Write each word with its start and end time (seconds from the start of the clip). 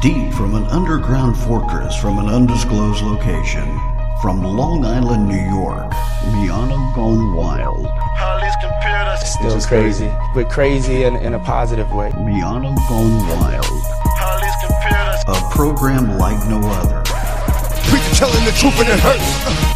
deep 0.00 0.32
from 0.32 0.54
an 0.54 0.64
underground 0.66 1.36
fortress 1.36 1.96
from 1.96 2.18
an 2.18 2.26
undisclosed 2.26 3.02
location, 3.02 3.66
from 4.20 4.42
Long 4.42 4.84
Island, 4.84 5.28
New 5.28 5.36
York, 5.36 5.90
Miano 6.34 6.94
Gone 6.94 7.34
Wild. 7.34 7.86
Holly's 8.16 8.54
computers. 8.60 9.20
Still 9.28 9.60
crazy, 9.68 10.10
but 10.34 10.48
crazy 10.50 11.04
in, 11.04 11.16
in 11.16 11.34
a 11.34 11.38
positive 11.38 11.90
way. 11.92 12.10
Miano 12.10 12.74
Gone 12.88 13.26
Wild. 13.28 13.64
Holly's 14.20 14.56
computers. 14.62 15.24
A 15.28 15.54
program 15.54 16.18
like 16.18 16.38
no 16.48 16.60
other. 16.60 17.02
Preacher 17.88 18.14
telling 18.14 18.44
the 18.44 18.52
truth 18.52 18.78
and 18.80 18.88
it 18.88 19.00
hurts. 19.00 19.74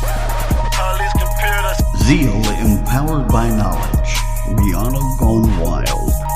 Zeal 2.05 2.41
empowered 2.59 3.29
by 3.29 3.51
knowledge. 3.51 4.15
Miano 4.57 5.19
Gone 5.19 5.61
Wild. 5.61 6.28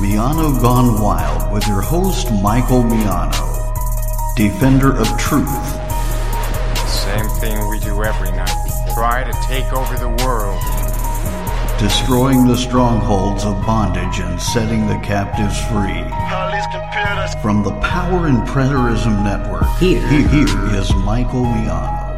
Holly's 0.00 0.16
computers. 0.16 0.60
Miano 0.60 0.60
Gone 0.60 1.02
Wild 1.02 1.52
with 1.52 1.66
your 1.68 1.80
host 1.80 2.30
Michael 2.42 2.82
Miano, 2.82 4.34
defender 4.36 4.96
of 4.96 5.06
truth, 5.18 5.48
Same 6.88 7.28
thing 7.40 7.68
we 7.68 7.78
do 7.80 8.02
every 8.02 8.32
night. 8.32 8.54
Try 8.94 9.24
to 9.24 9.32
take 9.46 9.72
over 9.72 9.96
the 9.96 10.08
world. 10.24 10.60
destroying 11.78 12.46
the 12.46 12.56
strongholds 12.56 13.44
of 13.44 13.54
bondage 13.64 14.20
and 14.20 14.40
setting 14.40 14.86
the 14.86 14.98
captives 14.98 15.58
free. 15.66 16.04
From 17.40 17.62
the 17.62 17.72
Power 17.80 18.26
and 18.26 18.46
Preterism 18.46 19.24
Network, 19.24 19.64
here, 19.78 20.06
here 20.08 20.74
is 20.74 20.94
Michael 20.94 21.44
Miano. 21.44 22.09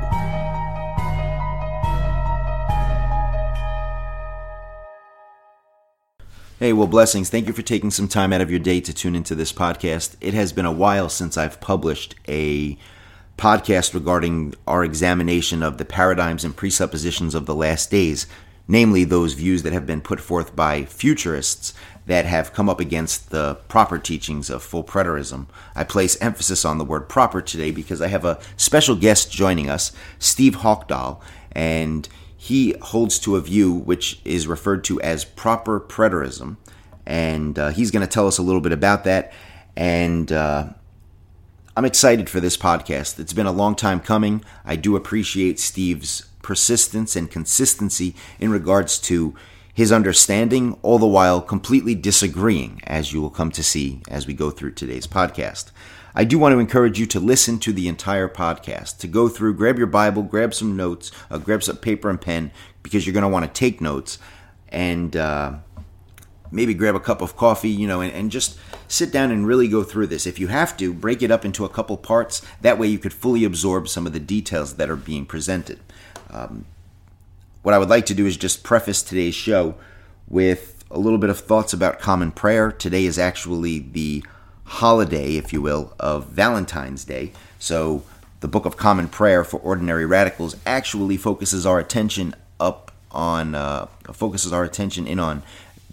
Hey, 6.63 6.73
well, 6.73 6.87
blessings. 6.87 7.29
Thank 7.29 7.49
you 7.49 7.53
for 7.53 7.63
taking 7.63 7.91
some 7.91 8.07
time 8.07 8.33
out 8.33 8.41
of 8.41 8.49
your 8.49 8.61
day 8.61 8.81
to 8.83 8.95
tune 8.95 9.17
into 9.17 9.35
this 9.35 9.53
podcast. 9.53 10.15
It 10.21 10.33
has 10.33 10.53
been 10.53 10.65
a 10.65 10.71
while 10.71 11.09
since 11.09 11.37
I've 11.37 11.61
published 11.61 12.15
a 12.29 12.79
podcast 13.37 13.95
regarding 13.95 14.55
our 14.65 14.85
examination 14.85 15.65
of 15.65 15.79
the 15.79 15.85
paradigms 15.85 16.45
and 16.45 16.55
presuppositions 16.55 17.35
of 17.35 17.47
the 17.47 17.55
last 17.57 17.91
days, 17.91 18.29
namely 18.69 19.03
those 19.03 19.33
views 19.33 19.65
that 19.65 19.73
have 19.73 19.89
been 19.89 20.01
put 20.01 20.21
forth 20.21 20.55
by 20.55 20.85
futurists 20.85 21.75
that 22.07 22.27
have 22.27 22.53
come 22.53 22.69
up 22.69 22.79
against 22.79 23.31
the 23.31 23.57
proper 23.67 23.99
teachings 23.99 24.49
of 24.49 24.63
full 24.63 24.85
preterism. 24.85 25.47
I 25.75 25.83
place 25.83 26.17
emphasis 26.21 26.65
on 26.65 26.79
the 26.79 26.85
word 26.85 27.09
proper 27.09 27.43
today 27.43 27.73
because 27.73 28.01
I 28.01 28.07
have 28.07 28.25
a 28.25 28.39
special 28.57 28.95
guest 28.95 29.33
joining 29.33 29.69
us, 29.69 29.91
Steve 30.21 30.59
Haukdahl, 30.59 31.21
and 31.51 32.09
he 32.43 32.75
holds 32.83 33.21
to 33.21 33.37
a 33.37 33.41
view 33.41 33.73
which 33.73 34.21
is 34.25 34.49
referred 34.49 34.83
to 34.83 35.01
as 35.01 35.25
proper 35.25 35.79
preterism, 35.79 36.57
and 37.07 37.57
uh, 37.57 37.69
he's 37.69 37.93
going 37.93 38.05
to 38.05 38.13
tell 38.13 38.27
us 38.27 38.37
a 38.37 38.43
little 38.43 38.61
bit 38.61 38.73
about 38.73 39.05
that. 39.05 39.33
And 39.77 40.33
uh, 40.33 40.71
I'm 41.77 41.85
excited 41.85 42.29
for 42.29 42.41
this 42.41 42.57
podcast. 42.57 43.21
It's 43.21 43.33
been 43.33 43.47
a 43.47 43.53
long 43.53 43.77
time 43.77 44.01
coming. 44.01 44.45
I 44.65 44.75
do 44.75 44.97
appreciate 44.97 45.61
Steve's 45.61 46.27
persistence 46.43 47.15
and 47.15 47.31
consistency 47.31 48.17
in 48.41 48.51
regards 48.51 48.99
to 49.03 49.37
his 49.73 49.93
understanding, 49.93 50.77
all 50.83 50.99
the 50.99 51.07
while 51.07 51.41
completely 51.43 51.95
disagreeing, 51.95 52.81
as 52.89 53.13
you 53.13 53.21
will 53.21 53.31
come 53.31 53.53
to 53.53 53.63
see 53.63 54.03
as 54.09 54.27
we 54.27 54.35
go 54.35 54.51
through 54.51 54.73
today's 54.73 55.07
podcast. 55.07 55.71
I 56.15 56.25
do 56.25 56.39
want 56.39 56.53
to 56.53 56.59
encourage 56.59 57.01
you 57.01 57.07
to 57.07 57.21
listen 57.21 57.59
to 57.61 57.73
the 57.73 57.89
entire 57.89 58.29
podcast, 58.29 58.99
to 58.99 59.09
go 59.09 59.29
through, 59.29 59.55
grab 59.55 59.79
your 59.79 59.87
Bible, 59.87 60.23
grab 60.23 60.53
some 60.53 60.77
notes, 60.77 61.11
uh, 61.31 61.39
grab 61.39 61.63
some 61.63 61.79
paper 61.79 62.11
and 62.11 62.21
pen, 62.21 62.51
because 62.83 63.07
you're 63.07 63.15
going 63.15 63.23
to 63.23 63.29
want 63.29 63.47
to 63.47 63.53
take 63.53 63.81
notes, 63.81 64.19
and 64.69 65.17
uh, 65.17 65.55
maybe 66.51 66.75
grab 66.75 66.95
a 66.95 67.01
cup 67.01 67.23
of 67.23 67.37
coffee, 67.37 67.71
you 67.71 67.87
know, 67.87 68.01
and, 68.01 68.13
and 68.13 68.31
just 68.31 68.59
sit 68.89 69.11
down 69.11 69.31
and 69.31 69.47
really 69.47 69.69
go 69.69 69.83
through 69.83 70.07
this. 70.07 70.27
If 70.27 70.39
you 70.39 70.49
have 70.49 70.77
to, 70.77 70.93
break 70.93 71.23
it 71.23 71.31
up 71.31 71.45
into 71.45 71.65
a 71.65 71.69
couple 71.69 71.97
parts. 71.97 72.43
That 72.61 72.79
way 72.79 72.89
you 72.89 72.99
could 72.99 73.15
fully 73.15 73.45
absorb 73.45 73.89
some 73.89 74.07
of 74.07 74.13
the 74.13 74.21
details 74.21 74.75
that 74.75 74.91
are 74.91 74.97
being 74.97 75.25
presented. 75.25 75.81
Um, 76.31 76.67
what 77.63 77.75
I 77.75 77.79
would 77.79 77.89
like 77.89 78.07
to 78.07 78.15
do 78.15 78.27
is 78.27 78.37
just 78.37 78.63
preface 78.63 79.03
today's 79.03 79.35
show 79.35 79.77
with 80.29 80.85
a 80.91 80.99
little 80.99 81.19
bit 81.19 81.31
of 81.31 81.41
thoughts 81.41 81.73
about 81.73 82.01
common 82.01 82.33
prayer. 82.33 82.71
Today 82.71 83.07
is 83.07 83.19
actually 83.19 83.79
the 83.79 84.23
holiday, 84.81 85.37
if 85.37 85.53
you 85.53 85.61
will, 85.61 85.93
of 86.01 86.29
Valentine's 86.29 87.05
Day. 87.05 87.33
So 87.59 88.03
the 88.41 88.49
Book 88.49 88.65
of 88.65 88.77
Common 88.77 89.07
Prayer 89.07 89.45
for 89.45 89.61
Ordinary 89.61 90.07
Radicals 90.07 90.57
actually 90.65 91.19
focuses 91.19 91.67
our 91.67 91.79
attention 91.79 92.35
up 92.59 92.91
on, 93.11 93.55
uh, 93.55 93.87
focuses 94.13 94.53
our 94.53 94.65
attention 94.65 95.07
in 95.07 95.19
on 95.19 95.43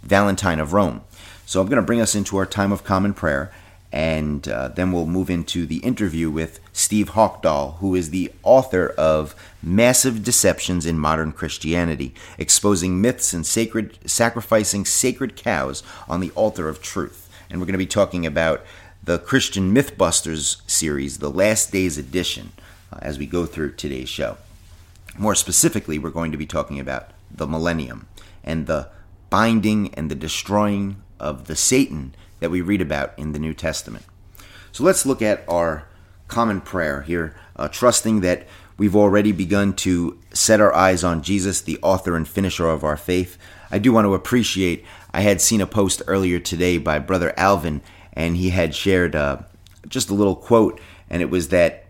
Valentine 0.01 0.59
of 0.59 0.71
Rome. 0.71 1.01
So 1.45 1.59
I'm 1.59 1.67
going 1.67 1.81
to 1.81 1.85
bring 1.85 1.99
us 1.99 2.15
into 2.15 2.37
our 2.37 2.45
time 2.45 2.71
of 2.71 2.83
common 2.83 3.13
prayer, 3.13 3.51
and 3.91 4.47
uh, 4.47 4.69
then 4.69 4.91
we'll 4.91 5.05
move 5.05 5.29
into 5.29 5.65
the 5.65 5.79
interview 5.79 6.29
with 6.31 6.59
Steve 6.71 7.11
Haukdahl, 7.11 7.77
who 7.79 7.95
is 7.95 8.11
the 8.11 8.31
author 8.43 8.87
of 8.97 9.35
Massive 9.61 10.23
Deceptions 10.23 10.85
in 10.85 10.97
Modern 10.97 11.33
Christianity, 11.33 12.13
exposing 12.37 13.01
myths 13.01 13.33
and 13.33 13.45
sacred 13.45 13.97
sacrificing 14.05 14.85
sacred 14.85 15.35
cows 15.35 15.83
on 16.07 16.21
the 16.21 16.31
altar 16.31 16.69
of 16.69 16.81
truth. 16.81 17.28
And 17.49 17.59
we're 17.59 17.65
going 17.65 17.73
to 17.73 17.79
be 17.79 17.87
talking 17.87 18.25
about 18.25 18.63
the 19.03 19.17
Christian 19.17 19.73
Mythbusters 19.73 20.61
series, 20.69 21.17
the 21.17 21.31
Last 21.31 21.71
Days 21.71 21.97
edition, 21.97 22.51
uh, 22.93 22.99
as 23.01 23.17
we 23.17 23.25
go 23.25 23.45
through 23.45 23.73
today's 23.73 24.09
show. 24.09 24.37
More 25.17 25.35
specifically, 25.35 25.97
we're 25.97 26.11
going 26.11 26.31
to 26.31 26.37
be 26.37 26.45
talking 26.45 26.79
about 26.79 27.09
the 27.31 27.47
millennium 27.47 28.07
and 28.43 28.67
the 28.67 28.89
binding 29.29 29.93
and 29.95 30.11
the 30.11 30.15
destroying 30.15 31.01
of 31.19 31.47
the 31.47 31.55
Satan 31.55 32.13
that 32.39 32.51
we 32.51 32.61
read 32.61 32.81
about 32.81 33.17
in 33.17 33.31
the 33.31 33.39
New 33.39 33.53
Testament. 33.53 34.05
So 34.71 34.83
let's 34.83 35.05
look 35.05 35.21
at 35.21 35.43
our 35.47 35.87
common 36.27 36.61
prayer 36.61 37.01
here, 37.01 37.35
uh, 37.55 37.67
trusting 37.67 38.21
that 38.21 38.47
we've 38.77 38.95
already 38.95 39.31
begun 39.31 39.73
to 39.73 40.19
set 40.33 40.61
our 40.61 40.73
eyes 40.73 41.03
on 41.03 41.23
Jesus, 41.23 41.61
the 41.61 41.79
author 41.81 42.15
and 42.15 42.27
finisher 42.27 42.69
of 42.69 42.83
our 42.83 42.97
faith. 42.97 43.37
I 43.71 43.79
do 43.79 43.91
want 43.91 44.05
to 44.05 44.13
appreciate, 44.13 44.85
I 45.11 45.21
had 45.21 45.41
seen 45.41 45.61
a 45.61 45.67
post 45.67 46.01
earlier 46.07 46.39
today 46.39 46.77
by 46.77 46.99
Brother 46.99 47.33
Alvin, 47.37 47.81
and 48.13 48.37
he 48.37 48.49
had 48.49 48.75
shared 48.75 49.15
uh, 49.15 49.39
just 49.87 50.09
a 50.09 50.13
little 50.13 50.35
quote, 50.35 50.79
and 51.09 51.21
it 51.21 51.29
was 51.29 51.49
that 51.49 51.85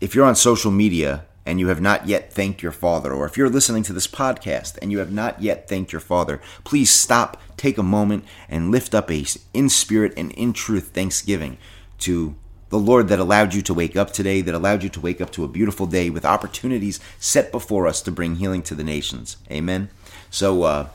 if 0.00 0.14
you're 0.14 0.26
on 0.26 0.36
social 0.36 0.70
media 0.70 1.24
and 1.46 1.60
you 1.60 1.68
have 1.68 1.80
not 1.80 2.08
yet 2.08 2.32
thanked 2.32 2.62
your 2.62 2.72
Father, 2.72 3.12
or 3.12 3.26
if 3.26 3.36
you're 3.36 3.50
listening 3.50 3.82
to 3.82 3.92
this 3.92 4.06
podcast 4.06 4.78
and 4.80 4.90
you 4.90 4.98
have 4.98 5.12
not 5.12 5.42
yet 5.42 5.68
thanked 5.68 5.92
your 5.92 6.00
Father, 6.00 6.40
please 6.64 6.90
stop, 6.90 7.40
take 7.56 7.76
a 7.76 7.82
moment, 7.82 8.24
and 8.48 8.70
lift 8.70 8.94
up 8.94 9.10
a 9.10 9.26
in 9.52 9.68
spirit 9.68 10.14
and 10.16 10.32
in 10.32 10.52
truth 10.52 10.88
thanksgiving 10.88 11.58
to 11.98 12.34
the 12.70 12.78
Lord 12.78 13.08
that 13.08 13.20
allowed 13.20 13.54
you 13.54 13.62
to 13.62 13.74
wake 13.74 13.94
up 13.94 14.10
today, 14.10 14.40
that 14.40 14.54
allowed 14.54 14.82
you 14.82 14.88
to 14.88 15.00
wake 15.00 15.20
up 15.20 15.30
to 15.32 15.44
a 15.44 15.48
beautiful 15.48 15.86
day 15.86 16.10
with 16.10 16.24
opportunities 16.24 16.98
set 17.20 17.52
before 17.52 17.86
us 17.86 18.00
to 18.02 18.10
bring 18.10 18.36
healing 18.36 18.62
to 18.62 18.74
the 18.74 18.82
nations. 18.82 19.36
Amen. 19.50 19.90
So 20.30 20.62
uh, 20.62 20.88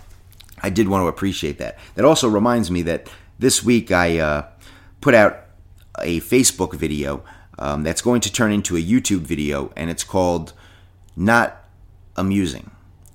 I 0.61 0.69
did 0.69 0.87
want 0.87 1.03
to 1.03 1.07
appreciate 1.07 1.57
that. 1.57 1.77
That 1.95 2.05
also 2.05 2.27
reminds 2.27 2.69
me 2.69 2.81
that 2.83 3.09
this 3.37 3.63
week 3.63 3.91
I 3.91 4.19
uh, 4.19 4.47
put 5.01 5.13
out 5.13 5.45
a 5.99 6.19
Facebook 6.21 6.73
video 6.75 7.23
um, 7.57 7.83
that's 7.83 8.01
going 8.01 8.21
to 8.21 8.31
turn 8.31 8.51
into 8.51 8.77
a 8.77 8.81
YouTube 8.81 9.21
video, 9.21 9.71
and 9.75 9.89
it's 9.89 10.03
called 10.03 10.53
Not 11.15 11.63
Amusing. 12.15 12.71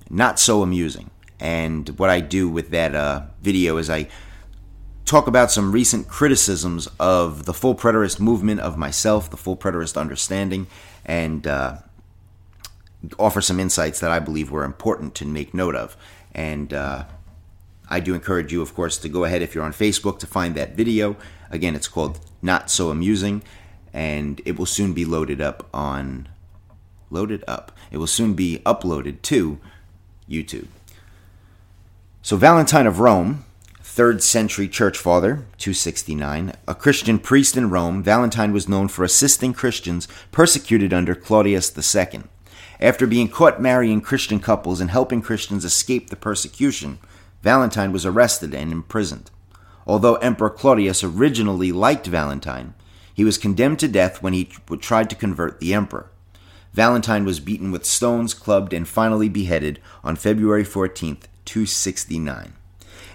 Not 0.09 0.39
So 0.39 0.61
Amusing. 0.61 1.09
And 1.39 1.89
what 1.99 2.09
I 2.09 2.19
do 2.21 2.47
with 2.47 2.69
that 2.69 2.95
uh, 2.95 3.23
video 3.41 3.77
is 3.77 3.89
I 3.89 4.07
talk 5.05 5.27
about 5.27 5.51
some 5.51 5.71
recent 5.71 6.07
criticisms 6.07 6.87
of 6.99 7.45
the 7.45 7.53
full 7.53 7.75
preterist 7.75 8.19
movement, 8.19 8.59
of 8.61 8.77
myself, 8.77 9.29
the 9.29 9.37
full 9.37 9.57
preterist 9.57 9.99
understanding, 9.99 10.67
and 11.05 11.45
uh, 11.45 11.77
offer 13.19 13.41
some 13.41 13.59
insights 13.59 13.99
that 13.99 14.11
I 14.11 14.19
believe 14.19 14.49
were 14.49 14.63
important 14.63 15.13
to 15.15 15.25
make 15.25 15.53
note 15.53 15.75
of. 15.75 15.95
And 16.33 16.73
uh, 16.73 17.05
I 17.89 17.99
do 17.99 18.13
encourage 18.13 18.51
you, 18.51 18.61
of 18.61 18.73
course, 18.73 18.97
to 18.99 19.09
go 19.09 19.23
ahead 19.23 19.41
if 19.41 19.53
you're 19.53 19.63
on 19.63 19.73
Facebook 19.73 20.19
to 20.19 20.27
find 20.27 20.55
that 20.55 20.75
video. 20.75 21.15
Again, 21.49 21.75
it's 21.75 21.87
called 21.87 22.19
Not 22.41 22.69
So 22.69 22.89
Amusing, 22.89 23.43
and 23.93 24.41
it 24.45 24.57
will 24.57 24.65
soon 24.65 24.93
be 24.93 25.05
loaded 25.05 25.41
up 25.41 25.67
on. 25.73 26.29
Loaded 27.11 27.43
up. 27.47 27.71
It 27.91 27.97
will 27.97 28.07
soon 28.07 28.33
be 28.33 28.59
uploaded 28.65 29.21
to 29.23 29.59
YouTube. 30.29 30.67
So, 32.21 32.35
Valentine 32.35 32.87
of 32.87 32.99
Rome, 32.99 33.45
3rd 33.83 34.21
century 34.21 34.67
church 34.67 34.97
father, 34.97 35.45
269, 35.57 36.53
a 36.67 36.75
Christian 36.75 37.19
priest 37.19 37.55
in 37.55 37.69
Rome, 37.69 38.01
Valentine 38.01 38.51
was 38.51 38.67
known 38.67 38.87
for 38.87 39.03
assisting 39.03 39.53
Christians 39.53 40.07
persecuted 40.31 40.91
under 40.91 41.13
Claudius 41.13 41.71
II. 41.95 42.23
After 42.79 43.07
being 43.07 43.29
caught 43.29 43.61
marrying 43.61 44.01
Christian 44.01 44.39
couples 44.39 44.81
and 44.81 44.91
helping 44.91 45.21
Christians 45.21 45.63
escape 45.63 46.09
the 46.09 46.15
persecution, 46.15 46.97
Valentine 47.45 47.91
was 47.91 48.07
arrested 48.07 48.55
and 48.55 48.71
imprisoned. 48.71 49.29
Although 49.85 50.15
Emperor 50.15 50.49
Claudius 50.49 51.03
originally 51.03 51.71
liked 51.71 52.07
Valentine, 52.07 52.73
he 53.13 53.23
was 53.23 53.37
condemned 53.37 53.77
to 53.81 53.87
death 53.87 54.23
when 54.23 54.33
he 54.33 54.45
tried 54.79 55.11
to 55.11 55.15
convert 55.15 55.59
the 55.59 55.71
emperor. 55.71 56.09
Valentine 56.73 57.23
was 57.23 57.39
beaten 57.39 57.71
with 57.71 57.85
stones, 57.85 58.33
clubbed, 58.33 58.73
and 58.73 58.87
finally 58.87 59.29
beheaded 59.29 59.79
on 60.03 60.15
February 60.15 60.63
14, 60.63 61.19
269. 61.45 62.53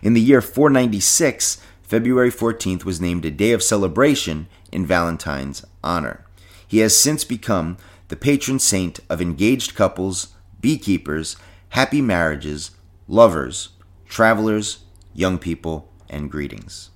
In 0.00 0.12
the 0.14 0.20
year 0.20 0.40
496, 0.40 1.60
February 1.82 2.30
14th 2.30 2.84
was 2.84 3.00
named 3.00 3.24
a 3.24 3.32
day 3.32 3.50
of 3.50 3.64
celebration 3.64 4.46
in 4.70 4.86
Valentine's 4.86 5.66
honor. 5.82 6.24
He 6.68 6.78
has 6.78 6.96
since 6.96 7.24
become 7.24 7.78
the 8.06 8.14
patron 8.14 8.60
saint 8.60 9.00
of 9.10 9.20
engaged 9.20 9.74
couples, 9.74 10.28
beekeepers, 10.60 11.34
happy 11.70 12.00
marriages, 12.00 12.70
lovers, 13.08 13.70
travelers, 14.10 14.80
young 15.14 15.38
people, 15.38 15.88
and 16.10 16.30
greetings. 16.30 16.90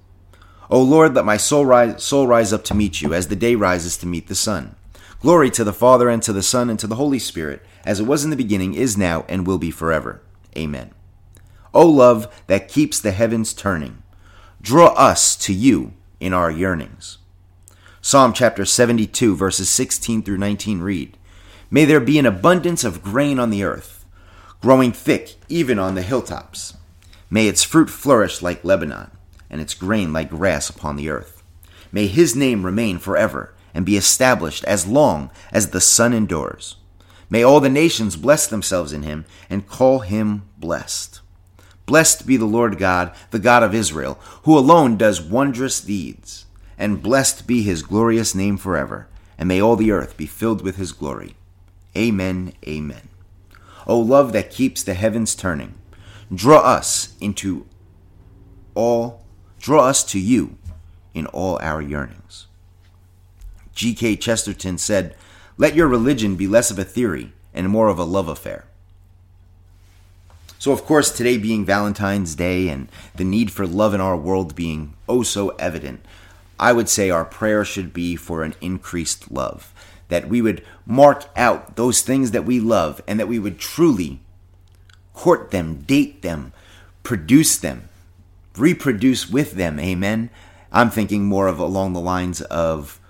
O 0.69 0.83
Lord, 0.83 1.15
let 1.15 1.25
my 1.25 1.37
soul 1.37 1.65
rise, 1.65 2.03
soul 2.03 2.27
rise 2.27 2.53
up 2.53 2.65
to 2.65 2.75
meet 2.75 3.01
you 3.01 3.15
as 3.15 3.29
the 3.29 3.37
day 3.37 3.55
rises 3.55 3.97
to 3.99 4.07
meet 4.07 4.27
the 4.27 4.35
sun. 4.35 4.75
Glory 5.21 5.49
to 5.51 5.65
the 5.65 5.73
Father, 5.73 6.11
and 6.11 6.23
to 6.25 6.33
the 6.33 6.43
Son, 6.43 6.69
and 6.69 6.79
to 6.79 6.87
the 6.87 6.97
Holy 6.97 7.21
Spirit, 7.21 7.65
as 7.87 8.01
it 8.01 8.07
was 8.07 8.25
in 8.25 8.31
the 8.31 8.37
beginning, 8.37 8.75
is 8.75 8.99
now, 8.99 9.25
and 9.29 9.47
will 9.47 9.59
be 9.59 9.71
forever. 9.71 10.21
Amen. 10.59 10.91
O 11.73 11.87
love 11.87 12.43
that 12.49 12.69
keeps 12.69 13.01
the 13.01 13.13
heavens 13.13 13.53
turning, 13.53 14.03
draw 14.61 14.89
us 14.89 15.37
to 15.37 15.55
you 15.55 15.93
in 16.21 16.33
our 16.33 16.51
yearnings. 16.51 17.19
Psalm 18.01 18.33
chapter 18.33 18.65
72, 18.65 19.37
verses 19.37 19.69
16 19.69 20.23
through 20.23 20.39
19 20.39 20.81
read 20.81 21.17
May 21.71 21.85
there 21.85 22.01
be 22.01 22.19
an 22.19 22.27
abundance 22.27 22.85
of 22.85 23.03
grain 23.03 23.39
on 23.39 23.51
the 23.51 23.63
earth, 23.63 24.05
growing 24.61 24.93
thick 24.93 25.37
even 25.49 25.79
on 25.79 25.95
the 25.95 26.03
hilltops. 26.03 26.75
May 27.35 27.49
its 27.49 27.65
fruit 27.65 27.91
flourish 27.91 28.43
like 28.43 28.65
Lebanon, 28.65 29.11
and 29.51 29.61
its 29.61 29.75
grain 29.75 30.13
like 30.13 30.31
grass 30.31 30.71
upon 30.71 30.95
the 30.95 31.09
earth. 31.09 31.43
May 31.91 32.07
his 32.07 32.37
name 32.37 32.65
remain 32.65 33.01
forever, 33.01 33.53
and 33.75 33.85
be 33.85 33.97
established 33.97 34.63
as 34.67 34.87
long 34.87 35.33
as 35.51 35.71
the 35.71 35.81
sun 35.81 36.13
endures. 36.13 36.77
May 37.29 37.43
all 37.43 37.59
the 37.59 37.69
nations 37.69 38.15
bless 38.15 38.47
themselves 38.47 38.93
in 38.93 39.03
him, 39.03 39.25
and 39.51 39.67
call 39.67 39.99
him 39.99 40.45
blessed. 40.59 41.23
Blessed 41.87 42.25
be 42.25 42.37
the 42.37 42.45
Lord 42.45 42.79
God, 42.79 43.13
the 43.33 43.41
God 43.41 43.65
of 43.65 43.75
Israel, 43.75 44.17
who 44.45 44.57
alone 44.57 44.97
does 44.97 45.21
wondrous 45.21 45.81
deeds. 45.81 46.47
And 46.79 47.03
blessed 47.03 47.49
be 47.49 47.65
his 47.65 47.83
glorious 47.83 48.37
name 48.37 48.59
forever, 48.59 49.09
and 49.37 49.49
may 49.49 49.61
all 49.61 49.75
the 49.75 49.91
earth 49.91 50.17
be 50.17 50.27
filled 50.27 50.63
with 50.63 50.77
his 50.77 50.93
glory. 50.93 51.35
Amen, 51.97 52.53
amen. 52.65 53.09
O 53.89 53.99
love 53.99 54.33
that 54.35 54.53
keeps 54.53 54.85
the 54.85 54.95
heavens 54.95 55.35
turning, 55.35 55.75
draw 56.37 56.61
us 56.61 57.15
into 57.21 57.67
all, 58.75 59.25
draw 59.61 59.87
us 59.87 60.05
to 60.05 60.19
you 60.19 60.57
in 61.13 61.27
all 61.27 61.59
our 61.61 61.81
yearnings. 61.81 62.47
G.K. 63.75 64.17
Chesterton 64.17 64.79
said, 64.79 65.17
Let 65.57 65.75
your 65.75 65.89
religion 65.89 66.37
be 66.37 66.47
less 66.47 66.71
of 66.71 66.79
a 66.79 66.85
theory 66.85 67.33
and 67.53 67.69
more 67.69 67.89
of 67.89 67.99
a 67.99 68.05
love 68.05 68.29
affair. 68.29 68.65
So, 70.59 70.73
of 70.73 70.85
course, 70.85 71.11
today 71.11 71.37
being 71.37 71.65
Valentine's 71.65 72.35
Day 72.35 72.69
and 72.69 72.89
the 73.15 73.25
need 73.25 73.51
for 73.51 73.67
love 73.67 73.93
in 73.93 74.01
our 74.01 74.17
world 74.17 74.55
being 74.55 74.95
oh 75.09 75.23
so 75.23 75.51
evident, 75.51 76.05
I 76.59 76.73
would 76.73 76.89
say 76.89 77.11
our 77.11 77.25
prayer 77.25 77.65
should 77.65 77.93
be 77.93 78.17
for 78.17 78.43
an 78.43 78.55
increased 78.61 79.31
love. 79.31 79.73
That 80.09 80.29
we 80.29 80.41
would 80.41 80.65
mark 80.87 81.27
out 81.37 81.77
those 81.77 82.03
things 82.03 82.31
that 82.31 82.45
we 82.45 82.61
love 82.61 83.03
and 83.07 83.19
that 83.21 83.29
we 83.29 83.39
would 83.39 83.59
truly 83.59 84.21
court 85.15 85.51
them, 85.51 85.83
date 85.87 86.23
them, 86.23 86.53
produce 87.03 87.57
them, 87.57 87.89
reproduce 88.57 89.31
with 89.31 89.53
them. 89.53 89.81
Amen. 89.81 90.29
I'm 90.71 90.91
thinking 90.91 91.25
more 91.25 91.47
of 91.47 91.59
along 91.59 91.93
the 91.93 92.01
lines 92.01 92.43
of 92.43 93.01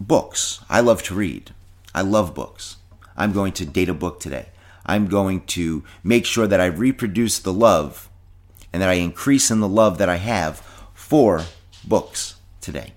books. 0.00 0.64
I 0.68 0.80
love 0.80 1.02
to 1.04 1.14
read. 1.14 1.52
I 1.94 2.00
love 2.00 2.34
books. 2.34 2.76
I'm 3.16 3.32
going 3.32 3.52
to 3.52 3.66
date 3.66 3.88
a 3.90 3.94
book 3.94 4.18
today. 4.18 4.48
I'm 4.84 5.06
going 5.06 5.42
to 5.46 5.84
make 6.02 6.26
sure 6.26 6.46
that 6.46 6.60
I 6.60 6.66
reproduce 6.66 7.38
the 7.38 7.52
love 7.52 8.08
and 8.72 8.82
that 8.82 8.88
I 8.88 8.94
increase 8.94 9.50
in 9.50 9.60
the 9.60 9.68
love 9.68 9.98
that 9.98 10.08
I 10.08 10.16
have 10.16 10.60
for 10.94 11.44
books 11.84 12.36
today. 12.60 12.94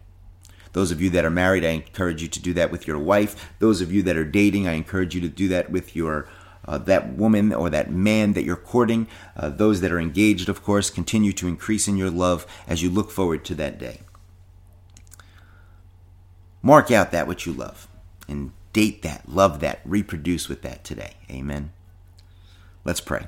Those 0.71 0.91
of 0.91 1.01
you 1.01 1.09
that 1.11 1.25
are 1.25 1.29
married, 1.29 1.63
I 1.63 1.69
encourage 1.69 2.21
you 2.21 2.27
to 2.27 2.39
do 2.39 2.53
that 2.53 2.71
with 2.71 2.87
your 2.87 2.99
wife. 2.99 3.53
Those 3.59 3.81
of 3.81 3.91
you 3.91 4.03
that 4.03 4.17
are 4.17 4.25
dating, 4.25 4.67
I 4.67 4.73
encourage 4.73 5.15
you 5.15 5.21
to 5.21 5.29
do 5.29 5.47
that 5.49 5.69
with 5.69 5.95
your 5.95 6.27
uh, 6.67 6.77
that 6.79 7.13
woman 7.13 7.53
or 7.53 7.69
that 7.69 7.91
man 7.91 8.33
that 8.33 8.43
you're 8.43 8.55
courting. 8.55 9.07
Uh, 9.35 9.49
those 9.49 9.81
that 9.81 9.91
are 9.91 9.99
engaged, 9.99 10.49
of 10.49 10.63
course, 10.63 10.89
continue 10.89 11.33
to 11.33 11.47
increase 11.47 11.87
in 11.87 11.97
your 11.97 12.09
love 12.09 12.45
as 12.67 12.81
you 12.81 12.89
look 12.89 13.11
forward 13.11 13.45
to 13.45 13.55
that 13.55 13.77
day. 13.77 14.01
Mark 16.61 16.89
out 16.89 17.11
that 17.11 17.27
which 17.27 17.45
you 17.45 17.53
love 17.53 17.87
and 18.27 18.51
date 18.73 19.03
that, 19.03 19.29
love 19.29 19.59
that, 19.59 19.81
reproduce 19.85 20.49
with 20.49 20.61
that 20.63 20.83
today. 20.83 21.13
Amen. 21.29 21.71
Let's 22.83 23.01
pray. 23.01 23.27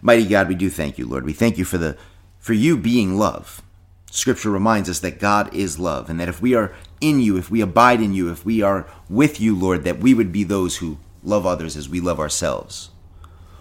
Mighty 0.00 0.26
God, 0.26 0.48
we 0.48 0.54
do 0.54 0.70
thank 0.70 0.98
you, 0.98 1.06
Lord. 1.06 1.24
We 1.24 1.32
thank 1.32 1.58
you 1.58 1.64
for 1.64 1.78
the 1.78 1.96
for 2.38 2.54
you 2.54 2.76
being 2.76 3.16
love. 3.16 3.62
Scripture 4.10 4.50
reminds 4.50 4.90
us 4.90 4.98
that 5.00 5.20
God 5.20 5.54
is 5.54 5.78
love, 5.78 6.10
and 6.10 6.18
that 6.18 6.28
if 6.28 6.42
we 6.42 6.54
are 6.54 6.74
in 7.00 7.20
you, 7.20 7.36
if 7.36 7.50
we 7.50 7.60
abide 7.60 8.00
in 8.00 8.12
you, 8.12 8.30
if 8.30 8.44
we 8.44 8.60
are 8.60 8.86
with 9.08 9.40
you, 9.40 9.56
Lord, 9.56 9.84
that 9.84 10.00
we 10.00 10.12
would 10.12 10.32
be 10.32 10.44
those 10.44 10.78
who 10.78 10.98
love 11.22 11.46
others 11.46 11.76
as 11.76 11.88
we 11.88 12.00
love 12.00 12.20
ourselves. 12.20 12.90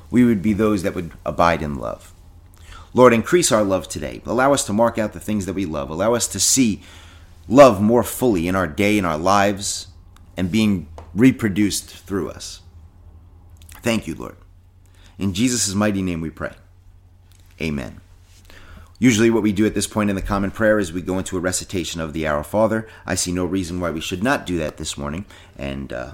We 0.09 0.25
would 0.25 0.41
be 0.41 0.53
those 0.53 0.83
that 0.83 0.95
would 0.95 1.11
abide 1.25 1.61
in 1.61 1.75
love. 1.75 2.13
Lord, 2.93 3.13
increase 3.13 3.51
our 3.51 3.63
love 3.63 3.87
today. 3.87 4.21
Allow 4.25 4.53
us 4.53 4.65
to 4.65 4.73
mark 4.73 4.97
out 4.97 5.13
the 5.13 5.19
things 5.19 5.45
that 5.45 5.53
we 5.53 5.65
love. 5.65 5.89
Allow 5.89 6.13
us 6.13 6.27
to 6.27 6.39
see 6.39 6.81
love 7.47 7.81
more 7.81 8.03
fully 8.03 8.47
in 8.47 8.55
our 8.55 8.67
day, 8.67 8.97
in 8.97 9.05
our 9.05 9.17
lives, 9.17 9.87
and 10.35 10.51
being 10.51 10.87
reproduced 11.13 11.89
through 11.89 12.29
us. 12.29 12.61
Thank 13.81 14.07
you, 14.07 14.15
Lord. 14.15 14.35
In 15.17 15.33
Jesus' 15.33 15.73
mighty 15.73 16.01
name 16.01 16.21
we 16.21 16.29
pray. 16.29 16.53
Amen. 17.61 18.01
Usually, 18.99 19.31
what 19.31 19.43
we 19.43 19.51
do 19.51 19.65
at 19.65 19.73
this 19.73 19.87
point 19.87 20.09
in 20.09 20.15
the 20.15 20.21
common 20.21 20.51
prayer 20.51 20.77
is 20.77 20.93
we 20.93 21.01
go 21.01 21.17
into 21.17 21.37
a 21.37 21.39
recitation 21.39 22.01
of 22.01 22.13
the 22.13 22.27
Our 22.27 22.43
Father. 22.43 22.87
I 23.05 23.15
see 23.15 23.31
no 23.31 23.45
reason 23.45 23.79
why 23.79 23.89
we 23.89 24.01
should 24.01 24.21
not 24.21 24.45
do 24.45 24.57
that 24.59 24.77
this 24.77 24.97
morning 24.97 25.25
and 25.57 25.91
uh, 25.91 26.13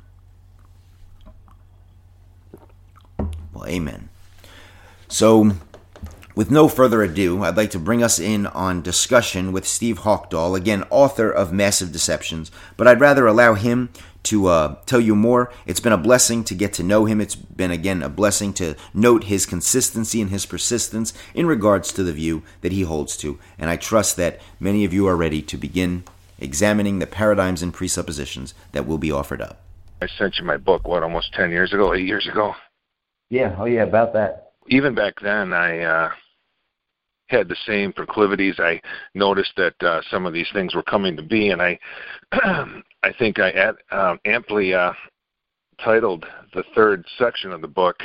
Well, 3.53 3.67
amen. 3.67 4.09
So, 5.07 5.51
with 6.35 6.49
no 6.49 6.67
further 6.69 7.03
ado, 7.03 7.43
I'd 7.43 7.57
like 7.57 7.71
to 7.71 7.79
bring 7.79 8.01
us 8.01 8.17
in 8.17 8.47
on 8.47 8.81
discussion 8.81 9.51
with 9.51 9.67
Steve 9.67 9.99
Haukdahl, 9.99 10.55
again, 10.55 10.85
author 10.89 11.29
of 11.29 11.51
Massive 11.51 11.91
Deceptions, 11.91 12.49
but 12.77 12.87
I'd 12.87 13.01
rather 13.01 13.27
allow 13.27 13.53
him 13.53 13.89
to 14.23 14.47
uh, 14.47 14.75
tell 14.85 14.99
you 14.99 15.15
more. 15.15 15.51
It's 15.65 15.79
been 15.79 15.91
a 15.91 15.97
blessing 15.97 16.43
to 16.45 16.55
get 16.55 16.73
to 16.73 16.83
know 16.83 17.05
him. 17.05 17.19
It's 17.19 17.35
been, 17.35 17.71
again, 17.71 18.01
a 18.01 18.09
blessing 18.09 18.53
to 18.53 18.75
note 18.93 19.25
his 19.25 19.45
consistency 19.45 20.21
and 20.21 20.29
his 20.29 20.45
persistence 20.45 21.13
in 21.33 21.47
regards 21.47 21.91
to 21.93 22.03
the 22.03 22.13
view 22.13 22.43
that 22.61 22.71
he 22.71 22.83
holds 22.83 23.17
to. 23.17 23.39
And 23.57 23.69
I 23.69 23.75
trust 23.75 24.15
that 24.17 24.39
many 24.59 24.85
of 24.85 24.93
you 24.93 25.07
are 25.07 25.17
ready 25.17 25.41
to 25.41 25.57
begin 25.57 26.03
examining 26.39 26.99
the 26.99 27.07
paradigms 27.07 27.61
and 27.61 27.73
presuppositions 27.73 28.53
that 28.71 28.87
will 28.87 28.97
be 28.97 29.11
offered 29.11 29.41
up. 29.41 29.61
I 30.01 30.07
sent 30.07 30.37
you 30.39 30.45
my 30.45 30.57
book, 30.57 30.87
what, 30.87 31.03
almost 31.03 31.33
10 31.33 31.51
years 31.51 31.73
ago, 31.73 31.93
eight 31.93 32.07
years 32.07 32.27
ago? 32.27 32.55
Yeah, 33.31 33.55
oh 33.57 33.65
yeah, 33.65 33.83
about 33.83 34.11
that. 34.13 34.51
Even 34.67 34.93
back 34.93 35.13
then, 35.23 35.53
I 35.53 35.79
uh, 35.79 36.11
had 37.27 37.47
the 37.47 37.55
same 37.65 37.93
proclivities. 37.93 38.55
I 38.59 38.81
noticed 39.15 39.53
that 39.55 39.81
uh, 39.81 40.01
some 40.11 40.25
of 40.25 40.33
these 40.33 40.49
things 40.51 40.75
were 40.75 40.83
coming 40.83 41.15
to 41.15 41.23
be, 41.23 41.49
and 41.49 41.61
I 41.61 41.79
I 42.33 43.13
think 43.17 43.39
I 43.39 43.51
ad, 43.51 43.75
um, 43.91 44.19
amply 44.25 44.73
uh, 44.73 44.91
titled 45.83 46.25
the 46.53 46.63
third 46.75 47.05
section 47.17 47.53
of 47.53 47.61
the 47.61 47.69
book, 47.69 47.95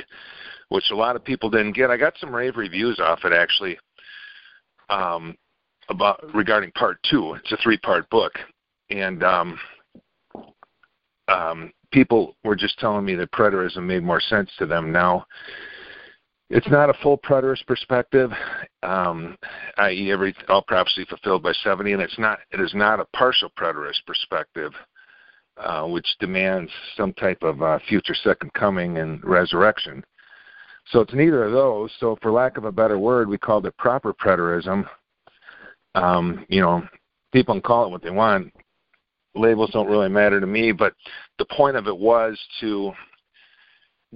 which 0.69 0.93
a 0.93 0.97
lot 0.97 1.17
of 1.17 1.25
people 1.25 1.51
didn't 1.51 1.75
get. 1.75 1.91
I 1.91 1.97
got 1.97 2.15
some 2.21 2.33
rave 2.35 2.57
reviews 2.57 3.01
off 3.01 3.25
it 3.25 3.33
actually. 3.33 3.77
um, 4.91 5.37
about 5.89 6.21
regarding 6.35 6.71
part 6.73 6.99
two. 7.09 7.35
It's 7.35 7.53
a 7.53 7.57
three-part 7.63 8.09
book, 8.11 8.33
and 8.91 9.23
um, 9.23 9.59
um, 11.29 11.73
people 11.97 12.37
were 12.45 12.55
just 12.55 12.79
telling 12.79 13.07
me 13.07 13.15
that 13.15 13.33
preterism 13.33 13.87
made 13.87 14.03
more 14.03 14.21
sense 14.21 14.51
to 14.59 14.67
them 14.67 14.93
now. 14.93 15.25
It's 16.51 16.69
not 16.69 16.91
a 16.91 16.95
full 17.03 17.17
preterist 17.17 17.67
perspective, 17.67 18.31
um, 18.83 19.35
i.e., 19.79 20.13
every 20.13 20.35
all 20.51 20.61
prophecy 20.61 21.07
fulfilled 21.09 21.43
by 21.43 21.53
seventy, 21.65 21.95
and 21.95 22.03
it's 22.03 22.19
not. 22.19 22.41
It 22.53 22.61
is 22.61 22.73
not 22.75 23.01
a 23.01 23.07
partial 23.17 23.51
preterist 23.59 24.05
perspective, 24.07 24.73
uh, 25.57 25.87
which 25.87 26.07
demands 26.21 26.71
some 26.99 27.15
type 27.15 27.43
of 27.43 27.63
uh, 27.63 27.79
future 27.89 28.15
second 28.15 28.53
coming 28.53 28.99
and 28.99 29.25
resurrection. 29.25 30.05
So 30.91 31.01
it's 31.01 31.15
neither 31.15 31.45
of 31.45 31.53
those. 31.53 31.91
So, 31.99 32.19
for 32.21 32.31
lack 32.31 32.59
of 32.59 32.67
a 32.67 32.71
better 32.71 32.99
word, 32.99 33.31
we 33.31 33.39
called 33.39 33.65
it 33.65 33.77
proper 33.79 34.13
preterism. 34.13 34.87
Um, 35.95 36.45
you 36.51 36.61
know, 36.61 36.87
people 37.33 37.55
can 37.55 37.63
call 37.63 37.87
it 37.87 37.91
what 37.91 38.03
they 38.03 38.11
want 38.11 38.53
labels 39.37 39.71
don't 39.73 39.89
really 39.89 40.09
matter 40.09 40.41
to 40.41 40.47
me, 40.47 40.73
but 40.73 40.95
the 41.39 41.45
point 41.47 41.77
of 41.77 41.87
it 41.87 41.97
was 41.97 42.39
to 42.61 42.93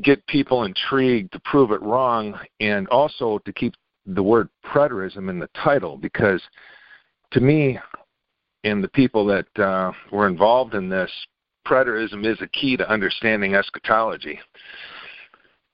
get 0.02 0.24
people 0.26 0.64
intrigued 0.64 1.32
to 1.32 1.40
prove 1.40 1.72
it 1.72 1.82
wrong 1.82 2.38
and 2.60 2.88
also 2.88 3.38
to 3.44 3.52
keep 3.52 3.74
the 4.06 4.22
word 4.22 4.48
preterism 4.64 5.28
in 5.28 5.38
the 5.38 5.48
title 5.62 5.96
because 5.96 6.40
to 7.32 7.40
me 7.40 7.78
and 8.64 8.82
the 8.82 8.88
people 8.88 9.24
that 9.26 9.62
uh, 9.62 9.92
were 10.12 10.26
involved 10.26 10.74
in 10.74 10.88
this, 10.88 11.10
preterism 11.66 12.26
is 12.26 12.40
a 12.40 12.46
key 12.48 12.76
to 12.76 12.90
understanding 12.90 13.54
eschatology. 13.54 14.38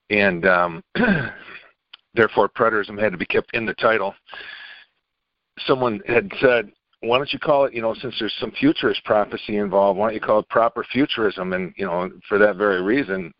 And 0.09 0.45
um, 0.45 0.83
therefore, 2.13 2.49
preterism 2.49 3.01
had 3.01 3.11
to 3.11 3.17
be 3.17 3.25
kept 3.25 3.53
in 3.53 3.65
the 3.65 3.73
title. 3.75 4.13
Someone 5.65 6.01
had 6.07 6.31
said, 6.39 6.71
why 7.01 7.17
don't 7.17 7.31
you 7.31 7.39
call 7.39 7.65
it, 7.65 7.73
you 7.73 7.81
know, 7.81 7.93
since 7.93 8.15
there's 8.19 8.33
some 8.39 8.51
futurist 8.51 9.03
prophecy 9.05 9.57
involved, 9.57 9.99
why 9.99 10.07
don't 10.07 10.15
you 10.15 10.21
call 10.21 10.39
it 10.39 10.49
proper 10.49 10.83
futurism? 10.91 11.53
And, 11.53 11.73
you 11.77 11.85
know, 11.85 12.09
for 12.27 12.37
that 12.39 12.55
very 12.55 12.81
reason, 12.81 13.31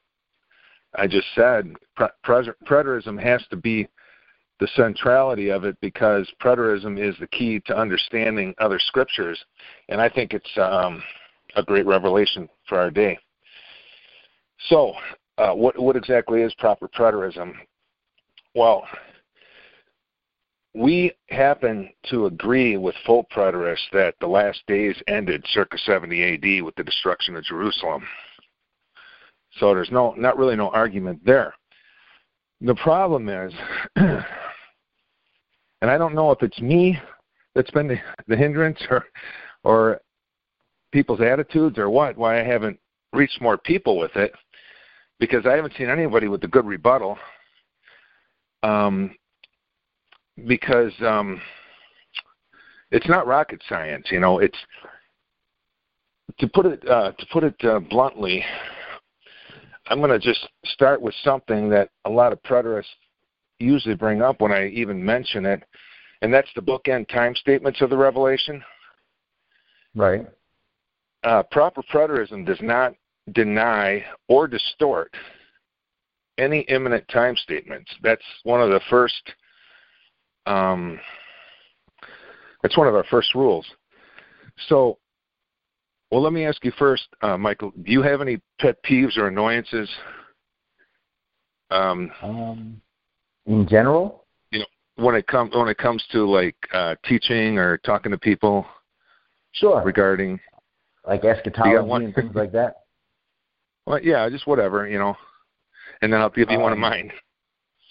I 0.96 1.08
just 1.08 1.28
said 1.36 1.74
pre- 1.96 2.08
preterism 2.26 3.22
has 3.22 3.44
to 3.50 3.56
be 3.56 3.88
the 4.60 4.68
centrality 4.76 5.50
of 5.50 5.64
it 5.66 5.78
because 5.82 6.28
preterism 6.42 7.00
is 7.00 7.16
the 7.20 7.28
key 7.28 7.60
to 7.62 7.78
understanding 7.78 8.54
other 8.60 8.80
scriptures. 8.80 9.44
And 9.90 10.02
I 10.02 10.10
think 10.10 10.34
it's 10.34 10.58
um, 10.58 11.04
a 11.56 11.64
great 11.64 11.86
revelation 11.86 12.48
for 12.68 12.80
our 12.80 12.92
day. 12.92 13.18
So, 14.70 14.94
uh, 15.38 15.54
what, 15.54 15.78
what 15.80 15.96
exactly 15.96 16.42
is 16.42 16.54
proper 16.56 16.88
preterism? 16.88 17.54
Well, 18.56 18.88
we 20.78 21.12
happen 21.30 21.90
to 22.10 22.28
agree 22.28 22.78
with 22.78 22.94
full 23.06 23.26
preterists 23.36 23.90
that 23.94 24.14
the 24.20 24.28
last 24.28 24.62
days 24.68 24.96
ended 25.08 25.44
circa 25.50 25.78
70 25.80 26.24
AD 26.24 26.64
with 26.64 26.76
the 26.76 26.84
destruction 26.84 27.36
of 27.36 27.44
Jerusalem. 27.44 28.04
So 29.60 29.74
there's 29.74 29.90
no 29.90 30.14
not 30.18 30.38
really 30.38 30.56
no 30.56 30.70
argument 30.70 31.26
there. 31.26 31.56
The 32.62 32.76
problem 32.76 33.28
is, 33.28 33.54
and 33.96 34.24
I 35.82 35.98
don't 35.98 36.14
know 36.14 36.30
if 36.32 36.44
it's 36.44 36.62
me 36.62 37.00
that's 37.56 37.72
been 37.72 37.88
the, 37.88 37.98
the 38.28 38.38
hindrance 38.38 38.80
or 38.92 39.04
or 39.64 40.00
people's 40.92 41.22
attitudes 41.22 41.80
or 41.80 41.90
what, 41.90 42.18
why 42.18 42.40
I 42.40 42.44
haven't 42.44 42.80
reached 43.14 43.42
more 43.42 43.58
people 43.58 43.98
with 43.98 44.16
it, 44.16 44.32
because 45.20 45.48
I 45.48 45.54
haven't 45.54 45.74
seen 45.76 45.90
anybody 45.90 46.28
with 46.28 46.44
a 46.44 46.48
good 46.48 46.66
rebuttal. 46.66 47.18
Um, 48.62 49.16
because 50.46 50.94
um, 51.02 51.42
it's 52.92 53.08
not 53.08 53.28
rocket 53.28 53.62
science. 53.68 54.08
You 54.12 54.20
know, 54.20 54.40
it's 54.40 54.58
to 56.40 56.48
put 56.48 56.66
it 56.66 56.88
uh, 56.88 57.12
to 57.14 57.26
put 57.32 57.44
it 57.44 57.56
uh, 57.64 57.80
bluntly. 57.80 58.44
I'm 59.90 60.00
going 60.00 60.12
to 60.12 60.20
just 60.20 60.48
start 60.66 61.02
with 61.02 61.16
something 61.24 61.70
that 61.70 61.90
a 62.06 62.10
lot 62.10 62.34
of 62.34 62.44
preterists 62.44 62.86
usually 63.60 63.96
bring 63.96 64.22
up 64.22 64.42
when 64.42 64.52
I 64.52 64.68
even 64.68 65.04
mention 65.04 65.46
it, 65.46 65.64
and 66.22 66.34
that's 66.34 66.50
the 66.56 66.62
bookend 66.62 67.08
time 67.08 67.36
statements 67.36 67.82
of 67.82 67.90
the 67.90 67.98
Revelation. 67.98 68.62
Right. 69.96 70.28
Uh, 71.24 71.44
proper 71.52 71.82
preterism 71.82 72.46
does 72.46 72.60
not 72.62 72.94
deny 73.34 74.06
or 74.28 74.48
distort 74.48 75.14
any 76.38 76.62
imminent 76.62 77.08
time 77.08 77.36
statements. 77.36 77.90
That's 78.04 78.22
one 78.44 78.62
of 78.62 78.70
the 78.70 78.82
first 78.90 79.34
um, 80.48 81.00
it's 82.64 82.78
one 82.78 82.88
of 82.88 82.96
our 82.96 83.04
first 83.10 83.36
rules. 83.36 83.66
So, 84.68 84.98
well, 86.10 86.22
let 86.22 86.34
me 86.34 86.46
ask 86.46 86.64
you 86.64 86.72
first, 86.80 87.08
uh, 87.22 87.38
Michael. 87.38 87.72
Do 87.72 87.92
you 87.92 88.02
have 88.02 88.22
any 88.22 88.40
pet 88.60 88.78
peeves 88.84 89.18
or 89.18 89.28
annoyances? 89.28 89.90
Um, 91.70 92.12
um, 92.22 92.82
in 93.46 93.68
general, 93.68 94.26
you 94.52 94.60
know, 94.60 94.66
when 94.96 95.16
it 95.16 95.28
comes 95.28 95.54
when 95.54 95.68
it 95.68 95.78
comes 95.78 96.04
to 96.12 96.26
like 96.26 96.56
uh, 96.74 96.96
teaching 97.04 97.58
or 97.58 97.78
talking 97.80 98.12
to 98.12 98.18
people, 98.18 98.66
sure, 99.52 99.84
regarding 99.84 100.40
like 101.06 101.26
eschatology 101.26 102.06
and 102.06 102.16
things 102.16 102.36
like 102.36 102.52
that. 102.54 102.76
Well, 103.86 104.04
yeah, 104.04 104.30
just 104.30 104.46
whatever, 104.48 104.86
you 104.86 105.00
know. 105.00 105.16
And 106.02 106.12
then 106.12 106.20
I'll 106.20 106.30
give 106.30 106.52
you 106.52 106.58
um, 106.58 106.62
one 106.62 106.74
of 106.74 106.76
um, 106.76 106.82
mine. 106.82 107.10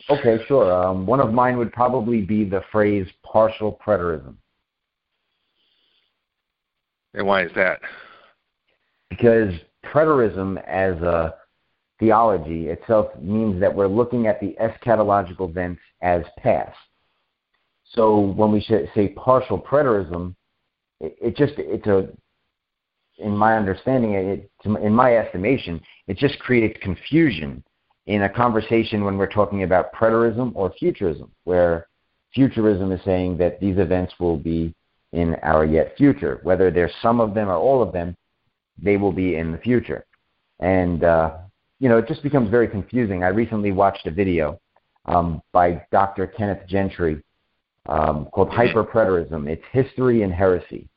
Okay, 0.09 0.39
sure. 0.47 0.73
Um, 0.73 1.05
one 1.05 1.21
of 1.21 1.33
mine 1.33 1.59
would 1.59 1.73
probably 1.73 2.21
be 2.21 2.45
the 2.45 2.63
phrase 2.71 3.07
partial 3.25 3.79
preterism. 3.85 4.35
And 7.15 7.27
why 7.27 7.45
is 7.45 7.51
that? 7.57 7.81
Because 9.11 9.53
preterism 9.85 10.63
as 10.67 11.01
a 11.03 11.35
theology 11.99 12.69
itself 12.69 13.09
means 13.21 13.61
that 13.61 13.75
we're 13.75 13.89
looking 13.89 14.27
at 14.27 14.39
the 14.41 14.57
eschatological 14.61 15.49
events 15.49 15.81
as 16.03 16.23
past. 16.39 16.77
So 17.93 18.21
when 18.21 18.53
we 18.53 18.61
say 18.95 19.09
partial 19.17 19.59
preterism, 19.59 20.35
it, 21.01 21.17
it 21.21 21.37
just 21.37 21.55
it's 21.57 21.87
a 21.87 22.09
in 23.19 23.35
my 23.35 23.57
understanding, 23.57 24.13
it, 24.13 24.51
in 24.65 24.93
my 24.93 25.17
estimation, 25.17 25.81
it 26.07 26.19
just 26.19 26.39
creates 26.39 26.79
confusion 26.83 27.65
in 28.07 28.23
a 28.23 28.29
conversation 28.29 29.05
when 29.05 29.17
we're 29.19 29.27
talking 29.27 29.63
about 29.63 29.93
preterism 29.93 30.53
or 30.55 30.73
futurism, 30.79 31.31
where 31.45 31.89
futurism 32.35 32.93
is 32.93 33.01
saying 33.05 33.37
that 33.39 33.61
these 33.61 33.79
events 33.79 34.15
will 34.21 34.37
be 34.37 34.75
in 35.13 35.35
our 35.43 35.65
yet 35.65 35.97
future. 35.97 36.41
Whether 36.43 36.71
there's 36.71 36.93
some 37.03 37.21
of 37.21 37.35
them 37.35 37.49
or 37.49 37.57
all 37.57 37.83
of 37.83 37.93
them, 37.93 38.17
they 38.81 38.97
will 38.97 39.13
be 39.13 39.37
in 39.37 39.53
the 39.53 39.59
future. 39.59 40.05
And, 40.61 41.03
uh, 41.05 41.39
you 41.81 41.89
know, 41.89 41.99
it 41.99 42.09
just 42.09 42.23
becomes 42.23 42.51
very 42.51 42.69
confusing. 42.69 43.25
I 43.25 43.29
recently 43.29 43.73
watched 43.73 44.07
a 44.07 44.11
video 44.11 44.61
um, 45.07 45.43
by 45.53 45.85
Dr. 45.91 46.27
Kenneth 46.27 46.67
Gentry 46.69 47.23
um, 47.89 48.27
called 48.33 48.51
mm-hmm. 48.51 48.79
Hyperpreterism. 48.79 49.49
It's 49.49 49.63
History 49.73 50.23
and 50.23 50.33
Heresy. 50.33 50.89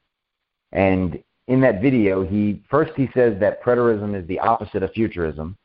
And 0.71 1.21
in 1.47 1.61
that 1.61 1.81
video, 1.81 2.23
he 2.23 2.61
first 2.69 2.91
he 2.95 3.09
says 3.13 3.39
that 3.39 3.63
preterism 3.63 4.19
is 4.19 4.27
the 4.27 4.39
opposite 4.39 4.83
of 4.83 4.91
futurism. 4.91 5.57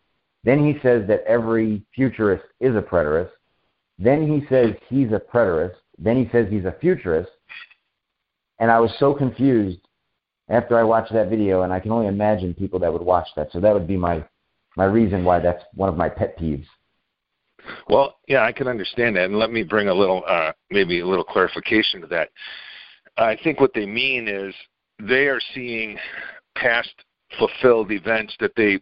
Then 0.45 0.65
he 0.65 0.79
says 0.81 1.07
that 1.09 1.25
every 1.27 1.83
futurist 1.95 2.45
is 2.61 2.77
a 2.77 2.83
preterist. 2.83 3.31
Then 3.99 4.27
he 4.31 4.47
says 4.49 4.75
he's 4.89 5.13
a 5.13 5.21
preterist. 5.21 5.77
Then 5.99 6.17
he 6.17 6.29
says 6.31 6.47
he's 6.51 6.65
a 6.65 6.77
futurist. 6.81 7.31
And 8.59 8.71
I 8.71 8.79
was 8.79 8.93
so 8.99 9.15
confused 9.15 9.81
after 10.49 10.79
I 10.79 10.83
watched 10.83 11.13
that 11.13 11.31
video, 11.31 11.63
and 11.63 11.73
I 11.73 11.81
can 11.81 11.91
only 11.91 12.07
imagine 12.07 12.55
people 12.55 12.79
that 12.81 12.93
would 12.93 13.03
watch 13.03 13.29
that. 13.37 13.51
So 13.53 13.61
that 13.61 13.73
would 13.73 13.89
be 13.89 13.97
my 13.97 14.25
my 14.77 14.85
reason 14.85 15.25
why 15.25 15.39
that's 15.39 15.63
one 15.75 15.89
of 15.89 15.97
my 15.97 16.09
pet 16.09 16.39
peeves. 16.39 16.67
Well, 17.89 18.17
yeah, 18.29 18.43
I 18.45 18.53
can 18.53 18.67
understand 18.67 19.17
that, 19.17 19.27
and 19.27 19.39
let 19.39 19.51
me 19.51 19.63
bring 19.63 19.89
a 19.89 19.95
little, 19.95 20.23
uh, 20.29 20.53
maybe 20.71 21.01
a 21.01 21.07
little 21.07 21.25
clarification 21.25 22.01
to 22.01 22.07
that. 22.09 22.31
I 23.17 23.39
think 23.43 23.61
what 23.61 23.73
they 23.73 23.87
mean 23.87 24.29
is 24.29 24.55
they 25.01 25.29
are 25.29 25.41
seeing 25.55 25.97
past 26.57 26.93
fulfilled 27.39 27.93
events 27.93 28.35
that 28.41 28.53
they 28.57 28.81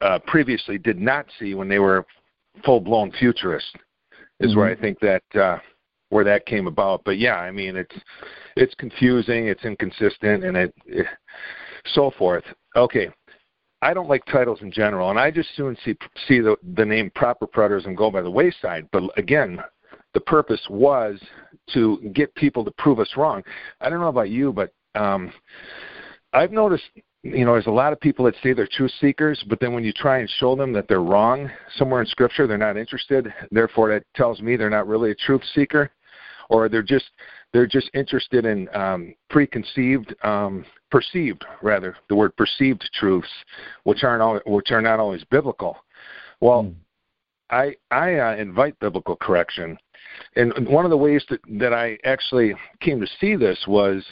uh, 0.00 0.18
previously 0.26 0.78
did 0.78 0.98
not 0.98 1.26
see 1.38 1.54
when 1.54 1.68
they 1.68 1.78
were 1.78 2.06
full 2.64 2.80
blown 2.80 3.12
futurists. 3.12 3.70
Is 4.40 4.50
mm-hmm. 4.50 4.58
where 4.58 4.70
I 4.70 4.76
think 4.76 4.98
that 5.00 5.22
uh, 5.40 5.58
where 6.08 6.24
that 6.24 6.46
came 6.46 6.66
about. 6.66 7.02
But 7.04 7.18
yeah, 7.18 7.36
I 7.36 7.50
mean 7.50 7.76
it's 7.76 7.94
it's 8.56 8.74
confusing, 8.74 9.48
it's 9.48 9.64
inconsistent, 9.64 10.44
and 10.44 10.56
it, 10.56 10.74
it 10.86 11.06
so 11.94 12.12
forth. 12.18 12.44
Okay, 12.76 13.08
I 13.82 13.92
don't 13.94 14.08
like 14.08 14.24
titles 14.26 14.60
in 14.62 14.72
general, 14.72 15.10
and 15.10 15.18
I 15.18 15.30
just 15.30 15.48
soon 15.56 15.76
see 15.84 15.96
see 16.26 16.40
the 16.40 16.56
the 16.76 16.84
name 16.84 17.10
proper 17.14 17.46
preterism 17.46 17.96
go 17.96 18.10
by 18.10 18.22
the 18.22 18.30
wayside. 18.30 18.88
But 18.92 19.04
again, 19.18 19.60
the 20.14 20.20
purpose 20.20 20.64
was 20.70 21.20
to 21.72 21.98
get 22.14 22.34
people 22.34 22.64
to 22.64 22.70
prove 22.72 22.98
us 22.98 23.10
wrong. 23.16 23.42
I 23.80 23.90
don't 23.90 24.00
know 24.00 24.08
about 24.08 24.30
you, 24.30 24.52
but 24.52 24.72
um, 24.94 25.32
I've 26.32 26.52
noticed 26.52 26.84
you 27.24 27.44
know, 27.44 27.52
there's 27.52 27.66
a 27.66 27.70
lot 27.70 27.92
of 27.92 28.00
people 28.00 28.24
that 28.26 28.34
say 28.42 28.52
they're 28.52 28.68
truth 28.70 28.92
seekers, 29.00 29.42
but 29.48 29.58
then 29.58 29.72
when 29.72 29.82
you 29.82 29.92
try 29.92 30.18
and 30.18 30.30
show 30.38 30.54
them 30.54 30.72
that 30.74 30.86
they're 30.88 31.02
wrong 31.02 31.50
somewhere 31.76 32.00
in 32.02 32.06
Scripture, 32.06 32.46
they're 32.46 32.58
not 32.58 32.76
interested. 32.76 33.32
Therefore, 33.50 33.88
that 33.90 34.04
tells 34.14 34.40
me 34.40 34.56
they're 34.56 34.70
not 34.70 34.86
really 34.86 35.10
a 35.10 35.14
truth 35.14 35.42
seeker. 35.54 35.90
or 36.50 36.68
they're 36.68 36.82
just 36.82 37.06
they're 37.52 37.66
just 37.66 37.90
interested 37.94 38.44
in 38.44 38.68
um, 38.74 39.14
preconceived, 39.30 40.14
um, 40.24 40.64
perceived 40.90 41.44
rather 41.62 41.96
the 42.08 42.16
word 42.16 42.36
perceived 42.36 42.88
truths, 42.94 43.28
which 43.84 44.02
aren't 44.02 44.22
al- 44.22 44.52
which 44.52 44.70
are 44.70 44.82
not 44.82 44.98
always 45.00 45.24
biblical. 45.24 45.76
Well, 46.40 46.64
mm. 46.64 46.74
I 47.50 47.74
I 47.90 48.18
uh, 48.18 48.36
invite 48.36 48.78
biblical 48.80 49.16
correction, 49.16 49.78
and 50.36 50.68
one 50.68 50.84
of 50.84 50.90
the 50.90 50.96
ways 50.96 51.24
that 51.30 51.40
that 51.60 51.72
I 51.72 51.98
actually 52.04 52.54
came 52.80 53.00
to 53.00 53.06
see 53.20 53.36
this 53.36 53.64
was 53.66 54.04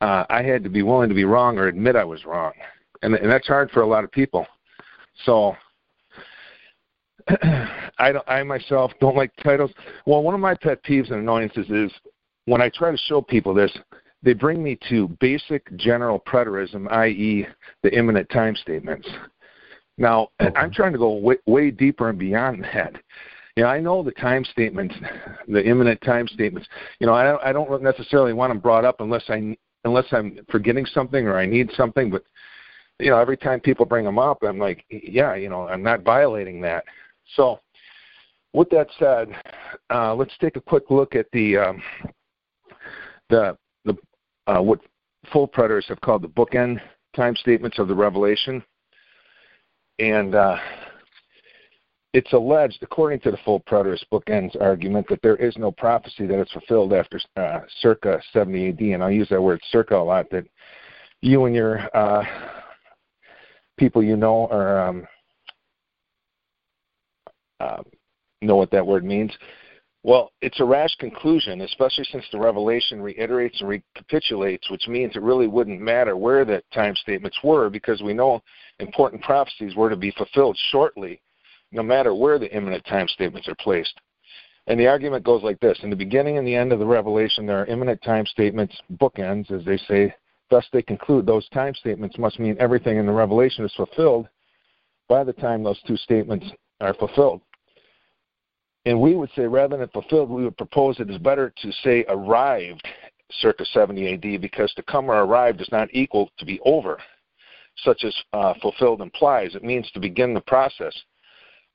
uh, 0.00 0.24
I 0.28 0.42
had 0.42 0.62
to 0.64 0.70
be 0.70 0.82
willing 0.82 1.08
to 1.08 1.14
be 1.14 1.24
wrong 1.24 1.58
or 1.58 1.68
admit 1.68 1.96
I 1.96 2.04
was 2.04 2.24
wrong, 2.24 2.52
and 3.02 3.14
and 3.14 3.30
that's 3.30 3.46
hard 3.46 3.70
for 3.70 3.82
a 3.82 3.86
lot 3.86 4.04
of 4.04 4.10
people. 4.10 4.46
So 5.24 5.56
I 7.98 8.12
don't, 8.12 8.28
I 8.28 8.42
myself 8.42 8.92
don't 9.00 9.16
like 9.16 9.32
titles. 9.42 9.70
Well, 10.06 10.22
one 10.22 10.34
of 10.34 10.40
my 10.40 10.54
pet 10.54 10.82
peeves 10.84 11.10
and 11.10 11.20
annoyances 11.20 11.68
is 11.70 11.90
when 12.44 12.60
I 12.60 12.70
try 12.70 12.90
to 12.90 12.96
show 12.96 13.20
people 13.20 13.54
this, 13.54 13.76
they 14.22 14.32
bring 14.32 14.62
me 14.62 14.78
to 14.88 15.08
basic 15.20 15.74
general 15.76 16.20
preterism, 16.20 16.90
i.e., 16.90 17.46
the 17.82 17.96
imminent 17.96 18.28
time 18.30 18.56
statements. 18.56 19.08
Now, 19.98 20.28
okay. 20.40 20.54
I'm 20.56 20.70
trying 20.72 20.92
to 20.92 20.98
go 20.98 21.14
way, 21.14 21.36
way 21.46 21.70
deeper 21.70 22.08
and 22.10 22.18
beyond 22.18 22.64
that. 22.64 22.94
You 23.56 23.62
know, 23.62 23.70
I 23.70 23.80
know 23.80 24.02
the 24.02 24.12
time 24.12 24.44
statements, 24.44 24.94
the 25.48 25.64
imminent 25.64 26.00
time 26.02 26.28
statements. 26.28 26.68
You 27.00 27.06
know, 27.06 27.14
I 27.14 27.24
don't, 27.24 27.42
I 27.42 27.52
don't 27.52 27.82
necessarily 27.82 28.34
want 28.34 28.50
them 28.50 28.58
brought 28.58 28.84
up 28.84 29.00
unless 29.00 29.24
I 29.28 29.56
unless 29.86 30.06
I'm 30.10 30.38
forgetting 30.50 30.84
something 30.84 31.26
or 31.26 31.38
I 31.38 31.46
need 31.46 31.70
something. 31.76 32.10
But 32.10 32.24
you 32.98 33.10
know, 33.10 33.18
every 33.18 33.36
time 33.36 33.60
people 33.60 33.86
bring 33.86 34.04
them 34.04 34.18
up, 34.18 34.42
I'm 34.42 34.58
like, 34.58 34.84
yeah, 34.90 35.34
you 35.34 35.48
know, 35.48 35.68
I'm 35.68 35.82
not 35.82 36.02
violating 36.02 36.60
that. 36.62 36.84
So, 37.34 37.60
with 38.52 38.68
that 38.70 38.88
said, 38.98 39.28
uh, 39.90 40.14
let's 40.14 40.36
take 40.40 40.56
a 40.56 40.60
quick 40.60 40.90
look 40.90 41.14
at 41.14 41.26
the 41.32 41.56
um, 41.56 41.82
the 43.30 43.56
the 43.84 43.96
uh, 44.46 44.60
what 44.60 44.80
full 45.32 45.48
preterists 45.48 45.88
have 45.88 46.00
called 46.00 46.22
the 46.22 46.28
bookend 46.28 46.80
time 47.14 47.36
statements 47.36 47.78
of 47.78 47.88
the 47.88 47.94
Revelation, 47.94 48.62
and 49.98 50.34
uh, 50.34 50.56
it's 52.16 52.32
alleged, 52.32 52.78
according 52.80 53.20
to 53.20 53.30
the 53.30 53.36
full 53.44 53.60
preterist 53.60 54.04
bookends 54.10 54.58
argument, 54.58 55.06
that 55.10 55.20
there 55.20 55.36
is 55.36 55.54
no 55.58 55.70
prophecy 55.70 56.26
that 56.26 56.40
is 56.40 56.50
fulfilled 56.50 56.94
after 56.94 57.20
uh, 57.36 57.60
circa 57.82 58.18
70 58.32 58.70
AD, 58.70 58.80
and 58.80 59.02
I'll 59.04 59.10
use 59.10 59.28
that 59.28 59.42
word 59.42 59.60
circa 59.70 59.96
a 59.96 60.02
lot. 60.02 60.30
That 60.30 60.46
you 61.20 61.44
and 61.44 61.54
your 61.54 61.94
uh, 61.94 62.24
people 63.76 64.02
you 64.02 64.16
know 64.16 64.48
are 64.50 64.88
um, 64.88 65.06
uh, 67.60 67.82
know 68.40 68.56
what 68.56 68.70
that 68.70 68.86
word 68.86 69.04
means. 69.04 69.30
Well, 70.02 70.30
it's 70.40 70.60
a 70.60 70.64
rash 70.64 70.94
conclusion, 70.98 71.60
especially 71.60 72.04
since 72.10 72.24
the 72.32 72.38
revelation 72.38 73.02
reiterates 73.02 73.60
and 73.60 73.68
recapitulates, 73.68 74.70
which 74.70 74.88
means 74.88 75.16
it 75.16 75.22
really 75.22 75.48
wouldn't 75.48 75.82
matter 75.82 76.16
where 76.16 76.46
the 76.46 76.62
time 76.72 76.94
statements 76.96 77.36
were 77.44 77.68
because 77.68 78.00
we 78.00 78.14
know 78.14 78.40
important 78.78 79.20
prophecies 79.20 79.76
were 79.76 79.90
to 79.90 79.96
be 79.96 80.12
fulfilled 80.12 80.56
shortly, 80.70 81.20
no 81.72 81.82
matter 81.82 82.14
where 82.14 82.38
the 82.38 82.54
imminent 82.54 82.84
time 82.86 83.08
statements 83.08 83.48
are 83.48 83.56
placed. 83.56 84.00
And 84.68 84.80
the 84.80 84.88
argument 84.88 85.24
goes 85.24 85.42
like 85.42 85.60
this 85.60 85.78
In 85.82 85.90
the 85.90 85.96
beginning 85.96 86.38
and 86.38 86.46
the 86.46 86.54
end 86.54 86.72
of 86.72 86.78
the 86.78 86.86
revelation, 86.86 87.46
there 87.46 87.60
are 87.60 87.66
imminent 87.66 88.02
time 88.02 88.26
statements, 88.26 88.76
bookends, 88.98 89.50
as 89.50 89.64
they 89.64 89.76
say. 89.76 90.14
Thus, 90.50 90.66
they 90.72 90.82
conclude 90.82 91.26
those 91.26 91.48
time 91.50 91.74
statements 91.74 92.18
must 92.18 92.38
mean 92.38 92.56
everything 92.58 92.98
in 92.98 93.06
the 93.06 93.12
revelation 93.12 93.64
is 93.64 93.74
fulfilled 93.74 94.28
by 95.08 95.24
the 95.24 95.32
time 95.32 95.62
those 95.62 95.80
two 95.86 95.96
statements 95.96 96.46
are 96.80 96.94
fulfilled. 96.94 97.40
And 98.84 99.00
we 99.00 99.16
would 99.16 99.30
say 99.34 99.42
rather 99.46 99.76
than 99.76 99.88
fulfilled, 99.88 100.30
we 100.30 100.44
would 100.44 100.56
propose 100.56 101.00
it 101.00 101.10
is 101.10 101.18
better 101.18 101.52
to 101.62 101.72
say 101.82 102.04
arrived 102.08 102.86
circa 103.40 103.64
70 103.64 104.14
AD 104.14 104.40
because 104.40 104.72
to 104.74 104.82
come 104.84 105.10
or 105.10 105.24
arrive 105.24 105.58
does 105.58 105.70
not 105.72 105.88
equal 105.92 106.30
to 106.38 106.44
be 106.44 106.60
over, 106.64 106.98
such 107.78 108.04
as 108.04 108.14
uh, 108.32 108.54
fulfilled 108.62 109.00
implies. 109.00 109.54
It 109.54 109.64
means 109.64 109.90
to 109.92 110.00
begin 110.00 110.34
the 110.34 110.40
process. 110.40 110.94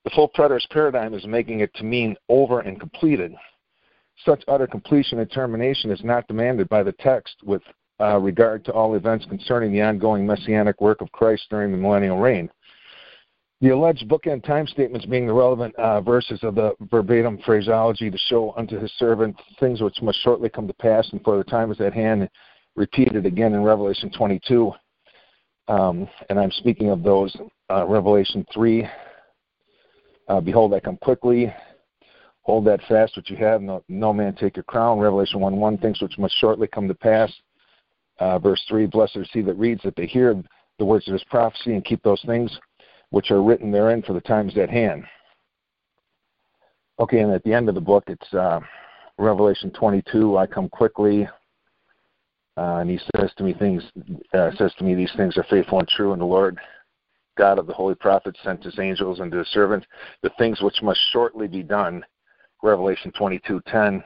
The 0.04 0.10
full 0.12 0.30
preterist 0.30 0.70
paradigm 0.70 1.14
is 1.14 1.26
making 1.26 1.60
it 1.60 1.74
to 1.76 1.84
mean 1.84 2.16
over 2.28 2.62
and 2.62 2.80
completed. 2.80 3.36
Such 4.26 4.44
utter 4.48 4.68
completion 4.68 5.20
and 5.20 5.32
termination 5.32 5.92
is 5.92 6.04
not 6.04 6.28
demanded 6.28 6.70
by 6.70 6.84
the 6.84 6.92
text 6.94 7.36
with 7.44 7.62
uh, 8.00 8.18
regard 8.18 8.66
to 8.66 8.72
all 8.72 8.96
events 8.96 9.26
concerning 9.26 9.72
the 9.72 9.82
ongoing 9.82 10.26
messianic 10.26 10.82
work 10.82 11.02
of 11.02 11.12
Christ 11.12 11.44
during 11.50 11.72
the 11.72 11.78
millennial 11.78 12.18
reign. 12.18 12.50
The 13.62 13.70
alleged 13.70 14.10
bookend 14.10 14.44
time 14.44 14.66
statements 14.66 15.06
being 15.06 15.28
the 15.28 15.34
relevant 15.34 15.76
uh, 15.76 16.02
verses 16.02 16.40
of 16.42 16.56
the 16.56 16.74
verbatim 16.90 17.38
phraseology 17.46 18.10
to 18.10 18.18
show 18.18 18.56
unto 18.58 18.80
his 18.80 18.92
servant 18.98 19.36
things 19.60 19.82
which 19.82 20.02
must 20.02 20.20
shortly 20.24 20.50
come 20.50 20.66
to 20.68 20.74
pass, 20.74 21.08
and 21.12 21.24
for 21.24 21.38
the 21.38 21.44
time 21.44 21.72
is 21.72 21.80
at 21.80 21.94
hand, 21.94 22.28
repeated 22.76 23.28
again 23.28 23.54
in 23.54 23.62
Revelation 23.62 24.10
22. 24.18 24.72
Um, 25.68 26.10
and 26.30 26.40
I'm 26.40 26.52
speaking 26.52 26.90
of 26.90 27.04
those, 27.04 27.36
uh, 27.70 27.86
Revelation 27.86 28.48
3. 28.52 28.88
Uh, 30.32 30.40
Behold, 30.40 30.74
I 30.74 30.80
come 30.80 30.96
quickly. 30.96 31.54
Hold 32.44 32.64
that 32.64 32.80
fast 32.88 33.18
which 33.18 33.30
you 33.30 33.36
have. 33.36 33.62
No, 33.62 33.84
no 33.90 34.14
man 34.14 34.34
take 34.34 34.56
your 34.56 34.64
crown. 34.64 34.98
Revelation 34.98 35.42
1 35.42 35.58
1, 35.58 35.78
things 35.80 36.02
which 36.02 36.18
must 36.18 36.34
shortly 36.38 36.68
come 36.68 36.88
to 36.88 36.94
pass. 36.94 37.30
Uh, 38.18 38.40
verse 38.40 38.64
3 38.70 38.86
Blessed 38.86 39.18
is 39.18 39.30
he 39.34 39.42
that 39.42 39.56
reads, 39.56 39.84
that 39.84 39.94
they 39.98 40.06
hear 40.06 40.42
the 40.80 40.86
words 40.86 41.06
of 41.10 41.14
his 41.14 41.24
prophecy 41.26 41.74
and 41.74 41.84
keep 41.84 42.02
those 42.02 42.22
things 42.26 42.50
which 43.10 43.30
are 43.30 43.44
written 43.44 43.72
therein 43.72 44.02
for 44.04 44.14
the 44.14 44.22
times 44.22 44.58
at 44.58 44.70
hand. 44.70 45.04
Okay, 46.98 47.20
and 47.20 47.34
at 47.34 47.44
the 47.44 47.54
end 47.54 47.68
of 47.68 47.76
the 47.76 47.82
book, 47.82 48.06
it's 48.08 48.34
uh, 48.34 48.62
Revelation 49.18 49.70
22. 49.72 50.38
I 50.38 50.48
come 50.48 50.70
quickly, 50.70 51.28
uh, 52.56 52.78
and 52.78 52.90
he 52.90 53.02
says 53.18 53.32
to 53.36 53.44
me 53.44 53.54
things. 53.54 53.84
Uh, 54.34 54.52
says 54.58 54.72
to 54.78 54.86
me, 54.86 54.96
these 54.96 55.12
things 55.18 55.36
are 55.36 55.46
faithful 55.50 55.80
and 55.80 55.88
true, 55.90 56.14
and 56.14 56.22
the 56.22 56.26
Lord 56.26 56.58
God 57.42 57.58
of 57.58 57.66
the 57.66 57.74
holy 57.74 57.96
prophets 57.96 58.38
sent 58.44 58.64
his 58.64 58.78
angels 58.78 59.20
unto 59.20 59.40
his 59.40 59.48
servants 59.48 59.88
the 60.22 60.30
things 60.38 60.62
which 60.62 60.84
must 60.84 61.00
shortly 61.12 61.48
be 61.48 61.64
done. 61.64 62.06
Revelation 62.62 63.12
22:10. 63.14 64.04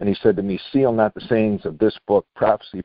And 0.00 0.08
he 0.08 0.16
said 0.16 0.34
to 0.34 0.42
me, 0.42 0.58
Seal 0.72 0.90
not 0.90 1.14
the 1.14 1.20
sayings 1.28 1.64
of 1.64 1.78
this 1.78 1.96
book, 2.08 2.26
prophecy 2.34 2.82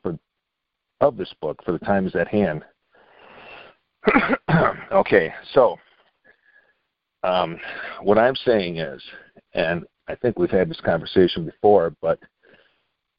of 1.01 1.17
this 1.17 1.33
book, 1.41 1.59
for 1.65 1.71
the 1.71 1.79
time 1.79 2.05
is 2.05 2.13
at 2.13 2.27
hand. 2.27 2.63
okay, 4.91 5.33
so 5.53 5.77
um, 7.23 7.59
what 8.03 8.19
I'm 8.19 8.35
saying 8.35 8.77
is, 8.77 9.01
and 9.55 9.83
I 10.07 10.13
think 10.13 10.37
we've 10.37 10.51
had 10.51 10.69
this 10.69 10.81
conversation 10.81 11.43
before, 11.43 11.91
but 12.03 12.19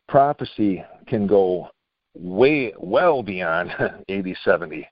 prophecy 0.08 0.84
can 1.08 1.26
go 1.26 1.70
way 2.14 2.72
well 2.78 3.24
beyond 3.24 3.70
AD 4.08 4.26
70. 4.44 4.86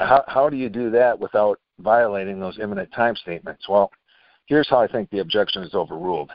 How, 0.00 0.24
how 0.26 0.48
do 0.48 0.56
you 0.56 0.68
do 0.68 0.90
that 0.90 1.18
without 1.18 1.58
violating 1.78 2.40
those 2.40 2.58
imminent 2.58 2.90
time 2.92 3.16
statements? 3.16 3.68
Well, 3.68 3.90
here's 4.46 4.68
how 4.68 4.78
I 4.78 4.88
think 4.88 5.10
the 5.10 5.20
objection 5.20 5.62
is 5.62 5.74
overruled. 5.74 6.30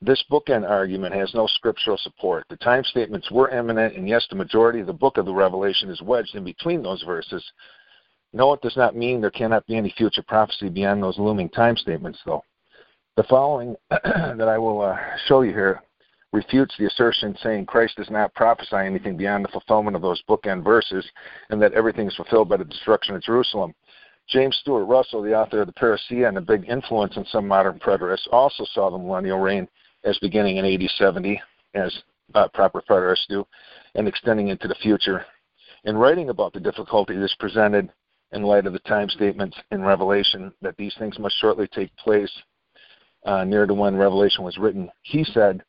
This 0.00 0.22
bookend 0.30 0.68
argument 0.68 1.14
has 1.14 1.32
no 1.32 1.46
scriptural 1.46 1.96
support. 1.98 2.44
The 2.50 2.56
time 2.56 2.82
statements 2.84 3.30
were 3.30 3.50
imminent, 3.50 3.96
and 3.96 4.08
yes, 4.08 4.26
the 4.28 4.36
majority 4.36 4.80
of 4.80 4.88
the 4.88 4.92
book 4.92 5.16
of 5.16 5.26
the 5.26 5.34
Revelation 5.34 5.90
is 5.90 6.02
wedged 6.02 6.34
in 6.34 6.42
between 6.42 6.82
those 6.82 7.02
verses. 7.02 7.44
No, 8.32 8.52
it 8.52 8.62
does 8.62 8.76
not 8.76 8.96
mean 8.96 9.20
there 9.20 9.30
cannot 9.30 9.66
be 9.66 9.76
any 9.76 9.94
future 9.96 10.24
prophecy 10.26 10.68
beyond 10.68 11.02
those 11.02 11.18
looming 11.18 11.50
time 11.50 11.76
statements, 11.76 12.18
though. 12.26 12.42
The 13.16 13.24
following 13.24 13.76
that 13.90 14.48
I 14.48 14.58
will 14.58 14.80
uh, 14.80 14.96
show 15.26 15.42
you 15.42 15.52
here 15.52 15.82
refutes 16.32 16.74
the 16.78 16.86
assertion 16.86 17.36
saying 17.42 17.66
Christ 17.66 17.96
does 17.96 18.10
not 18.10 18.34
prophesy 18.34 18.76
anything 18.76 19.16
beyond 19.16 19.44
the 19.44 19.50
fulfillment 19.50 19.96
of 19.96 20.02
those 20.02 20.22
bookend 20.28 20.64
verses 20.64 21.04
and 21.50 21.60
that 21.60 21.74
everything 21.74 22.06
is 22.06 22.16
fulfilled 22.16 22.48
by 22.48 22.56
the 22.56 22.64
destruction 22.64 23.14
of 23.14 23.22
Jerusalem. 23.22 23.74
James 24.28 24.56
Stuart 24.60 24.86
Russell, 24.86 25.22
the 25.22 25.34
author 25.34 25.60
of 25.60 25.66
the 25.66 25.72
Parousia 25.72 26.28
and 26.28 26.38
a 26.38 26.40
big 26.40 26.68
influence 26.68 27.16
on 27.16 27.26
some 27.26 27.46
modern 27.46 27.78
preterists, 27.78 28.28
also 28.30 28.64
saw 28.72 28.90
the 28.90 28.98
millennial 28.98 29.38
reign 29.38 29.68
as 30.04 30.18
beginning 30.18 30.56
in 30.56 30.64
AD 30.64 30.88
70, 30.96 31.40
as 31.74 31.92
uh, 32.34 32.48
proper 32.54 32.82
preterists 32.88 33.26
do, 33.28 33.46
and 33.94 34.08
extending 34.08 34.48
into 34.48 34.68
the 34.68 34.74
future. 34.76 35.24
In 35.84 35.96
writing 35.96 36.28
about 36.28 36.52
the 36.52 36.60
difficulty 36.60 37.16
this 37.16 37.34
presented 37.38 37.90
in 38.32 38.42
light 38.42 38.66
of 38.66 38.72
the 38.72 38.78
time 38.80 39.08
statements 39.08 39.56
in 39.70 39.82
Revelation 39.82 40.52
that 40.62 40.76
these 40.76 40.94
things 40.98 41.18
must 41.18 41.36
shortly 41.38 41.68
take 41.68 41.94
place 41.96 42.32
uh, 43.24 43.44
near 43.44 43.66
to 43.66 43.74
when 43.74 43.96
Revelation 43.96 44.44
was 44.44 44.58
written, 44.58 44.90
he 45.02 45.24
said, 45.24 45.62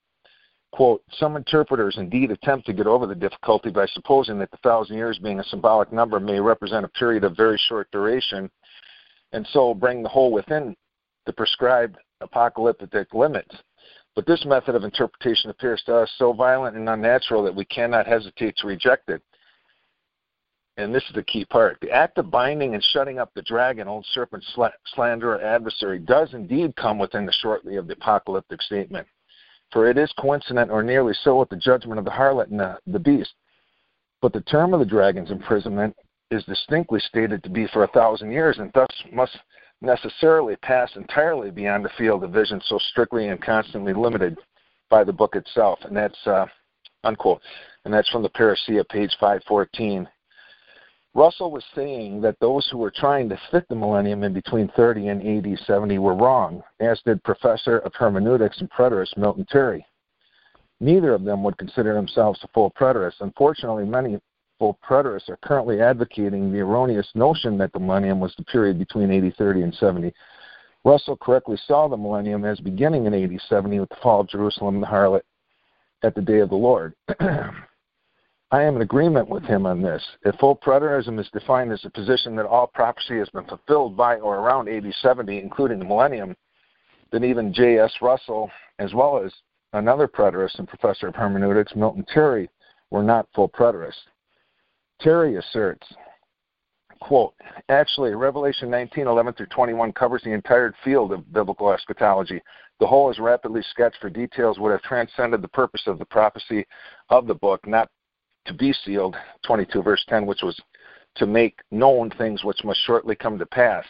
quote, 0.74 1.04
Some 1.20 1.38
interpreters 1.38 1.98
indeed 1.98 2.32
attempt 2.32 2.66
to 2.66 2.74
get 2.74 2.88
over 2.88 3.06
the 3.06 3.16
difficulty 3.16 3.70
by 3.70 3.86
supposing 3.88 4.40
that 4.40 4.50
the 4.50 4.58
thousand 4.58 4.98
years 4.98 5.20
being 5.20 5.40
a 5.40 5.44
symbolic 5.46 5.94
number 5.94 6.20
may 6.20 6.40
represent 6.40 6.84
a 6.84 6.90
period 6.90 7.24
of 7.24 7.38
very 7.38 7.60
short 7.68 7.90
duration 7.92 8.50
and 9.34 9.48
so 9.52 9.74
bring 9.74 10.02
the 10.02 10.10
whole 10.10 10.32
within 10.32 10.76
the 11.26 11.34
prescribed 11.34 11.98
apocalyptic 12.22 13.14
limits. 13.14 13.56
But 14.16 14.26
this 14.26 14.46
method 14.46 14.76
of 14.76 14.84
interpretation 14.84 15.50
appears 15.50 15.82
to 15.86 15.96
us 15.96 16.12
so 16.18 16.34
violent 16.34 16.76
and 16.76 16.90
unnatural 16.90 17.44
that 17.44 17.56
we 17.56 17.66
cannot 17.66 18.08
hesitate 18.08 18.56
to 18.58 18.68
reject 18.68 19.10
it. 19.10 19.22
And 20.78 20.94
this 20.94 21.04
is 21.04 21.14
the 21.14 21.24
key 21.24 21.46
part. 21.46 21.78
The 21.82 21.92
act 21.92 22.18
of 22.18 22.32
binding 22.32 22.74
and 22.74 22.84
shutting 22.94 23.20
up 23.20 23.32
the 23.36 23.44
dragon, 23.44 23.88
old 23.88 24.06
serpent, 24.12 24.44
slanderer, 24.96 25.36
or 25.36 25.42
adversary, 25.42 26.00
does 26.00 26.34
indeed 26.34 26.76
come 26.76 26.98
within 26.98 27.28
the 27.28 27.32
shortly 27.32 27.76
of 27.76 27.88
the 27.88 27.94
apocalyptic 27.94 28.62
statement. 28.62 29.08
For 29.74 29.90
it 29.90 29.98
is 29.98 30.14
coincident 30.18 30.72
or 30.72 30.84
nearly 30.84 31.14
so 31.24 31.40
with 31.40 31.50
the 31.50 31.56
judgment 31.58 32.00
of 32.00 32.06
the 32.06 32.12
harlot 32.12 32.52
and 32.52 32.60
the, 32.60 32.78
the 32.88 33.00
beast. 33.00 33.34
But 34.22 34.32
the 34.32 34.42
term 34.42 34.74
of 34.74 34.80
the 34.80 34.86
dragon's 34.86 35.32
imprisonment 35.32 35.96
is 36.32 36.46
distinctly 36.46 37.00
stated 37.00 37.44
to 37.44 37.50
be 37.50 37.68
for 37.68 37.84
a 37.84 37.90
thousand 37.90 38.32
years, 38.32 38.58
and 38.60 38.72
thus 38.74 38.90
must 39.12 39.38
necessarily 39.82 40.56
pass 40.58 40.96
entirely 40.96 41.52
beyond 41.52 41.84
the 41.84 41.92
field 41.98 42.24
of 42.24 42.32
vision 42.32 42.62
so 42.66 42.78
strictly 42.92 43.28
and 43.28 43.42
constantly 43.42 43.94
limited 43.94 44.38
by 44.90 45.04
the 45.04 45.12
book 45.12 45.36
itself. 45.36 45.80
And 45.84 45.96
that's 45.96 46.28
uh, 46.28 46.46
unquote. 47.04 47.42
And 47.84 47.94
that's 47.94 48.10
from 48.10 48.24
the 48.24 48.30
Parousia, 48.30 48.88
page 48.88 49.16
514. 49.20 50.08
Russell 51.16 51.52
was 51.52 51.64
saying 51.76 52.22
that 52.22 52.40
those 52.40 52.68
who 52.72 52.80
were 52.80 52.92
trying 52.92 53.30
to 53.30 53.40
fit 53.52 53.68
the 53.70 53.76
millennium 53.76 54.24
in 54.24 54.34
between 54.34 54.68
30 54.76 55.10
and 55.10 55.46
AD 55.46 55.60
70 55.60 56.00
were 56.00 56.16
wrong, 56.16 56.64
as 56.80 57.00
did 57.06 57.24
Professor 57.24 57.80
of 57.80 57.94
Hermeneutics 57.94 58.60
and 58.60 58.70
Preterist 58.72 59.16
Milton 59.16 59.46
Terry. 59.50 59.86
Neither 60.80 61.14
of 61.14 61.24
them 61.24 61.44
would 61.44 61.58
consider 61.58 61.94
themselves 61.94 62.40
a 62.44 62.48
full 62.48 62.72
preterist. 62.72 63.22
Unfortunately, 63.22 63.86
many 63.86 64.20
full 64.58 64.80
preterists 64.84 65.30
are 65.30 65.38
currently 65.38 65.82
advocating 65.82 66.52
the 66.52 66.60
erroneous 66.60 67.10
notion 67.14 67.60
that 67.60 67.72
the 67.74 67.80
millennium 67.80 68.20
was 68.20 68.34
the 68.38 68.46
period 68.46 68.80
between 68.80 69.12
AD 69.12 69.36
30 69.38 69.62
and 69.62 69.76
70. 69.76 70.12
Russell 70.84 71.16
correctly 71.16 71.58
saw 71.68 71.88
the 71.88 71.96
millennium 71.96 72.44
as 72.44 72.60
beginning 72.60 73.06
in 73.06 73.14
AD 73.14 73.40
70 73.48 73.80
with 73.80 73.90
the 73.90 73.96
fall 74.02 74.22
of 74.22 74.30
Jerusalem 74.30 74.76
and 74.76 74.84
the 74.84 74.88
harlot 74.88 75.22
at 76.02 76.16
the 76.16 76.22
day 76.22 76.40
of 76.40 76.50
the 76.50 76.56
Lord. 76.56 76.96
I 78.54 78.62
am 78.62 78.76
in 78.76 78.84
agreement 78.84 79.28
with 79.30 79.44
him 79.46 79.66
on 79.66 79.82
this. 79.82 80.08
If 80.26 80.36
full 80.36 80.56
preterism 80.56 81.20
is 81.20 81.28
defined 81.34 81.72
as 81.72 81.84
a 81.86 81.90
position 81.90 82.36
that 82.36 82.46
all 82.46 82.68
prophecy 82.68 83.18
has 83.18 83.28
been 83.30 83.46
fulfilled 83.46 83.98
by 83.98 84.18
or 84.18 84.36
around 84.36 84.70
AD 84.70 84.84
70, 85.02 85.40
including 85.40 85.80
the 85.80 85.86
millennium, 85.86 86.36
then 87.12 87.24
even 87.24 87.52
J.S. 87.52 87.92
Russell, 88.00 88.52
as 88.78 88.94
well 88.94 89.18
as 89.18 89.34
another 89.74 90.08
preterist 90.08 90.60
and 90.60 90.68
professor 90.68 91.08
of 91.08 91.16
hermeneutics, 91.16 91.76
Milton 91.76 92.06
Terry, 92.14 92.48
were 92.92 93.02
not 93.02 93.28
full 93.34 93.50
preterists. 93.50 94.06
Terry 95.02 95.38
asserts, 95.38 95.88
quote, 97.00 97.34
actually, 97.70 98.14
Revelation 98.14 98.70
19, 98.70 99.08
11 99.08 99.34
through 99.34 99.48
21 99.48 99.94
covers 99.94 100.22
the 100.24 100.32
entire 100.32 100.76
field 100.84 101.12
of 101.12 101.34
biblical 101.34 101.74
eschatology. 101.74 102.40
The 102.80 102.86
whole 102.86 103.10
is 103.10 103.18
rapidly 103.18 103.64
sketched 103.72 103.98
for 104.00 104.12
details 104.12 104.60
would 104.60 104.74
have 104.74 104.84
transcended 104.84 105.42
the 105.42 105.48
purpose 105.48 105.88
of 105.88 105.98
the 105.98 106.06
prophecy 106.06 106.68
of 107.10 107.26
the 107.26 107.34
book, 107.34 107.66
not 107.66 107.90
to 108.46 108.54
be 108.54 108.74
sealed, 108.86 109.16
22 109.46 109.82
verse 109.82 110.04
10, 110.10 110.26
which 110.26 110.42
was 110.42 110.60
to 111.16 111.26
make 111.26 111.60
known 111.72 112.10
things 112.12 112.44
which 112.44 112.64
must 112.64 112.80
shortly 112.86 113.16
come 113.16 113.38
to 113.38 113.46
pass, 113.46 113.86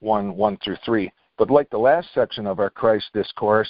1 0.00 0.34
1 0.36 0.58
through 0.64 0.76
3. 0.84 1.10
But 1.36 1.50
like 1.50 1.70
the 1.70 1.78
last 1.78 2.08
section 2.14 2.46
of 2.46 2.58
our 2.58 2.70
Christ 2.70 3.06
discourse, 3.14 3.68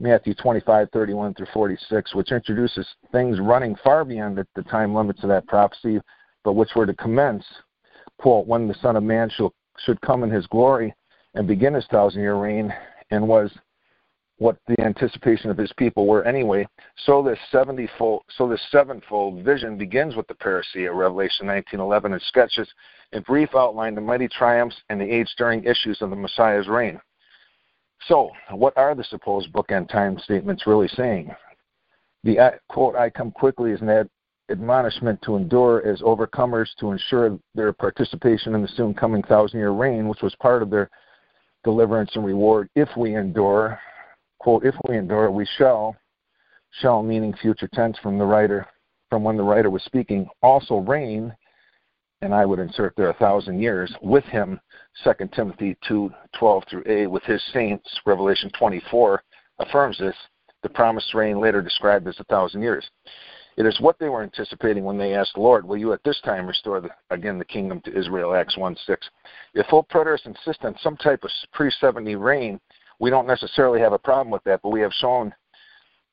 Matthew 0.00 0.34
25, 0.34 0.88
31 0.92 1.34
through 1.34 1.46
46, 1.52 2.14
which 2.14 2.32
introduces 2.32 2.86
things 3.12 3.40
running 3.40 3.76
far 3.82 4.04
beyond 4.04 4.36
the, 4.36 4.46
the 4.54 4.62
time 4.64 4.94
limits 4.94 5.22
of 5.22 5.28
that 5.28 5.46
prophecy, 5.46 6.00
but 6.42 6.54
which 6.54 6.70
were 6.74 6.86
to 6.86 6.94
commence, 6.94 7.44
quote, 8.18 8.46
when 8.46 8.68
the 8.68 8.74
Son 8.82 8.96
of 8.96 9.02
Man 9.02 9.30
shall, 9.30 9.54
should 9.84 10.00
come 10.00 10.22
in 10.22 10.30
his 10.30 10.46
glory 10.48 10.94
and 11.34 11.46
begin 11.46 11.74
his 11.74 11.86
thousand 11.86 12.22
year 12.22 12.36
reign, 12.36 12.72
and 13.10 13.26
was 13.26 13.50
what 14.38 14.56
the 14.66 14.80
anticipation 14.80 15.50
of 15.50 15.56
his 15.56 15.72
people 15.76 16.06
were 16.06 16.24
anyway. 16.24 16.66
So 17.06 17.22
this 17.22 17.38
seventyfold, 17.52 18.20
so 18.36 18.48
this 18.48 18.60
sevenfold 18.70 19.44
vision 19.44 19.78
begins 19.78 20.16
with 20.16 20.26
the 20.26 20.34
parousia, 20.34 20.94
Revelation 20.94 21.46
19:11, 21.46 22.12
and 22.12 22.22
sketches 22.22 22.68
in 23.12 23.22
brief 23.22 23.54
outline 23.54 23.94
the 23.94 24.00
mighty 24.00 24.28
triumphs 24.28 24.76
and 24.88 25.00
the 25.00 25.10
age-stirring 25.10 25.64
issues 25.64 26.02
of 26.02 26.10
the 26.10 26.16
Messiah's 26.16 26.68
reign. 26.68 27.00
So, 28.08 28.30
what 28.50 28.76
are 28.76 28.94
the 28.94 29.04
supposed 29.04 29.52
bookend 29.52 29.88
time 29.88 30.18
statements 30.18 30.66
really 30.66 30.88
saying? 30.88 31.34
The 32.24 32.38
uh, 32.38 32.50
quote, 32.68 32.96
"I 32.96 33.10
come 33.10 33.30
quickly" 33.30 33.70
is 33.70 33.80
an 33.82 34.10
admonishment 34.50 35.22
to 35.22 35.36
endure 35.36 35.86
as 35.86 36.02
overcomers 36.02 36.74
to 36.80 36.90
ensure 36.90 37.38
their 37.54 37.72
participation 37.72 38.54
in 38.54 38.62
the 38.62 38.68
soon 38.68 38.94
coming 38.94 39.22
thousand-year 39.22 39.70
reign, 39.70 40.08
which 40.08 40.22
was 40.22 40.34
part 40.36 40.60
of 40.60 40.70
their 40.70 40.90
deliverance 41.62 42.10
and 42.14 42.26
reward 42.26 42.68
if 42.74 42.88
we 42.96 43.14
endure 43.14 43.80
quote, 44.44 44.66
if 44.66 44.74
we 44.86 44.98
endure, 44.98 45.30
we 45.30 45.48
shall, 45.56 45.96
shall 46.82 47.02
meaning 47.02 47.34
future 47.40 47.68
tense 47.72 47.96
from 48.02 48.18
the 48.18 48.24
writer, 48.24 48.66
from 49.08 49.24
when 49.24 49.38
the 49.38 49.42
writer 49.42 49.70
was 49.70 49.82
speaking, 49.84 50.28
also 50.42 50.76
reign, 50.76 51.34
and 52.20 52.34
I 52.34 52.44
would 52.44 52.58
insert 52.58 52.92
there 52.94 53.08
a 53.08 53.14
thousand 53.14 53.58
years, 53.58 53.90
with 54.02 54.24
him, 54.24 54.60
2 55.02 55.12
Timothy 55.34 55.78
2, 55.88 56.10
12 56.38 56.62
through 56.68 56.82
A, 56.84 57.06
with 57.06 57.22
his 57.22 57.42
saints, 57.54 57.88
Revelation 58.04 58.50
24 58.58 59.22
affirms 59.60 59.96
this, 59.96 60.14
the 60.62 60.68
promised 60.68 61.14
reign 61.14 61.40
later 61.40 61.62
described 61.62 62.06
as 62.06 62.20
a 62.20 62.24
thousand 62.24 62.60
years. 62.60 62.86
It 63.56 63.64
is 63.64 63.80
what 63.80 63.98
they 63.98 64.10
were 64.10 64.22
anticipating 64.22 64.84
when 64.84 64.98
they 64.98 65.14
asked, 65.14 65.38
Lord, 65.38 65.66
will 65.66 65.78
you 65.78 65.94
at 65.94 66.04
this 66.04 66.20
time 66.22 66.46
restore 66.46 66.82
the, 66.82 66.90
again 67.08 67.38
the 67.38 67.46
kingdom 67.46 67.80
to 67.86 67.98
Israel? 67.98 68.34
Acts 68.34 68.58
1 68.58 68.76
6. 68.86 69.08
If 69.54 69.66
full 69.68 69.84
preterists 69.84 70.26
insist 70.26 70.64
on 70.64 70.76
some 70.82 70.98
type 70.98 71.24
of 71.24 71.30
pre 71.54 71.70
70 71.80 72.16
reign, 72.16 72.60
we 73.00 73.10
don't 73.10 73.26
necessarily 73.26 73.80
have 73.80 73.92
a 73.92 73.98
problem 73.98 74.30
with 74.30 74.44
that, 74.44 74.60
but 74.62 74.70
we 74.70 74.80
have 74.80 74.92
shown 74.92 75.34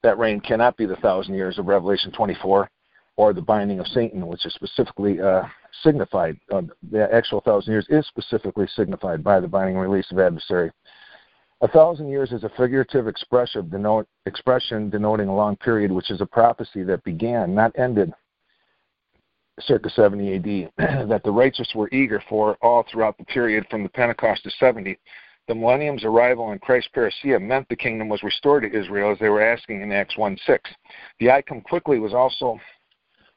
that 0.04 0.18
reign 0.18 0.40
cannot 0.40 0.78
be 0.78 0.86
the 0.86 0.96
thousand 0.98 1.36
years 1.36 1.58
of 1.60 1.68
Revelation 1.68 2.12
24 2.12 2.70
or 3.18 3.34
the 3.34 3.42
binding 3.42 3.80
of 3.80 3.88
Satan, 3.88 4.26
which 4.28 4.46
is 4.46 4.54
specifically 4.54 5.20
uh, 5.22 5.44
signified. 5.84 6.38
Uh, 6.52 6.62
the 6.92 7.14
actual 7.14 7.42
thousand 7.42 7.72
years 7.72 7.86
is 7.90 8.06
specifically 8.08 8.68
signified 8.76 9.24
by 9.24 9.40
the 9.40 9.48
binding 9.48 9.76
and 9.76 9.84
release 9.84 10.10
of 10.12 10.20
adversary. 10.20 10.72
A 11.62 11.68
thousand 11.68 12.10
years 12.10 12.32
is 12.32 12.44
a 12.44 12.50
figurative 12.58 13.08
expression, 13.08 13.70
denote, 13.70 14.08
expression 14.26 14.90
denoting 14.90 15.28
a 15.28 15.36
long 15.36 15.56
period, 15.58 15.92
which 15.92 16.10
is 16.10 16.20
a 16.20 16.26
prophecy 16.26 16.82
that 16.84 17.04
began, 17.04 17.54
not 17.54 17.78
ended, 17.78 18.12
circa 19.60 19.90
70 19.92 20.36
AD, 20.36 20.72
that 21.10 21.22
the 21.24 21.32
righteous 21.32 21.70
were 21.76 21.90
eager 21.92 22.24
for 22.28 22.58
all 22.64 22.84
throughout 22.92 23.16
the 23.20 23.26
period 23.26 23.68
from 23.70 23.84
the 23.84 23.90
Pentecost 23.90 24.44
to 24.44 24.50
70 24.60 24.98
the 25.48 25.56
millennium's 25.56 26.04
arrival 26.04 26.52
in 26.52 26.60
Christ's 26.60 26.90
parousia 26.96 27.42
meant 27.42 27.68
the 27.70 27.76
kingdom 27.76 28.10
was 28.10 28.24
restored 28.24 28.64
to 28.64 28.80
Israel 28.80 29.12
as 29.12 29.20
they 29.20 29.30
were 29.30 29.42
asking 29.42 29.82
in 29.82 29.92
Acts 29.92 30.18
1 30.18 30.38
6. 30.46 30.70
The 31.20 31.32
I 31.32 31.42
come 31.42 31.62
quickly 31.62 32.00
was 32.00 32.14
also 32.14 32.60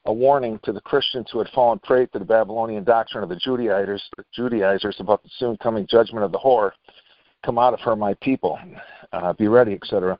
a 0.05 0.13
warning 0.13 0.59
to 0.63 0.71
the 0.71 0.81
Christians 0.81 1.27
who 1.31 1.39
had 1.39 1.49
fallen 1.49 1.79
prey 1.79 2.05
to 2.07 2.19
the 2.19 2.25
Babylonian 2.25 2.83
doctrine 2.83 3.23
of 3.23 3.29
the 3.29 3.35
Judaizers, 3.35 4.03
Judaizers 4.33 4.95
about 4.99 5.23
the 5.23 5.29
soon 5.37 5.57
coming 5.57 5.87
judgment 5.87 6.23
of 6.23 6.31
the 6.31 6.37
whore. 6.37 6.71
Come 7.43 7.57
out 7.57 7.73
of 7.73 7.79
her, 7.81 7.95
my 7.95 8.13
people. 8.15 8.57
Uh, 9.11 9.33
be 9.33 9.47
ready, 9.47 9.73
etc. 9.73 10.17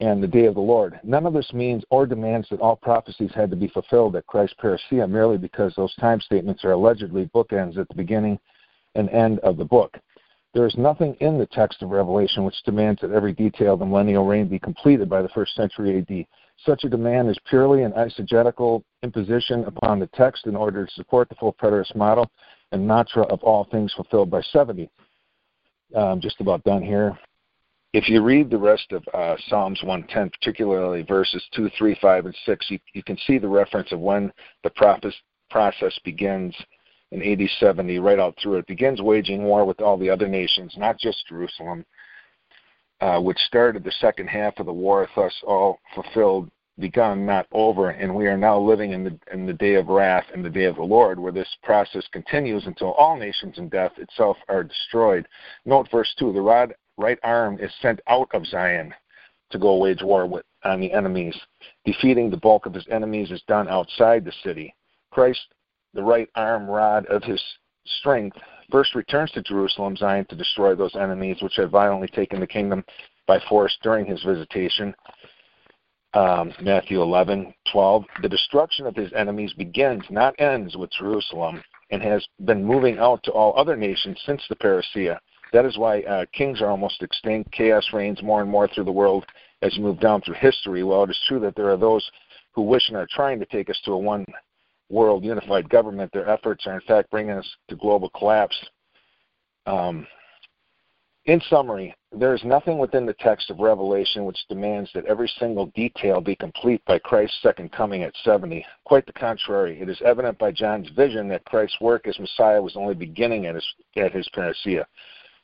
And 0.00 0.22
the 0.22 0.28
day 0.28 0.46
of 0.46 0.54
the 0.54 0.60
Lord. 0.60 0.98
None 1.04 1.26
of 1.26 1.32
this 1.32 1.52
means 1.52 1.84
or 1.90 2.06
demands 2.06 2.48
that 2.50 2.60
all 2.60 2.76
prophecies 2.76 3.30
had 3.34 3.50
to 3.50 3.56
be 3.56 3.68
fulfilled 3.68 4.16
at 4.16 4.26
Christ's 4.26 4.56
parousia 4.60 5.08
merely 5.08 5.38
because 5.38 5.72
those 5.76 5.94
time 5.96 6.20
statements 6.20 6.64
are 6.64 6.72
allegedly 6.72 7.30
bookends 7.34 7.78
at 7.78 7.88
the 7.88 7.94
beginning 7.94 8.38
and 8.96 9.08
end 9.10 9.38
of 9.40 9.56
the 9.56 9.64
book. 9.64 9.96
There 10.54 10.66
is 10.66 10.76
nothing 10.78 11.16
in 11.18 11.36
the 11.36 11.46
text 11.46 11.82
of 11.82 11.90
Revelation 11.90 12.44
which 12.44 12.62
demands 12.62 13.00
that 13.00 13.10
every 13.10 13.32
detail 13.32 13.74
of 13.74 13.80
the 13.80 13.86
millennial 13.86 14.24
reign 14.24 14.46
be 14.46 14.60
completed 14.60 15.10
by 15.10 15.20
the 15.20 15.28
first 15.30 15.56
century 15.56 15.98
AD. 15.98 16.26
Such 16.64 16.84
a 16.84 16.88
demand 16.88 17.28
is 17.28 17.36
purely 17.50 17.82
an 17.82 17.90
eisegetical 17.92 18.84
imposition 19.02 19.64
upon 19.64 19.98
the 19.98 20.06
text 20.14 20.46
in 20.46 20.54
order 20.54 20.86
to 20.86 20.92
support 20.92 21.28
the 21.28 21.34
full 21.34 21.52
preterist 21.52 21.96
model 21.96 22.30
and 22.70 22.86
mantra 22.86 23.24
of 23.24 23.42
all 23.42 23.64
things 23.64 23.92
fulfilled 23.94 24.30
by 24.30 24.40
70. 24.40 24.88
Um, 25.96 26.20
just 26.20 26.40
about 26.40 26.62
done 26.62 26.82
here. 26.82 27.18
If 27.92 28.08
you 28.08 28.22
read 28.22 28.48
the 28.48 28.58
rest 28.58 28.92
of 28.92 29.04
uh, 29.12 29.36
Psalms 29.48 29.80
110, 29.82 30.30
particularly 30.30 31.02
verses 31.02 31.44
2, 31.54 31.68
3, 31.76 31.98
5, 32.00 32.26
and 32.26 32.36
6, 32.46 32.70
you, 32.70 32.78
you 32.92 33.02
can 33.02 33.16
see 33.26 33.38
the 33.38 33.48
reference 33.48 33.90
of 33.90 33.98
when 33.98 34.32
the 34.62 34.70
process 35.50 35.98
begins 36.04 36.54
in 37.14 37.22
AD 37.22 37.48
70, 37.60 38.00
right 38.00 38.18
out 38.18 38.36
through 38.42 38.58
it, 38.58 38.66
begins 38.66 39.00
waging 39.00 39.44
war 39.44 39.64
with 39.64 39.80
all 39.80 39.96
the 39.96 40.10
other 40.10 40.26
nations, 40.26 40.74
not 40.76 40.98
just 40.98 41.28
Jerusalem, 41.28 41.86
uh, 43.00 43.20
which 43.20 43.38
started 43.46 43.84
the 43.84 43.92
second 44.00 44.26
half 44.26 44.58
of 44.58 44.66
the 44.66 44.72
war, 44.72 45.08
thus 45.14 45.32
all 45.46 45.78
fulfilled, 45.94 46.50
begun, 46.80 47.24
not 47.24 47.46
over, 47.52 47.90
and 47.90 48.12
we 48.12 48.26
are 48.26 48.36
now 48.36 48.58
living 48.58 48.90
in 48.90 49.04
the 49.04 49.16
in 49.32 49.46
the 49.46 49.52
day 49.52 49.74
of 49.74 49.86
wrath 49.86 50.24
and 50.34 50.44
the 50.44 50.50
day 50.50 50.64
of 50.64 50.74
the 50.74 50.82
Lord, 50.82 51.20
where 51.20 51.30
this 51.30 51.48
process 51.62 52.04
continues 52.10 52.66
until 52.66 52.92
all 52.94 53.16
nations 53.16 53.58
and 53.58 53.70
death 53.70 53.92
itself 53.98 54.36
are 54.48 54.64
destroyed. 54.64 55.28
Note 55.64 55.88
verse 55.92 56.12
two: 56.18 56.32
the 56.32 56.40
rod, 56.40 56.74
right 56.96 57.18
arm 57.22 57.60
is 57.60 57.70
sent 57.80 58.00
out 58.08 58.28
of 58.34 58.44
Zion 58.46 58.92
to 59.50 59.58
go 59.58 59.76
wage 59.76 60.02
war 60.02 60.26
with 60.26 60.44
on 60.64 60.80
the 60.80 60.92
enemies. 60.92 61.36
Defeating 61.84 62.28
the 62.28 62.38
bulk 62.38 62.66
of 62.66 62.74
his 62.74 62.86
enemies 62.90 63.30
is 63.30 63.42
done 63.46 63.68
outside 63.68 64.24
the 64.24 64.32
city. 64.42 64.74
Christ 65.12 65.46
the 65.94 66.02
right 66.02 66.28
arm 66.34 66.68
rod 66.68 67.06
of 67.06 67.22
his 67.22 67.42
strength, 67.86 68.36
first 68.70 68.94
returns 68.94 69.30
to 69.32 69.42
Jerusalem, 69.42 69.96
Zion, 69.96 70.26
to 70.26 70.36
destroy 70.36 70.74
those 70.74 70.96
enemies 70.96 71.38
which 71.40 71.56
had 71.56 71.70
violently 71.70 72.08
taken 72.08 72.40
the 72.40 72.46
kingdom 72.46 72.84
by 73.26 73.38
force 73.48 73.76
during 73.82 74.04
his 74.06 74.22
visitation. 74.22 74.94
Um, 76.14 76.52
Matthew 76.60 77.02
11, 77.02 77.52
12. 77.72 78.04
The 78.22 78.28
destruction 78.28 78.86
of 78.86 78.94
his 78.94 79.12
enemies 79.14 79.52
begins, 79.54 80.04
not 80.10 80.34
ends, 80.38 80.76
with 80.76 80.92
Jerusalem, 80.92 81.62
and 81.90 82.02
has 82.02 82.24
been 82.44 82.64
moving 82.64 82.98
out 82.98 83.22
to 83.24 83.32
all 83.32 83.58
other 83.58 83.76
nations 83.76 84.18
since 84.24 84.42
the 84.48 84.56
parousia. 84.56 85.18
That 85.52 85.64
is 85.64 85.76
why 85.76 86.02
uh, 86.02 86.26
kings 86.32 86.60
are 86.60 86.70
almost 86.70 87.02
extinct. 87.02 87.52
Chaos 87.52 87.86
reigns 87.92 88.22
more 88.22 88.42
and 88.42 88.50
more 88.50 88.68
through 88.68 88.84
the 88.84 88.92
world 88.92 89.24
as 89.62 89.76
you 89.76 89.82
move 89.82 90.00
down 90.00 90.20
through 90.20 90.34
history. 90.34 90.82
While 90.82 91.04
it 91.04 91.10
is 91.10 91.20
true 91.28 91.40
that 91.40 91.54
there 91.56 91.70
are 91.70 91.76
those 91.76 92.08
who 92.52 92.62
wish 92.62 92.88
and 92.88 92.96
are 92.96 93.08
trying 93.10 93.38
to 93.40 93.46
take 93.46 93.70
us 93.70 93.80
to 93.84 93.92
a 93.92 93.98
one 93.98 94.24
world 94.90 95.24
unified 95.24 95.68
government, 95.68 96.10
their 96.12 96.28
efforts 96.28 96.66
are 96.66 96.74
in 96.74 96.80
fact 96.82 97.10
bringing 97.10 97.36
us 97.36 97.48
to 97.68 97.76
global 97.76 98.10
collapse. 98.10 98.56
Um, 99.66 100.06
in 101.26 101.40
summary, 101.48 101.94
there 102.12 102.34
is 102.34 102.44
nothing 102.44 102.78
within 102.78 103.06
the 103.06 103.14
text 103.14 103.48
of 103.48 103.58
Revelation 103.58 104.26
which 104.26 104.46
demands 104.48 104.90
that 104.94 105.06
every 105.06 105.30
single 105.38 105.66
detail 105.74 106.20
be 106.20 106.36
complete 106.36 106.84
by 106.84 106.98
Christ's 106.98 107.40
second 107.42 107.72
coming 107.72 108.02
at 108.02 108.12
70. 108.24 108.64
Quite 108.84 109.06
the 109.06 109.12
contrary, 109.14 109.80
it 109.80 109.88
is 109.88 110.00
evident 110.04 110.38
by 110.38 110.52
John's 110.52 110.90
vision 110.90 111.28
that 111.28 111.44
Christ's 111.46 111.80
work 111.80 112.06
as 112.06 112.18
Messiah 112.18 112.60
was 112.60 112.76
only 112.76 112.94
beginning 112.94 113.46
at 113.46 113.54
his, 113.54 113.66
at 113.96 114.12
his 114.12 114.28
parousia. 114.36 114.84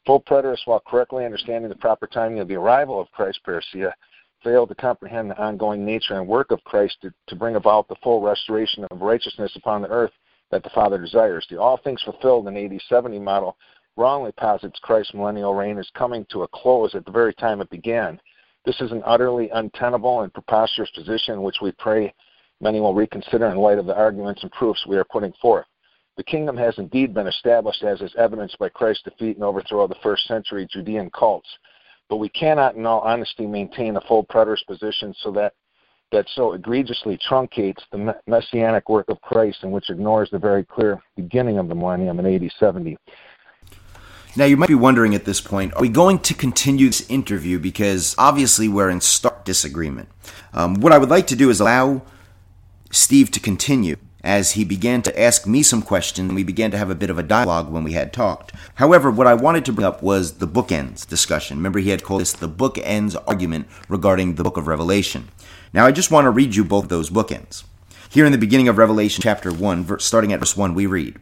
Full 0.07 0.21
preterists, 0.21 0.67
while 0.67 0.83
correctly 0.87 1.25
understanding 1.25 1.71
the 1.71 1.77
proper 1.77 2.07
timing 2.07 2.41
of 2.41 2.49
the 2.49 2.57
arrival 2.57 3.01
of 3.01 3.11
Christ's 3.13 3.41
parousia, 3.47 3.93
fail 4.43 4.67
to 4.67 4.75
comprehend 4.75 5.31
the 5.31 5.39
ongoing 5.39 5.85
nature 5.85 6.15
and 6.15 6.27
work 6.27 6.51
of 6.51 6.63
Christ 6.65 6.97
to, 7.03 7.13
to 7.29 7.37
bring 7.37 7.57
about 7.57 7.89
the 7.89 7.97
full 8.03 8.21
restoration 8.21 8.85
of 8.91 9.03
righteousness 9.03 9.53
upon 9.57 9.83
the 9.83 9.89
earth 9.89 10.13
that 10.51 10.63
the 10.63 10.71
Father 10.71 10.99
desires. 10.99 11.47
The 11.49 11.61
all 11.61 11.77
things 11.77 12.03
fulfilled 12.03 12.49
in 12.49 12.57
AD 12.57 12.81
70 12.89 13.19
model 13.19 13.57
wrongly 13.97 14.33
posits 14.33 14.79
Christ's 14.81 15.15
millennial 15.15 15.55
reign 15.55 15.79
is 15.79 15.91
coming 15.95 16.27
to 16.31 16.43
a 16.43 16.49
close 16.49 16.95
at 16.95 17.05
the 17.05 17.11
very 17.11 17.35
time 17.35 17.61
it 17.61 17.71
began. 17.71 18.21
This 18.65 18.81
is 18.81 18.93
an 18.93 19.03
utterly 19.05 19.49
untenable 19.51 20.23
and 20.23 20.33
preposterous 20.33 20.91
position 20.91 21.43
which 21.43 21.57
we 21.63 21.73
pray 21.73 22.13
many 22.61 22.81
will 22.81 22.95
reconsider 22.95 23.47
in 23.47 23.57
light 23.57 23.79
of 23.79 23.87
the 23.87 23.97
arguments 23.97 24.43
and 24.43 24.53
proofs 24.53 24.87
we 24.87 24.97
are 24.97 25.05
putting 25.05 25.33
forth. 25.41 25.67
The 26.17 26.25
kingdom 26.25 26.57
has 26.57 26.75
indeed 26.77 27.15
been 27.15 27.27
established 27.27 27.83
as 27.83 28.01
is 28.03 28.15
evidenced 28.19 28.59
by 28.59 28.69
Christ's 28.69 29.05
defeat 29.05 29.37
and 29.37 29.45
overthrow 29.45 29.83
of 29.83 29.89
the 29.89 29.97
first 30.03 30.27
century 30.27 30.69
Judean 30.71 31.11
cults, 31.11 31.49
but 32.11 32.17
we 32.17 32.29
cannot 32.29 32.75
in 32.75 32.85
all 32.85 33.01
honesty 33.01 33.47
maintain 33.47 33.97
a 33.97 34.01
full 34.03 34.25
preterist 34.25 34.67
position 34.67 35.15
so 35.23 35.31
that 35.31 35.55
that 36.13 36.27
so 36.35 36.55
egregiously 36.55 37.17
truncates 37.31 37.79
the 37.93 38.17
messianic 38.27 38.89
work 38.89 39.09
of 39.09 39.21
Christ 39.21 39.59
and 39.63 39.71
which 39.71 39.91
ignores 39.91 40.29
the 40.31 40.41
very 40.41 40.65
clear 40.65 41.01
beginning 41.17 41.57
of 41.57 41.69
the 41.69 41.75
millennium 41.77 42.19
in 42.19 42.27
AD 42.27 42.51
70. 42.59 42.99
Now, 44.37 44.45
you 44.45 44.57
might 44.57 44.67
be 44.67 44.75
wondering 44.75 45.15
at 45.15 45.25
this 45.25 45.41
point, 45.41 45.73
are 45.75 45.81
we 45.81 45.89
going 45.89 46.19
to 46.21 46.35
continue 46.35 46.89
this 46.89 47.09
interview? 47.09 47.61
Because 47.61 48.17
obviously 48.19 48.67
we're 48.67 48.91
in 48.91 49.01
stark 49.01 49.45
disagreement. 49.45 50.09
Um, 50.53 50.75
what 50.81 50.93
I 50.93 50.99
would 50.99 51.11
like 51.11 51.29
to 51.29 51.37
do 51.37 51.49
is 51.49 51.61
allow 51.61 52.03
Steve 52.91 53.31
to 53.31 53.41
continue 53.41 53.95
as 54.23 54.53
he 54.53 54.65
began 54.65 55.03
to 55.03 55.21
ask 55.21 55.47
me 55.47 55.63
some 55.63 55.83
questions 55.83 56.33
we 56.33 56.43
began 56.43 56.71
to 56.71 56.79
have 56.79 56.91
a 56.91 56.95
bit 56.95 57.11
of 57.11 57.19
a 57.19 57.23
dialogue 57.23 57.71
when 57.71 57.85
we 57.85 57.93
had 57.93 58.13
talked. 58.13 58.53
However, 58.75 59.11
what 59.11 59.27
I 59.27 59.35
wanted 59.35 59.65
to 59.67 59.73
bring 59.73 59.87
up 59.87 60.03
was 60.03 60.35
the 60.35 60.49
bookends 60.49 61.07
discussion. 61.07 61.57
Remember, 61.57 61.79
he 61.79 61.91
had 61.91 62.05
called 62.05 62.21
this 62.21 62.33
the 62.33 62.49
bookends 62.49 63.17
argument 63.27 63.67
regarding 63.89 64.35
the 64.35 64.45
book 64.45 64.57
of 64.57 64.67
Revelation. 64.67 65.29
Now, 65.73 65.87
I 65.87 65.93
just 65.93 66.11
want 66.11 66.27
to 66.27 66.31
read 66.31 66.55
you 66.55 66.65
both 66.65 66.89
those 66.89 67.11
bookends. 67.11 67.65
Here 68.11 68.27
in 68.27 68.33
the 68.33 68.39
beginning 68.39 68.69
of 68.69 68.77
Revelation 68.77 69.23
chapter 69.23 69.53
1, 69.53 70.01
starting 70.01 70.33
at 70.33 70.41
verse 70.41 70.57
1, 70.57 70.75
we 70.75 70.87
read 70.87 71.17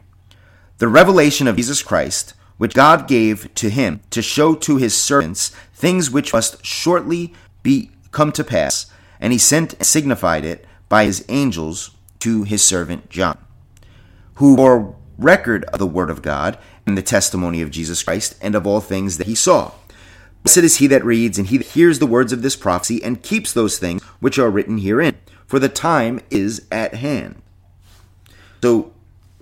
The 0.78 0.88
revelation 0.88 1.46
of 1.46 1.56
Jesus 1.56 1.82
Christ 1.82 2.34
which 2.58 2.74
God 2.74 3.08
gave 3.08 3.52
to 3.54 3.70
him 3.70 4.00
to 4.10 4.20
show 4.20 4.54
to 4.56 4.76
his 4.76 4.96
servants 4.96 5.50
things 5.72 6.10
which 6.10 6.32
must 6.34 6.64
shortly 6.64 7.32
be 7.62 7.90
come 8.10 8.32
to 8.32 8.44
pass, 8.44 8.86
and 9.20 9.32
he 9.32 9.38
sent 9.38 9.74
and 9.74 9.86
signified 9.86 10.44
it 10.44 10.66
by 10.88 11.04
his 11.04 11.24
angels 11.28 11.90
to 12.20 12.42
his 12.44 12.62
servant 12.62 13.08
John, 13.10 13.38
who 14.34 14.56
bore 14.56 14.96
record 15.16 15.64
of 15.64 15.78
the 15.78 15.86
word 15.86 16.10
of 16.10 16.22
God 16.22 16.58
and 16.86 16.96
the 16.96 17.02
testimony 17.02 17.60
of 17.60 17.70
Jesus 17.70 18.02
Christ 18.02 18.36
and 18.40 18.54
of 18.54 18.66
all 18.66 18.80
things 18.80 19.18
that 19.18 19.26
he 19.26 19.34
saw. 19.34 19.72
Blessed 20.42 20.58
is 20.58 20.76
he 20.76 20.86
that 20.86 21.04
reads 21.04 21.38
and 21.38 21.48
he 21.48 21.58
that 21.58 21.68
hears 21.68 21.98
the 21.98 22.06
words 22.06 22.32
of 22.32 22.42
this 22.42 22.56
prophecy 22.56 23.02
and 23.02 23.22
keeps 23.22 23.52
those 23.52 23.78
things 23.78 24.02
which 24.20 24.38
are 24.38 24.50
written 24.50 24.78
herein, 24.78 25.16
for 25.46 25.58
the 25.58 25.68
time 25.68 26.20
is 26.30 26.66
at 26.70 26.94
hand. 26.94 27.42
So 28.62 28.92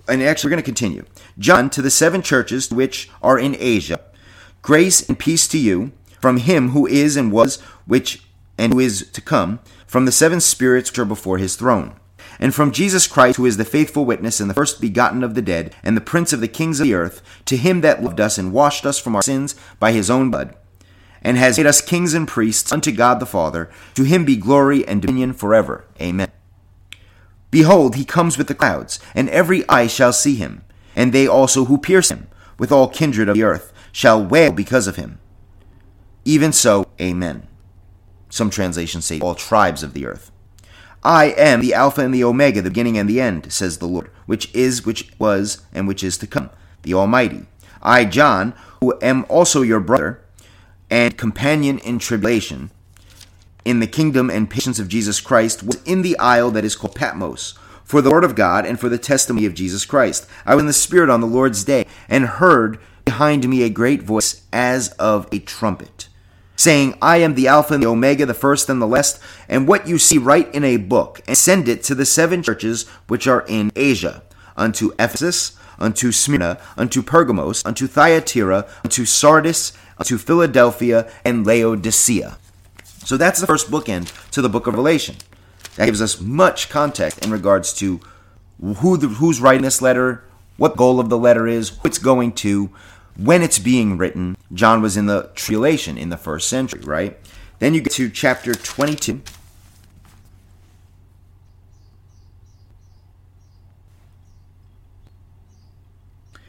and 0.07 0.23
actually, 0.23 0.47
we're 0.47 0.51
going 0.51 0.63
to 0.63 0.65
continue. 0.65 1.05
John, 1.37 1.69
to 1.71 1.81
the 1.81 1.91
seven 1.91 2.21
churches 2.21 2.71
which 2.71 3.09
are 3.21 3.37
in 3.37 3.55
Asia, 3.59 3.99
grace 4.61 5.07
and 5.07 5.19
peace 5.19 5.47
to 5.49 5.57
you 5.57 5.91
from 6.21 6.37
him 6.37 6.69
who 6.69 6.87
is 6.87 7.17
and 7.17 7.31
was, 7.31 7.59
which 7.85 8.23
and 8.57 8.73
who 8.73 8.79
is 8.79 9.09
to 9.11 9.21
come, 9.21 9.59
from 9.85 10.05
the 10.05 10.11
seven 10.11 10.39
spirits 10.39 10.89
which 10.89 10.99
are 10.99 11.05
before 11.05 11.37
his 11.37 11.55
throne, 11.55 11.95
and 12.39 12.53
from 12.53 12.71
Jesus 12.71 13.07
Christ, 13.07 13.37
who 13.37 13.45
is 13.45 13.57
the 13.57 13.65
faithful 13.65 14.05
witness 14.05 14.39
and 14.39 14.49
the 14.49 14.53
first 14.53 14.79
begotten 14.79 15.23
of 15.23 15.35
the 15.35 15.41
dead, 15.41 15.73
and 15.83 15.97
the 15.97 16.01
prince 16.01 16.33
of 16.33 16.41
the 16.41 16.47
kings 16.47 16.79
of 16.79 16.85
the 16.85 16.93
earth, 16.93 17.21
to 17.45 17.57
him 17.57 17.81
that 17.81 18.03
loved 18.03 18.19
us 18.19 18.37
and 18.37 18.53
washed 18.53 18.85
us 18.85 18.99
from 18.99 19.15
our 19.15 19.21
sins 19.21 19.55
by 19.79 19.91
his 19.91 20.09
own 20.09 20.29
blood, 20.29 20.55
and 21.21 21.37
has 21.37 21.57
made 21.57 21.65
us 21.65 21.81
kings 21.81 22.13
and 22.13 22.27
priests 22.27 22.71
unto 22.71 22.91
God 22.91 23.19
the 23.19 23.25
Father, 23.25 23.69
to 23.95 24.03
him 24.03 24.25
be 24.25 24.35
glory 24.35 24.87
and 24.87 25.01
dominion 25.01 25.33
forever. 25.33 25.85
Amen. 25.99 26.31
Behold, 27.49 27.95
he 27.95 28.05
comes 28.05 28.37
with 28.37 28.47
the 28.47 28.55
clouds, 28.55 28.99
and 29.15 29.29
every 29.29 29.67
eye 29.69 29.87
shall 29.87 30.13
see 30.13 30.35
him, 30.35 30.63
and 30.95 31.13
they 31.13 31.27
also 31.27 31.65
who 31.65 31.77
pierce 31.77 32.11
him, 32.11 32.27
with 32.59 32.71
all 32.71 32.89
kindred 32.89 33.29
of 33.29 33.35
the 33.35 33.43
earth, 33.43 33.73
shall 33.91 34.23
wail 34.23 34.51
because 34.51 34.87
of 34.87 34.95
him. 34.95 35.19
Even 36.25 36.51
so, 36.51 36.85
Amen. 36.99 37.47
Some 38.29 38.49
translations 38.49 39.05
say 39.05 39.19
all 39.19 39.35
tribes 39.35 39.81
of 39.81 39.93
the 39.93 40.05
earth. 40.05 40.31
I 41.07 41.27
am 41.37 41.61
the 41.61 41.73
Alpha 41.73 42.01
and 42.01 42.13
the 42.13 42.25
Omega, 42.25 42.61
the 42.61 42.69
beginning 42.69 42.97
and 42.97 43.09
the 43.09 43.21
end, 43.21 43.49
says 43.53 43.77
the 43.77 43.87
Lord, 43.87 44.11
which 44.25 44.53
is, 44.53 44.85
which 44.85 45.09
was, 45.17 45.61
and 45.73 45.87
which 45.87 46.03
is 46.03 46.17
to 46.17 46.27
come, 46.27 46.49
the 46.81 46.93
Almighty. 46.93 47.45
I, 47.81 48.03
John, 48.03 48.53
who 48.81 48.93
am 49.01 49.25
also 49.29 49.61
your 49.61 49.79
brother 49.79 50.19
and 50.89 51.17
companion 51.17 51.79
in 51.79 51.99
tribulation, 51.99 52.71
in 53.63 53.79
the 53.79 53.87
kingdom 53.87 54.29
and 54.29 54.49
patience 54.49 54.79
of 54.79 54.89
Jesus 54.89 55.21
Christ 55.21 55.63
was 55.63 55.81
in 55.83 56.01
the 56.01 56.19
isle 56.19 56.51
that 56.51 56.65
is 56.65 56.75
called 56.75 56.95
Patmos, 56.95 57.53
for 57.85 58.01
the 58.01 58.11
word 58.11 58.25
of 58.25 58.35
God 58.35 58.65
and 58.65 58.77
for 58.77 58.89
the 58.89 58.97
testimony 58.97 59.45
of 59.45 59.53
Jesus 59.53 59.85
Christ. 59.85 60.27
I 60.45 60.55
was 60.55 60.63
in 60.63 60.67
the 60.67 60.73
Spirit 60.73 61.09
on 61.09 61.21
the 61.21 61.27
Lord's 61.27 61.63
day, 61.63 61.85
and 62.09 62.25
heard 62.25 62.79
behind 63.05 63.47
me 63.47 63.63
a 63.63 63.69
great 63.69 64.03
voice 64.03 64.41
as 64.51 64.89
of 64.99 65.25
a 65.31 65.39
trumpet, 65.39 66.06
saying, 66.57 66.97
I 67.01 67.17
am 67.17 67.35
the 67.35 67.47
Alpha 67.47 67.75
and 67.75 67.81
the 67.81 67.87
Omega, 67.87 68.25
the 68.25 68.33
first 68.33 68.67
and 68.67 68.81
the 68.81 68.87
last, 68.87 69.21
and 69.47 69.67
what 69.67 69.87
you 69.87 69.97
see 69.97 70.17
write 70.17 70.53
in 70.53 70.65
a 70.65 70.75
book, 70.75 71.21
and 71.27 71.37
send 71.37 71.69
it 71.69 71.83
to 71.83 71.95
the 71.95 72.05
seven 72.05 72.43
churches 72.43 72.87
which 73.07 73.27
are 73.27 73.45
in 73.47 73.71
Asia, 73.75 74.23
unto 74.57 74.91
Ephesus, 74.99 75.55
unto 75.79 76.11
Smyrna, 76.11 76.59
unto 76.75 77.03
Pergamos, 77.03 77.63
unto 77.63 77.87
Thyatira, 77.87 78.67
unto 78.83 79.05
Sardis, 79.05 79.71
unto 79.99 80.17
Philadelphia, 80.17 81.09
and 81.23 81.45
Laodicea. 81.45 82.37
So 83.05 83.15
that's 83.15 83.39
the 83.39 83.47
first 83.47 83.71
bookend 83.71 84.11
to 84.31 84.41
the 84.41 84.49
book 84.49 84.67
of 84.67 84.73
Revelation. 84.73 85.15
That 85.75 85.85
gives 85.85 86.01
us 86.01 86.19
much 86.19 86.69
context 86.69 87.23
in 87.23 87.31
regards 87.31 87.71
to 87.75 88.01
who 88.59 88.97
the, 88.97 89.07
who's 89.07 89.39
writing 89.39 89.61
this 89.61 89.81
letter, 89.81 90.23
what 90.57 90.75
goal 90.75 90.99
of 90.99 91.09
the 91.09 91.17
letter 91.17 91.47
is, 91.47 91.69
who 91.69 91.87
it's 91.87 91.99
going 91.99 92.31
to, 92.33 92.71
when 93.17 93.41
it's 93.41 93.59
being 93.59 93.97
written. 93.97 94.37
John 94.53 94.81
was 94.81 94.95
in 94.95 95.07
the 95.07 95.31
tribulation 95.35 95.97
in 95.97 96.09
the 96.09 96.17
first 96.17 96.47
century, 96.47 96.81
right? 96.81 97.17
Then 97.59 97.73
you 97.73 97.81
get 97.81 97.93
to 97.93 98.09
chapter 98.09 98.53
22. 98.53 99.21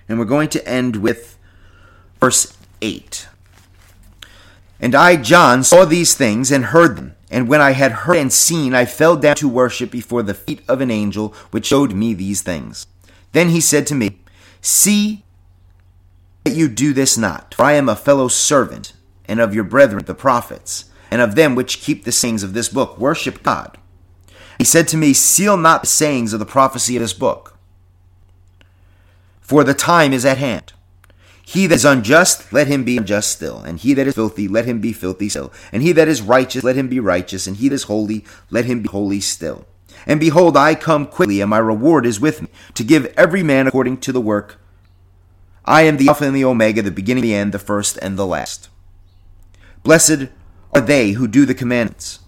And 0.08 0.18
we're 0.18 0.24
going 0.24 0.48
to 0.50 0.66
end 0.66 0.96
with 0.96 1.38
verse 2.20 2.56
8. 2.80 3.28
And 4.80 4.94
I, 4.94 5.16
John, 5.16 5.64
saw 5.64 5.84
these 5.84 6.14
things 6.14 6.50
and 6.50 6.66
heard 6.66 6.96
them. 6.96 7.14
And 7.30 7.48
when 7.48 7.60
I 7.60 7.72
had 7.72 7.92
heard 7.92 8.16
and 8.16 8.32
seen, 8.32 8.74
I 8.74 8.86
fell 8.86 9.16
down 9.16 9.36
to 9.36 9.48
worship 9.48 9.90
before 9.90 10.22
the 10.22 10.32
feet 10.34 10.62
of 10.66 10.80
an 10.80 10.90
angel 10.90 11.34
which 11.50 11.66
showed 11.66 11.92
me 11.92 12.14
these 12.14 12.40
things. 12.40 12.86
Then 13.32 13.50
he 13.50 13.60
said 13.60 13.86
to 13.88 13.94
me, 13.94 14.18
See 14.62 15.24
that 16.48 16.56
you 16.56 16.68
do 16.68 16.92
this 16.92 17.18
not, 17.18 17.54
for 17.54 17.64
I 17.64 17.72
am 17.74 17.88
a 17.88 17.96
fellow 17.96 18.28
servant, 18.28 18.94
and 19.26 19.38
of 19.38 19.54
your 19.54 19.64
brethren 19.64 20.04
the 20.04 20.14
prophets, 20.14 20.86
and 21.10 21.20
of 21.20 21.34
them 21.34 21.54
which 21.54 21.80
keep 21.80 22.04
the 22.04 22.12
sayings 22.12 22.42
of 22.42 22.54
this 22.54 22.68
book. 22.68 22.98
Worship 22.98 23.42
God. 23.42 23.76
He 24.56 24.64
said 24.64 24.88
to 24.88 24.96
me, 24.96 25.12
Seal 25.12 25.56
not 25.56 25.82
the 25.82 25.88
sayings 25.88 26.32
of 26.32 26.40
the 26.40 26.46
prophecy 26.46 26.96
of 26.96 27.02
this 27.02 27.12
book, 27.12 27.58
for 29.40 29.62
the 29.62 29.74
time 29.74 30.12
is 30.12 30.24
at 30.24 30.38
hand. 30.38 30.72
He 31.44 31.66
that 31.66 31.76
is 31.76 31.84
unjust, 31.84 32.52
let 32.52 32.66
him 32.66 32.84
be 32.84 32.98
unjust 32.98 33.32
still. 33.32 33.60
And 33.60 33.78
he 33.78 33.94
that 33.94 34.06
is 34.06 34.14
filthy, 34.14 34.48
let 34.48 34.66
him 34.66 34.80
be 34.82 34.92
filthy 34.92 35.30
still. 35.30 35.50
And 35.72 35.82
he 35.82 35.92
that 35.92 36.06
is 36.06 36.20
righteous, 36.20 36.62
let 36.62 36.76
him 36.76 36.88
be 36.88 37.00
righteous. 37.00 37.46
And 37.46 37.56
he 37.56 37.68
that 37.68 37.74
is 37.74 37.84
holy, 37.84 38.24
let 38.50 38.66
him 38.66 38.82
be 38.82 38.88
holy 38.88 39.20
still. 39.20 39.66
And 40.06 40.20
behold, 40.20 40.58
I 40.58 40.74
come 40.74 41.06
quickly, 41.06 41.40
and 41.40 41.48
my 41.48 41.58
reward 41.58 42.04
is 42.04 42.20
with 42.20 42.42
me, 42.42 42.48
to 42.74 42.84
give 42.84 43.06
every 43.16 43.42
man 43.42 43.66
according 43.66 43.98
to 43.98 44.12
the 44.12 44.20
work. 44.20 44.60
I 45.68 45.82
am 45.82 45.98
the 45.98 46.08
Alpha 46.08 46.24
and 46.24 46.34
the 46.34 46.46
Omega, 46.46 46.80
the 46.80 46.90
beginning 46.90 47.24
and 47.24 47.30
the 47.30 47.34
end, 47.34 47.52
the 47.52 47.58
first 47.58 47.98
and 47.98 48.18
the 48.18 48.26
last. 48.26 48.70
Blessed 49.82 50.28
are 50.72 50.80
they 50.80 51.10
who 51.10 51.28
do 51.28 51.44
the 51.44 51.54
commandments, 51.54 52.20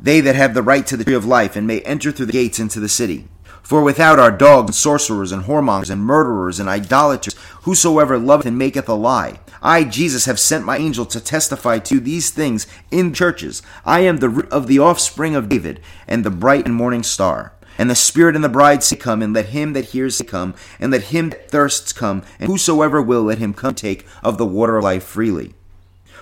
they 0.00 0.20
that 0.20 0.34
have 0.34 0.52
the 0.54 0.62
right 0.62 0.84
to 0.88 0.96
the 0.96 1.04
tree 1.04 1.14
of 1.14 1.24
life, 1.24 1.54
and 1.54 1.64
may 1.64 1.80
enter 1.82 2.10
through 2.10 2.26
the 2.26 2.32
gates 2.32 2.58
into 2.58 2.80
the 2.80 2.88
city. 2.88 3.28
For 3.62 3.84
without 3.84 4.18
our 4.18 4.32
dogs, 4.32 4.70
and 4.70 4.74
sorcerers, 4.74 5.30
and 5.30 5.44
whoremongers, 5.44 5.90
and 5.90 6.02
murderers, 6.02 6.58
and 6.58 6.68
idolaters, 6.68 7.36
whosoever 7.62 8.18
loveth 8.18 8.46
and 8.46 8.58
maketh 8.58 8.88
a 8.88 8.94
lie, 8.94 9.38
I, 9.62 9.84
Jesus, 9.84 10.24
have 10.24 10.40
sent 10.40 10.64
my 10.64 10.76
angel 10.76 11.06
to 11.06 11.20
testify 11.20 11.78
to 11.78 11.94
you 11.94 12.00
these 12.00 12.30
things 12.30 12.66
in 12.90 13.14
churches. 13.14 13.62
I 13.84 14.00
am 14.00 14.16
the 14.16 14.28
root 14.28 14.50
of 14.50 14.66
the 14.66 14.80
offspring 14.80 15.36
of 15.36 15.48
David, 15.48 15.80
and 16.08 16.24
the 16.24 16.30
bright 16.30 16.66
and 16.66 16.74
morning 16.74 17.04
star. 17.04 17.52
And 17.80 17.88
the 17.88 17.94
Spirit 17.94 18.34
and 18.34 18.44
the 18.44 18.50
bride 18.50 18.82
say, 18.82 18.94
Come, 18.94 19.22
and 19.22 19.32
let 19.32 19.46
him 19.46 19.72
that 19.72 19.86
hears 19.86 20.16
say, 20.16 20.26
Come, 20.26 20.54
and 20.78 20.92
let 20.92 21.04
him 21.04 21.30
that 21.30 21.50
thirsts 21.50 21.94
come, 21.94 22.22
and 22.38 22.50
whosoever 22.50 23.00
will, 23.00 23.22
let 23.22 23.38
him 23.38 23.54
come 23.54 23.74
take 23.74 24.06
of 24.22 24.36
the 24.36 24.44
water 24.44 24.76
of 24.76 24.84
life 24.84 25.02
freely. 25.02 25.54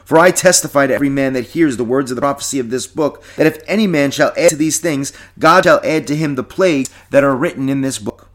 For 0.04 0.18
I 0.18 0.30
testify 0.30 0.86
to 0.86 0.94
every 0.94 1.08
man 1.08 1.32
that 1.32 1.48
hears 1.48 1.76
the 1.76 1.82
words 1.82 2.12
of 2.12 2.14
the 2.14 2.20
prophecy 2.20 2.60
of 2.60 2.70
this 2.70 2.86
book, 2.86 3.24
that 3.34 3.48
if 3.48 3.60
any 3.66 3.88
man 3.88 4.12
shall 4.12 4.32
add 4.36 4.50
to 4.50 4.56
these 4.56 4.78
things, 4.78 5.12
God 5.36 5.64
shall 5.64 5.80
add 5.82 6.06
to 6.06 6.14
him 6.14 6.36
the 6.36 6.44
plagues 6.44 6.90
that 7.10 7.24
are 7.24 7.34
written 7.34 7.68
in 7.68 7.80
this 7.80 7.98
book. 7.98 8.28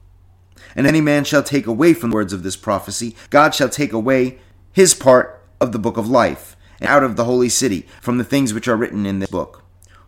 And 0.76 0.86
any 0.86 1.00
man 1.00 1.24
shall 1.24 1.44
take 1.44 1.66
away 1.66 1.94
from 1.94 2.10
the 2.10 2.16
words 2.16 2.34
of 2.34 2.44
this 2.44 2.58
prophecy, 2.58 3.16
God 3.30 3.56
shall 3.56 3.70
take 3.70 3.94
away 3.94 4.40
his 4.74 4.94
part 4.94 5.42
of 5.62 5.72
the 5.72 5.80
book 5.80 5.96
of 5.96 6.10
life, 6.10 6.58
and 6.82 6.90
out 6.90 7.06
of 7.06 7.16
the 7.16 7.24
holy 7.24 7.48
city, 7.48 7.88
from 8.02 8.18
the 8.18 8.26
things 8.26 8.54
which 8.54 8.68
are 8.68 8.76
written 8.76 9.06
in 9.06 9.20
this 9.20 9.30
book. 9.30 9.63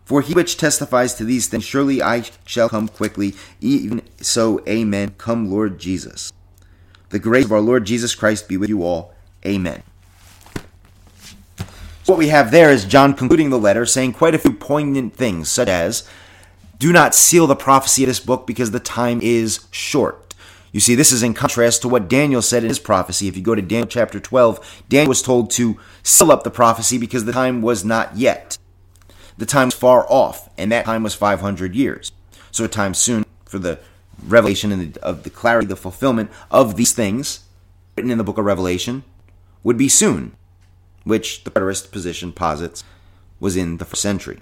For 0.06 0.20
he 0.22 0.34
which 0.34 0.56
testifies 0.56 1.14
to 1.14 1.24
these 1.24 1.48
things, 1.48 1.64
surely 1.64 2.00
I 2.00 2.22
shall 2.46 2.68
come 2.68 2.86
quickly, 2.86 3.34
even 3.60 4.02
so, 4.18 4.62
amen. 4.68 5.16
Come, 5.18 5.50
Lord 5.50 5.80
Jesus. 5.80 6.32
The 7.10 7.18
grace 7.18 7.46
of 7.46 7.52
our 7.52 7.60
Lord 7.60 7.84
Jesus 7.84 8.14
Christ 8.14 8.48
be 8.48 8.56
with 8.56 8.68
you 8.68 8.84
all. 8.84 9.14
Amen. 9.44 9.82
So 11.58 11.64
What 12.12 12.18
we 12.18 12.28
have 12.28 12.52
there 12.52 12.70
is 12.70 12.84
John 12.84 13.14
concluding 13.14 13.50
the 13.50 13.58
letter 13.58 13.84
saying 13.84 14.12
quite 14.12 14.36
a 14.36 14.38
few 14.38 14.52
poignant 14.52 15.16
things, 15.16 15.48
such 15.48 15.66
as, 15.66 16.08
Do 16.78 16.92
not 16.92 17.16
seal 17.16 17.48
the 17.48 17.56
prophecy 17.56 18.04
of 18.04 18.08
this 18.08 18.20
book 18.20 18.46
because 18.46 18.70
the 18.70 18.78
time 18.78 19.20
is 19.20 19.66
short. 19.72 20.34
You 20.70 20.78
see, 20.78 20.94
this 20.94 21.10
is 21.10 21.24
in 21.24 21.34
contrast 21.34 21.82
to 21.82 21.88
what 21.88 22.08
Daniel 22.08 22.42
said 22.42 22.62
in 22.62 22.68
his 22.68 22.78
prophecy. 22.78 23.26
If 23.26 23.36
you 23.36 23.42
go 23.42 23.56
to 23.56 23.62
Daniel 23.62 23.88
chapter 23.88 24.20
12, 24.20 24.84
Daniel 24.88 25.08
was 25.08 25.22
told 25.22 25.50
to 25.52 25.80
seal 26.04 26.30
up 26.30 26.44
the 26.44 26.50
prophecy 26.50 26.96
because 26.96 27.24
the 27.24 27.32
time 27.32 27.60
was 27.60 27.84
not 27.84 28.16
yet. 28.16 28.56
The 29.38 29.46
time 29.46 29.68
was 29.68 29.74
far 29.74 30.06
off, 30.08 30.48
and 30.56 30.72
that 30.72 30.86
time 30.86 31.02
was 31.02 31.14
500 31.14 31.74
years. 31.74 32.12
So 32.50 32.64
a 32.64 32.68
time 32.68 32.94
soon 32.94 33.24
for 33.44 33.58
the 33.58 33.78
revelation 34.26 34.72
and 34.72 34.94
the, 34.94 35.02
of 35.02 35.24
the 35.24 35.30
clarity, 35.30 35.66
the 35.66 35.76
fulfillment 35.76 36.30
of 36.50 36.76
these 36.76 36.92
things 36.92 37.40
written 37.96 38.10
in 38.10 38.18
the 38.18 38.24
book 38.24 38.38
of 38.38 38.44
Revelation 38.44 39.04
would 39.62 39.76
be 39.76 39.88
soon 39.88 40.34
which 41.04 41.44
the 41.44 41.50
preterist 41.50 41.92
position 41.92 42.32
posits 42.32 42.82
was 43.38 43.56
in 43.56 43.76
the 43.76 43.84
first 43.84 44.02
century. 44.02 44.40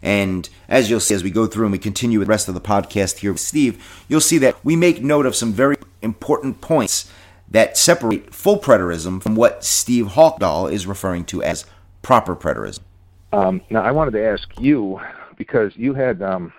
And 0.00 0.48
as 0.68 0.88
you'll 0.88 1.00
see 1.00 1.14
as 1.14 1.22
we 1.22 1.30
go 1.30 1.46
through 1.46 1.66
and 1.66 1.72
we 1.72 1.78
continue 1.78 2.18
with 2.18 2.28
the 2.28 2.30
rest 2.30 2.48
of 2.48 2.54
the 2.54 2.60
podcast 2.60 3.18
here 3.18 3.32
with 3.32 3.40
Steve, 3.40 3.82
you'll 4.08 4.20
see 4.20 4.38
that 4.38 4.62
we 4.64 4.76
make 4.76 5.02
note 5.02 5.26
of 5.26 5.34
some 5.34 5.52
very 5.52 5.76
important 6.02 6.60
points 6.60 7.10
that 7.50 7.76
separate 7.76 8.34
full 8.34 8.58
preterism 8.58 9.22
from 9.22 9.34
what 9.34 9.64
Steve 9.64 10.08
Haukdahl 10.08 10.70
is 10.70 10.86
referring 10.86 11.24
to 11.26 11.42
as 11.42 11.64
proper 12.02 12.34
preterism. 12.34 12.80
Um, 13.34 13.60
now, 13.68 13.82
I 13.82 13.90
wanted 13.90 14.12
to 14.12 14.24
ask 14.24 14.46
you, 14.60 15.00
because 15.36 15.72
you 15.74 15.92
had 15.92 16.22
um, 16.22 16.52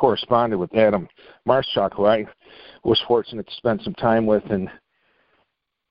corresponded 0.00 0.58
with 0.58 0.74
Adam 0.74 1.06
Maarschalk, 1.46 1.92
who 1.92 2.06
I 2.06 2.24
was 2.82 2.98
fortunate 3.06 3.46
to 3.46 3.54
spend 3.56 3.82
some 3.82 3.92
time 3.92 4.24
with, 4.24 4.42
and 4.48 4.70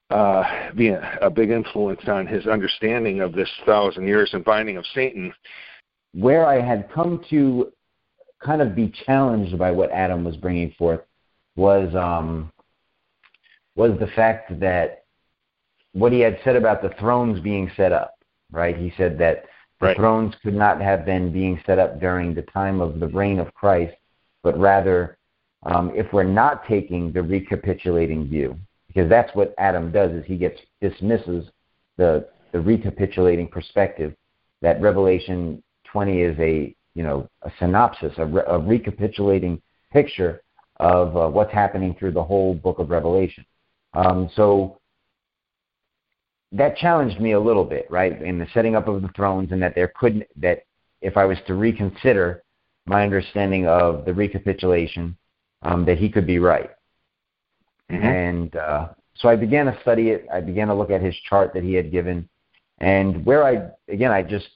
uh, 0.09 0.71
being 0.75 0.95
a, 0.95 1.19
a 1.21 1.29
big 1.29 1.51
influence 1.51 2.01
on 2.07 2.25
his 2.25 2.47
understanding 2.47 3.21
of 3.21 3.33
this 3.33 3.49
thousand 3.63 4.07
years 4.07 4.31
and 4.33 4.43
binding 4.43 4.77
of 4.77 4.85
Satan. 4.95 5.31
Where 6.15 6.47
I 6.47 6.61
had 6.61 6.91
come 6.91 7.23
to 7.29 7.71
kind 8.43 8.63
of 8.63 8.75
be 8.75 8.91
challenged 9.05 9.55
by 9.59 9.69
what 9.69 9.91
Adam 9.91 10.23
was 10.23 10.35
bringing 10.35 10.71
forth 10.79 11.01
was 11.55 11.93
um, 11.93 12.51
was 13.75 13.91
the 13.99 14.07
fact 14.07 14.59
that 14.61 15.03
what 15.93 16.11
he 16.11 16.21
had 16.21 16.39
said 16.43 16.55
about 16.55 16.81
the 16.81 16.89
thrones 16.99 17.39
being 17.39 17.69
set 17.77 17.91
up. 17.91 18.15
Right, 18.49 18.77
he 18.77 18.93
said 18.97 19.19
that 19.19 19.43
the 19.79 19.87
right. 19.87 19.97
thrones 19.97 20.33
could 20.43 20.55
not 20.55 20.81
have 20.81 21.05
been 21.05 21.31
being 21.31 21.61
set 21.65 21.79
up 21.79 21.99
during 21.99 22.33
the 22.33 22.41
time 22.43 22.81
of 22.81 22.99
the 22.99 23.07
reign 23.07 23.39
of 23.39 23.53
Christ, 23.53 23.95
but 24.43 24.57
rather, 24.59 25.17
um, 25.63 25.91
if 25.93 26.11
we're 26.13 26.23
not 26.23 26.67
taking 26.67 27.11
the 27.11 27.21
recapitulating 27.21 28.27
view, 28.27 28.57
because 28.87 29.09
that's 29.09 29.33
what 29.35 29.53
Adam 29.57 29.91
does 29.91 30.11
is 30.11 30.25
he 30.25 30.37
gets 30.37 30.59
dismisses 30.81 31.45
the 31.97 32.27
the 32.51 32.59
recapitulating 32.59 33.47
perspective 33.47 34.15
that 34.61 34.81
Revelation 34.81 35.61
20 35.91 36.21
is 36.21 36.39
a 36.39 36.75
you 36.95 37.03
know 37.03 37.29
a 37.43 37.51
synopsis, 37.59 38.13
a, 38.17 38.25
re, 38.25 38.41
a 38.47 38.57
recapitulating 38.57 39.61
picture 39.91 40.41
of 40.77 41.15
uh, 41.15 41.27
what's 41.27 41.53
happening 41.53 41.95
through 41.99 42.11
the 42.11 42.23
whole 42.23 42.53
book 42.53 42.79
of 42.79 42.89
Revelation. 42.89 43.45
Um, 43.93 44.29
so 44.35 44.79
that 46.51 46.77
challenged 46.77 47.19
me 47.19 47.33
a 47.33 47.39
little 47.39 47.65
bit, 47.65 47.87
right, 47.89 48.21
in 48.21 48.39
the 48.39 48.47
setting 48.53 48.75
up 48.75 48.87
of 48.87 49.01
the 49.01 49.09
thrones, 49.09 49.51
and 49.51 49.61
that 49.61 49.75
there 49.75 49.91
couldn't 49.99 50.23
that 50.37 50.63
if 51.01 51.17
I 51.17 51.25
was 51.25 51.37
to 51.47 51.53
reconsider 51.53 52.43
my 52.85 53.03
understanding 53.03 53.67
of 53.67 54.05
the 54.05 54.13
recapitulation, 54.13 55.17
um, 55.61 55.85
that 55.85 55.97
he 55.97 56.09
could 56.09 56.25
be 56.25 56.39
right. 56.39 56.69
Mm-hmm. 57.91 58.05
And 58.05 58.55
uh, 58.55 58.87
so 59.15 59.29
I 59.29 59.35
began 59.35 59.65
to 59.65 59.77
study 59.81 60.09
it. 60.09 60.25
I 60.33 60.41
began 60.41 60.67
to 60.67 60.73
look 60.73 60.89
at 60.89 61.01
his 61.01 61.15
chart 61.29 61.53
that 61.53 61.63
he 61.63 61.73
had 61.73 61.91
given. 61.91 62.27
And 62.79 63.25
where 63.25 63.43
I, 63.43 63.69
again, 63.91 64.11
I 64.11 64.21
just, 64.23 64.47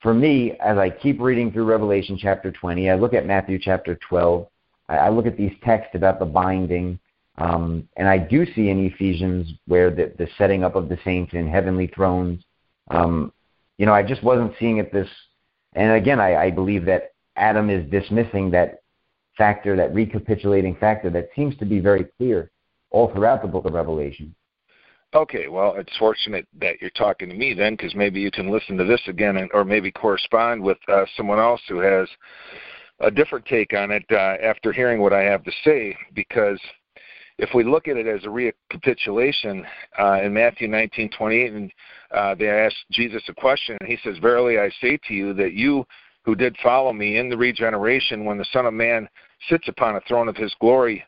for 0.00 0.14
me, 0.14 0.52
as 0.60 0.78
I 0.78 0.90
keep 0.90 1.20
reading 1.20 1.50
through 1.50 1.64
Revelation 1.64 2.18
chapter 2.20 2.52
20, 2.52 2.90
I 2.90 2.94
look 2.94 3.14
at 3.14 3.26
Matthew 3.26 3.58
chapter 3.58 3.98
12, 4.08 4.46
I, 4.88 4.96
I 4.96 5.08
look 5.08 5.26
at 5.26 5.36
these 5.36 5.54
texts 5.64 5.94
about 5.94 6.18
the 6.18 6.26
binding, 6.26 6.98
um, 7.38 7.88
and 7.96 8.08
I 8.08 8.18
do 8.18 8.44
see 8.54 8.68
in 8.68 8.84
Ephesians 8.84 9.52
where 9.66 9.90
the, 9.90 10.12
the 10.18 10.28
setting 10.36 10.64
up 10.64 10.74
of 10.74 10.88
the 10.88 10.98
saints 11.04 11.32
in 11.34 11.48
heavenly 11.48 11.86
thrones, 11.86 12.44
um, 12.90 13.32
you 13.78 13.86
know, 13.86 13.94
I 13.94 14.02
just 14.02 14.22
wasn't 14.22 14.52
seeing 14.58 14.78
it 14.78 14.92
this. 14.92 15.08
And 15.74 15.92
again, 15.92 16.20
I, 16.20 16.36
I 16.36 16.50
believe 16.50 16.84
that 16.86 17.12
Adam 17.36 17.70
is 17.70 17.88
dismissing 17.90 18.50
that 18.50 18.80
factor, 19.36 19.76
that 19.76 19.94
recapitulating 19.94 20.74
factor 20.76 21.10
that 21.10 21.28
seems 21.36 21.56
to 21.58 21.64
be 21.64 21.78
very 21.78 22.04
clear 22.18 22.50
all 22.90 23.12
throughout 23.12 23.40
the 23.42 23.48
book 23.48 23.64
of 23.64 23.72
Revelation. 23.74 24.34
Okay, 25.14 25.48
well, 25.48 25.74
it's 25.76 25.96
fortunate 25.96 26.46
that 26.60 26.80
you're 26.80 26.90
talking 26.90 27.30
to 27.30 27.34
me 27.34 27.54
then, 27.54 27.74
because 27.74 27.94
maybe 27.94 28.20
you 28.20 28.30
can 28.30 28.50
listen 28.50 28.76
to 28.76 28.84
this 28.84 29.00
again, 29.06 29.38
and, 29.38 29.50
or 29.54 29.64
maybe 29.64 29.90
correspond 29.90 30.62
with 30.62 30.76
uh, 30.88 31.04
someone 31.16 31.38
else 31.38 31.62
who 31.68 31.78
has 31.78 32.08
a 33.00 33.10
different 33.10 33.46
take 33.46 33.72
on 33.72 33.90
it 33.90 34.04
uh, 34.10 34.36
after 34.42 34.72
hearing 34.72 35.00
what 35.00 35.14
I 35.14 35.22
have 35.22 35.44
to 35.44 35.52
say. 35.64 35.96
Because 36.14 36.60
if 37.38 37.50
we 37.54 37.64
look 37.64 37.88
at 37.88 37.96
it 37.96 38.06
as 38.06 38.24
a 38.24 38.30
recapitulation 38.30 39.64
uh, 39.98 40.20
in 40.22 40.34
Matthew 40.34 40.68
19:28, 40.68 41.56
and 41.56 41.72
uh, 42.12 42.34
they 42.34 42.48
asked 42.48 42.76
Jesus 42.90 43.22
a 43.28 43.34
question, 43.34 43.76
and 43.80 43.88
he 43.88 43.98
says, 44.02 44.18
"Verily 44.18 44.58
I 44.58 44.70
say 44.80 44.98
to 45.08 45.14
you 45.14 45.32
that 45.34 45.52
you 45.52 45.86
who 46.24 46.34
did 46.34 46.56
follow 46.62 46.92
me 46.92 47.16
in 47.16 47.30
the 47.30 47.36
regeneration, 47.36 48.24
when 48.24 48.38
the 48.38 48.44
Son 48.52 48.66
of 48.66 48.74
Man 48.74 49.08
sits 49.48 49.68
upon 49.68 49.96
a 49.96 50.00
throne 50.02 50.28
of 50.28 50.36
his 50.36 50.54
glory, 50.60 51.02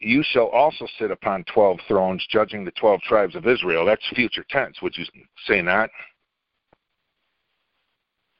you 0.00 0.24
shall 0.24 0.46
also 0.46 0.88
sit 0.98 1.10
upon 1.10 1.44
12 1.44 1.78
thrones, 1.86 2.26
judging 2.30 2.64
the 2.64 2.72
12 2.72 3.00
tribes 3.02 3.36
of 3.36 3.46
Israel. 3.46 3.84
That's 3.84 4.02
future 4.14 4.44
tense. 4.50 4.80
Would 4.82 4.96
you 4.96 5.04
say 5.46 5.62
not? 5.62 5.90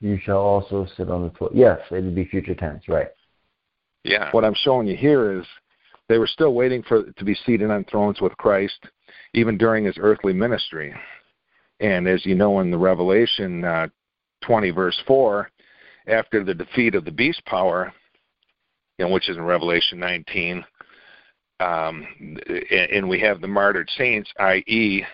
You 0.01 0.19
shall 0.23 0.39
also 0.39 0.87
sit 0.97 1.11
on 1.11 1.23
the 1.23 1.31
12. 1.31 1.55
Yes, 1.55 1.79
it 1.91 2.03
would 2.03 2.15
be 2.15 2.25
future 2.25 2.55
tense, 2.55 2.89
right. 2.89 3.09
Yeah. 4.05 4.31
What 4.33 4.45
I'm 4.45 4.55
showing 4.55 4.87
you 4.87 4.97
here 4.97 5.39
is 5.39 5.47
they 6.09 6.19
were 6.19 6.27
still 6.27 6.55
waiting 6.55 6.83
for 6.83 7.05
to 7.05 7.25
be 7.25 7.35
seated 7.47 7.71
on 7.71 7.85
thrones 7.85 8.21
with 8.21 8.37
Christ, 8.37 8.79
even 9.35 9.59
during 9.59 9.85
his 9.85 9.97
earthly 9.99 10.33
ministry. 10.33 10.95
And 11.81 12.09
as 12.09 12.25
you 12.27 12.35
know 12.35 12.61
in 12.61 12.71
the 12.71 12.79
Revelation 12.79 13.65
uh, 13.65 13.89
20, 14.43 14.71
verse 14.71 15.01
4, 15.07 15.51
after 16.09 16.43
the 16.43 16.55
defeat 16.55 16.95
of 16.95 17.05
the 17.05 17.11
beast 17.11 17.45
power, 17.45 17.93
you 18.99 19.05
know, 19.05 19.13
which 19.13 19.29
is 19.29 19.37
in 19.37 19.43
Revelation 19.43 19.99
19, 19.99 20.65
um, 21.61 22.07
and 22.91 23.09
we 23.09 23.21
have 23.21 23.41
the 23.41 23.49
martyred 23.49 23.91
saints, 23.97 24.31
i.e., 24.39 25.05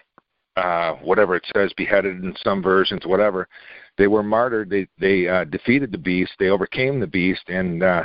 uh, 0.57 0.93
whatever 0.97 1.35
it 1.35 1.45
says, 1.55 1.73
beheaded 1.77 2.23
in 2.23 2.35
some 2.43 2.63
versions, 2.63 3.05
whatever. 3.07 3.49
They 3.99 4.07
were 4.07 4.23
martyred. 4.23 4.71
They 4.71 4.87
they 4.99 5.29
uh, 5.29 5.45
defeated 5.45 5.91
the 5.91 5.99
beast. 5.99 6.33
They 6.39 6.49
overcame 6.49 7.01
the 7.01 7.07
beast, 7.07 7.43
and 7.49 7.83
uh, 7.83 8.05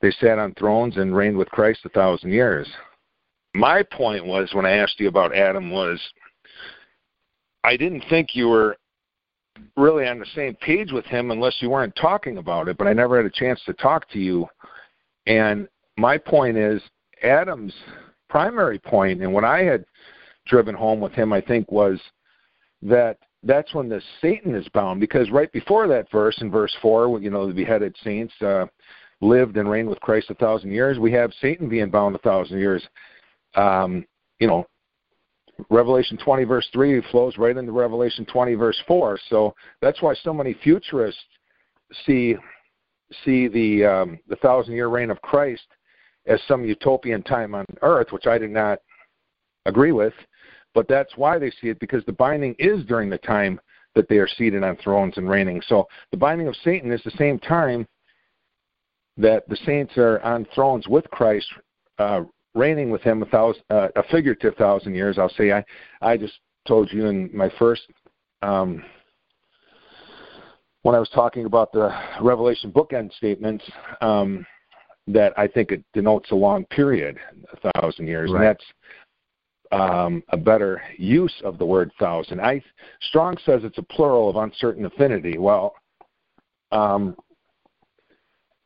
they 0.00 0.10
sat 0.12 0.38
on 0.38 0.54
thrones 0.54 0.96
and 0.96 1.16
reigned 1.16 1.36
with 1.36 1.48
Christ 1.48 1.80
a 1.84 1.88
thousand 1.88 2.30
years. 2.30 2.68
My 3.54 3.82
point 3.82 4.26
was 4.26 4.50
when 4.52 4.66
I 4.66 4.72
asked 4.72 5.00
you 5.00 5.08
about 5.08 5.34
Adam 5.34 5.70
was, 5.70 6.00
I 7.62 7.76
didn't 7.76 8.04
think 8.10 8.34
you 8.34 8.48
were 8.48 8.76
really 9.76 10.06
on 10.06 10.18
the 10.18 10.26
same 10.34 10.54
page 10.56 10.92
with 10.92 11.04
him 11.06 11.30
unless 11.30 11.56
you 11.60 11.70
weren't 11.70 11.94
talking 11.96 12.38
about 12.38 12.68
it. 12.68 12.76
But 12.76 12.88
I 12.88 12.92
never 12.92 13.16
had 13.16 13.26
a 13.26 13.30
chance 13.30 13.60
to 13.66 13.72
talk 13.74 14.10
to 14.10 14.18
you. 14.18 14.46
And 15.26 15.68
my 15.96 16.18
point 16.18 16.56
is, 16.56 16.82
Adam's 17.22 17.72
primary 18.28 18.78
point, 18.80 19.22
and 19.22 19.32
what 19.32 19.44
I 19.44 19.62
had 19.62 19.84
driven 20.46 20.74
home 20.74 21.00
with 21.00 21.12
him, 21.12 21.32
I 21.32 21.40
think, 21.40 21.70
was 21.70 22.00
that 22.82 23.18
that's 23.44 23.72
when 23.74 23.88
the 23.88 24.02
Satan 24.20 24.54
is 24.54 24.66
bound, 24.74 25.00
because 25.00 25.30
right 25.30 25.52
before 25.52 25.86
that 25.86 26.10
verse, 26.10 26.36
in 26.40 26.50
verse 26.50 26.74
four, 26.82 27.20
you 27.20 27.30
know, 27.30 27.46
the 27.46 27.54
beheaded 27.54 27.94
saints, 28.02 28.34
uh, 28.42 28.66
lived 29.24 29.56
and 29.56 29.68
reigned 29.68 29.88
with 29.88 30.00
Christ 30.00 30.30
a 30.30 30.34
thousand 30.34 30.70
years. 30.70 30.98
We 30.98 31.12
have 31.12 31.32
Satan 31.40 31.68
being 31.68 31.90
bound 31.90 32.14
a 32.14 32.18
thousand 32.18 32.58
years. 32.58 32.86
Um, 33.54 34.04
you 34.38 34.46
know, 34.46 34.66
Revelation 35.70 36.18
20 36.18 36.44
verse 36.44 36.68
3 36.72 37.00
flows 37.10 37.38
right 37.38 37.56
into 37.56 37.72
Revelation 37.72 38.26
20 38.26 38.54
verse 38.54 38.80
4. 38.86 39.18
So 39.28 39.54
that's 39.80 40.02
why 40.02 40.14
so 40.14 40.34
many 40.34 40.54
futurists 40.62 41.20
see 42.04 42.36
see 43.24 43.48
the 43.48 43.84
um, 43.84 44.18
the 44.28 44.36
thousand 44.36 44.74
year 44.74 44.88
reign 44.88 45.10
of 45.10 45.20
Christ 45.22 45.66
as 46.26 46.40
some 46.48 46.64
utopian 46.64 47.22
time 47.22 47.54
on 47.54 47.64
earth, 47.82 48.08
which 48.10 48.26
I 48.26 48.38
do 48.38 48.48
not 48.48 48.78
agree 49.66 49.92
with. 49.92 50.14
But 50.74 50.88
that's 50.88 51.16
why 51.16 51.38
they 51.38 51.50
see 51.50 51.68
it 51.68 51.78
because 51.78 52.04
the 52.04 52.12
binding 52.12 52.56
is 52.58 52.84
during 52.86 53.08
the 53.08 53.18
time 53.18 53.60
that 53.94 54.08
they 54.08 54.16
are 54.16 54.26
seated 54.26 54.64
on 54.64 54.76
thrones 54.76 55.14
and 55.16 55.30
reigning. 55.30 55.62
So 55.68 55.86
the 56.10 56.16
binding 56.16 56.48
of 56.48 56.56
Satan 56.64 56.90
is 56.90 57.00
the 57.04 57.12
same 57.12 57.38
time 57.38 57.86
that 59.16 59.48
the 59.48 59.56
saints 59.64 59.96
are 59.96 60.20
on 60.20 60.46
thrones 60.54 60.88
with 60.88 61.04
Christ, 61.10 61.46
uh, 61.98 62.22
reigning 62.54 62.90
with 62.90 63.02
Him 63.02 63.22
a 63.22 63.26
thousand, 63.26 63.62
uh, 63.70 63.88
a 63.96 64.02
figurative 64.04 64.54
thousand 64.56 64.94
years. 64.94 65.18
I'll 65.18 65.28
say 65.30 65.52
I, 65.52 65.64
I 66.00 66.16
just 66.16 66.34
told 66.66 66.92
you 66.92 67.06
in 67.06 67.30
my 67.32 67.50
first, 67.58 67.82
um, 68.42 68.82
when 70.82 70.94
I 70.94 70.98
was 70.98 71.10
talking 71.10 71.46
about 71.46 71.72
the 71.72 71.90
Revelation 72.20 72.70
bookend 72.70 73.12
statements, 73.14 73.64
um, 74.00 74.44
that 75.06 75.38
I 75.38 75.46
think 75.46 75.70
it 75.70 75.84
denotes 75.92 76.30
a 76.30 76.34
long 76.34 76.64
period, 76.66 77.18
a 77.52 77.72
thousand 77.72 78.06
years, 78.06 78.30
right. 78.30 78.38
and 78.38 78.48
that's 78.48 78.64
um, 79.72 80.22
a 80.30 80.36
better 80.36 80.82
use 80.96 81.34
of 81.44 81.58
the 81.58 81.66
word 81.66 81.90
thousand. 81.98 82.40
I 82.40 82.62
Strong 83.08 83.38
says 83.44 83.62
it's 83.64 83.78
a 83.78 83.82
plural 83.82 84.30
of 84.30 84.36
uncertain 84.36 84.86
affinity. 84.86 85.38
Well, 85.38 85.74
um, 86.72 87.16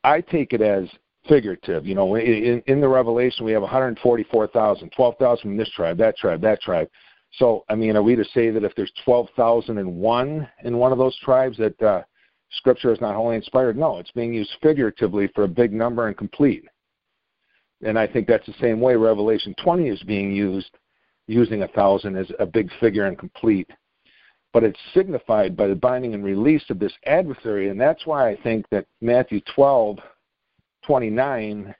I 0.04 0.20
take 0.20 0.52
it 0.52 0.60
as 0.60 0.88
figurative. 1.28 1.86
You 1.86 1.94
know, 1.94 2.14
in, 2.16 2.62
in 2.66 2.80
the 2.80 2.88
Revelation, 2.88 3.44
we 3.44 3.52
have 3.52 3.62
144,000, 3.62 4.90
12,000 4.90 5.42
from 5.42 5.56
this 5.56 5.70
tribe, 5.70 5.98
that 5.98 6.16
tribe, 6.16 6.40
that 6.42 6.60
tribe. 6.60 6.88
So, 7.32 7.64
I 7.68 7.74
mean, 7.74 7.96
are 7.96 8.02
we 8.02 8.16
to 8.16 8.24
say 8.24 8.50
that 8.50 8.64
if 8.64 8.74
there's 8.74 8.92
12,001 9.04 10.48
in 10.64 10.76
one 10.76 10.92
of 10.92 10.98
those 10.98 11.18
tribes 11.18 11.58
that 11.58 11.82
uh, 11.82 12.02
Scripture 12.52 12.92
is 12.92 13.00
not 13.00 13.14
wholly 13.14 13.36
inspired? 13.36 13.76
No, 13.76 13.98
it's 13.98 14.10
being 14.12 14.32
used 14.32 14.50
figuratively 14.62 15.28
for 15.34 15.44
a 15.44 15.48
big 15.48 15.72
number 15.72 16.08
and 16.08 16.16
complete. 16.16 16.64
And 17.84 17.98
I 17.98 18.06
think 18.06 18.26
that's 18.26 18.46
the 18.46 18.54
same 18.60 18.80
way 18.80 18.96
Revelation 18.96 19.54
20 19.62 19.88
is 19.88 20.02
being 20.04 20.32
used, 20.32 20.70
using 21.26 21.62
a 21.62 21.68
thousand 21.68 22.16
as 22.16 22.26
a 22.38 22.46
big 22.46 22.70
figure 22.80 23.06
and 23.06 23.18
complete. 23.18 23.70
But 24.52 24.64
it's 24.64 24.78
signified 24.94 25.56
by 25.56 25.66
the 25.66 25.74
binding 25.74 26.14
and 26.14 26.24
release 26.24 26.62
of 26.70 26.78
this 26.78 26.92
adversary, 27.06 27.68
and 27.68 27.80
that's 27.80 28.06
why 28.06 28.30
I 28.30 28.36
think 28.42 28.66
that 28.70 28.86
Matthew 29.00 29.40
12 29.54 29.98
29 30.84 31.74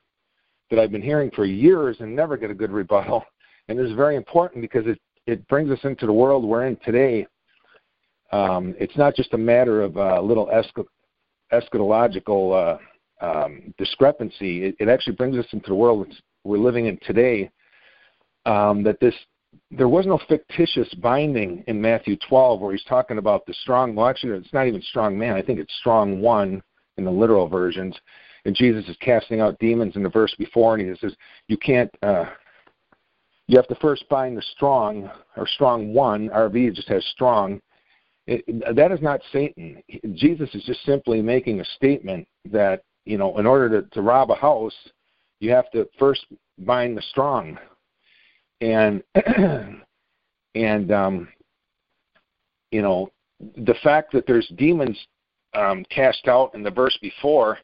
that 0.71 0.79
I've 0.79 0.93
been 0.93 1.03
hearing 1.03 1.31
for 1.31 1.47
years 1.47 1.97
and 2.01 2.15
never 2.15 2.37
get 2.37 2.51
a 2.51 2.55
good 2.55 2.71
rebuttal. 2.71 3.25
And 3.69 3.79
is 3.79 3.93
very 3.93 4.17
important 4.17 4.63
because 4.63 4.87
it, 4.87 4.99
it 5.27 5.47
brings 5.49 5.71
us 5.71 5.79
into 5.85 6.07
the 6.07 6.13
world 6.13 6.45
we're 6.45 6.67
in 6.67 6.77
today. 6.85 7.27
Um, 8.33 8.75
it's 8.79 8.97
not 8.97 9.15
just 9.15 9.35
a 9.35 9.39
matter 9.39 9.83
of 9.83 9.97
a 9.97 10.21
little 10.21 10.51
eschatological 11.53 12.79
uh, 13.23 13.25
um, 13.25 13.75
discrepancy. 13.77 14.65
It, 14.65 14.77
it, 14.81 14.89
actually 14.89 15.17
brings 15.17 15.37
us 15.37 15.47
into 15.53 15.69
the 15.69 15.75
world 15.75 16.07
we're 16.45 16.59
living 16.59 16.87
in 16.87 16.99
today. 17.03 17.51
Um, 18.47 18.83
that 18.85 19.01
this 19.01 19.15
there 19.71 19.89
was 19.89 20.07
no 20.07 20.19
fictitious 20.29 20.93
binding 20.95 21.65
in 21.67 21.81
Matthew 21.81 22.17
12 22.29 22.61
where 22.61 22.73
he's 22.73 22.85
talking 22.85 23.19
about 23.19 23.47
the 23.47 23.55
strong. 23.55 23.95
Well, 23.95 24.09
actually, 24.09 24.33
it's 24.39 24.53
not 24.53 24.67
even 24.67 24.83
strong 24.83 25.19
man. 25.19 25.35
I 25.35 25.43
think 25.43 25.59
it's 25.59 25.75
strong 25.81 26.21
one 26.21 26.63
in 26.97 27.05
the 27.05 27.11
literal 27.11 27.49
versions 27.49 27.97
and 28.49 28.57
Jesus 28.57 28.89
is 28.89 28.97
casting 29.01 29.41
out 29.41 29.59
demons 29.59 29.97
in 29.97 30.03
the 30.03 30.09
verse 30.09 30.35
before, 30.39 30.75
and 30.75 30.89
he 30.89 30.97
says, 30.97 31.15
"You 31.49 31.57
can't. 31.59 31.91
Uh, 32.03 32.25
you 33.47 33.57
have 33.57 33.69
to 33.69 33.75
first 33.77 34.09
bind 34.09 34.37
the 34.37 34.43
strong 34.43 35.11
or 35.37 35.47
strong 35.47 35.93
one. 35.93 36.29
RV 36.31 36.75
just 36.75 36.89
has 36.89 37.05
strong. 37.07 37.61
It, 38.27 38.45
that 38.75 38.93
is 38.93 39.01
not 39.01 39.23
Satan. 39.33 39.83
Jesus 40.15 40.55
is 40.55 40.65
just 40.65 40.83
simply 40.85 41.23
making 41.23 41.61
a 41.61 41.65
statement 41.77 42.27
that 42.47 42.83
you 43.05 43.17
know, 43.17 43.39
in 43.39 43.47
order 43.47 43.81
to, 43.81 43.89
to 43.91 44.03
rob 44.03 44.31
a 44.31 44.35
house, 44.35 44.77
you 45.41 45.51
have 45.51 45.71
to 45.71 45.89
first 45.99 46.27
bind 46.59 46.97
the 46.97 47.03
strong, 47.03 47.59
and 48.61 49.03
and 50.55 50.93
um, 50.93 51.29
you 52.71 52.83
know, 52.83 53.11
the 53.57 53.77
fact 53.83 54.13
that 54.13 54.27
there's 54.27 54.51
demons 54.57 54.99
um, 55.55 55.85
cast 55.91 56.29
out 56.29 56.55
in 56.55 56.63
the 56.63 56.71
verse 56.71 56.97
before 57.01 57.59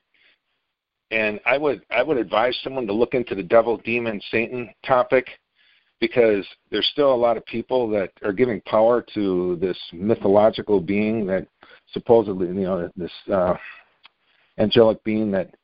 and 1.11 1.40
I 1.47 1.59
would 1.59 1.82
I 1.90 2.03
would 2.03 2.16
advise 2.16 2.59
someone 2.62 2.86
to 2.86 2.92
look 2.92 3.14
into 3.14 3.34
the 3.34 3.42
devil, 3.42 3.76
demon, 3.78 4.20
Satan 4.30 4.70
topic 4.84 5.26
because 6.01 6.45
there's 6.70 6.88
still 6.88 7.14
a 7.14 7.16
lot 7.16 7.36
of 7.36 7.47
people 7.47 7.88
that 7.90 8.11
are 8.22 8.32
giving 8.32 8.61
power 8.62 9.05
to 9.14 9.57
this 9.61 9.78
mythological 9.92 10.80
being 10.80 11.24
that 11.26 11.47
supposedly 11.92 12.49
you 12.49 12.55
know 12.55 12.90
this 12.97 13.12
uh, 13.32 13.55
angelic 14.59 15.03
being 15.05 15.30
that 15.30 15.55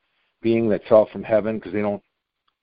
being 0.40 0.68
that 0.68 0.84
fell 0.88 1.08
from 1.12 1.22
heaven 1.22 1.58
because 1.58 1.72
they 1.72 1.82
don't 1.82 2.02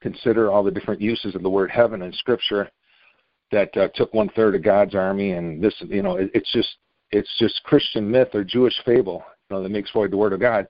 consider 0.02 0.52
all 0.52 0.64
the 0.64 0.72
different 0.72 1.02
uses 1.02 1.36
of 1.36 1.44
the 1.44 1.50
word 1.50 1.72
heaven 1.72 2.02
in 2.02 2.14
scripture 2.14 2.70
that 3.52 3.76
uh, 3.78 3.88
took 3.96 4.14
one 4.14 4.30
third 4.36 4.56
of 4.56 4.64
God's 4.64 4.96
army 4.96 5.32
and 5.32 5.64
this 5.64 5.74
you 5.82 6.02
know 6.02 6.18
it, 6.18 6.30
it's 6.34 6.52
just 6.52 6.78
it's 7.12 7.30
just 7.40 7.64
Christian 7.64 8.10
myth 8.10 8.30
or 8.34 8.44
Jewish 8.44 8.76
fable 8.86 9.24
you 9.50 9.56
know 9.56 9.64
that 9.64 9.70
makes 9.70 9.92
void 9.92 10.12
the 10.12 10.18
word 10.18 10.34
of 10.34 10.40
God. 10.40 10.68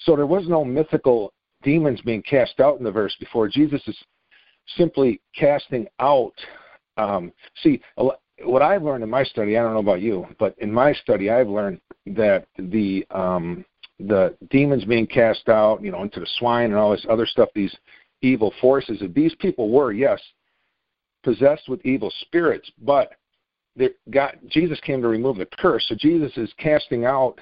So 0.00 0.14
there 0.14 0.26
was 0.26 0.48
no 0.48 0.64
mythical 0.64 1.32
demons 1.62 2.00
being 2.02 2.22
cast 2.22 2.60
out 2.60 2.78
in 2.78 2.84
the 2.84 2.90
verse 2.90 3.16
before. 3.18 3.48
Jesus 3.48 3.82
is 3.86 3.96
simply 4.76 5.20
casting 5.34 5.86
out. 5.98 6.34
Um, 6.96 7.32
see, 7.62 7.80
what 7.96 8.62
I've 8.62 8.82
learned 8.82 9.04
in 9.04 9.10
my 9.10 9.24
study, 9.24 9.56
I 9.56 9.62
don't 9.62 9.72
know 9.72 9.80
about 9.80 10.00
you, 10.00 10.26
but 10.38 10.54
in 10.58 10.72
my 10.72 10.92
study, 10.92 11.30
I've 11.30 11.48
learned 11.48 11.80
that 12.06 12.46
the 12.58 13.06
um, 13.10 13.64
the 14.00 14.36
demons 14.50 14.84
being 14.84 15.06
cast 15.06 15.48
out, 15.48 15.82
you 15.82 15.90
know, 15.90 16.02
into 16.02 16.20
the 16.20 16.28
swine 16.38 16.66
and 16.66 16.76
all 16.76 16.92
this 16.92 17.06
other 17.10 17.26
stuff, 17.26 17.48
these 17.54 17.74
evil 18.22 18.52
forces, 18.60 19.00
that 19.00 19.14
these 19.14 19.34
people 19.36 19.70
were, 19.70 19.92
yes, 19.92 20.20
possessed 21.22 21.68
with 21.68 21.84
evil 21.84 22.12
spirits, 22.20 22.70
but 22.82 23.12
God, 24.10 24.38
Jesus 24.48 24.80
came 24.80 25.00
to 25.02 25.08
remove 25.08 25.36
the 25.36 25.46
curse. 25.46 25.84
So 25.88 25.94
Jesus 25.94 26.36
is 26.36 26.52
casting 26.58 27.04
out 27.04 27.36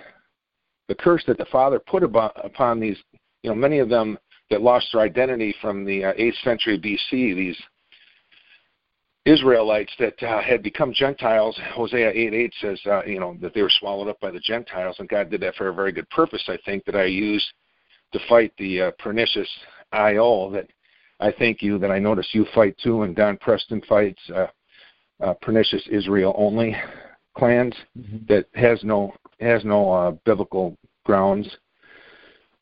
the 0.88 0.94
curse 0.94 1.24
that 1.26 1.38
the 1.38 1.46
Father 1.46 1.78
put 1.78 2.02
upon 2.02 2.80
these 2.80 2.98
you 3.42 3.50
know, 3.50 3.56
many 3.56 3.78
of 3.78 3.88
them 3.88 4.18
that 4.50 4.60
lost 4.60 4.88
their 4.92 5.02
identity 5.02 5.54
from 5.60 5.84
the 5.84 6.04
uh, 6.04 6.12
8th 6.14 6.42
century 6.42 6.78
BC, 6.78 7.36
these 7.36 7.56
Israelites 9.24 9.92
that 9.98 10.20
uh, 10.22 10.40
had 10.40 10.62
become 10.62 10.92
Gentiles. 10.92 11.58
Hosea 11.74 12.12
8:8 12.12 12.50
says, 12.60 12.80
uh, 12.86 13.04
you 13.04 13.18
know, 13.18 13.36
that 13.40 13.54
they 13.54 13.62
were 13.62 13.70
swallowed 13.80 14.08
up 14.08 14.20
by 14.20 14.30
the 14.30 14.40
Gentiles, 14.40 14.96
and 14.98 15.08
God 15.08 15.30
did 15.30 15.40
that 15.40 15.56
for 15.56 15.68
a 15.68 15.74
very 15.74 15.90
good 15.90 16.08
purpose. 16.10 16.42
I 16.48 16.58
think 16.64 16.84
that 16.84 16.94
I 16.94 17.04
used 17.04 17.46
to 18.12 18.20
fight 18.28 18.52
the 18.56 18.82
uh, 18.82 18.90
pernicious 18.98 19.48
IO 19.96 20.50
that 20.50 20.68
I 21.20 21.32
thank 21.32 21.62
you 21.62 21.78
that 21.78 21.90
I 21.90 21.98
notice 21.98 22.28
you 22.32 22.46
fight 22.54 22.76
too, 22.82 23.02
and 23.02 23.16
Don 23.16 23.36
Preston 23.38 23.82
fights 23.88 24.20
uh, 24.34 24.46
uh, 25.20 25.34
pernicious 25.40 25.82
Israel 25.90 26.34
only 26.36 26.76
clans 27.36 27.74
mm-hmm. 27.98 28.18
that 28.28 28.46
has 28.54 28.82
no 28.82 29.14
has 29.40 29.64
no 29.64 29.90
uh, 29.90 30.10
biblical 30.24 30.76
grounds. 31.04 31.48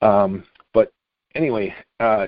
Um, 0.02 0.44
but 0.72 0.92
anyway, 1.34 1.74
uh, 2.00 2.26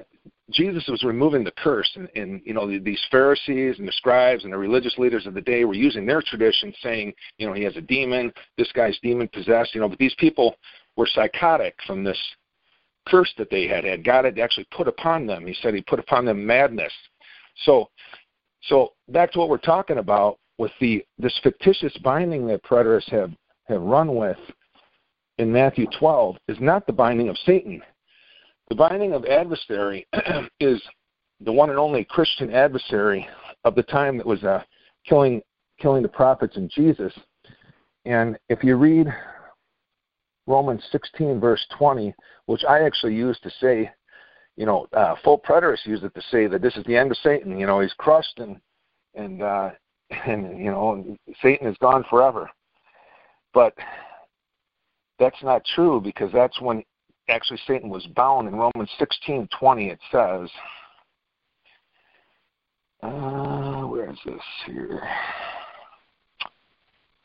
Jesus 0.50 0.86
was 0.88 1.02
removing 1.02 1.42
the 1.42 1.52
curse, 1.52 1.90
and, 1.96 2.08
and 2.14 2.40
you 2.44 2.54
know 2.54 2.66
these 2.78 3.04
Pharisees 3.10 3.78
and 3.78 3.86
the 3.86 3.92
scribes 3.92 4.44
and 4.44 4.52
the 4.52 4.58
religious 4.58 4.96
leaders 4.98 5.26
of 5.26 5.34
the 5.34 5.40
day 5.40 5.64
were 5.64 5.74
using 5.74 6.06
their 6.06 6.22
tradition, 6.22 6.72
saying, 6.82 7.12
you 7.38 7.46
know, 7.46 7.52
he 7.52 7.64
has 7.64 7.76
a 7.76 7.80
demon, 7.80 8.32
this 8.56 8.70
guy's 8.72 8.98
demon 9.02 9.28
possessed, 9.32 9.74
you 9.74 9.80
know. 9.80 9.88
But 9.88 9.98
these 9.98 10.14
people 10.18 10.56
were 10.96 11.06
psychotic 11.06 11.74
from 11.86 12.04
this 12.04 12.18
curse 13.06 13.32
that 13.38 13.50
they 13.50 13.66
had 13.66 13.84
had. 13.84 14.04
God 14.04 14.24
had 14.24 14.38
actually 14.38 14.66
put 14.76 14.88
upon 14.88 15.26
them. 15.26 15.46
He 15.46 15.54
said 15.62 15.74
He 15.74 15.82
put 15.82 15.98
upon 15.98 16.24
them 16.24 16.44
madness. 16.44 16.92
So, 17.64 17.88
so 18.62 18.92
back 19.08 19.32
to 19.32 19.38
what 19.38 19.48
we're 19.48 19.58
talking 19.58 19.98
about 19.98 20.38
with 20.58 20.72
the 20.80 21.04
this 21.18 21.38
fictitious 21.42 21.96
binding 22.02 22.46
that 22.48 22.64
preterists 22.64 23.10
have 23.10 23.32
have 23.68 23.80
run 23.80 24.14
with 24.14 24.38
in 25.38 25.52
Matthew 25.52 25.86
12 25.98 26.36
is 26.48 26.56
not 26.60 26.86
the 26.86 26.92
binding 26.92 27.28
of 27.28 27.36
Satan. 27.44 27.82
The 28.68 28.74
binding 28.74 29.12
of 29.12 29.24
adversary 29.24 30.06
is 30.60 30.80
the 31.40 31.52
one 31.52 31.70
and 31.70 31.78
only 31.78 32.04
Christian 32.04 32.52
adversary 32.52 33.26
of 33.64 33.74
the 33.74 33.82
time 33.82 34.16
that 34.16 34.26
was 34.26 34.42
uh, 34.44 34.62
killing 35.06 35.42
killing 35.80 36.02
the 36.02 36.08
prophets 36.08 36.56
and 36.56 36.70
Jesus. 36.70 37.12
And 38.06 38.38
if 38.48 38.64
you 38.64 38.76
read 38.76 39.08
Romans 40.46 40.82
16 40.92 41.40
verse 41.40 41.64
20, 41.78 42.14
which 42.46 42.64
I 42.68 42.80
actually 42.84 43.14
use 43.14 43.38
to 43.42 43.50
say, 43.60 43.90
you 44.56 44.64
know, 44.66 44.86
uh, 44.92 45.14
full 45.22 45.38
preterists 45.38 45.86
use 45.86 46.02
it 46.02 46.14
to 46.14 46.22
say 46.30 46.46
that 46.46 46.62
this 46.62 46.76
is 46.76 46.84
the 46.84 46.96
end 46.96 47.10
of 47.10 47.18
Satan. 47.18 47.58
You 47.58 47.66
know, 47.66 47.80
he's 47.80 47.92
crushed 47.94 48.38
and 48.38 48.56
and 49.14 49.42
uh, 49.42 49.70
and 50.26 50.58
you 50.58 50.70
know 50.70 51.16
Satan 51.42 51.68
is 51.68 51.76
gone 51.78 52.04
forever. 52.08 52.48
But 53.52 53.74
that's 55.18 55.42
not 55.42 55.62
true 55.74 56.00
because 56.00 56.30
that's 56.32 56.60
when 56.60 56.82
actually 57.28 57.60
Satan 57.66 57.88
was 57.88 58.06
bound 58.14 58.48
in 58.48 58.54
Romans 58.54 58.90
16:20 59.00 59.90
it 59.90 59.98
says 60.12 60.48
uh, 63.02 63.82
where 63.82 64.10
is 64.10 64.18
this 64.24 64.40
here? 64.66 65.02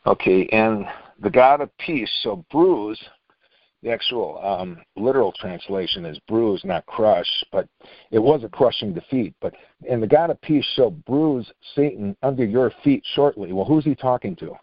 Okay, 0.06 0.48
and 0.52 0.86
the 1.22 1.30
God 1.30 1.62
of 1.62 1.76
peace 1.78 2.10
shall 2.22 2.46
bruise. 2.52 3.00
The 3.84 3.92
actual 3.92 4.40
um, 4.44 4.78
literal 4.96 5.34
translation 5.40 6.06
is 6.06 6.20
bruise, 6.28 6.62
not 6.64 6.86
crush, 6.86 7.28
but 7.52 7.68
it 8.12 8.20
was 8.20 8.44
a 8.44 8.50
crushing 8.50 8.94
defeat. 8.94 9.34
But 9.42 9.56
and 9.90 10.02
the 10.02 10.08
God 10.08 10.30
of 10.30 10.40
peace 10.42 10.66
shall 10.76 10.92
bruise 10.92 11.52
Satan 11.76 12.16
under 12.22 12.46
your 12.46 12.72
feet 12.84 13.04
shortly. 13.16 13.54
Well, 13.54 13.66
who's 13.66 13.84
he 13.84 13.96
talking 13.96 14.36
to 14.38 14.54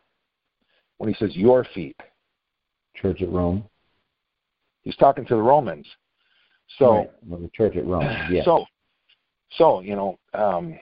when 0.98 1.12
he 1.12 1.16
says 1.16 1.36
your 1.36 1.64
feet? 1.74 1.96
Church 2.94 3.22
at 3.22 3.30
Rome. 3.30 3.64
He's 4.82 4.96
talking 4.96 5.24
to 5.26 5.34
the 5.34 5.42
Romans. 5.42 5.86
So 6.78 6.98
right. 6.98 7.10
well, 7.26 7.40
the 7.40 7.50
church 7.54 7.76
at 7.76 7.86
Rome. 7.86 8.04
Yeah. 8.30 8.44
So, 8.44 8.64
so 9.56 9.80
you 9.80 9.96
know, 9.96 10.18
um, 10.34 10.78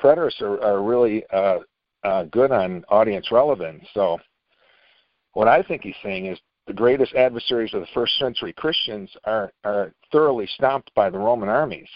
preterists 0.00 0.40
are, 0.40 0.60
are 0.62 0.82
really 0.82 1.24
uh, 1.32 1.58
uh, 2.06 2.24
good 2.24 2.52
on 2.52 2.84
audience 2.88 3.32
relevance. 3.32 3.84
So, 3.92 4.18
what 5.32 5.48
I 5.48 5.62
think 5.62 5.82
he's 5.82 5.94
saying 6.02 6.26
is 6.26 6.38
the 6.66 6.72
greatest 6.72 7.14
adversaries 7.14 7.74
of 7.74 7.80
the 7.80 7.88
first 7.92 8.16
century 8.18 8.52
Christians 8.52 9.10
are, 9.24 9.52
are 9.64 9.92
thoroughly 10.12 10.48
stomped 10.54 10.92
by 10.94 11.10
the 11.10 11.18
Roman 11.18 11.48
armies. 11.48 11.88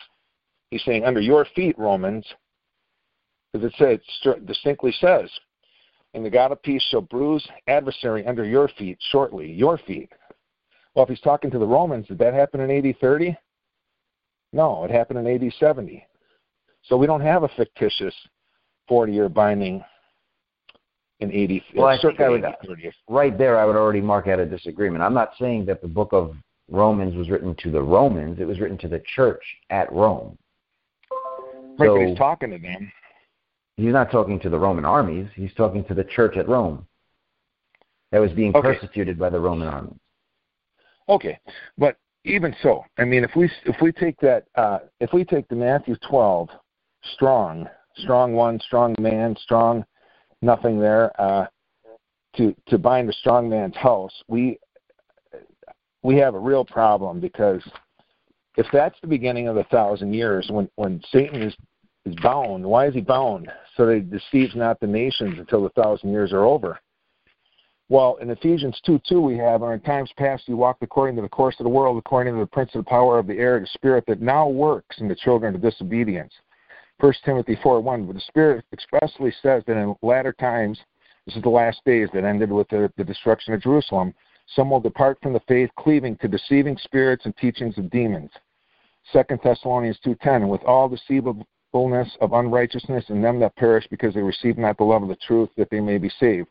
He's 0.70 0.82
saying, 0.84 1.04
under 1.04 1.20
your 1.20 1.46
feet, 1.56 1.78
Romans, 1.78 2.26
because 3.52 3.72
it 3.72 3.74
says, 3.78 4.34
distinctly 4.46 4.92
says, 5.00 5.30
and 6.12 6.24
the 6.24 6.30
God 6.30 6.52
of 6.52 6.62
peace 6.62 6.82
shall 6.90 7.02
bruise 7.02 7.46
adversary 7.68 8.26
under 8.26 8.44
your 8.44 8.68
feet 8.76 8.98
shortly, 9.10 9.50
your 9.50 9.78
feet. 9.78 10.10
Well, 10.94 11.04
if 11.04 11.08
he's 11.08 11.20
talking 11.20 11.52
to 11.52 11.58
the 11.58 11.66
Romans, 11.66 12.08
did 12.08 12.18
that 12.18 12.34
happen 12.34 12.60
in 12.60 12.70
AD 12.70 12.96
30? 13.00 13.36
No, 14.52 14.84
it 14.84 14.90
happened 14.90 15.24
in 15.26 15.44
AD 15.44 15.52
70. 15.58 16.04
So 16.82 16.96
we 16.96 17.06
don't 17.06 17.20
have 17.20 17.44
a 17.44 17.50
fictitious 17.56 18.14
40 18.88 19.12
year 19.12 19.28
binding 19.28 19.84
in 21.20 21.32
80. 21.32 21.64
Well, 21.76 21.86
I 21.86 22.00
think 22.00 22.20
I 22.20 22.28
would, 22.28 22.44
right 23.08 23.36
there, 23.36 23.58
I 23.58 23.64
would 23.64 23.76
already 23.76 24.00
mark 24.00 24.26
out 24.26 24.38
a 24.38 24.46
disagreement. 24.46 25.02
I'm 25.02 25.14
not 25.14 25.32
saying 25.38 25.66
that 25.66 25.82
the 25.82 25.88
book 25.88 26.12
of 26.12 26.34
Romans 26.70 27.14
was 27.14 27.28
written 27.30 27.54
to 27.62 27.70
the 27.70 27.82
Romans, 27.82 28.38
it 28.40 28.46
was 28.46 28.60
written 28.60 28.78
to 28.78 28.88
the 28.88 29.02
church 29.14 29.42
at 29.70 29.92
Rome. 29.92 30.38
Right, 31.78 31.88
so, 31.88 31.96
but 31.96 32.06
he's 32.06 32.18
talking 32.18 32.50
to 32.50 32.58
them. 32.58 32.90
He's 33.76 33.92
not 33.92 34.10
talking 34.10 34.38
to 34.40 34.50
the 34.50 34.58
Roman 34.58 34.84
armies, 34.84 35.28
he's 35.34 35.52
talking 35.54 35.84
to 35.84 35.94
the 35.94 36.04
church 36.04 36.36
at 36.36 36.48
Rome 36.48 36.86
that 38.12 38.18
was 38.18 38.32
being 38.32 38.54
okay. 38.54 38.74
persecuted 38.74 39.18
by 39.18 39.30
the 39.30 39.40
Roman 39.40 39.68
armies. 39.68 39.98
Okay, 41.08 41.38
but 41.76 41.96
even 42.24 42.54
so, 42.62 42.84
I 42.98 43.04
mean, 43.04 43.24
if 43.24 43.30
we 43.34 43.50
if 43.64 43.76
we 43.80 43.92
take 43.92 44.18
that 44.20 44.44
uh, 44.54 44.80
if 45.00 45.12
we 45.12 45.24
take 45.24 45.48
the 45.48 45.56
Matthew 45.56 45.96
12 46.08 46.48
strong, 47.14 47.68
strong 47.96 48.34
one, 48.34 48.60
strong 48.60 48.94
man, 48.98 49.36
strong 49.42 49.84
nothing 50.42 50.78
there 50.80 51.12
uh, 51.20 51.46
to 52.36 52.54
to 52.66 52.78
bind 52.78 53.08
a 53.08 53.12
strong 53.12 53.48
man's 53.48 53.76
house, 53.76 54.12
we 54.28 54.58
we 56.02 56.16
have 56.16 56.34
a 56.34 56.38
real 56.38 56.64
problem 56.64 57.20
because 57.20 57.62
if 58.56 58.66
that's 58.72 58.98
the 59.00 59.08
beginning 59.08 59.48
of 59.48 59.54
the 59.54 59.64
thousand 59.64 60.14
years, 60.14 60.48
when 60.50 60.68
when 60.76 61.00
Satan 61.10 61.42
is 61.42 61.54
is 62.06 62.14
bound, 62.22 62.64
why 62.64 62.86
is 62.86 62.94
he 62.94 63.00
bound? 63.00 63.50
So 63.76 63.86
that 63.86 63.94
he 63.94 64.00
deceives 64.00 64.56
not 64.56 64.80
the 64.80 64.86
nations 64.86 65.38
until 65.38 65.62
the 65.62 65.82
thousand 65.82 66.10
years 66.10 66.32
are 66.32 66.44
over. 66.44 66.78
Well, 67.90 68.18
in 68.20 68.30
Ephesians 68.30 68.80
2 68.86 69.00
2, 69.08 69.20
we 69.20 69.36
have, 69.38 69.62
or 69.62 69.74
in 69.74 69.80
times 69.80 70.12
past 70.16 70.44
you 70.46 70.56
walked 70.56 70.82
according 70.84 71.16
to 71.16 71.22
the 71.22 71.28
course 71.28 71.56
of 71.58 71.64
the 71.64 71.70
world, 71.70 71.98
according 71.98 72.34
to 72.34 72.40
the 72.40 72.46
prince 72.46 72.70
of 72.74 72.84
the 72.84 72.88
power 72.88 73.18
of 73.18 73.26
the 73.26 73.34
air, 73.34 73.58
the 73.58 73.66
spirit 73.66 74.04
that 74.06 74.20
now 74.20 74.48
works 74.48 75.00
in 75.00 75.08
the 75.08 75.14
children 75.16 75.56
of 75.56 75.60
disobedience. 75.60 76.32
1 77.00 77.12
Timothy 77.24 77.58
4 77.62 77.80
1, 77.80 78.06
but 78.06 78.14
the 78.14 78.20
Spirit 78.20 78.64
expressly 78.72 79.32
says 79.42 79.62
that 79.66 79.76
in 79.76 79.94
latter 80.02 80.32
times, 80.34 80.78
this 81.26 81.36
is 81.36 81.42
the 81.42 81.48
last 81.48 81.80
days 81.84 82.08
that 82.12 82.24
ended 82.24 82.52
with 82.52 82.68
the, 82.68 82.92
the 82.96 83.04
destruction 83.04 83.54
of 83.54 83.62
Jerusalem, 83.62 84.14
some 84.54 84.70
will 84.70 84.80
depart 84.80 85.18
from 85.22 85.32
the 85.32 85.40
faith, 85.48 85.70
cleaving 85.78 86.16
to 86.18 86.28
deceiving 86.28 86.76
spirits 86.76 87.24
and 87.24 87.36
teachings 87.36 87.78
of 87.78 87.90
demons. 87.90 88.30
2 89.12 89.22
Thessalonians 89.42 89.98
2.10, 90.04 90.36
and 90.36 90.50
with 90.50 90.62
all 90.64 90.88
deceivableness 90.88 92.16
of 92.20 92.32
unrighteousness 92.32 93.04
in 93.08 93.22
them 93.22 93.40
that 93.40 93.56
perish 93.56 93.86
because 93.90 94.14
they 94.14 94.22
receive 94.22 94.58
not 94.58 94.76
the 94.76 94.84
love 94.84 95.02
of 95.02 95.08
the 95.08 95.16
truth, 95.16 95.48
that 95.56 95.70
they 95.70 95.80
may 95.80 95.98
be 95.98 96.10
saved. 96.20 96.48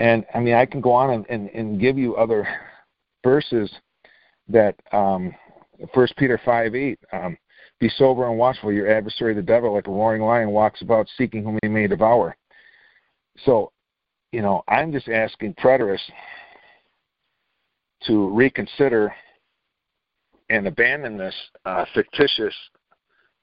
And 0.00 0.24
I 0.34 0.40
mean, 0.40 0.54
I 0.54 0.64
can 0.64 0.80
go 0.80 0.92
on 0.92 1.10
and, 1.10 1.26
and, 1.28 1.50
and 1.50 1.80
give 1.80 1.98
you 1.98 2.16
other 2.16 2.48
verses 3.24 3.70
that 4.48 4.74
um, 4.92 5.34
1 5.92 6.08
Peter 6.16 6.40
5 6.44 6.74
8, 6.74 6.98
um, 7.12 7.36
be 7.82 7.90
sober 7.96 8.28
and 8.28 8.38
watchful. 8.38 8.72
Your 8.72 8.88
adversary, 8.88 9.34
the 9.34 9.42
devil, 9.42 9.74
like 9.74 9.88
a 9.88 9.90
roaring 9.90 10.22
lion, 10.22 10.50
walks 10.50 10.82
about 10.82 11.08
seeking 11.18 11.42
whom 11.42 11.58
he 11.62 11.68
may 11.68 11.88
devour. 11.88 12.36
So, 13.44 13.72
you 14.30 14.40
know, 14.40 14.62
I'm 14.68 14.92
just 14.92 15.08
asking 15.08 15.54
preterists 15.54 15.98
to 18.06 18.28
reconsider 18.28 19.12
and 20.48 20.68
abandon 20.68 21.18
this 21.18 21.34
uh, 21.64 21.84
fictitious 21.92 22.54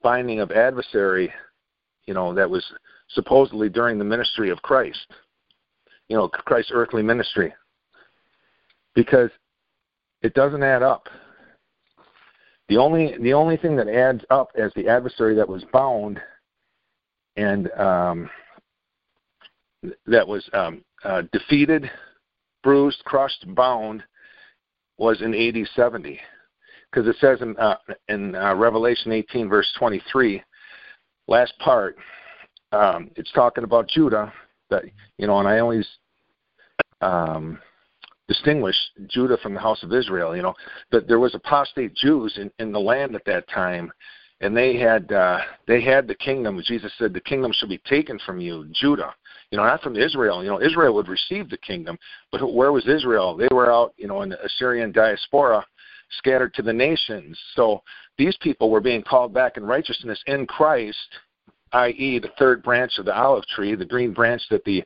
finding 0.01 0.39
of 0.39 0.51
adversary, 0.51 1.33
you 2.05 2.13
know, 2.13 2.33
that 2.33 2.49
was 2.49 2.63
supposedly 3.09 3.67
during 3.67 3.97
the 3.97 4.05
ministry 4.05 4.49
of 4.51 4.61
Christ, 4.61 5.05
you 6.07 6.15
know, 6.15 6.29
Christ's 6.29 6.71
earthly 6.73 7.03
ministry, 7.03 7.53
because 8.95 9.31
it 10.21 10.33
doesn't 10.33 10.63
add 10.63 10.81
up. 10.81 11.09
The 12.69 12.77
only 12.77 13.17
the 13.19 13.33
only 13.33 13.57
thing 13.57 13.75
that 13.77 13.87
adds 13.89 14.23
up 14.29 14.51
as 14.55 14.71
the 14.75 14.87
adversary 14.87 15.35
that 15.35 15.49
was 15.49 15.63
bound 15.73 16.21
and 17.35 17.71
um, 17.71 18.29
that 20.05 20.27
was 20.27 20.47
um, 20.53 20.83
uh, 21.03 21.23
defeated, 21.31 21.89
bruised, 22.63 23.03
crushed, 23.05 23.43
bound 23.55 24.03
was 24.97 25.21
in 25.21 25.33
AD 25.33 25.67
70, 25.75 26.19
because 26.91 27.07
it 27.07 27.15
says 27.19 27.41
in 27.41 27.57
uh, 27.57 27.77
in 28.07 28.35
uh, 28.35 28.53
Revelation 28.53 29.11
18 29.13 29.49
verse 29.49 29.71
23, 29.79 30.43
last 31.27 31.53
part, 31.59 31.95
um, 32.71 33.09
it's 33.15 33.31
talking 33.31 33.63
about 33.63 33.89
Judah 33.89 34.31
that 34.69 34.83
you 35.17 35.25
know, 35.25 35.39
and 35.39 35.47
I 35.47 35.57
always 35.57 35.87
um, 37.01 37.59
distinguish 38.29 38.75
Judah 39.07 39.37
from 39.41 39.53
the 39.53 39.59
house 39.59 39.83
of 39.83 39.91
Israel. 39.91 40.33
You 40.35 40.43
know, 40.43 40.53
that 40.91 41.07
there 41.07 41.19
was 41.19 41.35
apostate 41.35 41.93
Jews 41.95 42.37
in, 42.37 42.49
in 42.59 42.71
the 42.71 42.79
land 42.79 43.15
at 43.15 43.25
that 43.25 43.49
time, 43.49 43.91
and 44.39 44.55
they 44.55 44.77
had 44.77 45.11
uh, 45.11 45.39
they 45.67 45.81
had 45.81 46.07
the 46.07 46.15
kingdom. 46.15 46.61
Jesus 46.63 46.93
said, 46.97 47.11
"The 47.11 47.19
kingdom 47.19 47.51
shall 47.53 47.67
be 47.67 47.81
taken 47.89 48.17
from 48.25 48.39
you, 48.39 48.67
Judah." 48.71 49.13
You 49.51 49.57
know, 49.57 49.65
not 49.65 49.81
from 49.81 49.97
Israel. 49.97 50.43
You 50.43 50.51
know, 50.51 50.61
Israel 50.61 50.93
would 50.93 51.07
receive 51.07 51.49
the 51.49 51.57
kingdom, 51.57 51.97
but 52.31 52.53
where 52.53 52.71
was 52.71 52.87
Israel? 52.87 53.35
They 53.35 53.47
were 53.51 53.73
out, 53.73 53.93
you 53.97 54.07
know, 54.07 54.21
in 54.21 54.29
the 54.29 54.45
Assyrian 54.45 54.91
diaspora, 54.91 55.65
scattered 56.19 56.53
to 56.53 56.61
the 56.61 56.71
nations. 56.71 57.37
So 57.55 57.81
these 58.19 58.37
people 58.41 58.69
were 58.69 58.79
being 58.79 59.01
called 59.01 59.33
back 59.33 59.57
in 59.57 59.63
righteousness 59.63 60.21
in 60.27 60.45
Christ, 60.45 60.97
i.e., 61.73 62.19
the 62.19 62.31
third 62.37 62.61
branch 62.61 62.99
of 62.99 63.05
the 63.05 63.17
olive 63.17 63.45
tree, 63.47 63.73
the 63.73 63.85
green 63.85 64.13
branch 64.13 64.43
that 64.51 64.63
the 64.65 64.83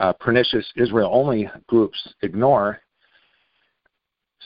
uh, 0.00 0.14
pernicious 0.14 0.66
Israel 0.76 1.10
only 1.12 1.48
groups 1.68 2.14
ignore. 2.22 2.80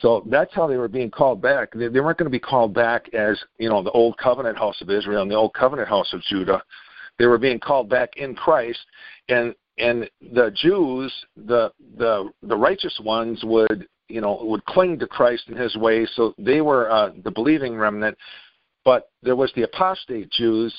So 0.00 0.26
that's 0.28 0.52
how 0.52 0.66
they 0.66 0.76
were 0.76 0.88
being 0.88 1.10
called 1.10 1.40
back. 1.40 1.72
They, 1.72 1.86
they 1.86 2.00
weren't 2.00 2.18
going 2.18 2.30
to 2.30 2.30
be 2.30 2.40
called 2.40 2.74
back 2.74 3.08
as 3.14 3.40
you 3.58 3.68
know 3.68 3.82
the 3.82 3.92
old 3.92 4.18
covenant 4.18 4.58
house 4.58 4.80
of 4.82 4.90
Israel 4.90 5.22
and 5.22 5.30
the 5.30 5.36
old 5.36 5.54
covenant 5.54 5.88
house 5.88 6.12
of 6.12 6.20
Judah. 6.22 6.62
They 7.18 7.26
were 7.26 7.38
being 7.38 7.60
called 7.60 7.88
back 7.88 8.16
in 8.16 8.34
Christ, 8.34 8.80
and 9.28 9.54
and 9.78 10.10
the 10.20 10.52
Jews, 10.54 11.12
the 11.36 11.72
the 11.96 12.30
the 12.42 12.56
righteous 12.56 12.98
ones 13.04 13.40
would 13.44 13.86
you 14.08 14.20
know 14.20 14.40
would 14.42 14.64
cling 14.66 14.98
to 14.98 15.06
Christ 15.06 15.44
and 15.46 15.56
His 15.56 15.76
way. 15.76 16.06
So 16.14 16.34
they 16.36 16.60
were 16.60 16.90
uh, 16.90 17.10
the 17.22 17.30
believing 17.30 17.76
remnant. 17.76 18.18
But 18.84 19.10
there 19.22 19.36
was 19.36 19.50
the 19.54 19.62
apostate 19.62 20.30
Jews 20.30 20.74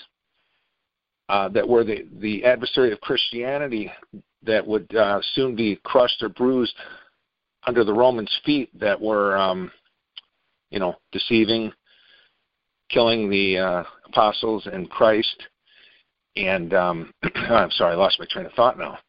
uh, 1.29 1.49
that 1.49 1.67
were 1.67 1.85
the 1.85 2.05
the 2.19 2.43
adversary 2.43 2.91
of 2.91 2.99
Christianity 2.99 3.91
that 4.45 4.65
would 4.65 4.93
uh, 4.95 5.19
soon 5.33 5.55
be 5.55 5.79
crushed 5.83 6.21
or 6.21 6.29
bruised 6.29 6.75
under 7.67 7.83
the 7.83 7.93
Romans' 7.93 8.39
feet 8.45 8.69
that 8.79 8.99
were, 8.99 9.37
um, 9.37 9.71
you 10.69 10.79
know, 10.79 10.95
deceiving, 11.11 11.71
killing 12.89 13.29
the 13.29 13.57
uh, 13.57 13.83
apostles 14.05 14.67
and 14.71 14.89
Christ. 14.89 15.43
And 16.35 16.73
um, 16.73 17.13
I'm 17.35 17.71
sorry, 17.71 17.93
I 17.93 17.95
lost 17.95 18.19
my 18.19 18.27
train 18.29 18.45
of 18.45 18.53
thought 18.53 18.77
now. 18.77 18.99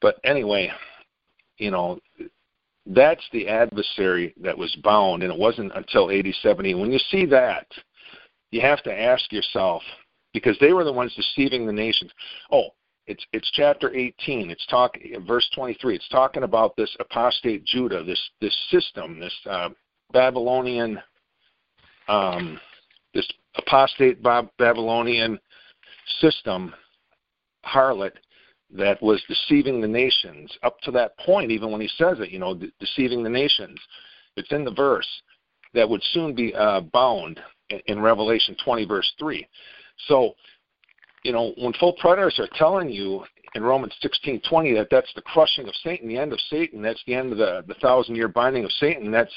But 0.00 0.18
anyway, 0.24 0.70
you 1.58 1.70
know, 1.70 1.98
that's 2.86 3.22
the 3.32 3.48
adversary 3.48 4.34
that 4.42 4.56
was 4.56 4.74
bound, 4.82 5.22
and 5.22 5.32
it 5.32 5.38
wasn't 5.38 5.72
until 5.74 6.10
AD 6.10 6.26
70. 6.42 6.74
When 6.74 6.90
you 6.90 6.98
see 7.10 7.24
that, 7.26 7.66
you 8.50 8.60
have 8.60 8.82
to 8.82 8.92
ask 8.92 9.32
yourself, 9.32 9.82
because 10.34 10.56
they 10.60 10.72
were 10.72 10.84
the 10.84 10.92
ones 10.92 11.14
deceiving 11.14 11.66
the 11.66 11.72
nations. 11.72 12.10
Oh, 12.50 12.70
it's 13.06 13.24
it's 13.32 13.50
chapter 13.52 13.94
18. 13.94 14.50
It's 14.50 14.66
talking 14.66 15.24
verse 15.26 15.48
23. 15.54 15.96
It's 15.96 16.08
talking 16.08 16.44
about 16.44 16.76
this 16.76 16.94
apostate 17.00 17.64
Judah, 17.64 18.04
this 18.04 18.20
this 18.40 18.56
system, 18.70 19.18
this 19.18 19.34
uh, 19.48 19.70
Babylonian, 20.12 21.00
um, 22.08 22.60
this 23.14 23.28
apostate 23.56 24.22
Babylonian 24.22 25.38
system, 26.20 26.74
harlot, 27.64 28.12
that 28.70 29.02
was 29.02 29.22
deceiving 29.28 29.80
the 29.80 29.88
nations. 29.88 30.50
Up 30.62 30.80
to 30.80 30.90
that 30.92 31.18
point, 31.18 31.50
even 31.50 31.70
when 31.70 31.80
he 31.80 31.88
says 31.96 32.18
it, 32.20 32.30
you 32.30 32.38
know, 32.38 32.54
de- 32.54 32.72
deceiving 32.80 33.22
the 33.22 33.30
nations, 33.30 33.78
it's 34.36 34.52
in 34.52 34.64
the 34.64 34.70
verse 34.70 35.08
that 35.74 35.88
would 35.88 36.02
soon 36.12 36.34
be 36.34 36.54
uh, 36.54 36.80
bound 36.80 37.40
in, 37.70 37.80
in 37.86 38.00
Revelation 38.00 38.56
20, 38.64 38.84
verse 38.86 39.12
3. 39.18 39.46
So, 40.08 40.34
you 41.22 41.32
know, 41.32 41.52
when 41.58 41.72
full 41.74 41.96
preterists 42.02 42.38
are 42.38 42.48
telling 42.56 42.88
you 42.88 43.24
in 43.54 43.62
Romans 43.62 43.94
16:20 44.02 44.74
that 44.74 44.88
that's 44.90 45.12
the 45.14 45.22
crushing 45.22 45.68
of 45.68 45.74
Satan, 45.76 46.08
the 46.08 46.18
end 46.18 46.32
of 46.32 46.40
Satan, 46.50 46.82
that's 46.82 47.02
the 47.06 47.14
end 47.14 47.32
of 47.32 47.38
the 47.38 47.64
the 47.66 47.74
thousand 47.74 48.16
year 48.16 48.28
binding 48.28 48.64
of 48.64 48.72
Satan, 48.72 49.10
that's 49.10 49.34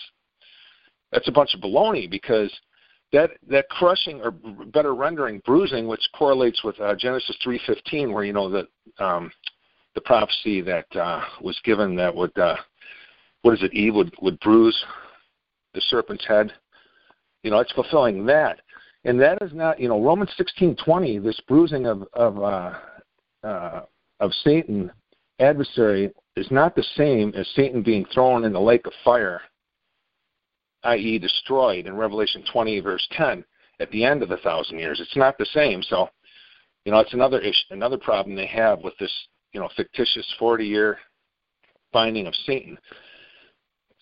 that's 1.11 1.27
a 1.27 1.31
bunch 1.31 1.53
of 1.53 1.61
baloney 1.61 2.09
because 2.09 2.51
that 3.11 3.31
that 3.47 3.69
crushing 3.69 4.21
or 4.21 4.31
better 4.31 4.95
rendering 4.95 5.41
bruising 5.45 5.87
which 5.87 6.01
correlates 6.13 6.63
with 6.63 6.79
uh, 6.79 6.95
Genesis 6.95 7.37
3:15 7.45 8.13
where 8.13 8.23
you 8.23 8.33
know 8.33 8.49
that 8.49 8.67
um, 8.99 9.31
the 9.93 10.01
prophecy 10.01 10.61
that 10.61 10.85
uh, 10.95 11.21
was 11.41 11.59
given 11.63 11.95
that 11.95 12.13
would 12.13 12.37
uh, 12.37 12.57
what 13.43 13.53
is 13.53 13.63
it 13.63 13.73
Eve 13.73 13.95
would 13.95 14.13
would 14.21 14.39
bruise 14.39 14.77
the 15.73 15.81
serpent's 15.81 16.25
head. 16.25 16.51
You 17.43 17.51
know 17.51 17.59
it's 17.59 17.71
fulfilling 17.73 18.25
that 18.25 18.61
and 19.05 19.19
that 19.19 19.41
is 19.41 19.53
not 19.53 19.79
you 19.79 19.87
know 19.87 20.01
Romans 20.01 20.31
16:20 20.37 21.23
this 21.23 21.39
bruising 21.47 21.85
of 21.85 22.03
of 22.13 22.41
uh, 22.41 22.73
uh, 23.43 23.81
of 24.19 24.33
Satan 24.43 24.91
adversary 25.39 26.11
is 26.35 26.47
not 26.51 26.75
the 26.75 26.83
same 26.95 27.33
as 27.35 27.47
Satan 27.55 27.81
being 27.81 28.05
thrown 28.13 28.43
in 28.43 28.53
the 28.53 28.59
lake 28.59 28.85
of 28.85 28.93
fire 29.03 29.41
i.e., 30.85 31.19
destroyed 31.19 31.87
in 31.87 31.95
Revelation 31.95 32.43
20, 32.51 32.79
verse 32.79 33.05
10, 33.11 33.43
at 33.79 33.91
the 33.91 34.05
end 34.05 34.23
of 34.23 34.29
the 34.29 34.37
thousand 34.37 34.79
years. 34.79 34.99
It's 35.01 35.17
not 35.17 35.37
the 35.37 35.45
same. 35.47 35.81
So, 35.83 36.09
you 36.85 36.91
know, 36.91 36.99
it's 36.99 37.13
another 37.13 37.41
issue, 37.41 37.65
another 37.71 37.97
problem 37.97 38.35
they 38.35 38.45
have 38.47 38.81
with 38.83 38.93
this, 38.99 39.11
you 39.51 39.59
know, 39.59 39.69
fictitious 39.75 40.25
40-year 40.39 40.97
binding 41.91 42.27
of 42.27 42.35
Satan. 42.45 42.77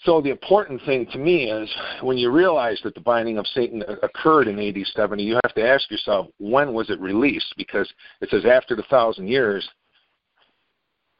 So 0.05 0.19
the 0.19 0.31
important 0.31 0.81
thing 0.85 1.05
to 1.13 1.17
me 1.17 1.49
is 1.49 1.69
when 2.01 2.17
you 2.17 2.29
realize 2.29 2.79
that 2.83 2.93
the 2.93 2.99
binding 2.99 3.37
of 3.37 3.47
Satan 3.47 3.83
occurred 4.01 4.49
in 4.49 4.59
AD 4.59 4.85
70, 4.93 5.23
you 5.23 5.39
have 5.43 5.53
to 5.55 5.65
ask 5.65 5.89
yourself 5.89 6.27
when 6.39 6.73
was 6.73 6.89
it 6.89 6.99
released? 6.99 7.53
Because 7.57 7.89
it 8.19 8.29
says 8.29 8.43
after 8.45 8.75
the 8.75 8.83
thousand 8.83 9.27
years 9.27 9.67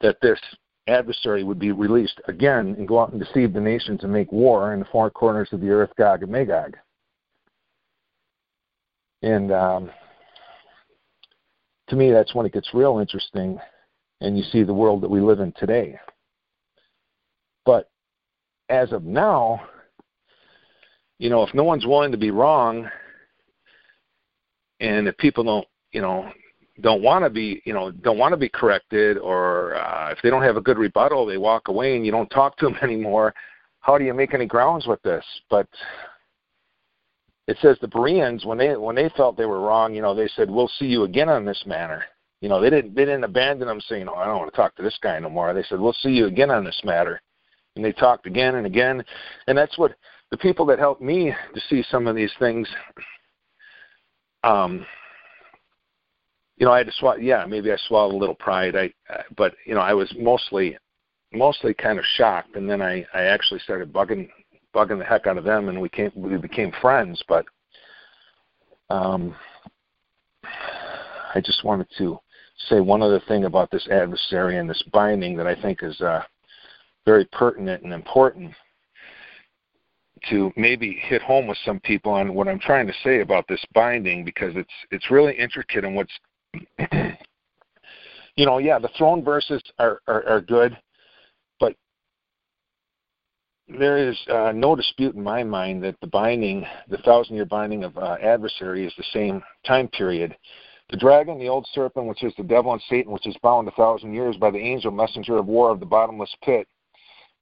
that 0.02 0.18
this 0.20 0.38
adversary 0.86 1.44
would 1.44 1.58
be 1.58 1.72
released 1.72 2.20
again 2.28 2.74
and 2.76 2.86
go 2.86 3.00
out 3.00 3.12
and 3.12 3.20
deceive 3.20 3.54
the 3.54 3.60
nations 3.60 4.00
and 4.02 4.12
make 4.12 4.30
war 4.30 4.74
in 4.74 4.80
the 4.80 4.86
four 4.92 5.10
corners 5.10 5.48
of 5.52 5.62
the 5.62 5.70
earth, 5.70 5.90
Gog 5.96 6.22
and 6.22 6.30
Magog. 6.30 6.76
And 9.22 9.50
um, 9.50 9.90
to 11.88 11.96
me, 11.96 12.10
that's 12.10 12.34
when 12.34 12.44
it 12.44 12.52
gets 12.52 12.74
real 12.74 12.98
interesting, 12.98 13.58
and 14.20 14.36
you 14.36 14.44
see 14.44 14.62
the 14.62 14.74
world 14.74 15.00
that 15.00 15.10
we 15.10 15.22
live 15.22 15.40
in 15.40 15.52
today. 15.52 15.98
But 17.64 17.88
as 18.68 18.92
of 18.92 19.04
now, 19.04 19.60
you 21.18 21.30
know, 21.30 21.42
if 21.42 21.54
no 21.54 21.64
one's 21.64 21.86
willing 21.86 22.12
to 22.12 22.18
be 22.18 22.30
wrong, 22.30 22.88
and 24.80 25.06
if 25.06 25.16
people 25.18 25.44
don't, 25.44 25.66
you 25.92 26.00
know, 26.00 26.30
don't 26.80 27.02
want 27.02 27.24
to 27.24 27.30
be 27.30 27.62
you 27.64 27.72
know 27.72 27.92
don't 27.92 28.18
want 28.18 28.32
to 28.32 28.36
be 28.36 28.48
corrected 28.48 29.16
or 29.18 29.76
uh, 29.76 30.10
if 30.10 30.18
they 30.22 30.30
don't 30.30 30.42
have 30.42 30.56
a 30.56 30.60
good 30.60 30.76
rebuttal 30.76 31.24
they 31.24 31.38
walk 31.38 31.68
away 31.68 31.94
and 31.94 32.04
you 32.04 32.10
don't 32.10 32.28
talk 32.30 32.56
to 32.56 32.66
them 32.66 32.76
anymore 32.82 33.32
how 33.84 33.98
do 33.98 34.04
you 34.04 34.14
make 34.14 34.32
any 34.32 34.46
grounds 34.46 34.86
with 34.86 35.02
this? 35.02 35.24
But 35.50 35.68
it 37.46 37.58
says 37.60 37.76
the 37.82 37.88
bereans 37.88 38.46
when 38.46 38.56
they 38.56 38.76
when 38.76 38.96
they 38.96 39.10
felt 39.14 39.36
they 39.36 39.44
were 39.44 39.60
wrong 39.60 39.94
you 39.94 40.00
know 40.00 40.14
they 40.14 40.28
said 40.28 40.50
we'll 40.50 40.70
see 40.78 40.86
you 40.86 41.04
again 41.04 41.28
on 41.28 41.44
this 41.44 41.62
matter. 41.66 42.02
You 42.40 42.48
know 42.48 42.60
they 42.60 42.70
didn't 42.70 42.94
they 42.94 43.04
didn't 43.04 43.24
abandon 43.24 43.68
them 43.68 43.80
saying 43.82 44.08
oh 44.08 44.14
i 44.14 44.24
don't 44.24 44.38
want 44.38 44.50
to 44.50 44.56
talk 44.56 44.74
to 44.76 44.82
this 44.82 44.98
guy 45.02 45.18
no 45.18 45.28
more. 45.28 45.52
They 45.52 45.62
said 45.64 45.78
we'll 45.78 45.92
see 45.92 46.10
you 46.10 46.26
again 46.26 46.50
on 46.50 46.64
this 46.64 46.80
matter 46.82 47.20
and 47.76 47.84
they 47.84 47.92
talked 47.92 48.26
again 48.26 48.56
and 48.56 48.66
again 48.66 49.04
and 49.46 49.56
that's 49.56 49.78
what 49.78 49.94
the 50.30 50.36
people 50.36 50.66
that 50.66 50.78
helped 50.78 51.02
me 51.02 51.32
to 51.54 51.60
see 51.68 51.84
some 51.90 52.06
of 52.06 52.16
these 52.16 52.32
things 52.38 52.68
um 54.42 54.84
you 56.56 56.66
know, 56.66 56.72
I 56.72 56.78
had 56.78 56.86
to 56.86 56.92
swallow. 56.92 57.16
Yeah, 57.16 57.44
maybe 57.46 57.72
I 57.72 57.76
swallowed 57.88 58.14
a 58.14 58.18
little 58.18 58.34
pride. 58.34 58.76
I, 58.76 58.92
uh, 59.12 59.22
but 59.36 59.54
you 59.66 59.74
know, 59.74 59.80
I 59.80 59.92
was 59.92 60.12
mostly, 60.18 60.76
mostly 61.32 61.74
kind 61.74 61.98
of 61.98 62.04
shocked, 62.16 62.56
and 62.56 62.68
then 62.68 62.80
I, 62.80 63.04
I 63.12 63.22
actually 63.22 63.60
started 63.60 63.92
bugging, 63.92 64.28
bugging 64.74 64.98
the 64.98 65.04
heck 65.04 65.26
out 65.26 65.38
of 65.38 65.44
them, 65.44 65.68
and 65.68 65.80
we 65.80 65.88
came, 65.88 66.12
we 66.14 66.36
became 66.36 66.72
friends. 66.80 67.22
But, 67.28 67.44
um, 68.90 69.34
I 71.34 71.40
just 71.44 71.64
wanted 71.64 71.88
to 71.98 72.18
say 72.68 72.78
one 72.80 73.02
other 73.02 73.20
thing 73.26 73.44
about 73.44 73.70
this 73.70 73.88
adversary 73.88 74.58
and 74.58 74.70
this 74.70 74.82
binding 74.92 75.36
that 75.36 75.48
I 75.48 75.60
think 75.60 75.82
is 75.82 76.00
uh, 76.00 76.22
very 77.04 77.24
pertinent 77.26 77.82
and 77.82 77.92
important 77.92 78.52
to 80.30 80.52
maybe 80.56 80.98
hit 81.02 81.20
home 81.22 81.46
with 81.46 81.58
some 81.64 81.80
people 81.80 82.12
on 82.12 82.34
what 82.34 82.48
I'm 82.48 82.58
trying 82.58 82.86
to 82.86 82.94
say 83.02 83.20
about 83.20 83.46
this 83.48 83.62
binding 83.74 84.24
because 84.24 84.54
it's 84.56 84.72
it's 84.90 85.10
really 85.10 85.34
intricate 85.34 85.84
and 85.84 85.94
what's 85.94 86.12
you 88.36 88.46
know, 88.46 88.58
yeah, 88.58 88.78
the 88.78 88.90
throne 88.96 89.22
verses 89.22 89.62
are, 89.78 90.00
are, 90.08 90.26
are 90.26 90.40
good, 90.40 90.76
but 91.60 91.74
there 93.68 93.96
is 94.08 94.18
uh, 94.30 94.52
no 94.54 94.74
dispute 94.74 95.14
in 95.14 95.22
my 95.22 95.44
mind 95.44 95.82
that 95.84 95.96
the 96.00 96.06
binding, 96.08 96.66
the 96.88 96.98
thousand 96.98 97.36
year 97.36 97.44
binding 97.44 97.84
of 97.84 97.96
uh, 97.96 98.16
adversary, 98.22 98.86
is 98.86 98.92
the 98.96 99.04
same 99.12 99.42
time 99.66 99.88
period. 99.88 100.36
The 100.90 100.96
dragon, 100.96 101.38
the 101.38 101.48
old 101.48 101.66
serpent, 101.72 102.06
which 102.06 102.22
is 102.24 102.34
the 102.36 102.42
devil 102.42 102.72
and 102.72 102.82
Satan, 102.90 103.12
which 103.12 103.26
is 103.26 103.36
bound 103.42 103.66
a 103.68 103.72
thousand 103.72 104.12
years 104.12 104.36
by 104.36 104.50
the 104.50 104.58
angel 104.58 104.90
messenger 104.90 105.38
of 105.38 105.46
war 105.46 105.70
of 105.70 105.80
the 105.80 105.86
bottomless 105.86 106.34
pit, 106.42 106.68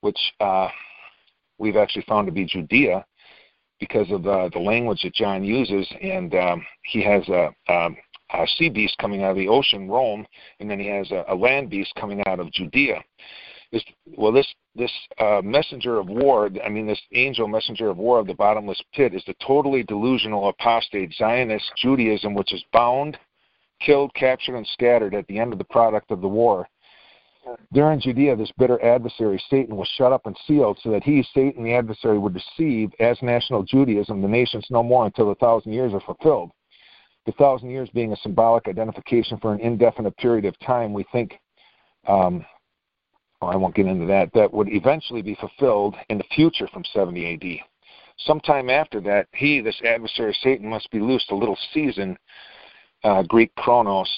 which 0.02 0.18
uh, 0.40 0.68
we've 1.58 1.76
actually 1.76 2.04
found 2.06 2.26
to 2.26 2.32
be 2.32 2.44
Judea 2.44 3.04
because 3.80 4.10
of 4.10 4.26
uh, 4.26 4.48
the 4.52 4.58
language 4.58 5.00
that 5.02 5.14
John 5.14 5.42
uses, 5.42 5.88
and 6.00 6.34
um, 6.34 6.64
he 6.84 7.02
has 7.02 7.26
a, 7.28 7.50
a 7.68 7.88
uh, 8.32 8.46
sea 8.56 8.68
beast 8.68 8.96
coming 8.98 9.22
out 9.22 9.32
of 9.32 9.36
the 9.36 9.48
ocean, 9.48 9.88
Rome, 9.88 10.26
and 10.60 10.70
then 10.70 10.78
he 10.78 10.86
has 10.86 11.10
a, 11.10 11.24
a 11.28 11.34
land 11.34 11.70
beast 11.70 11.92
coming 11.96 12.22
out 12.26 12.40
of 12.40 12.52
Judea. 12.52 13.02
This, 13.72 13.82
well, 14.16 14.32
this 14.32 14.46
this 14.74 14.92
uh, 15.18 15.40
messenger 15.42 15.98
of 15.98 16.08
war, 16.08 16.50
I 16.64 16.68
mean, 16.68 16.86
this 16.86 17.00
angel 17.12 17.48
messenger 17.48 17.88
of 17.88 17.96
war 17.96 18.18
of 18.18 18.26
the 18.26 18.34
bottomless 18.34 18.80
pit, 18.94 19.14
is 19.14 19.22
the 19.26 19.34
totally 19.44 19.82
delusional 19.82 20.48
apostate 20.48 21.14
Zionist 21.14 21.70
Judaism, 21.76 22.34
which 22.34 22.52
is 22.52 22.64
bound, 22.72 23.18
killed, 23.80 24.12
captured, 24.14 24.56
and 24.56 24.66
scattered 24.68 25.14
at 25.14 25.26
the 25.26 25.38
end 25.38 25.52
of 25.52 25.58
the 25.58 25.64
product 25.64 26.10
of 26.10 26.20
the 26.20 26.28
war. 26.28 26.68
During 27.72 28.00
Judea, 28.00 28.36
this 28.36 28.52
bitter 28.56 28.82
adversary, 28.84 29.42
Satan, 29.50 29.76
was 29.76 29.88
shut 29.96 30.12
up 30.12 30.26
and 30.26 30.36
sealed 30.46 30.78
so 30.82 30.90
that 30.90 31.02
he, 31.02 31.26
Satan, 31.34 31.64
the 31.64 31.74
adversary, 31.74 32.18
would 32.18 32.34
deceive 32.34 32.92
as 33.00 33.16
national 33.20 33.62
Judaism 33.64 34.22
the 34.22 34.28
nations 34.28 34.66
no 34.70 34.82
more 34.82 35.06
until 35.06 35.28
the 35.28 35.34
thousand 35.36 35.72
years 35.72 35.92
are 35.92 36.00
fulfilled 36.00 36.52
the 37.26 37.32
thousand 37.32 37.70
years 37.70 37.88
being 37.90 38.12
a 38.12 38.16
symbolic 38.16 38.68
identification 38.68 39.38
for 39.38 39.52
an 39.52 39.60
indefinite 39.60 40.16
period 40.16 40.44
of 40.44 40.58
time, 40.60 40.92
we 40.92 41.04
think, 41.12 41.38
um, 42.08 42.44
well, 43.40 43.50
I 43.50 43.56
won't 43.56 43.74
get 43.74 43.86
into 43.86 44.06
that, 44.06 44.32
that 44.34 44.52
would 44.52 44.68
eventually 44.68 45.22
be 45.22 45.36
fulfilled 45.36 45.94
in 46.08 46.18
the 46.18 46.24
future 46.34 46.68
from 46.68 46.84
70 46.92 47.34
AD. 47.34 47.66
Sometime 48.18 48.70
after 48.70 49.00
that, 49.02 49.28
he, 49.32 49.60
this 49.60 49.80
adversary 49.84 50.36
Satan, 50.42 50.68
must 50.68 50.90
be 50.90 51.00
loosed 51.00 51.30
a 51.30 51.36
little 51.36 51.58
season, 51.72 52.16
uh, 53.04 53.22
Greek 53.22 53.54
chronos, 53.56 54.10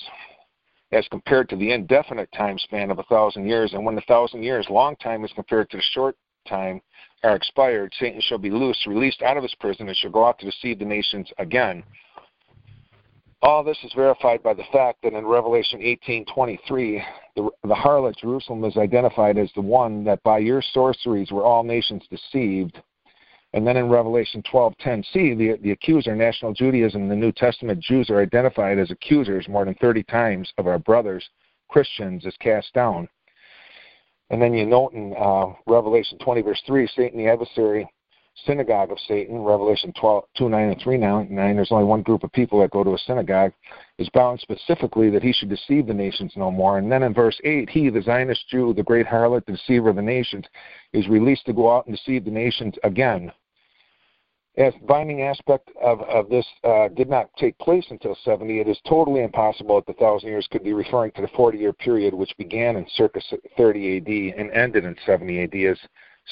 as 0.95 1.07
compared 1.09 1.49
to 1.49 1.57
the 1.57 1.73
indefinite 1.73 2.31
time 2.33 2.59
span 2.59 2.91
of 2.91 2.99
a 2.99 3.05
thousand 3.05 3.47
years. 3.47 3.73
And 3.73 3.85
when 3.85 3.95
the 3.95 4.03
thousand 4.03 4.43
years, 4.43 4.67
long 4.71 4.97
time, 4.97 5.25
is 5.25 5.33
compared 5.35 5.71
to 5.71 5.77
the 5.77 5.83
short 5.93 6.17
time, 6.49 6.81
are 7.23 7.37
expired, 7.37 7.93
Satan 7.99 8.21
shall 8.21 8.39
be 8.39 8.51
loosed, 8.51 8.87
released 8.87 9.23
out 9.23 9.37
of 9.37 9.43
his 9.43 9.55
prison, 9.57 9.89
and 9.89 9.97
shall 9.97 10.11
go 10.11 10.25
out 10.27 10.39
to 10.39 10.47
deceive 10.47 10.79
the 10.79 10.85
nations 10.85 11.31
again 11.39 11.83
all 13.45 13.63
this 13.63 13.77
is 13.85 13.93
verified 13.95 14.43
by 14.43 14.55
the 14.55 14.65
fact 14.73 15.03
that 15.03 15.13
in 15.13 15.27
Revelation 15.27 15.81
18:23, 15.81 17.05
the, 17.37 17.51
the 17.63 17.75
harlot 17.75 18.17
Jerusalem 18.17 18.65
is 18.65 18.77
identified 18.79 19.37
as 19.37 19.51
the 19.55 19.61
one 19.61 20.03
that 20.05 20.23
by 20.23 20.39
your 20.39 20.63
sorceries 20.63 21.31
were 21.31 21.45
all 21.45 21.63
nations 21.63 22.03
deceived. 22.11 22.81
And 23.55 23.65
then 23.65 23.77
in 23.77 23.89
Revelation 23.89 24.43
12:10c, 24.43 25.39
the, 25.39 25.57
the 25.63 25.71
accuser, 25.71 26.17
national 26.17 26.53
Judaism, 26.53 27.09
the 27.09 27.15
New 27.15 27.31
Testament 27.31 27.79
Jews 27.79 28.11
are 28.11 28.21
identified 28.21 28.81
as 28.81 28.91
accusers 28.91 29.49
more 29.49 29.65
than 29.65 29.75
30 29.77 30.03
times 30.03 30.53
of 30.59 30.67
our 30.67 30.81
brothers, 30.81 31.25
Christians, 31.69 32.27
is 32.27 32.37
cast 32.41 32.73
down. 32.75 33.09
And 34.31 34.43
then 34.43 34.55
you 34.55 34.67
note 34.67 34.93
in 34.95 35.15
uh, 35.17 35.53
Revelation 35.69 36.19
20, 36.19 36.43
verse 36.43 36.61
3, 36.67 36.89
Satan 36.97 37.17
the 37.17 37.29
adversary 37.29 37.89
synagogue 38.45 38.91
of 38.91 38.99
Satan, 39.07 39.39
Revelation 39.39 39.93
12, 40.01 40.25
2, 40.37 40.49
9, 40.49 40.69
and 40.71 40.81
3 40.83 40.97
now, 40.97 41.23
9, 41.23 41.55
there's 41.55 41.71
only 41.71 41.85
one 41.85 42.03
group 42.03 42.25
of 42.25 42.33
people 42.33 42.61
that 42.61 42.73
go 42.73 42.83
to 42.83 42.95
a 42.95 42.99
synagogue, 42.99 43.53
is 43.99 44.09
bound 44.09 44.41
specifically 44.41 45.11
that 45.11 45.23
he 45.23 45.33
should 45.33 45.49
deceive 45.49 45.87
the 45.87 45.95
nations 45.95 46.33
no 46.35 46.51
more. 46.51 46.79
And 46.79 46.91
then 46.91 47.05
in 47.05 47.15
verse 47.15 47.41
8, 47.45 47.71
he, 47.71 47.89
the 47.89 48.03
Zionist 48.03 48.49
Jew, 48.49 48.75
the 48.75 48.83
great 48.83 49.07
harlot, 49.07 49.47
the 49.47 49.53
deceiver 49.53 49.91
of 49.91 49.97
the 49.97 50.03
nations, 50.03 50.45
is 50.93 51.07
released 51.07 51.47
to 51.47 51.53
go 51.53 51.71
out 51.71 51.87
and 51.87 51.95
deceive 51.95 52.25
the 52.25 52.33
nations 52.33 52.75
again. 52.83 53.31
As 54.57 54.73
binding 54.87 55.23
aspect 55.23 55.69
of, 55.83 56.01
of 56.03 56.29
this 56.29 56.47
uh, 56.63 56.89
did 56.89 57.09
not 57.09 57.29
take 57.37 57.59
place 57.59 57.85
until 57.91 58.17
70, 58.25 58.61
it 58.61 58.69
is 58.69 58.79
totally 58.89 59.23
impossible 59.23 59.77
that 59.77 59.87
the 59.87 59.99
thousand 59.99 60.29
years 60.29 60.47
could 60.51 60.63
be 60.63 60.73
referring 60.73 61.11
to 61.13 61.23
the 61.23 61.29
40 61.29 61.59
year 61.59 61.73
period 61.73 62.15
which 62.15 62.37
began 62.39 62.77
in 62.77 62.87
circa 62.95 63.21
30 63.57 63.97
AD 63.97 64.39
and 64.39 64.53
ended 64.53 64.85
in 64.85 64.97
70 65.05 65.43
AD, 65.43 65.55
as 65.73 65.79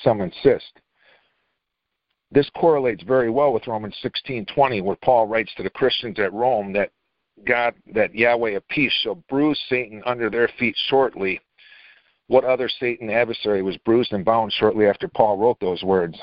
some 0.05 0.21
insist. 0.21 0.81
This 2.31 2.49
correlates 2.57 3.03
very 3.03 3.29
well 3.29 3.53
with 3.53 3.67
Romans 3.67 3.97
16:20, 4.03 4.81
where 4.83 4.97
Paul 4.97 5.27
writes 5.27 5.53
to 5.57 5.63
the 5.63 5.71
Christians 5.71 6.19
at 6.19 6.33
Rome 6.33 6.73
that 6.73 6.91
God, 7.45 7.75
that 7.93 8.15
Yahweh 8.15 8.53
of 8.53 8.67
peace 8.69 8.93
shall 9.03 9.17
bruise 9.29 9.61
Satan 9.69 10.03
under 10.07 10.31
their 10.31 10.49
feet 10.59 10.77
shortly. 10.89 11.41
What 12.29 12.45
other 12.45 12.69
Satan 12.69 13.11
adversary 13.11 13.63
was 13.63 13.77
bruised 13.79 14.13
and 14.13 14.25
bound 14.25 14.53
shortly 14.53 14.87
after 14.87 15.09
Paul 15.09 15.37
wrote 15.37 15.59
those 15.61 15.83
words? 15.83 16.19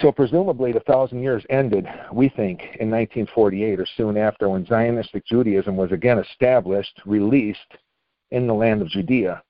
So 0.00 0.10
presumably 0.10 0.72
the 0.72 0.80
thousand 0.80 1.22
years 1.22 1.44
ended, 1.50 1.86
we 2.12 2.28
think, 2.28 2.60
in 2.80 2.90
1948 2.90 3.78
or 3.78 3.86
soon 3.96 4.16
after 4.16 4.48
when 4.48 4.66
Zionistic 4.66 5.24
Judaism 5.24 5.76
was 5.76 5.92
again 5.92 6.18
established, 6.18 7.00
released 7.06 7.60
in 8.32 8.46
the 8.46 8.54
land 8.54 8.82
of 8.82 8.88
Judea. 8.88 9.42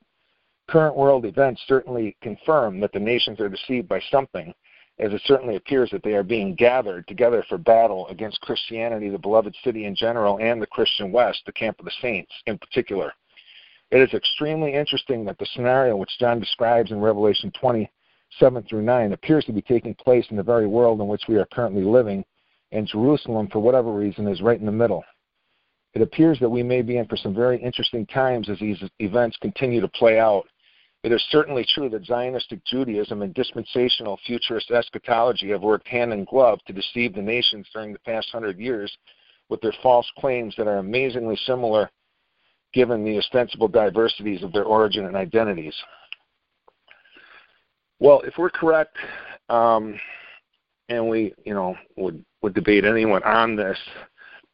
Current 0.68 0.96
world 0.96 1.24
events 1.24 1.62
certainly 1.66 2.16
confirm 2.22 2.78
that 2.80 2.92
the 2.92 3.00
nations 3.00 3.40
are 3.40 3.48
deceived 3.48 3.88
by 3.88 4.00
something, 4.10 4.52
as 4.98 5.12
it 5.12 5.22
certainly 5.24 5.56
appears 5.56 5.90
that 5.90 6.02
they 6.02 6.12
are 6.12 6.22
being 6.22 6.54
gathered 6.54 7.08
together 7.08 7.42
for 7.48 7.56
battle 7.56 8.06
against 8.08 8.40
Christianity, 8.42 9.08
the 9.08 9.18
beloved 9.18 9.54
city 9.64 9.86
in 9.86 9.94
general, 9.94 10.38
and 10.40 10.60
the 10.60 10.66
Christian 10.66 11.10
West, 11.10 11.42
the 11.46 11.52
camp 11.52 11.78
of 11.78 11.86
the 11.86 11.92
saints 12.02 12.32
in 12.46 12.58
particular. 12.58 13.12
It 13.90 14.00
is 14.00 14.12
extremely 14.12 14.74
interesting 14.74 15.24
that 15.24 15.38
the 15.38 15.46
scenario 15.54 15.96
which 15.96 16.18
John 16.18 16.38
describes 16.38 16.90
in 16.90 17.00
Revelation 17.00 17.50
20 17.58 17.90
7 18.38 18.62
through 18.64 18.82
9 18.82 19.12
appears 19.12 19.44
to 19.44 19.52
be 19.52 19.62
taking 19.62 19.94
place 19.94 20.26
in 20.30 20.36
the 20.36 20.42
very 20.42 20.66
world 20.66 21.00
in 21.00 21.08
which 21.08 21.24
we 21.28 21.36
are 21.36 21.46
currently 21.52 21.84
living, 21.84 22.24
and 22.72 22.86
Jerusalem, 22.86 23.48
for 23.48 23.60
whatever 23.60 23.92
reason, 23.92 24.26
is 24.26 24.42
right 24.42 24.58
in 24.58 24.66
the 24.66 24.72
middle. 24.72 25.04
It 25.94 26.02
appears 26.02 26.40
that 26.40 26.48
we 26.48 26.62
may 26.62 26.82
be 26.82 26.96
in 26.96 27.06
for 27.06 27.16
some 27.16 27.34
very 27.34 27.62
interesting 27.62 28.04
times 28.06 28.48
as 28.48 28.58
these 28.58 28.82
events 28.98 29.36
continue 29.40 29.80
to 29.80 29.88
play 29.88 30.18
out. 30.18 30.44
It 31.04 31.12
is 31.12 31.22
certainly 31.30 31.64
true 31.74 31.88
that 31.90 32.06
Zionistic 32.06 32.62
Judaism 32.64 33.22
and 33.22 33.32
dispensational 33.32 34.18
futurist 34.26 34.70
eschatology 34.70 35.50
have 35.50 35.62
worked 35.62 35.86
hand 35.86 36.12
in 36.12 36.24
glove 36.24 36.58
to 36.66 36.72
deceive 36.72 37.14
the 37.14 37.22
nations 37.22 37.68
during 37.72 37.92
the 37.92 37.98
past 38.00 38.28
hundred 38.32 38.58
years 38.58 38.92
with 39.48 39.60
their 39.60 39.74
false 39.82 40.10
claims 40.18 40.54
that 40.56 40.66
are 40.66 40.78
amazingly 40.78 41.36
similar 41.46 41.90
given 42.72 43.04
the 43.04 43.18
ostensible 43.18 43.68
diversities 43.68 44.42
of 44.42 44.52
their 44.52 44.64
origin 44.64 45.06
and 45.06 45.14
identities. 45.14 45.74
Well, 48.04 48.20
if 48.26 48.34
we're 48.36 48.50
correct, 48.50 48.98
um, 49.48 49.98
and 50.90 51.08
we, 51.08 51.32
you 51.46 51.54
know, 51.54 51.74
would 51.96 52.22
would 52.42 52.52
debate 52.52 52.84
anyone 52.84 53.22
on 53.22 53.56
this, 53.56 53.78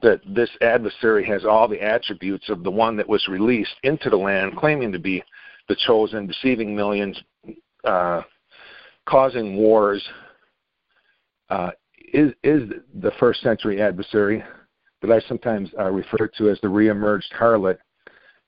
that 0.02 0.20
this 0.24 0.50
adversary 0.60 1.26
has 1.26 1.44
all 1.44 1.66
the 1.66 1.82
attributes 1.82 2.48
of 2.48 2.62
the 2.62 2.70
one 2.70 2.96
that 2.96 3.08
was 3.08 3.26
released 3.26 3.74
into 3.82 4.08
the 4.08 4.16
land, 4.16 4.56
claiming 4.56 4.92
to 4.92 5.00
be 5.00 5.20
the 5.68 5.74
chosen, 5.84 6.28
deceiving 6.28 6.76
millions, 6.76 7.20
uh, 7.82 8.22
causing 9.06 9.56
wars, 9.56 10.00
uh, 11.48 11.72
is 12.12 12.32
is 12.44 12.70
the 13.00 13.10
first 13.18 13.42
century 13.42 13.82
adversary 13.82 14.44
that 15.02 15.10
I 15.10 15.18
sometimes 15.26 15.70
uh, 15.76 15.90
refer 15.90 16.28
to 16.38 16.50
as 16.50 16.60
the 16.60 16.68
reemerged 16.68 17.32
harlot. 17.36 17.78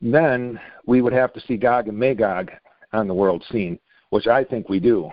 Then 0.00 0.60
we 0.86 1.02
would 1.02 1.12
have 1.12 1.32
to 1.32 1.40
see 1.40 1.56
Gog 1.56 1.88
and 1.88 1.98
Magog 1.98 2.52
on 2.92 3.08
the 3.08 3.14
world 3.14 3.44
scene 3.50 3.80
which 4.12 4.26
I 4.26 4.44
think 4.44 4.68
we 4.68 4.78
do. 4.78 5.10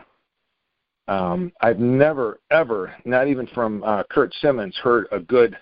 Um, 1.08 1.54
I've 1.62 1.80
never, 1.80 2.42
ever, 2.52 2.94
not 3.06 3.30
even 3.30 3.48
from 3.48 3.82
uh, 3.82 4.04
Kurt 4.12 4.34
Simmons, 4.42 4.76
heard 4.84 5.08
a 5.14 5.22
good 5.22 5.58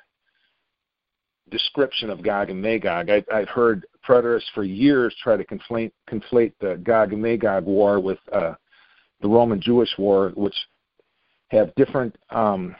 description 1.51 2.09
of 2.09 2.23
Gog 2.23 2.49
and 2.49 2.59
Magog. 2.59 3.11
I, 3.11 3.23
I've 3.31 3.47
heard 3.47 3.85
preterists 4.03 4.49
for 4.55 4.63
years 4.63 5.15
try 5.21 5.37
to 5.37 5.45
conflate, 5.45 5.91
conflate 6.09 6.53
the 6.59 6.81
Gog 6.83 7.13
and 7.13 7.21
Magog 7.21 7.65
war 7.65 7.99
with 7.99 8.17
uh, 8.33 8.55
the 9.21 9.27
Roman 9.27 9.61
Jewish 9.61 9.93
war, 9.99 10.31
which 10.35 10.55
have 11.49 11.75
different 11.75 12.15
um, 12.31 12.75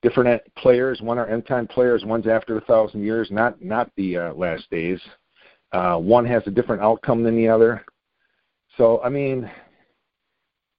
different 0.00 0.40
players. 0.56 1.02
One 1.02 1.18
are 1.18 1.26
end 1.26 1.46
time 1.46 1.66
players. 1.66 2.02
One's 2.06 2.26
after 2.26 2.54
the 2.54 2.62
thousand 2.62 3.04
years, 3.04 3.28
not 3.30 3.62
not 3.62 3.90
the 3.98 4.16
uh, 4.16 4.32
last 4.32 4.70
days. 4.70 5.00
Uh, 5.72 5.98
one 5.98 6.24
has 6.24 6.42
a 6.46 6.50
different 6.50 6.80
outcome 6.80 7.22
than 7.22 7.36
the 7.36 7.46
other. 7.46 7.84
So 8.80 8.98
I 9.04 9.10
mean, 9.10 9.50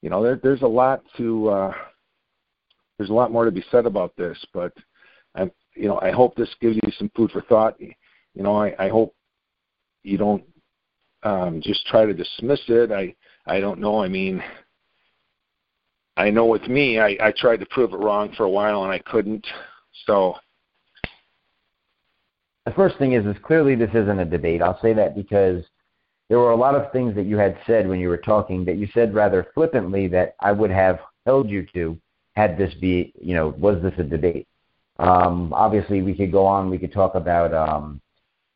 you 0.01 0.09
know, 0.09 0.23
there, 0.23 0.39
there's 0.41 0.63
a 0.63 0.67
lot 0.67 1.03
to 1.17 1.49
uh, 1.49 1.73
there's 2.97 3.11
a 3.11 3.13
lot 3.13 3.31
more 3.31 3.45
to 3.45 3.51
be 3.51 3.63
said 3.69 3.85
about 3.85 4.15
this, 4.17 4.43
but 4.55 4.73
I, 5.35 5.51
you 5.75 5.87
know, 5.87 5.99
I 6.01 6.09
hope 6.09 6.35
this 6.35 6.49
gives 6.59 6.77
you 6.77 6.91
some 6.97 7.11
food 7.15 7.29
for 7.29 7.43
thought. 7.43 7.79
You 7.79 7.93
know, 8.33 8.55
I, 8.55 8.73
I 8.79 8.89
hope 8.89 9.13
you 10.01 10.17
don't 10.17 10.43
um, 11.21 11.61
just 11.63 11.85
try 11.85 12.07
to 12.07 12.13
dismiss 12.13 12.61
it. 12.69 12.91
I 12.91 13.13
I 13.45 13.59
don't 13.59 13.79
know. 13.79 14.01
I 14.01 14.07
mean, 14.07 14.41
I 16.17 16.31
know 16.31 16.47
with 16.47 16.67
me, 16.67 16.99
I, 16.99 17.15
I 17.21 17.31
tried 17.37 17.59
to 17.59 17.67
prove 17.67 17.93
it 17.93 17.97
wrong 17.97 18.33
for 18.35 18.45
a 18.45 18.49
while 18.49 18.83
and 18.83 18.91
I 18.91 18.97
couldn't. 18.97 19.45
So 20.07 20.37
the 22.65 22.71
first 22.71 22.97
thing 22.97 23.13
is, 23.13 23.27
is 23.27 23.35
clearly 23.43 23.75
this 23.75 23.91
isn't 23.93 24.19
a 24.19 24.25
debate. 24.25 24.63
I'll 24.63 24.81
say 24.81 24.93
that 24.93 25.15
because 25.15 25.63
there 26.31 26.39
were 26.39 26.51
a 26.51 26.55
lot 26.55 26.75
of 26.75 26.89
things 26.93 27.13
that 27.13 27.25
you 27.25 27.35
had 27.35 27.57
said 27.67 27.85
when 27.85 27.99
you 27.99 28.07
were 28.07 28.15
talking 28.15 28.63
that 28.63 28.77
you 28.77 28.87
said 28.93 29.13
rather 29.13 29.47
flippantly 29.53 30.07
that 30.07 30.33
I 30.39 30.53
would 30.53 30.71
have 30.71 30.99
held 31.25 31.49
you 31.49 31.67
to 31.73 31.97
had 32.37 32.57
this 32.57 32.73
be, 32.75 33.11
you 33.21 33.35
know, 33.35 33.49
was 33.57 33.81
this 33.83 33.91
a 33.97 34.03
debate? 34.03 34.47
Um, 34.97 35.51
obviously, 35.51 36.01
we 36.01 36.13
could 36.13 36.31
go 36.31 36.45
on. 36.45 36.69
We 36.69 36.77
could 36.77 36.93
talk 36.93 37.15
about 37.15 37.53
um, 37.53 37.99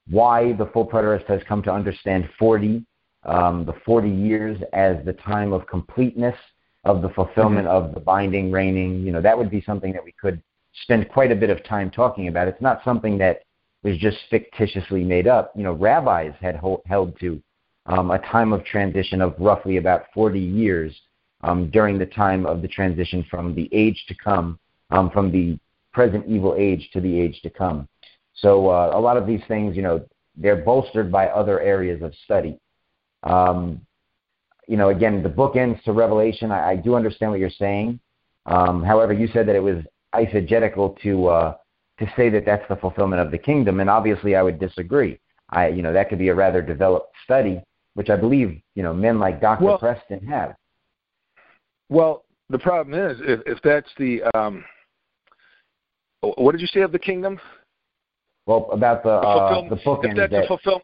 why 0.09 0.53
the 0.53 0.67
full 0.67 0.87
preterist 0.87 1.25
has 1.25 1.41
come 1.49 1.61
to 1.63 1.69
understand 1.69 2.29
40, 2.39 2.85
um, 3.25 3.65
the 3.65 3.73
40 3.85 4.09
years 4.09 4.57
as 4.71 4.95
the 5.03 5.11
time 5.11 5.51
of 5.51 5.67
completeness 5.67 6.37
of 6.85 7.01
the 7.01 7.09
fulfillment 7.09 7.67
mm-hmm. 7.67 7.87
of 7.87 7.93
the 7.93 7.99
binding, 7.99 8.53
reigning. 8.53 9.01
You 9.01 9.11
know, 9.11 9.21
that 9.21 9.37
would 9.37 9.51
be 9.51 9.61
something 9.65 9.91
that 9.91 10.03
we 10.05 10.13
could 10.13 10.41
spend 10.83 11.09
quite 11.09 11.33
a 11.33 11.35
bit 11.35 11.49
of 11.49 11.61
time 11.65 11.91
talking 11.91 12.29
about. 12.29 12.47
It's 12.47 12.61
not 12.61 12.85
something 12.85 13.17
that 13.17 13.41
was 13.83 13.97
just 13.97 14.19
fictitiously 14.29 15.03
made 15.03 15.27
up. 15.27 15.51
You 15.57 15.63
know, 15.63 15.73
rabbis 15.73 16.35
had 16.39 16.55
hold, 16.55 16.79
held 16.85 17.19
to 17.19 17.41
um, 17.87 18.11
a 18.11 18.19
time 18.19 18.53
of 18.53 18.65
transition 18.65 19.21
of 19.21 19.35
roughly 19.39 19.77
about 19.77 20.05
40 20.13 20.39
years 20.39 20.95
um, 21.41 21.69
during 21.69 21.97
the 21.97 22.05
time 22.05 22.45
of 22.45 22.61
the 22.61 22.67
transition 22.67 23.25
from 23.29 23.53
the 23.53 23.69
age 23.71 24.05
to 24.07 24.15
come, 24.15 24.59
um, 24.89 25.11
from 25.11 25.31
the 25.31 25.59
present 25.93 26.25
evil 26.27 26.55
age 26.57 26.89
to 26.93 26.99
the 26.99 27.19
age 27.19 27.39
to 27.43 27.49
come. 27.49 27.87
So 28.33 28.69
uh, 28.69 28.91
a 28.93 28.99
lot 28.99 29.17
of 29.17 29.27
these 29.27 29.41
things, 29.47 29.75
you 29.75 29.81
know, 29.81 30.05
they're 30.35 30.57
bolstered 30.57 31.11
by 31.11 31.27
other 31.27 31.61
areas 31.61 32.01
of 32.01 32.13
study. 32.25 32.59
Um, 33.23 33.81
you 34.67 34.77
know, 34.77 34.89
again, 34.89 35.21
the 35.21 35.29
book 35.29 35.55
ends 35.55 35.79
to 35.85 35.93
Revelation. 35.93 36.51
I, 36.51 36.71
I 36.71 36.75
do 36.75 36.95
understand 36.95 37.31
what 37.31 37.39
you're 37.39 37.49
saying. 37.49 37.99
Um, 38.47 38.83
however, 38.83 39.13
you 39.13 39.27
said 39.31 39.47
that 39.47 39.55
it 39.55 39.63
was 39.63 39.83
eisegetical 40.13 40.99
to 41.01 41.27
uh, 41.27 41.55
to 41.99 42.11
say 42.17 42.29
that 42.29 42.45
that's 42.45 42.67
the 42.67 42.75
fulfillment 42.75 43.21
of 43.21 43.31
the 43.31 43.37
kingdom, 43.37 43.79
and 43.79 43.89
obviously 43.89 44.35
I 44.35 44.41
would 44.41 44.59
disagree. 44.59 45.17
I, 45.49 45.67
you 45.69 45.81
know, 45.81 45.93
that 45.93 46.09
could 46.09 46.19
be 46.19 46.27
a 46.27 46.35
rather 46.35 46.61
developed 46.61 47.15
study 47.23 47.61
which 47.95 48.09
I 48.09 48.15
believe 48.15 48.61
you 48.75 48.83
know 48.83 48.93
men 48.93 49.19
like 49.19 49.41
Dr. 49.41 49.63
Well, 49.63 49.77
Preston 49.79 50.25
have. 50.27 50.55
Well, 51.89 52.25
the 52.49 52.59
problem 52.59 52.93
is 52.93 53.17
if, 53.21 53.41
if 53.45 53.61
that's 53.63 53.89
the 53.97 54.21
um, 54.35 54.63
what 56.21 56.51
did 56.51 56.61
you 56.61 56.67
say 56.67 56.81
of 56.81 56.91
the 56.91 56.99
kingdom? 56.99 57.39
Well, 58.45 58.69
about 58.71 59.03
the 59.03 59.09
uh, 59.09 59.69
the 59.69 59.75
book. 59.77 60.01
If 60.03 60.15
that's 60.15 60.31
that, 60.31 60.43
a 60.43 60.47
fulfill, 60.47 60.81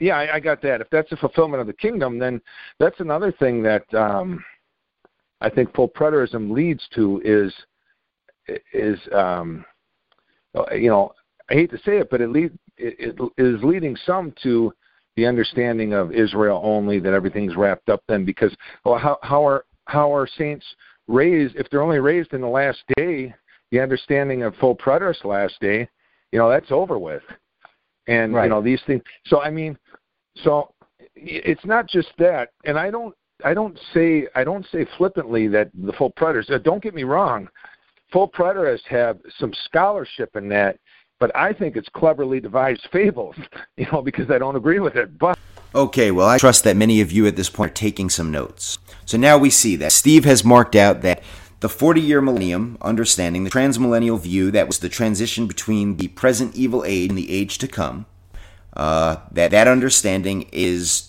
yeah, 0.00 0.16
I, 0.16 0.36
I 0.36 0.40
got 0.40 0.62
that. 0.62 0.80
If 0.80 0.88
that's 0.90 1.12
a 1.12 1.16
fulfillment 1.16 1.60
of 1.60 1.66
the 1.66 1.74
kingdom, 1.74 2.18
then 2.18 2.40
that's 2.78 2.98
another 3.00 3.30
thing 3.32 3.62
that 3.62 3.92
um, 3.94 4.42
I 5.40 5.50
think 5.50 5.74
full 5.74 5.88
preterism 5.88 6.50
leads 6.50 6.86
to 6.94 7.20
is 7.24 7.52
is 8.72 8.98
um, 9.12 9.64
you 10.72 10.88
know 10.88 11.12
I 11.50 11.54
hate 11.54 11.70
to 11.70 11.78
say 11.78 11.98
it, 11.98 12.10
but 12.10 12.20
it 12.20 12.30
lead 12.30 12.52
it, 12.76 13.16
it 13.18 13.42
is 13.42 13.62
leading 13.62 13.96
some 14.06 14.34
to 14.42 14.72
the 15.16 15.26
understanding 15.26 15.92
of 15.92 16.12
Israel 16.12 16.60
only 16.64 16.98
that 17.00 17.12
everything's 17.12 17.56
wrapped 17.56 17.88
up 17.88 18.02
then? 18.08 18.24
Because 18.24 18.54
well 18.84 18.98
how 18.98 19.18
how 19.22 19.46
are 19.46 19.64
how 19.86 20.14
are 20.14 20.26
saints 20.26 20.64
raised? 21.08 21.56
If 21.56 21.68
they're 21.70 21.82
only 21.82 22.00
raised 22.00 22.32
in 22.32 22.40
the 22.40 22.48
last 22.48 22.82
day 22.96 23.34
the 23.70 23.80
understanding 23.80 24.42
of 24.42 24.54
full 24.56 24.76
preterist 24.76 25.24
last 25.24 25.54
day 25.60 25.88
you 26.32 26.38
know 26.38 26.50
that's 26.50 26.72
over 26.72 26.98
with. 26.98 27.22
And 28.06 28.34
right. 28.34 28.44
you 28.44 28.50
know 28.50 28.60
these 28.60 28.80
things 28.86 29.02
so 29.26 29.40
I 29.40 29.50
mean 29.50 29.78
so 30.42 30.74
it's 31.14 31.64
not 31.64 31.88
just 31.88 32.08
that 32.18 32.50
and 32.64 32.78
I 32.78 32.90
don't 32.90 33.14
I 33.44 33.54
don't 33.54 33.78
say 33.94 34.26
I 34.34 34.44
don't 34.44 34.66
say 34.70 34.86
flippantly 34.98 35.48
that 35.48 35.70
the 35.74 35.92
full 35.92 36.12
preterists 36.12 36.62
don't 36.64 36.82
get 36.82 36.94
me 36.94 37.04
wrong 37.04 37.48
full 38.12 38.28
preterists 38.28 38.86
have 38.88 39.18
some 39.38 39.52
scholarship 39.64 40.36
in 40.36 40.48
that 40.48 40.78
but 41.24 41.34
I 41.34 41.54
think 41.54 41.74
it's 41.74 41.88
cleverly 41.88 42.38
devised 42.38 42.86
fables, 42.92 43.34
you 43.78 43.86
know, 43.90 44.02
because 44.02 44.30
I 44.30 44.36
don't 44.36 44.56
agree 44.56 44.78
with 44.78 44.94
it. 44.94 45.16
But 45.16 45.38
Okay, 45.74 46.10
well, 46.10 46.28
I 46.28 46.36
trust 46.36 46.64
that 46.64 46.76
many 46.76 47.00
of 47.00 47.12
you 47.12 47.26
at 47.26 47.34
this 47.34 47.48
point 47.48 47.70
are 47.70 47.74
taking 47.74 48.10
some 48.10 48.30
notes. 48.30 48.76
So 49.06 49.16
now 49.16 49.38
we 49.38 49.48
see 49.48 49.74
that 49.76 49.92
Steve 49.92 50.26
has 50.26 50.44
marked 50.44 50.76
out 50.76 51.00
that 51.00 51.22
the 51.60 51.70
40 51.70 52.02
year 52.02 52.20
millennium, 52.20 52.76
understanding 52.82 53.44
the 53.44 53.50
transmillennial 53.50 54.20
view 54.20 54.50
that 54.50 54.66
was 54.66 54.80
the 54.80 54.90
transition 54.90 55.46
between 55.46 55.96
the 55.96 56.08
present 56.08 56.54
evil 56.54 56.84
age 56.84 57.08
and 57.08 57.16
the 57.16 57.32
age 57.32 57.56
to 57.56 57.68
come, 57.68 58.04
uh, 58.76 59.16
that 59.32 59.50
that 59.50 59.66
understanding 59.66 60.46
is 60.52 61.08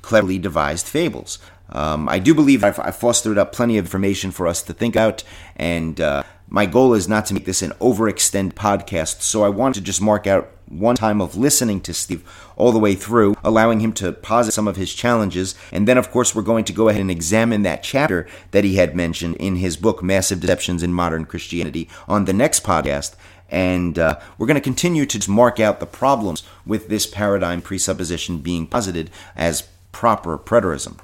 cleverly 0.00 0.40
devised 0.40 0.88
fables. 0.88 1.38
Um, 1.68 2.08
I 2.08 2.18
do 2.18 2.34
believe 2.34 2.64
I've, 2.64 2.80
I've, 2.80 2.96
fostered 2.96 3.38
up 3.38 3.52
plenty 3.52 3.78
of 3.78 3.84
information 3.84 4.32
for 4.32 4.48
us 4.48 4.60
to 4.64 4.74
think 4.74 4.96
out, 4.96 5.22
and 5.54 6.00
uh, 6.00 6.24
my 6.52 6.66
goal 6.66 6.92
is 6.92 7.08
not 7.08 7.24
to 7.24 7.32
make 7.32 7.46
this 7.46 7.62
an 7.62 7.70
overextend 7.80 8.52
podcast, 8.52 9.22
so 9.22 9.42
I 9.42 9.48
wanted 9.48 9.76
to 9.76 9.86
just 9.86 10.02
mark 10.02 10.26
out 10.26 10.50
one 10.68 10.96
time 10.96 11.22
of 11.22 11.34
listening 11.34 11.80
to 11.80 11.94
Steve 11.94 12.22
all 12.56 12.72
the 12.72 12.78
way 12.78 12.94
through, 12.94 13.36
allowing 13.42 13.80
him 13.80 13.94
to 13.94 14.12
posit 14.12 14.52
some 14.52 14.68
of 14.68 14.76
his 14.76 14.92
challenges. 14.92 15.54
And 15.72 15.88
then, 15.88 15.96
of 15.96 16.10
course, 16.10 16.34
we're 16.34 16.42
going 16.42 16.66
to 16.66 16.72
go 16.74 16.90
ahead 16.90 17.00
and 17.00 17.10
examine 17.10 17.62
that 17.62 17.82
chapter 17.82 18.28
that 18.50 18.64
he 18.64 18.76
had 18.76 18.94
mentioned 18.94 19.36
in 19.36 19.56
his 19.56 19.78
book, 19.78 20.02
Massive 20.02 20.40
Deceptions 20.40 20.82
in 20.82 20.92
Modern 20.92 21.24
Christianity, 21.24 21.88
on 22.06 22.26
the 22.26 22.34
next 22.34 22.62
podcast. 22.62 23.14
And 23.48 23.98
uh, 23.98 24.20
we're 24.36 24.46
going 24.46 24.54
to 24.56 24.60
continue 24.60 25.06
to 25.06 25.30
mark 25.30 25.58
out 25.58 25.80
the 25.80 25.86
problems 25.86 26.42
with 26.66 26.88
this 26.88 27.06
paradigm 27.06 27.62
presupposition 27.62 28.38
being 28.38 28.66
posited 28.66 29.10
as 29.34 29.68
proper 29.90 30.36
preterism. 30.36 30.98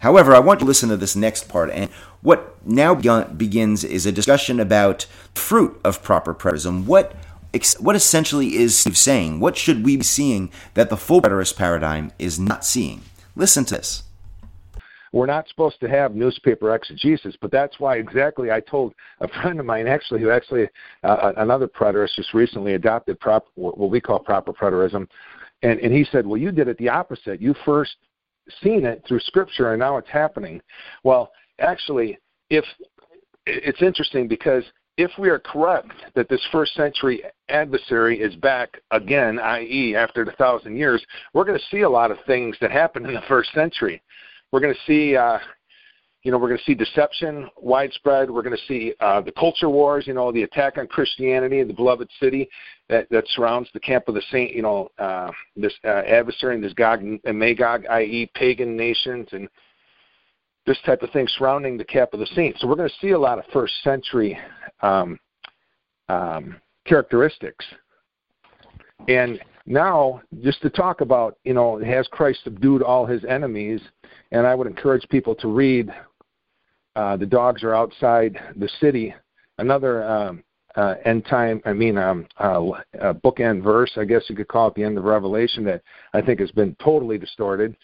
However, 0.00 0.34
I 0.34 0.38
want 0.38 0.60
you 0.60 0.64
to 0.64 0.68
listen 0.68 0.88
to 0.88 0.96
this 0.96 1.14
next 1.14 1.48
part, 1.48 1.70
and 1.70 1.90
what 2.22 2.56
now 2.66 2.94
begins 2.94 3.84
is 3.84 4.06
a 4.06 4.12
discussion 4.12 4.58
about 4.58 5.06
fruit 5.34 5.78
of 5.84 6.02
proper 6.02 6.34
preterism. 6.34 6.84
What 6.84 7.14
what 7.80 7.96
essentially 7.96 8.56
is 8.56 8.78
Steve 8.78 8.96
saying? 8.96 9.40
What 9.40 9.56
should 9.56 9.84
we 9.84 9.96
be 9.96 10.04
seeing 10.04 10.52
that 10.74 10.88
the 10.88 10.96
full 10.96 11.20
preterist 11.20 11.56
paradigm 11.56 12.12
is 12.18 12.38
not 12.38 12.64
seeing? 12.64 13.02
Listen 13.34 13.64
to 13.66 13.76
this. 13.76 14.04
We're 15.12 15.26
not 15.26 15.48
supposed 15.48 15.80
to 15.80 15.88
have 15.88 16.14
newspaper 16.14 16.72
exegesis, 16.74 17.34
but 17.40 17.50
that's 17.50 17.80
why 17.80 17.96
exactly 17.96 18.52
I 18.52 18.60
told 18.60 18.94
a 19.20 19.28
friend 19.42 19.58
of 19.58 19.66
mine 19.66 19.88
actually, 19.88 20.20
who 20.20 20.30
actually 20.30 20.68
uh, 21.02 21.32
another 21.36 21.66
preterist 21.66 22.14
just 22.14 22.32
recently 22.32 22.74
adopted 22.74 23.18
prop, 23.18 23.46
what 23.56 23.90
we 23.90 24.00
call 24.00 24.20
proper 24.20 24.52
preterism, 24.52 25.08
and 25.62 25.78
and 25.80 25.92
he 25.92 26.06
said, 26.10 26.26
well, 26.26 26.38
you 26.38 26.52
did 26.52 26.68
it 26.68 26.78
the 26.78 26.88
opposite. 26.88 27.40
You 27.40 27.54
first 27.64 27.96
seen 28.62 28.84
it 28.84 29.02
through 29.06 29.20
Scripture, 29.20 29.72
and 29.72 29.80
now 29.80 29.96
it's 29.96 30.08
happening. 30.08 30.60
Well, 31.04 31.32
actually, 31.58 32.18
if 32.48 32.64
it's 33.46 33.82
interesting 33.82 34.28
because 34.28 34.64
if 34.96 35.10
we 35.18 35.30
are 35.30 35.38
correct 35.38 35.92
that 36.14 36.28
this 36.28 36.44
first 36.52 36.74
century 36.74 37.22
adversary 37.48 38.20
is 38.20 38.34
back 38.36 38.80
again, 38.90 39.38
i.e., 39.38 39.96
after 39.96 40.24
the 40.24 40.32
thousand 40.32 40.76
years, 40.76 41.04
we're 41.32 41.44
going 41.44 41.58
to 41.58 41.64
see 41.70 41.82
a 41.82 41.88
lot 41.88 42.10
of 42.10 42.18
things 42.26 42.56
that 42.60 42.70
happened 42.70 43.06
in 43.06 43.14
the 43.14 43.22
first 43.26 43.52
century. 43.52 44.02
We're 44.52 44.60
going 44.60 44.74
to 44.74 44.80
see, 44.86 45.16
uh, 45.16 45.38
you 46.22 46.30
know, 46.30 46.38
we're 46.38 46.48
going 46.48 46.58
to 46.58 46.64
see 46.64 46.74
deception 46.74 47.48
widespread. 47.56 48.30
We're 48.30 48.42
going 48.42 48.56
to 48.56 48.66
see 48.66 48.92
uh, 49.00 49.22
the 49.22 49.32
culture 49.32 49.70
wars, 49.70 50.06
you 50.06 50.12
know, 50.12 50.30
the 50.30 50.42
attack 50.42 50.76
on 50.76 50.86
Christianity, 50.86 51.62
the 51.62 51.72
beloved 51.72 52.08
city 52.20 52.48
that, 52.88 53.08
that 53.10 53.24
surrounds 53.28 53.70
the 53.72 53.80
camp 53.80 54.06
of 54.06 54.14
the 54.14 54.22
saint, 54.30 54.54
you 54.54 54.60
know, 54.60 54.90
uh, 54.98 55.30
this 55.56 55.72
uh, 55.84 56.02
adversary 56.06 56.54
and 56.54 56.62
this 56.62 56.74
Gog 56.74 57.02
and 57.02 57.38
Magog, 57.38 57.86
i.e., 57.86 58.30
pagan 58.34 58.76
nations 58.76 59.28
and 59.32 59.48
this 60.66 60.78
type 60.84 61.02
of 61.02 61.10
thing 61.10 61.26
surrounding 61.38 61.78
the 61.78 61.84
cap 61.84 62.12
of 62.12 62.20
the 62.20 62.28
saints. 62.34 62.60
So 62.60 62.66
we're 62.66 62.76
going 62.76 62.90
to 62.90 62.94
see 63.00 63.12
a 63.12 63.18
lot 63.18 63.38
of 63.38 63.44
first 63.52 63.72
century 63.82 64.38
um, 64.82 65.18
um, 66.10 66.56
characteristics. 66.84 67.64
And 69.08 69.40
now, 69.64 70.20
just 70.42 70.60
to 70.62 70.70
talk 70.70 71.00
about, 71.00 71.38
you 71.44 71.54
know, 71.54 71.78
has 71.78 72.06
Christ 72.08 72.40
subdued 72.44 72.82
all 72.82 73.06
his 73.06 73.24
enemies? 73.24 73.80
And 74.32 74.46
I 74.46 74.54
would 74.54 74.66
encourage 74.66 75.08
people 75.08 75.34
to 75.36 75.48
read 75.48 75.90
uh, 77.00 77.16
The 77.16 77.24
Dogs 77.24 77.64
Are 77.64 77.74
Outside 77.74 78.38
the 78.56 78.68
City, 78.78 79.14
another 79.56 80.04
um, 80.04 80.44
uh, 80.76 80.96
end 81.06 81.24
time, 81.24 81.62
I 81.64 81.72
mean, 81.72 81.96
um, 81.96 82.26
uh, 82.38 82.68
uh, 83.00 83.14
bookend 83.24 83.62
verse, 83.62 83.90
I 83.96 84.04
guess 84.04 84.24
you 84.28 84.36
could 84.36 84.48
call 84.48 84.68
it 84.68 84.74
the 84.74 84.84
end 84.84 84.98
of 84.98 85.04
Revelation, 85.04 85.64
that 85.64 85.82
I 86.12 86.20
think 86.20 86.40
has 86.40 86.50
been 86.50 86.76
totally 86.84 87.16
distorted 87.16 87.74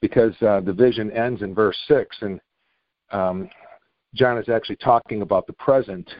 because 0.00 0.34
uh, 0.42 0.60
the 0.60 0.72
vision 0.72 1.12
ends 1.12 1.42
in 1.42 1.54
verse 1.54 1.76
6. 1.86 2.16
And 2.20 2.40
um, 3.12 3.48
John 4.14 4.38
is 4.38 4.48
actually 4.48 4.76
talking 4.76 5.22
about 5.22 5.46
the 5.46 5.52
present 5.52 6.10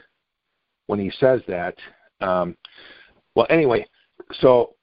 when 0.86 1.00
he 1.00 1.10
says 1.18 1.40
that. 1.48 1.74
Um, 2.20 2.56
well, 3.34 3.48
anyway, 3.50 3.84
so 4.40 4.74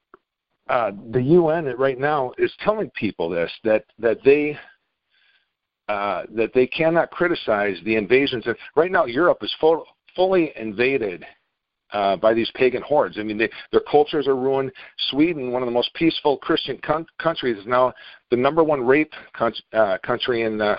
uh, 0.67 0.91
the 1.11 1.21
UN 1.21 1.73
right 1.77 1.99
now 1.99 2.33
is 2.37 2.51
telling 2.59 2.89
people 2.95 3.29
this 3.29 3.51
that 3.63 3.85
that 3.99 4.17
they 4.25 4.57
uh, 5.87 6.23
that 6.35 6.51
they 6.53 6.67
cannot 6.67 7.11
criticize 7.11 7.77
the 7.85 7.95
invasions. 7.95 8.47
Of, 8.47 8.57
right 8.75 8.91
now, 8.91 9.05
Europe 9.05 9.39
is 9.41 9.53
full, 9.59 9.85
fully 10.15 10.51
invaded 10.55 11.25
uh, 11.93 12.15
by 12.15 12.33
these 12.33 12.51
pagan 12.55 12.81
hordes. 12.81 13.17
I 13.19 13.23
mean, 13.23 13.37
they, 13.37 13.49
their 13.71 13.83
cultures 13.89 14.27
are 14.27 14.35
ruined. 14.35 14.71
Sweden, 15.09 15.51
one 15.51 15.61
of 15.61 15.67
the 15.67 15.71
most 15.71 15.93
peaceful 15.93 16.37
Christian 16.37 16.79
con- 16.83 17.05
countries, 17.19 17.57
is 17.57 17.65
now 17.67 17.93
the 18.31 18.37
number 18.37 18.63
one 18.63 18.85
rape 18.85 19.13
con- 19.33 19.53
uh, 19.73 19.97
country 20.03 20.41
in 20.41 20.57
the 20.57 20.75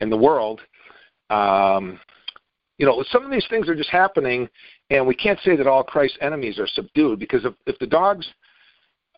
in 0.00 0.10
the 0.10 0.16
world. 0.16 0.60
Um, 1.30 1.98
you 2.78 2.84
know, 2.84 3.02
some 3.10 3.24
of 3.24 3.30
these 3.30 3.46
things 3.48 3.68
are 3.68 3.74
just 3.74 3.88
happening, 3.88 4.48
and 4.90 5.06
we 5.06 5.14
can't 5.14 5.38
say 5.40 5.56
that 5.56 5.66
all 5.66 5.82
Christ's 5.82 6.18
enemies 6.20 6.58
are 6.58 6.66
subdued 6.66 7.18
because 7.18 7.44
if, 7.44 7.54
if 7.66 7.78
the 7.78 7.86
dogs, 7.86 8.26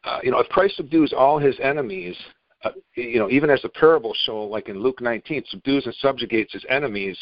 uh, 0.04 0.20
you 0.22 0.30
know, 0.30 0.38
if 0.38 0.48
Christ 0.48 0.76
subdues 0.76 1.12
all 1.12 1.38
his 1.38 1.56
enemies, 1.60 2.16
uh, 2.64 2.70
you 2.96 3.18
know, 3.18 3.30
even 3.30 3.50
as 3.50 3.62
the 3.62 3.68
parable 3.68 4.14
show, 4.24 4.42
like 4.42 4.68
in 4.68 4.80
Luke 4.80 5.00
19, 5.00 5.44
subdues 5.48 5.86
and 5.86 5.94
subjugates 6.00 6.52
his 6.52 6.64
enemies, 6.68 7.16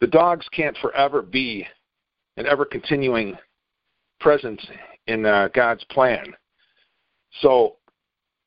the 0.00 0.06
dogs 0.06 0.46
can't 0.52 0.76
forever 0.78 1.22
be 1.22 1.66
an 2.36 2.46
ever 2.46 2.64
continuing 2.64 3.36
presence 4.20 4.64
in 5.06 5.26
uh, 5.26 5.48
God's 5.54 5.84
plan. 5.84 6.34
So 7.42 7.76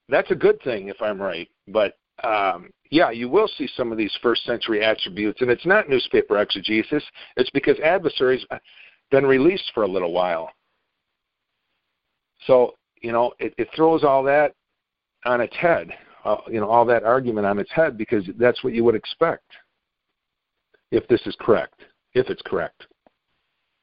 that's 0.09 0.31
a 0.31 0.35
good 0.35 0.61
thing 0.63 0.89
if 0.89 1.01
I'm 1.01 1.21
right. 1.21 1.49
But 1.67 1.97
um, 2.23 2.71
yeah, 2.89 3.11
you 3.11 3.29
will 3.29 3.49
see 3.57 3.67
some 3.75 3.91
of 3.91 3.97
these 3.97 4.15
first 4.21 4.43
century 4.45 4.83
attributes, 4.83 5.41
and 5.41 5.49
it's 5.49 5.65
not 5.65 5.89
newspaper 5.89 6.37
exegesis. 6.39 7.03
It's 7.37 7.49
because 7.51 7.79
adversaries 7.79 8.45
been 9.11 9.25
released 9.25 9.71
for 9.73 9.83
a 9.83 9.87
little 9.87 10.11
while. 10.11 10.49
So 12.47 12.75
you 13.01 13.11
know, 13.11 13.33
it, 13.39 13.53
it 13.57 13.67
throws 13.75 14.03
all 14.03 14.23
that 14.23 14.53
on 15.25 15.41
its 15.41 15.55
head. 15.55 15.91
Uh, 16.23 16.37
you 16.47 16.59
know, 16.59 16.69
all 16.69 16.85
that 16.85 17.03
argument 17.03 17.47
on 17.47 17.57
its 17.57 17.71
head 17.71 17.97
because 17.97 18.23
that's 18.37 18.63
what 18.63 18.73
you 18.73 18.83
would 18.83 18.95
expect 18.95 19.45
if 20.91 21.07
this 21.07 21.21
is 21.25 21.35
correct. 21.39 21.81
If 22.13 22.29
it's 22.29 22.41
correct 22.45 22.85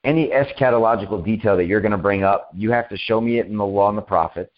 any 0.04 0.28
eschatological 0.28 1.24
detail 1.24 1.56
that 1.56 1.66
you're 1.66 1.80
going 1.80 1.92
to 1.92 1.98
bring 1.98 2.22
up, 2.22 2.50
you 2.54 2.70
have 2.70 2.88
to 2.88 2.96
show 2.96 3.20
me 3.20 3.38
it 3.38 3.46
in 3.46 3.56
the 3.56 3.66
law 3.66 3.88
and 3.88 3.98
the 3.98 4.02
prophets, 4.02 4.54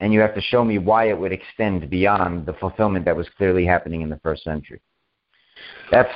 and 0.00 0.12
you 0.12 0.20
have 0.20 0.34
to 0.34 0.40
show 0.40 0.64
me 0.64 0.78
why 0.78 1.08
it 1.08 1.18
would 1.18 1.32
extend 1.32 1.88
beyond 1.88 2.46
the 2.46 2.52
fulfillment 2.54 3.04
that 3.04 3.16
was 3.16 3.26
clearly 3.36 3.64
happening 3.64 4.02
in 4.02 4.10
the 4.10 4.18
first 4.22 4.44
century. 4.44 4.80
That's 5.90 6.10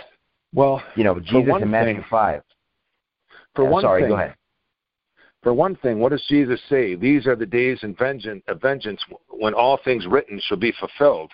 well, 0.53 0.83
you 0.97 1.05
know, 1.05 1.19
Jesus 1.19 1.55
in 1.61 1.71
Matthew 1.71 1.95
thing, 1.95 2.05
five. 2.11 2.43
For 3.55 3.65
I'm 3.65 3.71
one 3.71 3.83
sorry, 3.83 4.03
thing, 4.03 4.11
go 4.11 4.17
ahead. 4.17 4.35
For 5.45 5.55
one 5.55 5.77
thing, 5.77 6.01
what 6.01 6.11
does 6.11 6.25
Jesus 6.29 6.61
say? 6.69 6.97
These 6.97 7.27
are 7.27 7.37
the 7.37 7.47
days 7.47 7.79
of 7.85 7.97
vengeance, 7.97 8.43
of 8.49 8.61
vengeance 8.61 9.01
when 9.29 9.55
all 9.55 9.79
things 9.85 10.07
written 10.07 10.41
shall 10.43 10.57
be 10.57 10.73
fulfilled. 10.81 11.31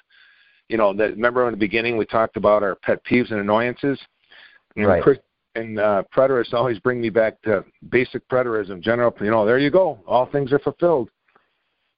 You 0.69 0.77
know, 0.77 0.93
that 0.95 1.13
remember 1.13 1.47
in 1.47 1.53
the 1.53 1.59
beginning 1.59 1.97
we 1.97 2.05
talked 2.05 2.37
about 2.37 2.63
our 2.63 2.75
pet 2.75 3.01
peeves 3.05 3.31
and 3.31 3.41
annoyances. 3.41 3.99
And 4.77 4.87
right 4.87 5.03
and 5.57 5.79
uh, 5.79 6.03
preterists 6.15 6.53
always 6.55 6.79
bring 6.79 7.01
me 7.01 7.11
back 7.11 7.41
to 7.43 7.65
basic 7.89 8.27
preterism, 8.29 8.81
general. 8.81 9.15
You 9.21 9.31
know, 9.31 9.45
there 9.45 9.59
you 9.59 9.71
go. 9.71 9.99
All 10.07 10.27
things 10.27 10.53
are 10.53 10.59
fulfilled. 10.59 11.11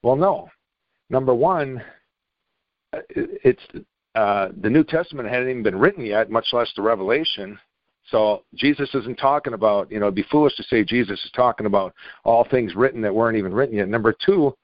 Well, 0.02 0.16
no. 0.16 0.48
Number 1.10 1.34
one, 1.34 1.82
uh, 2.92 3.00
it's 3.08 3.62
uh, 4.14 4.48
the 4.60 4.70
New 4.70 4.84
Testament 4.84 5.28
hadn't 5.28 5.50
even 5.50 5.62
been 5.62 5.78
written 5.78 6.04
yet, 6.04 6.30
much 6.30 6.46
less 6.52 6.70
the 6.76 6.82
Revelation. 6.82 7.58
So 8.10 8.42
Jesus 8.54 8.90
isn't 8.94 9.16
talking 9.16 9.54
about. 9.54 9.90
You 9.90 10.00
know, 10.00 10.06
it'd 10.06 10.14
be 10.14 10.24
foolish 10.30 10.56
to 10.56 10.62
say 10.64 10.84
Jesus 10.84 11.22
is 11.24 11.30
talking 11.34 11.66
about 11.66 11.94
all 12.24 12.46
things 12.50 12.74
written 12.74 13.00
that 13.02 13.14
weren't 13.14 13.38
even 13.38 13.54
written 13.54 13.76
yet. 13.76 13.88
Number 13.88 14.14
two, 14.24 14.54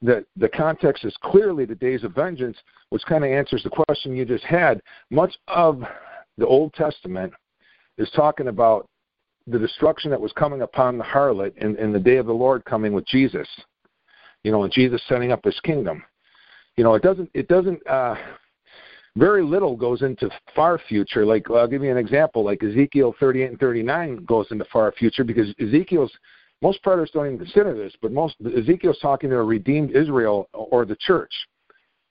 the 0.00 0.24
the 0.36 0.48
context 0.48 1.04
is 1.04 1.14
clearly 1.22 1.64
the 1.64 1.74
days 1.74 2.02
of 2.04 2.14
vengeance, 2.14 2.56
which 2.90 3.02
kind 3.04 3.24
of 3.24 3.30
answers 3.30 3.62
the 3.62 3.84
question 3.86 4.16
you 4.16 4.24
just 4.24 4.44
had. 4.44 4.80
Much 5.10 5.34
of 5.48 5.82
the 6.38 6.46
Old 6.46 6.72
Testament 6.74 7.32
is 7.98 8.10
talking 8.16 8.48
about 8.48 8.88
the 9.46 9.58
destruction 9.58 10.10
that 10.10 10.20
was 10.20 10.32
coming 10.32 10.62
upon 10.62 10.98
the 10.98 11.04
harlot 11.04 11.56
in, 11.58 11.76
in 11.76 11.92
the 11.92 11.98
day 11.98 12.16
of 12.16 12.26
the 12.26 12.32
Lord 12.32 12.64
coming 12.64 12.92
with 12.92 13.06
Jesus. 13.06 13.48
You 14.44 14.50
know, 14.50 14.64
and 14.64 14.72
Jesus 14.72 15.00
setting 15.08 15.30
up 15.30 15.44
his 15.44 15.58
kingdom. 15.60 16.02
You 16.76 16.84
know, 16.84 16.94
it 16.94 17.02
doesn't 17.02 17.30
it 17.34 17.48
doesn't 17.48 17.86
uh 17.86 18.16
very 19.16 19.42
little 19.42 19.76
goes 19.76 20.02
into 20.02 20.30
far 20.54 20.78
future. 20.88 21.24
Like 21.26 21.50
I'll 21.50 21.68
give 21.68 21.82
you 21.82 21.90
an 21.90 21.98
example. 21.98 22.44
Like 22.44 22.62
Ezekiel 22.62 23.14
38 23.20 23.50
and 23.50 23.60
39 23.60 24.24
goes 24.24 24.46
into 24.50 24.64
far 24.72 24.90
future 24.92 25.24
because 25.24 25.54
Ezekiel's 25.60 26.12
most 26.62 26.82
preterists 26.84 27.12
don't 27.12 27.26
even 27.26 27.38
consider 27.38 27.74
this, 27.74 27.92
but 28.00 28.12
most 28.12 28.36
Ezekiel's 28.56 28.98
talking 29.00 29.30
to 29.30 29.36
a 29.36 29.42
redeemed 29.42 29.94
Israel 29.96 30.48
or 30.52 30.84
the 30.84 30.96
church. 30.96 31.32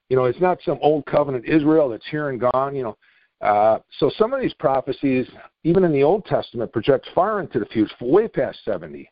You 0.09 0.17
know, 0.17 0.25
it's 0.25 0.41
not 0.41 0.59
some 0.65 0.77
old 0.81 1.05
covenant 1.05 1.45
Israel 1.45 1.89
that's 1.89 2.07
here 2.11 2.29
and 2.29 2.39
gone. 2.39 2.75
You 2.75 2.83
know, 2.83 2.97
Uh, 3.41 3.79
so 3.97 4.11
some 4.17 4.33
of 4.33 4.41
these 4.41 4.53
prophecies, 4.55 5.25
even 5.63 5.83
in 5.83 5.91
the 5.91 6.03
Old 6.03 6.25
Testament, 6.25 6.71
project 6.71 7.07
far 7.15 7.41
into 7.41 7.59
the 7.59 7.65
future, 7.65 7.93
way 8.01 8.27
past 8.27 8.59
70. 8.63 9.09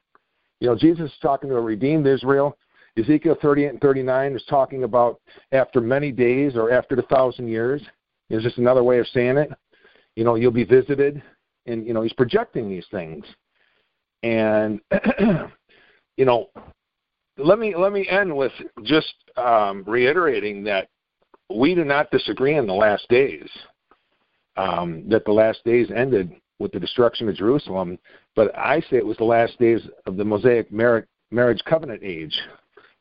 You 0.60 0.68
know, 0.68 0.76
Jesus 0.76 1.10
is 1.10 1.18
talking 1.20 1.50
to 1.50 1.56
a 1.56 1.62
redeemed 1.62 2.06
Israel. 2.06 2.56
Ezekiel 3.00 3.38
38 3.42 3.68
and 3.68 3.82
39 3.82 4.36
is 4.36 4.44
talking 4.50 4.84
about 4.84 5.20
after 5.52 5.82
many 5.82 6.12
days 6.12 6.56
or 6.56 6.72
after 6.72 6.96
the 6.96 7.04
thousand 7.04 7.48
years. 7.48 7.82
It's 8.30 8.44
just 8.44 8.58
another 8.58 8.84
way 8.84 9.00
of 9.00 9.08
saying 9.08 9.38
it. 9.38 9.52
You 10.16 10.24
know, 10.24 10.36
you'll 10.36 10.52
be 10.52 10.64
visited, 10.64 11.22
and 11.66 11.88
you 11.88 11.94
know 11.94 12.02
he's 12.02 12.14
projecting 12.14 12.70
these 12.70 12.86
things. 12.92 13.26
And 14.24 14.82
you 16.18 16.26
know, 16.26 16.50
let 17.38 17.60
me 17.60 17.76
let 17.76 17.92
me 17.92 18.08
end 18.08 18.36
with 18.36 18.52
just 18.84 19.14
um, 19.38 19.84
reiterating 19.88 20.64
that 20.66 20.90
we 21.54 21.74
do 21.74 21.84
not 21.84 22.12
disagree 22.12 22.56
in 22.58 22.68
the 22.68 22.74
last 22.74 23.08
days. 23.10 23.50
Um, 24.58 25.08
that 25.08 25.24
the 25.24 25.32
last 25.32 25.64
days 25.64 25.88
ended 25.96 26.34
with 26.60 26.74
the 26.74 26.80
destruction 26.82 27.30
of 27.30 27.36
Jerusalem, 27.36 27.98
but 28.36 28.54
I 28.58 28.82
say 28.82 28.98
it 28.98 29.06
was 29.06 29.16
the 29.16 29.24
last 29.24 29.58
days 29.58 29.80
of 30.06 30.18
the 30.18 30.26
Mosaic 30.26 30.70
marriage, 30.70 31.06
marriage 31.32 31.62
covenant 31.66 32.02
age. 32.04 32.38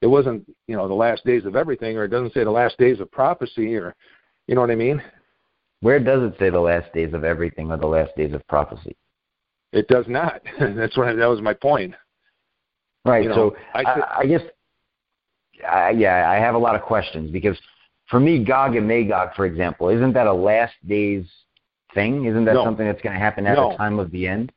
It 0.00 0.06
wasn't, 0.06 0.48
you 0.66 0.76
know, 0.76 0.86
the 0.86 0.94
last 0.94 1.24
days 1.24 1.44
of 1.44 1.56
everything, 1.56 1.96
or 1.96 2.04
it 2.04 2.08
doesn't 2.08 2.32
say 2.32 2.44
the 2.44 2.50
last 2.50 2.78
days 2.78 3.00
of 3.00 3.10
prophecy, 3.10 3.74
or, 3.76 3.94
you 4.46 4.54
know 4.54 4.60
what 4.60 4.70
I 4.70 4.76
mean? 4.76 5.02
Where 5.80 5.98
does 5.98 6.22
it 6.22 6.38
say 6.38 6.50
the 6.50 6.60
last 6.60 6.92
days 6.92 7.14
of 7.14 7.24
everything 7.24 7.70
or 7.70 7.76
the 7.76 7.86
last 7.86 8.16
days 8.16 8.32
of 8.32 8.46
prophecy? 8.48 8.96
It 9.72 9.88
does 9.88 10.06
not. 10.08 10.42
That's 10.60 10.96
what 10.96 11.16
that 11.16 11.26
was 11.26 11.40
my 11.40 11.54
point. 11.54 11.94
Right. 13.04 13.24
You 13.24 13.28
know, 13.30 13.34
so 13.34 13.56
I, 13.74 13.82
I, 13.82 14.18
I 14.20 14.26
guess, 14.26 14.42
I, 15.68 15.90
yeah, 15.90 16.30
I 16.30 16.36
have 16.36 16.54
a 16.54 16.58
lot 16.58 16.74
of 16.74 16.82
questions 16.82 17.30
because 17.30 17.56
for 18.08 18.18
me, 18.18 18.42
Gog 18.44 18.76
and 18.76 18.88
Magog, 18.88 19.34
for 19.34 19.46
example, 19.46 19.88
isn't 19.88 20.12
that 20.14 20.26
a 20.26 20.32
last 20.32 20.74
days 20.86 21.24
thing? 21.94 22.24
Isn't 22.24 22.44
that 22.44 22.54
no. 22.54 22.64
something 22.64 22.86
that's 22.86 23.02
going 23.02 23.14
to 23.14 23.20
happen 23.20 23.46
at 23.46 23.56
no. 23.56 23.70
the 23.70 23.76
time 23.76 23.98
of 23.98 24.10
the 24.10 24.26
end? 24.26 24.52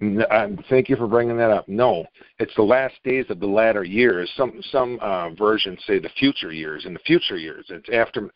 Um, 0.00 0.58
thank 0.68 0.90
you 0.90 0.96
for 0.96 1.06
bringing 1.06 1.38
that 1.38 1.50
up. 1.50 1.66
No, 1.68 2.04
it's 2.38 2.54
the 2.54 2.62
last 2.62 2.94
days 3.02 3.24
of 3.30 3.40
the 3.40 3.46
latter 3.46 3.82
years. 3.82 4.30
Some 4.36 4.60
some 4.70 4.98
uh, 5.00 5.30
versions 5.30 5.78
say 5.86 5.98
the 5.98 6.10
future 6.18 6.52
years. 6.52 6.84
In 6.84 6.92
the 6.92 7.00
future 7.00 7.38
years, 7.38 7.64
it's 7.70 7.88
after 7.90 8.30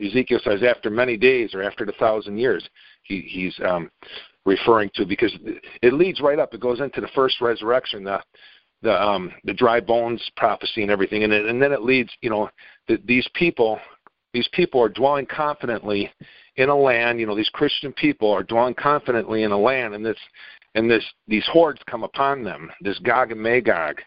Ezekiel 0.00 0.40
says 0.44 0.62
after 0.62 0.90
many 0.90 1.16
days 1.16 1.54
or 1.54 1.62
after 1.62 1.84
the 1.84 1.92
thousand 1.92 2.38
years. 2.38 2.68
He, 3.02 3.20
he's 3.22 3.58
um, 3.66 3.90
referring 4.46 4.90
to 4.94 5.04
because 5.04 5.32
it 5.82 5.92
leads 5.92 6.20
right 6.20 6.38
up. 6.38 6.54
It 6.54 6.60
goes 6.60 6.80
into 6.80 7.00
the 7.00 7.10
first 7.16 7.40
resurrection, 7.40 8.04
the 8.04 8.20
the 8.82 9.00
um, 9.02 9.32
the 9.42 9.54
dry 9.54 9.80
bones 9.80 10.22
prophecy 10.36 10.82
and 10.82 10.90
everything, 10.90 11.24
and 11.24 11.32
it, 11.32 11.46
and 11.46 11.60
then 11.60 11.72
it 11.72 11.82
leads. 11.82 12.10
You 12.20 12.30
know, 12.30 12.48
the, 12.86 12.98
these 13.04 13.28
people 13.34 13.80
these 14.32 14.48
people 14.52 14.80
are 14.80 14.88
dwelling 14.88 15.26
confidently 15.26 16.12
in 16.56 16.68
a 16.68 16.76
land. 16.76 17.18
You 17.18 17.26
know, 17.26 17.36
these 17.36 17.50
Christian 17.50 17.92
people 17.92 18.30
are 18.30 18.42
dwelling 18.42 18.74
confidently 18.74 19.42
in 19.42 19.52
a 19.52 19.58
land, 19.58 19.94
and 19.94 20.04
this 20.04 20.16
and 20.74 20.90
this 20.90 21.04
these 21.28 21.46
hordes 21.50 21.80
come 21.88 22.04
upon 22.04 22.42
them, 22.42 22.70
this 22.80 22.98
Gog 23.00 23.32
and 23.32 23.40
Magog. 23.40 24.00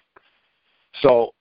So 1.01 1.32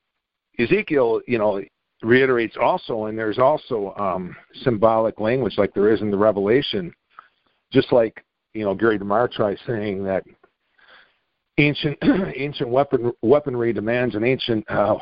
Ezekiel, 0.58 1.20
you 1.26 1.38
know, 1.38 1.62
reiterates 2.02 2.56
also, 2.60 3.06
and 3.06 3.18
there's 3.18 3.38
also 3.38 3.94
um, 3.96 4.36
symbolic 4.62 5.20
language 5.20 5.54
like 5.56 5.72
there 5.74 5.92
is 5.92 6.00
in 6.00 6.10
the 6.10 6.16
Revelation, 6.16 6.92
just 7.72 7.92
like 7.92 8.24
you 8.52 8.64
know 8.64 8.74
Gary 8.74 8.98
DeMar 8.98 9.30
saying 9.66 10.04
that 10.04 10.24
ancient 11.58 11.98
ancient 12.36 12.68
weapon 12.68 13.12
weaponry 13.22 13.72
demands 13.72 14.14
an 14.14 14.24
ancient 14.24 14.68
uh, 14.70 14.96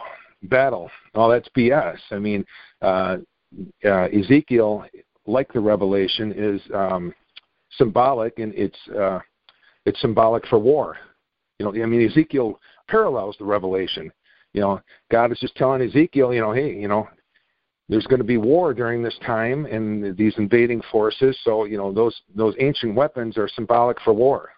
battle. 0.44 0.90
Oh, 1.14 1.30
that's 1.30 1.48
BS. 1.56 1.98
I 2.10 2.18
mean, 2.18 2.44
uh, 2.80 3.16
uh, 3.84 4.08
Ezekiel, 4.08 4.84
like 5.26 5.52
the 5.52 5.60
Revelation, 5.60 6.32
is 6.36 6.60
um, 6.74 7.14
symbolic 7.78 8.38
and 8.38 8.52
it's 8.54 8.78
uh, 8.98 9.18
it's 9.86 10.00
symbolic 10.00 10.46
for 10.46 10.58
war. 10.58 10.96
You 11.58 11.66
know, 11.66 11.82
I 11.82 11.86
mean, 11.86 12.08
Ezekiel 12.08 12.58
parallels 12.88 13.36
the 13.38 13.44
Revelation. 13.44 14.12
You 14.52 14.60
know, 14.60 14.80
God 15.10 15.32
is 15.32 15.38
just 15.38 15.56
telling 15.56 15.82
Ezekiel, 15.82 16.34
you 16.34 16.40
know, 16.40 16.52
hey, 16.52 16.74
you 16.74 16.88
know, 16.88 17.08
there's 17.88 18.06
going 18.06 18.18
to 18.18 18.24
be 18.24 18.36
war 18.36 18.74
during 18.74 19.02
this 19.02 19.16
time 19.24 19.66
and 19.66 20.16
these 20.16 20.34
invading 20.38 20.82
forces. 20.90 21.38
So, 21.44 21.64
you 21.64 21.76
know, 21.76 21.92
those 21.92 22.18
those 22.34 22.54
ancient 22.58 22.94
weapons 22.94 23.36
are 23.38 23.48
symbolic 23.48 24.00
for 24.00 24.12
war. 24.12 24.50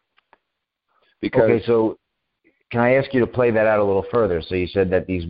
Because 1.21 1.43
okay, 1.43 1.67
so 1.67 1.99
can 2.71 2.81
I 2.81 2.95
ask 2.95 3.13
you 3.15 3.21
to 3.21 3.27
play 3.27 3.51
that 3.51 3.67
out 3.67 3.81
a 3.81 3.85
little 3.85 4.07
further? 4.13 4.43
So 4.43 4.55
you 4.55 4.67
said 4.67 4.91
that 4.91 5.07
these 5.07 5.25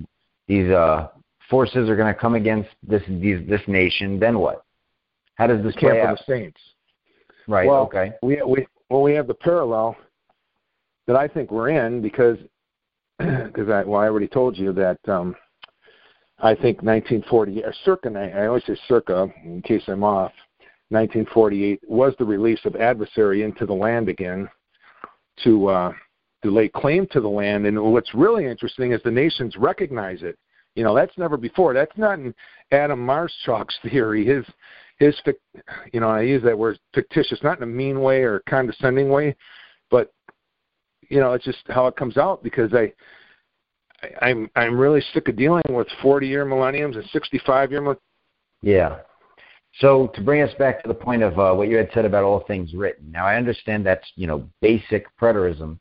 these 0.49 0.71
uh, 0.71 1.09
forces 1.49 1.89
are 1.89 1.97
going 1.97 2.13
to 2.13 2.19
come 2.19 2.35
against 2.35 2.71
this 2.83 3.03
these, 3.09 3.47
this 3.49 3.61
nation. 3.67 4.19
Then 4.19 4.39
what? 4.39 4.65
How 5.37 5.47
does 5.47 5.63
this 5.63 5.75
camp 5.75 5.93
play 5.93 6.01
of 6.01 6.09
out? 6.09 6.19
the 6.19 6.33
saints? 6.33 6.61
Right. 7.47 7.69
Well, 7.69 7.83
okay. 7.83 8.13
We 8.23 8.43
we 8.43 8.67
well, 8.91 9.03
we 9.03 9.13
have 9.15 9.27
the 9.27 9.35
parallel 9.35 9.97
that 11.07 11.17
I 11.17 11.29
think 11.29 11.51
we're 11.51 11.71
in 11.71 12.01
because 12.01 12.39
because 13.19 13.69
I 13.69 13.85
well 13.85 14.01
I 14.01 14.07
already 14.07 14.29
told 14.29 14.57
you 14.57 14.73
that 14.73 14.99
um, 15.09 15.37
I 16.39 16.55
think 16.55 16.83
1940 16.83 17.65
or 17.65 17.75
circa 17.85 18.11
I 18.19 18.47
always 18.47 18.65
say 18.67 18.77
circa 18.89 19.29
in 19.45 19.63
case 19.63 19.83
I'm 19.87 20.03
off 20.03 20.33
1948 20.91 21.81
was 21.89 22.15
the 22.19 22.25
release 22.25 22.61
of 22.65 22.77
adversary 22.77 23.43
into 23.43 23.67
the 23.67 23.73
land 23.73 24.09
again 24.09 24.49
to 25.43 25.69
uh, 25.69 25.93
to 26.43 26.51
lay 26.51 26.69
claim 26.69 27.07
to 27.11 27.21
the 27.21 27.29
land. 27.29 27.67
And 27.67 27.81
what's 27.93 28.15
really 28.15 28.47
interesting 28.47 28.93
is 28.93 29.01
the 29.03 29.11
nations 29.11 29.57
recognize 29.57 30.23
it. 30.23 30.39
You 30.75 30.85
know 30.85 30.95
that's 30.95 31.17
never 31.17 31.37
before. 31.37 31.73
That's 31.75 31.97
not 31.97 32.19
in 32.19 32.35
Adam 32.71 33.05
Maarschalk's 33.05 33.77
theory. 33.91 34.25
His 34.25 34.45
his 35.05 35.21
you 35.93 36.01
know 36.01 36.09
I 36.09 36.23
use 36.23 36.43
that 36.45 36.59
word 36.59 36.79
fictitious 36.95 37.39
not 37.43 37.59
in 37.59 37.63
a 37.63 37.67
mean 37.67 38.01
way 38.01 38.23
or 38.23 38.43
condescending 38.49 39.09
way, 39.09 39.37
but 39.91 40.13
you 41.09 41.21
know 41.21 41.33
it's 41.33 41.45
just 41.45 41.59
how 41.69 41.87
it 41.87 41.97
comes 41.97 42.17
out 42.17 42.43
because 42.43 42.73
I. 42.73 42.93
I'm 44.21 44.51
I'm 44.55 44.79
really 44.79 45.03
sick 45.15 45.29
of 45.29 45.37
dealing 45.37 45.63
with 45.71 45.89
40 46.03 46.29
year 46.29 46.45
millenniums 46.45 46.97
and 46.97 47.07
65 47.11 47.71
year. 47.71 47.97
yeah. 48.61 48.99
So 49.81 50.09
to 50.15 50.21
bring 50.21 50.43
us 50.43 50.53
back 50.59 50.83
to 50.83 50.89
the 50.89 50.95
point 50.95 51.23
of 51.23 51.39
uh, 51.39 51.55
what 51.55 51.69
you 51.69 51.79
had 51.79 51.89
said 51.95 52.05
about 52.05 52.23
all 52.23 52.45
things 52.47 52.75
written. 52.75 53.11
Now 53.11 53.27
I 53.27 53.37
understand 53.37 53.87
that's 53.87 54.07
you 54.15 54.27
know 54.27 54.49
basic 54.61 55.07
preterism, 55.19 55.79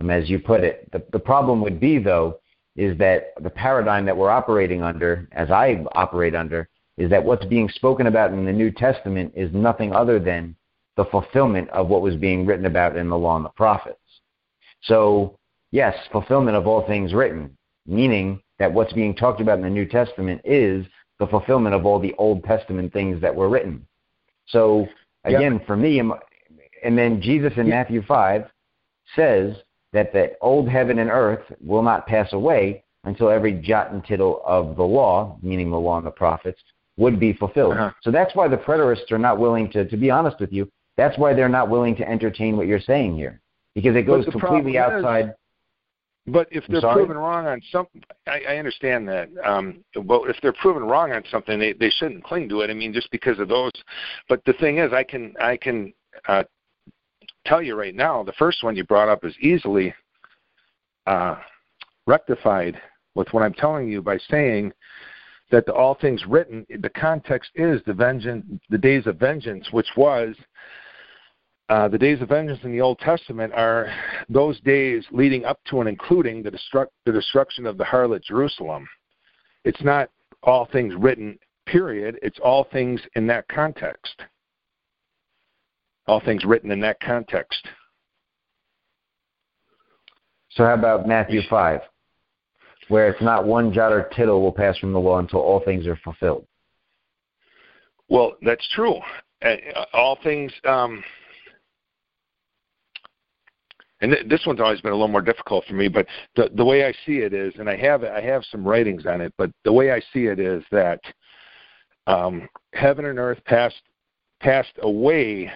um, 0.00 0.10
as 0.10 0.30
you 0.30 0.38
put 0.38 0.62
it. 0.62 0.88
The 0.92 1.02
the 1.12 1.18
problem 1.18 1.60
would 1.62 1.80
be 1.80 1.98
though 1.98 2.38
is 2.76 2.96
that 2.98 3.32
the 3.42 3.50
paradigm 3.50 4.04
that 4.06 4.16
we're 4.16 4.30
operating 4.30 4.82
under, 4.82 5.28
as 5.32 5.50
I 5.50 5.84
operate 5.92 6.34
under, 6.34 6.68
is 6.96 7.10
that 7.10 7.24
what's 7.24 7.44
being 7.46 7.68
spoken 7.68 8.06
about 8.06 8.32
in 8.32 8.44
the 8.44 8.52
New 8.52 8.70
Testament 8.70 9.32
is 9.34 9.52
nothing 9.52 9.92
other 9.92 10.18
than 10.18 10.54
the 10.96 11.04
fulfillment 11.06 11.68
of 11.70 11.88
what 11.88 12.02
was 12.02 12.14
being 12.16 12.46
written 12.46 12.66
about 12.66 12.96
in 12.96 13.08
the 13.08 13.18
law 13.18 13.36
and 13.36 13.44
the 13.44 13.50
prophets. 13.50 13.98
So, 14.82 15.38
yes, 15.72 15.96
fulfillment 16.12 16.56
of 16.56 16.66
all 16.66 16.86
things 16.86 17.12
written, 17.12 17.56
meaning 17.86 18.40
that 18.58 18.72
what's 18.72 18.92
being 18.92 19.14
talked 19.14 19.40
about 19.40 19.58
in 19.58 19.64
the 19.64 19.70
New 19.70 19.86
Testament 19.86 20.40
is 20.44 20.86
the 21.18 21.26
fulfillment 21.26 21.74
of 21.74 21.84
all 21.84 21.98
the 21.98 22.14
Old 22.18 22.44
Testament 22.44 22.92
things 22.92 23.20
that 23.20 23.34
were 23.34 23.48
written. 23.48 23.86
So, 24.46 24.86
again, 25.24 25.54
yep. 25.54 25.66
for 25.66 25.76
me, 25.76 26.00
and 26.00 26.98
then 26.98 27.20
Jesus 27.20 27.52
in. 27.56 27.68
Matthew 27.68 28.02
5 28.02 28.44
says 29.16 29.56
that 29.92 30.12
the 30.12 30.32
old 30.40 30.68
heaven 30.68 30.98
and 30.98 31.10
earth 31.10 31.44
will 31.60 31.82
not 31.82 32.06
pass 32.06 32.32
away 32.32 32.84
until 33.04 33.30
every 33.30 33.52
jot 33.52 33.92
and 33.92 34.04
tittle 34.04 34.42
of 34.44 34.76
the 34.76 34.82
law, 34.82 35.38
meaning 35.42 35.70
the 35.70 35.78
law 35.78 35.98
and 35.98 36.06
the 36.06 36.10
prophets, 36.10 36.60
would 36.96 37.18
be 37.18 37.32
fulfilled. 37.32 37.74
Uh-huh. 37.74 37.90
So 38.02 38.10
that's 38.10 38.34
why 38.34 38.48
the 38.48 38.56
preterists 38.56 39.10
are 39.10 39.18
not 39.18 39.38
willing 39.38 39.70
to, 39.72 39.88
to 39.88 39.96
be 39.96 40.10
honest 40.10 40.38
with 40.40 40.52
you, 40.52 40.70
that's 40.96 41.18
why 41.18 41.34
they're 41.34 41.48
not 41.48 41.68
willing 41.68 41.96
to 41.96 42.08
entertain 42.08 42.56
what 42.56 42.66
you're 42.66 42.80
saying 42.80 43.16
here. 43.16 43.40
Because 43.74 43.96
it 43.96 44.02
goes 44.02 44.24
completely 44.26 44.78
outside. 44.78 45.26
Is, 45.26 45.30
but 46.26 46.48
if 46.50 46.64
they're 46.68 46.80
proven 46.80 47.18
wrong 47.18 47.46
on 47.46 47.60
something, 47.70 48.02
I, 48.26 48.40
I 48.48 48.56
understand 48.56 49.06
that. 49.08 49.28
Um, 49.44 49.84
but 50.04 50.22
if 50.30 50.36
they're 50.40 50.54
proven 50.54 50.84
wrong 50.84 51.12
on 51.12 51.22
something, 51.30 51.58
they, 51.58 51.72
they 51.74 51.90
shouldn't 51.90 52.24
cling 52.24 52.48
to 52.48 52.60
it. 52.60 52.70
I 52.70 52.74
mean, 52.74 52.94
just 52.94 53.10
because 53.10 53.38
of 53.40 53.48
those. 53.48 53.72
But 54.28 54.42
the 54.46 54.54
thing 54.54 54.78
is, 54.78 54.92
I 54.92 55.02
can 55.02 55.34
I 55.40 55.56
can 55.56 55.92
uh, 56.28 56.44
tell 57.44 57.60
you 57.60 57.74
right 57.74 57.94
now, 57.94 58.22
the 58.22 58.32
first 58.34 58.62
one 58.62 58.74
you 58.74 58.84
brought 58.84 59.08
up 59.08 59.24
is 59.24 59.34
easily 59.40 59.92
uh, 61.06 61.36
rectified 62.06 62.80
with 63.14 63.28
what 63.32 63.42
I'm 63.42 63.54
telling 63.54 63.88
you 63.88 64.00
by 64.00 64.18
saying 64.30 64.72
that 65.50 65.66
the, 65.66 65.72
all 65.72 65.94
things 65.94 66.22
written, 66.26 66.66
the 66.80 66.90
context 66.90 67.50
is 67.54 67.80
the 67.86 67.92
vengeance, 67.92 68.44
the 68.70 68.78
days 68.78 69.06
of 69.06 69.16
vengeance, 69.16 69.68
which 69.72 69.88
was 69.96 70.34
uh, 71.70 71.88
the 71.88 71.98
days 71.98 72.20
of 72.20 72.28
vengeance 72.28 72.60
in 72.62 72.72
the 72.72 72.80
Old 72.80 72.98
Testament 72.98 73.52
are 73.54 73.88
those 74.28 74.60
days 74.60 75.04
leading 75.10 75.44
up 75.44 75.58
to 75.66 75.80
and 75.80 75.88
including 75.88 76.42
the, 76.42 76.50
destruct, 76.50 76.88
the 77.06 77.12
destruction 77.12 77.66
of 77.66 77.78
the 77.78 77.84
harlot 77.84 78.22
Jerusalem. 78.22 78.86
It's 79.64 79.82
not 79.82 80.10
all 80.42 80.66
things 80.66 80.94
written, 80.94 81.38
period. 81.66 82.18
It's 82.22 82.38
all 82.44 82.64
things 82.70 83.00
in 83.16 83.26
that 83.28 83.48
context. 83.48 84.14
All 86.06 86.20
things 86.20 86.44
written 86.44 86.70
in 86.70 86.80
that 86.80 87.00
context. 87.00 87.66
So, 90.50 90.64
how 90.64 90.74
about 90.74 91.08
Matthew 91.08 91.40
5? 91.48 91.80
Where 92.88 93.08
it's 93.08 93.22
not 93.22 93.46
one 93.46 93.72
jot 93.72 93.92
or 93.92 94.10
tittle 94.14 94.40
will 94.40 94.52
pass 94.52 94.76
from 94.78 94.92
the 94.92 95.00
law 95.00 95.18
until 95.18 95.40
all 95.40 95.60
things 95.60 95.86
are 95.86 95.98
fulfilled. 96.04 96.46
Well, 98.08 98.36
that's 98.42 98.66
true. 98.74 99.00
all 99.92 100.18
things. 100.22 100.52
Um, 100.66 101.02
and 104.00 104.12
th- 104.12 104.28
this 104.28 104.42
one's 104.46 104.60
always 104.60 104.80
been 104.80 104.92
a 104.92 104.94
little 104.94 105.08
more 105.08 105.22
difficult 105.22 105.64
for 105.66 105.74
me, 105.74 105.88
but 105.88 106.06
the 106.36 106.50
the 106.54 106.64
way 106.64 106.84
I 106.84 106.92
see 107.06 107.18
it 107.18 107.32
is, 107.32 107.54
and 107.58 107.68
I 107.70 107.76
have 107.76 108.04
I 108.04 108.20
have 108.20 108.44
some 108.50 108.66
writings 108.66 109.06
on 109.06 109.20
it, 109.20 109.32
but 109.38 109.50
the 109.64 109.72
way 109.72 109.92
I 109.92 110.00
see 110.12 110.26
it 110.26 110.38
is 110.38 110.62
that 110.70 111.00
um, 112.06 112.48
heaven 112.74 113.06
and 113.06 113.18
earth 113.18 113.38
passed 113.46 113.80
passed 114.40 114.72
away 114.82 115.50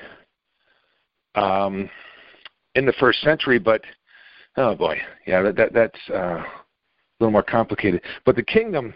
um, 1.34 1.90
in 2.74 2.86
the 2.86 2.94
first 2.94 3.20
century, 3.20 3.58
but 3.58 3.82
oh 4.56 4.74
boy, 4.74 4.98
yeah, 5.26 5.42
that, 5.42 5.56
that 5.56 5.72
that's 5.74 6.10
uh, 6.10 6.42
a 7.18 7.24
little 7.24 7.32
more 7.32 7.42
complicated. 7.42 8.02
But 8.24 8.36
the 8.36 8.42
kingdom, 8.42 8.94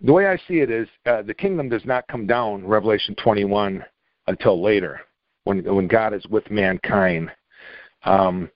the 0.00 0.12
way 0.12 0.26
I 0.26 0.36
see 0.48 0.60
it 0.60 0.70
is, 0.70 0.88
uh, 1.06 1.22
the 1.22 1.34
kingdom 1.34 1.68
does 1.68 1.84
not 1.84 2.06
come 2.08 2.26
down, 2.26 2.66
Revelation 2.66 3.14
21, 3.22 3.84
until 4.26 4.62
later, 4.62 5.00
when 5.44 5.64
when 5.74 5.88
God 5.88 6.14
is 6.14 6.26
with 6.26 6.50
mankind. 6.50 7.30
Um, 8.04 8.50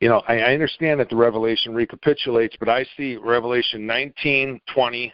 you 0.00 0.08
know, 0.08 0.22
I, 0.28 0.38
I 0.38 0.54
understand 0.54 1.00
that 1.00 1.08
the 1.08 1.16
Revelation 1.16 1.74
recapitulates, 1.74 2.56
but 2.58 2.68
I 2.68 2.84
see 2.96 3.16
Revelation 3.16 3.86
19, 3.86 4.60
20, 4.72 5.12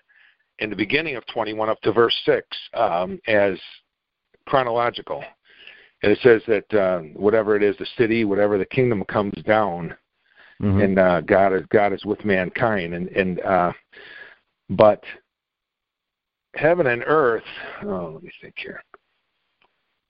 and 0.60 0.72
the 0.72 0.76
beginning 0.76 1.16
of 1.16 1.26
21 1.26 1.68
up 1.68 1.80
to 1.82 1.92
verse 1.92 2.14
6 2.24 2.46
um, 2.74 3.20
as 3.28 3.58
chronological. 4.46 5.22
And 6.02 6.10
it 6.10 6.18
says 6.22 6.42
that 6.48 6.74
uh, 6.74 7.00
whatever 7.14 7.54
it 7.54 7.62
is, 7.62 7.76
the 7.78 7.86
city, 7.96 8.24
whatever 8.24 8.58
the 8.58 8.66
kingdom 8.66 9.04
comes 9.04 9.34
down, 9.46 9.94
mm-hmm. 10.62 10.80
and 10.80 10.98
uh, 10.98 11.20
God 11.22 11.52
is 11.52 11.62
God 11.70 11.92
is 11.92 12.04
with 12.04 12.24
mankind. 12.24 12.94
And 12.94 13.08
and 13.08 13.40
uh, 13.40 13.72
but 14.70 15.02
heaven 16.54 16.86
and 16.86 17.02
earth. 17.06 17.44
Oh, 17.84 18.12
let 18.14 18.22
me 18.22 18.30
think 18.40 18.54
here 18.56 18.82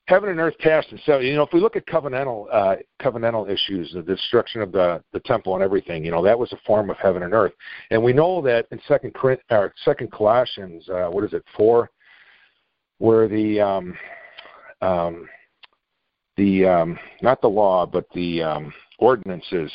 heaven 0.08 0.28
and 0.28 0.40
earth 0.40 0.58
passed 0.58 0.88
and 0.90 1.00
so 1.06 1.18
you 1.20 1.34
know 1.34 1.42
if 1.42 1.52
we 1.52 1.60
look 1.60 1.76
at 1.76 1.86
covenantal 1.86 2.46
uh 2.52 2.74
covenantal 3.00 3.48
issues 3.48 3.92
the 3.94 4.02
destruction 4.02 4.60
of 4.60 4.72
the 4.72 5.02
the 5.12 5.20
temple 5.20 5.54
and 5.54 5.62
everything 5.62 6.04
you 6.04 6.10
know 6.10 6.22
that 6.22 6.38
was 6.38 6.52
a 6.52 6.58
form 6.66 6.90
of 6.90 6.96
heaven 6.96 7.22
and 7.22 7.32
earth 7.32 7.52
and 7.90 8.02
we 8.02 8.12
know 8.12 8.42
that 8.42 8.66
in 8.72 8.80
second 8.88 9.14
or 9.50 9.72
second 9.84 10.10
colossians 10.10 10.88
uh 10.88 11.06
what 11.06 11.24
is 11.24 11.32
it 11.32 11.44
four 11.56 11.88
where 12.98 13.28
the 13.28 13.60
um 13.60 13.96
um 14.80 15.28
the 16.36 16.66
um 16.66 16.98
not 17.22 17.40
the 17.40 17.48
law 17.48 17.86
but 17.86 18.04
the 18.14 18.42
um 18.42 18.72
ordinances 18.98 19.70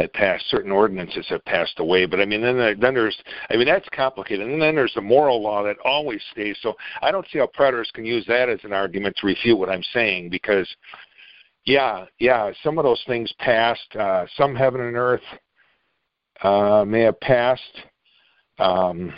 had 0.00 0.12
passed, 0.12 0.48
certain 0.48 0.72
ordinances 0.72 1.26
have 1.28 1.44
passed 1.44 1.78
away. 1.78 2.06
But 2.06 2.20
I 2.20 2.24
mean, 2.24 2.42
then 2.42 2.56
then 2.80 2.94
there's, 2.94 3.16
I 3.50 3.56
mean, 3.56 3.66
that's 3.66 3.88
complicated. 3.90 4.48
And 4.48 4.60
then 4.60 4.74
there's 4.74 4.94
the 4.94 5.00
moral 5.00 5.42
law 5.42 5.62
that 5.62 5.76
always 5.84 6.20
stays. 6.32 6.56
So 6.62 6.74
I 7.02 7.10
don't 7.10 7.26
see 7.32 7.38
how 7.38 7.48
preterists 7.58 7.92
can 7.92 8.04
use 8.04 8.24
that 8.26 8.48
as 8.48 8.60
an 8.64 8.72
argument 8.72 9.16
to 9.20 9.26
refute 9.26 9.58
what 9.58 9.70
I'm 9.70 9.84
saying 9.92 10.30
because, 10.30 10.68
yeah, 11.64 12.06
yeah, 12.18 12.50
some 12.62 12.78
of 12.78 12.84
those 12.84 13.02
things 13.06 13.32
passed. 13.38 13.96
Uh, 13.98 14.26
some 14.36 14.54
heaven 14.54 14.80
and 14.80 14.96
earth 14.96 15.20
uh, 16.42 16.84
may 16.86 17.02
have 17.02 17.20
passed. 17.20 17.62
Um, 18.58 19.12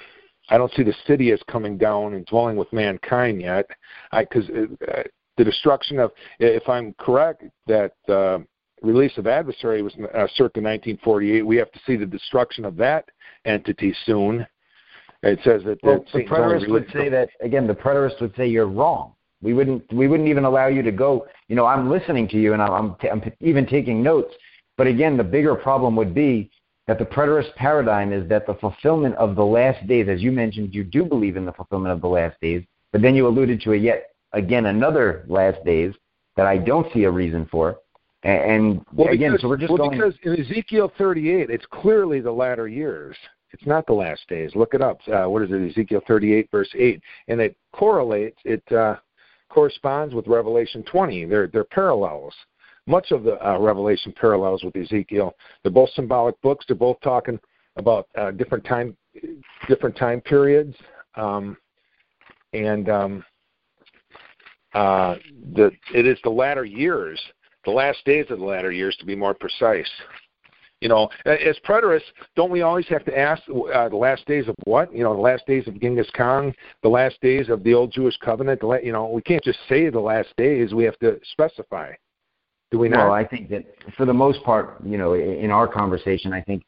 I 0.49 0.59
don't 0.59 0.72
see 0.74 0.83
the 0.83 0.95
city 1.07 1.33
as 1.33 1.41
coming 1.49 1.78
down 1.78 2.14
and 2.14 2.26
dwelling 2.26 2.57
with 2.57 2.72
mankind 2.72 3.41
yet, 3.41 3.66
I 4.11 4.24
because 4.24 4.49
uh, 4.51 5.03
the 5.39 5.45
destruction 5.45 5.99
of, 5.99 6.12
if 6.39 6.68
I'm 6.68 6.95
correct, 6.99 7.45
that 7.66 7.93
uh, 8.09 8.39
release 8.83 9.16
of 9.16 9.26
adversary 9.26 9.83
was 9.83 9.95
uh, 9.95 10.26
circa 10.35 10.61
1948. 10.61 11.47
We 11.47 11.57
have 11.57 11.70
to 11.72 11.80
see 11.87 11.97
the 11.97 12.07
destruction 12.07 12.64
of 12.64 12.76
that 12.76 13.07
entity 13.45 13.95
soon. 14.05 14.47
It 15.22 15.39
says 15.45 15.62
that 15.64 15.78
well, 15.83 16.05
the 16.12 16.24
preterist 16.24 16.68
would 16.68 16.89
say 16.93 17.09
that 17.09 17.28
again. 17.41 17.66
The 17.66 17.74
preterist 17.74 18.20
would 18.20 18.35
say 18.37 18.49
you're 18.49 18.66
wrong. 18.66 19.12
We 19.41 19.55
wouldn't 19.55 19.93
we 19.93 20.09
wouldn't 20.09 20.28
even 20.28 20.45
allow 20.45 20.66
you 20.66 20.83
to 20.83 20.91
go. 20.91 21.26
You 21.49 21.55
know, 21.55 21.64
I'm 21.64 21.89
listening 21.89 22.28
to 22.28 22.37
you 22.37 22.55
and 22.55 22.62
I'm 22.62 22.72
I'm, 22.72 22.97
t- 23.01 23.09
I'm 23.09 23.22
even 23.41 23.66
taking 23.66 24.03
notes. 24.03 24.35
But 24.76 24.89
again, 24.89 25.16
the 25.16 25.24
bigger 25.24 25.55
problem 25.55 25.95
would 25.97 26.12
be 26.12 26.51
that 26.89 26.99
the 26.99 27.05
preterist 27.05 27.55
paradigm 27.55 28.12
is 28.12 28.28
that 28.28 28.47
the 28.47 28.55
fulfillment 28.55 29.14
of 29.14 29.37
the 29.37 29.45
last 29.45 29.87
days, 29.87 30.09
as 30.09 30.20
you 30.22 30.33
mentioned, 30.33 30.74
you 30.74 30.83
do 30.83 31.05
believe 31.05 31.37
in 31.37 31.45
the 31.45 31.53
fulfillment 31.53 31.93
of 31.93 32.01
the 32.01 32.09
last 32.09 32.37
days, 32.41 32.64
but 32.91 33.01
then 33.01 33.14
you 33.14 33.28
alluded 33.28 33.61
to 33.62 33.72
a 33.72 33.76
yet 33.76 34.11
again 34.33 34.66
another 34.66 35.24
last 35.28 35.64
days 35.64 35.95
that 36.37 36.47
I 36.47 36.59
don't 36.59 36.93
see 36.93 37.05
a 37.05 37.11
reason 37.11 37.47
for. 37.51 37.78
And, 38.24 38.84
well, 38.92 39.08
again, 39.08 39.32
because, 39.32 39.42
so 39.42 39.48
we're 39.48 39.56
just 39.56 39.70
well, 39.70 39.88
going. 39.88 39.98
because 39.98 40.14
in 40.22 40.40
Ezekiel 40.40 40.92
38, 40.96 41.50
it's 41.50 41.66
clearly 41.72 42.20
the 42.20 42.30
latter 42.30 42.68
years. 42.68 43.16
It's 43.52 43.66
not 43.66 43.86
the 43.86 43.92
last 43.92 44.22
days. 44.28 44.52
Look 44.54 44.74
it 44.74 44.80
up. 44.80 45.00
Uh, 45.08 45.28
what 45.28 45.42
is 45.42 45.50
it? 45.50 45.70
Ezekiel 45.70 46.02
38, 46.06 46.48
verse 46.50 46.70
8, 46.74 47.02
and 47.28 47.40
it 47.40 47.56
correlates. 47.72 48.38
It 48.44 48.62
uh, 48.72 48.96
corresponds 49.48 50.14
with 50.14 50.26
Revelation 50.26 50.82
20. 50.84 51.26
They're 51.26 51.48
they're 51.48 51.64
parallels. 51.64 52.34
Much 52.86 53.10
of 53.10 53.24
the 53.24 53.46
uh, 53.46 53.58
Revelation 53.58 54.12
parallels 54.18 54.64
with 54.64 54.74
Ezekiel. 54.76 55.34
They're 55.62 55.72
both 55.72 55.90
symbolic 55.90 56.40
books. 56.42 56.64
They're 56.66 56.76
both 56.76 57.00
talking 57.02 57.38
about 57.76 58.08
uh, 58.16 58.30
different 58.30 58.64
time 58.64 58.96
different 59.68 59.96
time 59.96 60.20
periods. 60.20 60.74
Um, 61.16 61.56
and 62.52 62.88
um, 62.88 63.24
uh, 64.74 65.16
the 65.54 65.70
it 65.94 66.06
is 66.06 66.18
the 66.24 66.30
latter 66.30 66.64
years 66.64 67.20
the 67.64 67.70
last 67.70 68.04
days 68.04 68.26
of 68.30 68.38
the 68.38 68.44
latter 68.44 68.72
years, 68.72 68.96
to 68.96 69.06
be 69.06 69.14
more 69.14 69.34
precise. 69.34 69.90
You 70.80 70.88
know, 70.88 71.08
as 71.26 71.56
preterists, 71.64 72.10
don't 72.34 72.50
we 72.50 72.62
always 72.62 72.88
have 72.88 73.04
to 73.04 73.16
ask 73.16 73.40
uh, 73.48 73.88
the 73.88 73.96
last 73.96 74.26
days 74.26 74.48
of 74.48 74.56
what? 74.64 74.92
You 74.92 75.04
know, 75.04 75.14
the 75.14 75.20
last 75.20 75.46
days 75.46 75.68
of 75.68 75.80
Genghis 75.80 76.10
Khan, 76.16 76.52
the 76.82 76.88
last 76.88 77.20
days 77.20 77.48
of 77.48 77.62
the 77.62 77.72
old 77.72 77.92
Jewish 77.92 78.16
covenant. 78.16 78.60
The 78.60 78.66
la- 78.66 78.76
you 78.82 78.90
know, 78.90 79.08
we 79.08 79.22
can't 79.22 79.44
just 79.44 79.60
say 79.68 79.90
the 79.90 80.00
last 80.00 80.30
days. 80.36 80.74
We 80.74 80.82
have 80.82 80.98
to 80.98 81.20
specify. 81.30 81.92
Do 82.72 82.78
we 82.78 82.88
not? 82.88 83.06
Well, 83.06 83.12
I 83.12 83.24
think 83.24 83.48
that 83.50 83.64
for 83.96 84.06
the 84.06 84.12
most 84.12 84.42
part, 84.42 84.78
you 84.84 84.98
know, 84.98 85.14
in 85.14 85.52
our 85.52 85.68
conversation, 85.68 86.32
I 86.32 86.40
think 86.40 86.64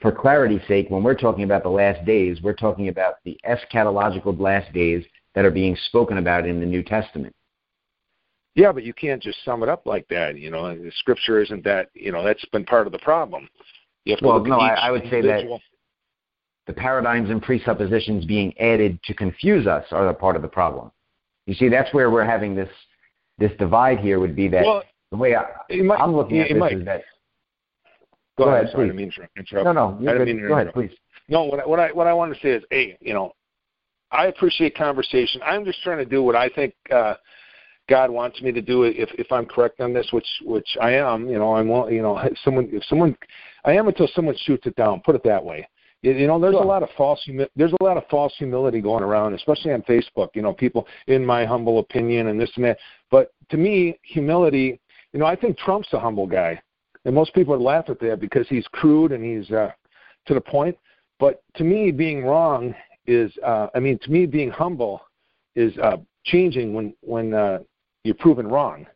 for 0.00 0.12
clarity's 0.12 0.60
sake, 0.68 0.88
when 0.88 1.02
we're 1.02 1.16
talking 1.16 1.42
about 1.42 1.64
the 1.64 1.68
last 1.68 2.04
days, 2.06 2.38
we're 2.42 2.54
talking 2.54 2.88
about 2.88 3.14
the 3.24 3.36
eschatological 3.44 4.38
last 4.38 4.72
days 4.72 5.04
that 5.34 5.44
are 5.44 5.50
being 5.50 5.76
spoken 5.86 6.18
about 6.18 6.46
in 6.46 6.60
the 6.60 6.66
New 6.66 6.82
Testament. 6.82 7.34
Yeah, 8.54 8.72
but 8.72 8.82
you 8.84 8.92
can't 8.92 9.22
just 9.22 9.42
sum 9.44 9.62
it 9.62 9.68
up 9.68 9.86
like 9.86 10.06
that. 10.08 10.38
You 10.38 10.50
know, 10.50 10.76
the 10.76 10.92
scripture 10.98 11.40
isn't 11.40 11.64
that. 11.64 11.90
You 11.94 12.12
know, 12.12 12.22
that's 12.22 12.44
been 12.46 12.64
part 12.64 12.86
of 12.86 12.92
the 12.92 12.98
problem. 12.98 13.48
You 14.04 14.12
have 14.12 14.20
to 14.20 14.26
well, 14.26 14.44
no, 14.44 14.58
I, 14.58 14.74
I 14.74 14.90
would 14.90 15.04
say 15.10 15.22
that 15.22 15.44
the 16.66 16.72
paradigms 16.72 17.30
and 17.30 17.42
presuppositions 17.42 18.24
being 18.24 18.56
added 18.58 18.98
to 19.04 19.14
confuse 19.14 19.66
us 19.66 19.84
are 19.90 20.12
part 20.14 20.36
of 20.36 20.42
the 20.42 20.48
problem. 20.48 20.90
You 21.46 21.54
see, 21.54 21.68
that's 21.68 21.92
where 21.94 22.10
we're 22.10 22.24
having 22.24 22.54
this 22.54 22.68
this 23.38 23.52
divide 23.58 23.98
here. 23.98 24.20
Would 24.20 24.36
be 24.36 24.48
that 24.48 24.64
well, 24.64 24.82
the 25.10 25.16
way 25.16 25.34
I, 25.34 25.44
am 25.70 26.14
looking 26.14 26.40
at 26.40 26.48
this 26.48 26.58
might. 26.58 26.78
is 26.78 26.84
that. 26.84 27.02
Go, 28.38 28.44
go 28.44 28.50
ahead, 28.50 28.64
ahead, 28.64 28.72
sorry, 28.72 28.88
please. 28.88 28.92
I 28.92 28.96
mean 28.96 29.12
interrupt. 29.36 29.64
No, 29.64 29.72
no, 29.72 30.10
I 30.10 30.18
good. 30.18 30.26
mean 30.26 30.46
go 30.46 30.54
ahead, 30.54 30.72
please. 30.72 30.90
No, 31.28 31.44
what 31.44 31.60
I, 31.60 31.66
what 31.66 31.80
I 31.80 31.92
what 31.92 32.06
I 32.06 32.12
want 32.12 32.34
to 32.34 32.40
say 32.40 32.50
is, 32.50 32.64
hey, 32.70 32.96
you 33.00 33.14
know, 33.14 33.32
I 34.10 34.26
appreciate 34.26 34.76
conversation. 34.76 35.40
I'm 35.44 35.64
just 35.64 35.82
trying 35.82 35.98
to 35.98 36.04
do 36.04 36.22
what 36.22 36.36
I 36.36 36.48
think 36.48 36.74
uh, 36.92 37.14
God 37.88 38.10
wants 38.10 38.40
me 38.40 38.52
to 38.52 38.62
do 38.62 38.84
it 38.84 38.96
if 38.96 39.10
if 39.18 39.30
I'm 39.32 39.46
correct 39.46 39.80
on 39.80 39.92
this, 39.92 40.08
which 40.12 40.26
which 40.44 40.76
I 40.80 40.92
am. 40.92 41.28
You 41.28 41.38
know, 41.38 41.56
I'm 41.56 41.68
you 41.92 42.02
know 42.02 42.22
someone 42.44 42.68
if 42.72 42.84
someone 42.84 43.16
I 43.64 43.72
am 43.72 43.88
until 43.88 44.08
someone 44.14 44.36
shoots 44.44 44.66
it 44.66 44.76
down. 44.76 45.02
Put 45.04 45.14
it 45.14 45.24
that 45.24 45.44
way. 45.44 45.68
You, 46.02 46.26
know, 46.26 46.40
there's 46.40 46.54
sure. 46.54 46.64
a 46.64 46.66
lot 46.66 46.82
of 46.82 46.88
false 46.96 47.22
humi- 47.24 47.48
there's 47.54 47.72
a 47.80 47.84
lot 47.84 47.96
of 47.96 48.02
false 48.10 48.34
humility 48.36 48.80
going 48.80 49.04
around, 49.04 49.34
especially 49.34 49.72
on 49.72 49.82
Facebook. 49.82 50.30
You 50.34 50.42
know, 50.42 50.52
people 50.52 50.86
in 51.06 51.24
my 51.24 51.44
humble 51.44 51.78
opinion 51.78 52.26
and 52.26 52.40
this 52.40 52.50
and 52.56 52.64
that. 52.64 52.78
But 53.10 53.32
to 53.50 53.56
me, 53.56 53.98
humility. 54.02 54.80
You 55.12 55.20
know, 55.20 55.26
I 55.26 55.36
think 55.36 55.58
Trump's 55.58 55.92
a 55.92 56.00
humble 56.00 56.26
guy, 56.26 56.60
and 57.04 57.14
most 57.14 57.34
people 57.34 57.56
would 57.56 57.64
laugh 57.64 57.84
at 57.88 58.00
that 58.00 58.18
because 58.18 58.48
he's 58.48 58.66
crude 58.68 59.12
and 59.12 59.22
he's 59.22 59.50
uh, 59.52 59.70
to 60.26 60.34
the 60.34 60.40
point. 60.40 60.76
But 61.20 61.42
to 61.56 61.64
me, 61.64 61.92
being 61.92 62.24
wrong 62.24 62.74
is, 63.06 63.30
uh, 63.46 63.68
I 63.74 63.78
mean, 63.78 63.98
to 64.00 64.10
me, 64.10 64.26
being 64.26 64.50
humble 64.50 65.02
is 65.54 65.76
uh, 65.78 65.98
changing 66.24 66.74
when 66.74 66.94
when 67.02 67.34
uh, 67.34 67.58
you're 68.04 68.14
proven 68.14 68.48
wrong. 68.48 68.86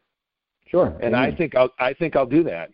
Sure. 0.67 0.87
And 1.01 1.15
Amen. 1.15 1.33
I 1.33 1.35
think 1.35 1.55
I'll 1.55 1.73
I 1.79 1.93
think 1.93 2.17
I'll 2.17 2.27
do 2.27 2.43
that. 2.45 2.71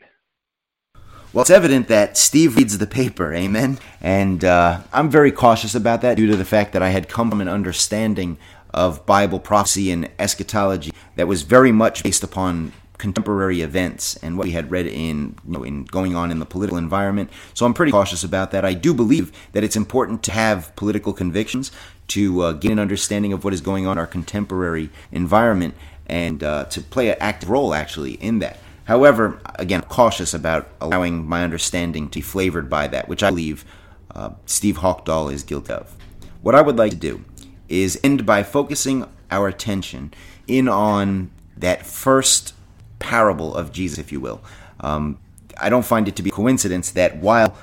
Well, 1.33 1.43
it's 1.43 1.51
evident 1.51 1.89
that 1.89 2.19
Steve 2.19 2.57
reads 2.57 2.77
the 2.77 2.87
paper, 2.87 3.33
amen? 3.33 3.79
And 4.03 4.45
uh, 4.45 4.83
I'm 4.93 5.09
very 5.09 5.33
cautious 5.33 5.75
about 5.75 6.03
that 6.03 6.19
due 6.19 6.27
to 6.27 6.37
the 6.37 6.45
fact 6.45 6.75
that 6.75 6.83
I 6.83 6.91
had 6.91 7.09
come 7.09 7.31
from 7.31 7.41
an 7.41 7.49
understanding 7.49 8.37
of 8.75 9.07
Bible 9.07 9.41
prophecy 9.41 9.91
and 9.91 10.11
eschatology 10.19 10.93
that 11.17 11.27
was 11.27 11.41
very 11.43 11.73
much 11.73 12.03
based 12.03 12.23
upon 12.23 12.73
contemporary 12.99 13.63
events 13.63 14.15
and 14.17 14.37
what 14.37 14.47
we 14.47 14.53
had 14.53 14.71
read 14.71 14.87
in, 14.87 15.35
you 15.45 15.53
know, 15.53 15.65
in 15.65 15.85
going 15.85 16.15
on 16.15 16.31
in 16.31 16.39
the 16.39 16.47
political 16.47 16.79
environment. 16.79 17.31
So 17.55 17.65
I'm 17.65 17.75
pretty 17.75 17.93
cautious 17.93 18.23
about 18.23 18.51
that. 18.51 18.65
I 18.65 18.75
do 18.75 18.93
believe 18.93 19.33
that 19.53 19.65
it's 19.65 19.75
important 19.75 20.23
to 20.25 20.33
have 20.33 20.75
political 20.77 21.15
convictions 21.15 21.73
to 22.09 22.43
uh, 22.43 22.53
gain 22.53 22.73
an 22.73 22.79
understanding 22.79 23.33
of 23.33 23.43
what 23.43 23.55
is 23.55 23.61
going 23.61 23.87
on 23.87 23.93
in 23.93 23.99
our 23.99 24.07
contemporary 24.07 24.91
environment 25.11 25.75
and 26.07 26.43
uh, 26.43 26.65
to 26.67 26.81
play 26.81 27.11
an 27.11 27.17
active 27.21 27.51
role 27.51 27.75
actually 27.75 28.13
in 28.15 28.39
that. 28.41 28.59
However, 28.85 29.41
again, 29.57 29.83
cautious 29.83 30.35
about 30.35 30.69
allowing 30.81 31.27
my 31.27 31.45
understanding 31.45 32.09
to 32.11 32.19
be 32.19 32.23
flavored 32.23 32.69
by 32.69 32.89
that, 32.89 33.09
which 33.09 33.23
I 33.23 33.31
believe 33.31 33.65
uh, 34.15 34.31
Steve 34.47 34.79
Haukdahl 34.79 35.33
is 35.33 35.43
guilty 35.45 35.73
of. 35.73 35.97
What 36.43 36.55
I 36.55 36.63
would 36.63 36.77
like 36.77 36.91
to 36.91 36.97
do 36.97 37.25
is 37.69 37.99
end 38.03 38.27
by 38.27 38.43
focusing 38.43 39.07
our 39.31 39.49
attention 39.49 40.13
in 40.47 40.69
on 40.69 41.31
that 41.57 41.87
first 41.87 42.55
parable 42.99 43.55
of 43.55 43.73
Jesus, 43.73 43.99
if 43.99 44.13
you 44.13 44.21
will. 44.21 44.43
Um, 44.81 45.19
I 45.61 45.69
don't 45.69 45.85
find 45.85 46.09
it 46.09 46.17
to 46.17 46.23
be 46.23 46.31
a 46.31 46.33
coincidence 46.33 46.91
that 46.93 47.17
while 47.17 47.57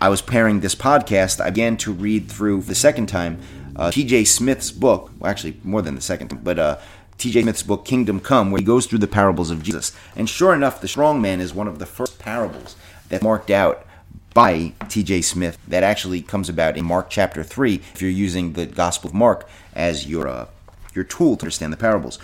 I 0.00 0.08
was 0.08 0.22
pairing 0.22 0.60
this 0.60 0.74
podcast, 0.74 1.40
I 1.40 1.50
began 1.50 1.76
to 1.78 1.92
read 1.92 2.30
through 2.30 2.62
the 2.62 2.74
second 2.74 3.06
time 3.06 3.40
uh, 3.76 3.90
T.J. 3.90 4.24
Smith's 4.24 4.70
book. 4.70 5.10
Well, 5.18 5.30
actually, 5.30 5.60
more 5.62 5.82
than 5.82 5.94
the 5.94 6.00
second 6.00 6.28
time, 6.28 6.40
but 6.42 6.58
uh, 6.58 6.78
T.J. 7.18 7.42
Smith's 7.42 7.62
book, 7.62 7.84
Kingdom 7.84 8.20
Come, 8.20 8.50
where 8.50 8.60
he 8.60 8.64
goes 8.64 8.86
through 8.86 8.98
the 8.98 9.06
parables 9.06 9.50
of 9.50 9.62
Jesus. 9.62 9.92
And 10.14 10.28
sure 10.28 10.54
enough, 10.54 10.80
the 10.80 10.88
strong 10.88 11.20
man 11.20 11.40
is 11.40 11.54
one 11.54 11.68
of 11.68 11.78
the 11.78 11.86
first 11.86 12.18
parables 12.18 12.76
that's 13.08 13.22
marked 13.22 13.50
out 13.50 13.86
by 14.34 14.74
T.J. 14.90 15.22
Smith 15.22 15.58
that 15.66 15.82
actually 15.82 16.20
comes 16.20 16.50
about 16.50 16.76
in 16.76 16.84
Mark 16.84 17.08
chapter 17.08 17.42
3, 17.42 17.76
if 17.94 18.02
you're 18.02 18.10
using 18.10 18.52
the 18.52 18.66
Gospel 18.66 19.08
of 19.08 19.14
Mark 19.14 19.48
as 19.74 20.06
your, 20.06 20.28
uh, 20.28 20.46
your 20.94 21.04
tool 21.04 21.36
to 21.38 21.44
understand 21.44 21.72
the 21.72 21.78
parables. 21.78 22.18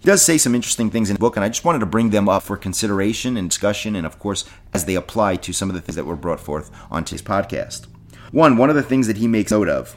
He 0.00 0.06
does 0.06 0.24
say 0.24 0.38
some 0.38 0.54
interesting 0.54 0.90
things 0.90 1.10
in 1.10 1.14
the 1.16 1.20
book, 1.20 1.36
and 1.36 1.44
I 1.44 1.48
just 1.48 1.64
wanted 1.66 1.80
to 1.80 1.86
bring 1.86 2.08
them 2.08 2.28
up 2.28 2.44
for 2.44 2.56
consideration 2.56 3.36
and 3.36 3.50
discussion, 3.50 3.96
and 3.96 4.06
of 4.06 4.18
course, 4.18 4.46
as 4.72 4.86
they 4.86 4.94
apply 4.94 5.36
to 5.36 5.52
some 5.52 5.68
of 5.68 5.74
the 5.74 5.82
things 5.82 5.96
that 5.96 6.06
were 6.06 6.16
brought 6.16 6.40
forth 6.40 6.70
on 6.90 7.04
today's 7.04 7.20
podcast. 7.20 7.86
One, 8.30 8.56
one 8.56 8.70
of 8.70 8.76
the 8.76 8.82
things 8.82 9.06
that 9.06 9.18
he 9.18 9.26
makes 9.26 9.50
note 9.50 9.68
of 9.68 9.94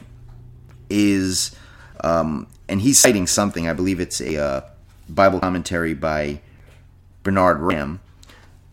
is, 0.90 1.56
um, 2.02 2.46
and 2.68 2.80
he's 2.80 2.98
citing 2.98 3.26
something, 3.26 3.68
I 3.68 3.72
believe 3.72 4.00
it's 4.00 4.20
a 4.20 4.36
uh, 4.36 4.60
Bible 5.08 5.40
commentary 5.40 5.94
by 5.94 6.40
Bernard 7.22 7.60
Ramm. 7.60 8.00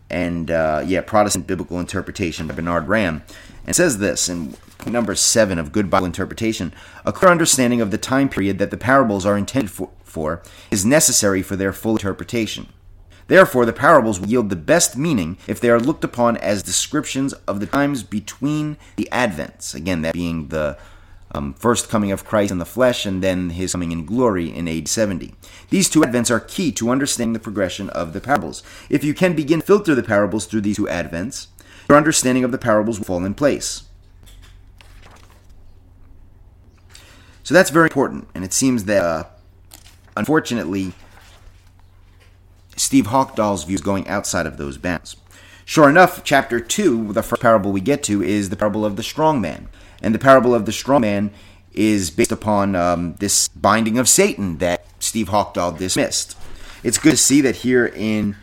and 0.08 0.50
uh, 0.50 0.82
yeah, 0.84 1.00
Protestant 1.00 1.46
Biblical 1.46 1.78
Interpretation 1.78 2.46
by 2.46 2.54
Bernard 2.54 2.88
Ramm. 2.88 3.22
and 3.66 3.74
says 3.74 3.98
this 3.98 4.28
in 4.28 4.56
number 4.86 5.14
seven 5.14 5.58
of 5.58 5.72
Good 5.72 5.90
Bible 5.90 6.06
Interpretation 6.06 6.72
a 7.04 7.12
clear 7.12 7.30
understanding 7.30 7.80
of 7.80 7.90
the 7.90 7.98
time 7.98 8.28
period 8.28 8.58
that 8.58 8.70
the 8.70 8.76
parables 8.76 9.26
are 9.26 9.36
intended 9.36 9.70
for, 9.70 9.90
for 10.04 10.42
is 10.70 10.84
necessary 10.84 11.42
for 11.42 11.56
their 11.56 11.72
full 11.72 11.92
interpretation. 11.92 12.68
Therefore, 13.28 13.64
the 13.64 13.72
parables 13.72 14.18
will 14.18 14.28
yield 14.28 14.50
the 14.50 14.56
best 14.56 14.96
meaning 14.96 15.38
if 15.46 15.60
they 15.60 15.70
are 15.70 15.78
looked 15.78 16.02
upon 16.02 16.36
as 16.38 16.64
descriptions 16.64 17.32
of 17.46 17.60
the 17.60 17.66
times 17.66 18.02
between 18.02 18.76
the 18.96 19.08
advents. 19.12 19.72
Again, 19.72 20.02
that 20.02 20.14
being 20.14 20.48
the 20.48 20.76
um, 21.32 21.54
first 21.54 21.88
coming 21.88 22.10
of 22.10 22.24
Christ 22.24 22.50
in 22.50 22.58
the 22.58 22.64
flesh 22.64 23.06
and 23.06 23.22
then 23.22 23.50
his 23.50 23.72
coming 23.72 23.92
in 23.92 24.04
glory 24.04 24.54
in 24.54 24.68
AD 24.68 24.88
70. 24.88 25.34
These 25.68 25.88
two 25.88 26.00
advents 26.00 26.30
are 26.30 26.40
key 26.40 26.72
to 26.72 26.90
understanding 26.90 27.32
the 27.32 27.38
progression 27.38 27.88
of 27.90 28.12
the 28.12 28.20
parables. 28.20 28.62
If 28.88 29.04
you 29.04 29.14
can 29.14 29.34
begin 29.34 29.60
to 29.60 29.66
filter 29.66 29.94
the 29.94 30.02
parables 30.02 30.46
through 30.46 30.62
these 30.62 30.76
two 30.76 30.86
advents, 30.86 31.46
your 31.88 31.96
understanding 31.96 32.44
of 32.44 32.52
the 32.52 32.58
parables 32.58 32.98
will 32.98 33.06
fall 33.06 33.24
in 33.24 33.34
place. 33.34 33.84
So 37.42 37.54
that's 37.54 37.70
very 37.70 37.86
important, 37.86 38.28
and 38.32 38.44
it 38.44 38.52
seems 38.52 38.84
that, 38.84 39.02
uh, 39.02 39.24
unfortunately, 40.16 40.92
Steve 42.76 43.06
Haukdahl's 43.06 43.64
view 43.64 43.74
is 43.74 43.80
going 43.80 44.06
outside 44.06 44.46
of 44.46 44.56
those 44.56 44.78
bounds. 44.78 45.16
Sure 45.64 45.88
enough, 45.88 46.22
chapter 46.22 46.60
2, 46.60 47.12
the 47.12 47.22
first 47.22 47.42
parable 47.42 47.72
we 47.72 47.80
get 47.80 48.04
to, 48.04 48.22
is 48.22 48.50
the 48.50 48.56
parable 48.56 48.84
of 48.84 48.94
the 48.94 49.02
strong 49.02 49.40
man. 49.40 49.68
And 50.02 50.14
the 50.14 50.18
parable 50.18 50.54
of 50.54 50.66
the 50.66 50.72
strong 50.72 51.02
man 51.02 51.30
is 51.72 52.10
based 52.10 52.32
upon 52.32 52.74
um, 52.74 53.14
this 53.14 53.48
binding 53.48 53.98
of 53.98 54.08
Satan 54.08 54.58
that 54.58 54.84
Steve 54.98 55.28
Haukdahl 55.28 55.76
dismissed. 55.78 56.36
It's 56.82 56.98
good 56.98 57.12
to 57.12 57.16
see 57.16 57.40
that 57.42 57.56
here 57.56 57.86
in 57.86 58.36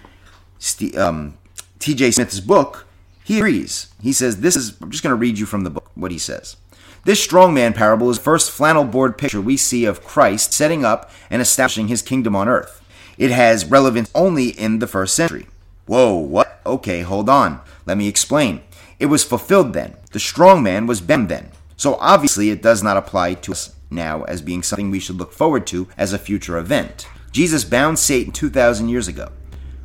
um, 0.98 1.38
T.J. 1.80 2.12
Smith's 2.12 2.40
book, 2.40 2.86
he 3.24 3.38
agrees. 3.38 3.88
He 4.02 4.14
says, 4.14 4.42
This 4.42 4.56
is, 4.56 4.80
I'm 4.82 4.92
just 4.92 5.04
going 5.04 5.12
to 5.12 5.20
read 5.20 5.38
you 5.38 5.46
from 5.46 5.64
the 5.64 5.70
book 5.70 5.92
what 5.96 6.12
he 6.12 6.18
says. 6.18 6.56
This 7.04 7.26
strongman 7.26 7.74
parable 7.74 8.10
is 8.10 8.18
the 8.18 8.24
first 8.24 8.52
flannel 8.52 8.84
board 8.84 9.18
picture 9.18 9.42
we 9.42 9.58
see 9.58 9.86
of 9.86 10.04
Christ 10.04 10.54
setting 10.54 10.84
up 10.84 11.10
and 11.30 11.42
establishing 11.42 11.88
his 11.88 12.02
kingdom 12.02 12.36
on 12.36 12.48
earth. 12.50 12.84
It 13.18 13.32
has 13.32 13.66
relevance 13.66 14.12
only 14.14 14.50
in 14.50 14.80
the 14.80 14.88
first 14.88 15.16
century. 15.16 15.48
Whoa, 15.86 16.16
what? 16.16 16.60
Okay, 16.66 17.02
hold 17.02 17.30
on. 17.30 17.62
Let 17.86 17.98
me 17.98 18.08
explain. 18.08 18.62
It 19.00 19.06
was 19.08 19.24
fulfilled 19.24 19.74
then. 19.74 19.96
The 20.18 20.22
strong 20.22 20.64
man 20.64 20.88
was 20.88 21.00
bound 21.00 21.30
then. 21.30 21.52
So 21.76 21.94
obviously 22.00 22.50
it 22.50 22.64
does 22.64 22.82
not 22.82 22.98
apply 22.98 23.36
to 23.36 23.52
us 23.52 23.76
now 23.92 24.24
as 24.24 24.42
being 24.42 24.64
something 24.64 24.90
we 24.90 25.00
should 25.00 25.18
look 25.18 25.32
forward 25.32 25.68
to 25.68 25.88
as 25.96 26.12
a 26.12 26.18
future 26.18 26.58
event. 26.58 27.08
Jesus 27.32 27.64
bound 27.64 28.00
Satan 28.00 28.34
2,000 28.34 28.90
years 28.90 29.08
ago. 29.08 29.32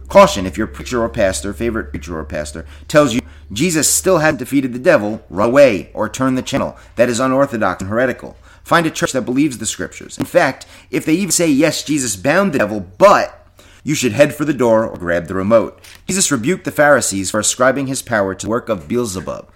Caution 0.08 0.46
if 0.46 0.56
your 0.56 0.68
preacher 0.68 1.02
or 1.02 1.10
pastor, 1.10 1.52
favorite 1.52 1.90
preacher 1.90 2.18
or 2.18 2.24
pastor, 2.24 2.64
tells 2.88 3.12
you 3.12 3.20
Jesus 3.52 3.92
still 3.92 4.20
hadn't 4.20 4.38
defeated 4.38 4.72
the 4.72 4.78
devil, 4.78 5.22
run 5.28 5.50
away 5.50 5.90
or 5.92 6.08
turn 6.08 6.34
the 6.34 6.40
channel. 6.40 6.78
That 6.96 7.10
is 7.10 7.20
unorthodox 7.20 7.82
and 7.82 7.90
heretical. 7.90 8.34
Find 8.64 8.86
a 8.86 8.90
church 8.90 9.12
that 9.12 9.26
believes 9.26 9.58
the 9.58 9.66
scriptures. 9.66 10.16
In 10.16 10.24
fact, 10.24 10.64
if 10.90 11.04
they 11.04 11.12
even 11.12 11.30
say, 11.30 11.50
yes, 11.50 11.84
Jesus 11.84 12.16
bound 12.16 12.54
the 12.54 12.60
devil, 12.60 12.80
but 12.80 13.54
you 13.84 13.94
should 13.94 14.12
head 14.12 14.34
for 14.34 14.46
the 14.46 14.54
door 14.54 14.86
or 14.86 14.96
grab 14.96 15.26
the 15.26 15.34
remote. 15.34 15.78
Jesus 16.08 16.32
rebuked 16.32 16.64
the 16.64 16.70
Pharisees 16.70 17.30
for 17.30 17.38
ascribing 17.38 17.88
his 17.88 18.00
power 18.00 18.34
to 18.34 18.46
the 18.46 18.50
work 18.50 18.70
of 18.70 18.88
Beelzebub. 18.88 19.50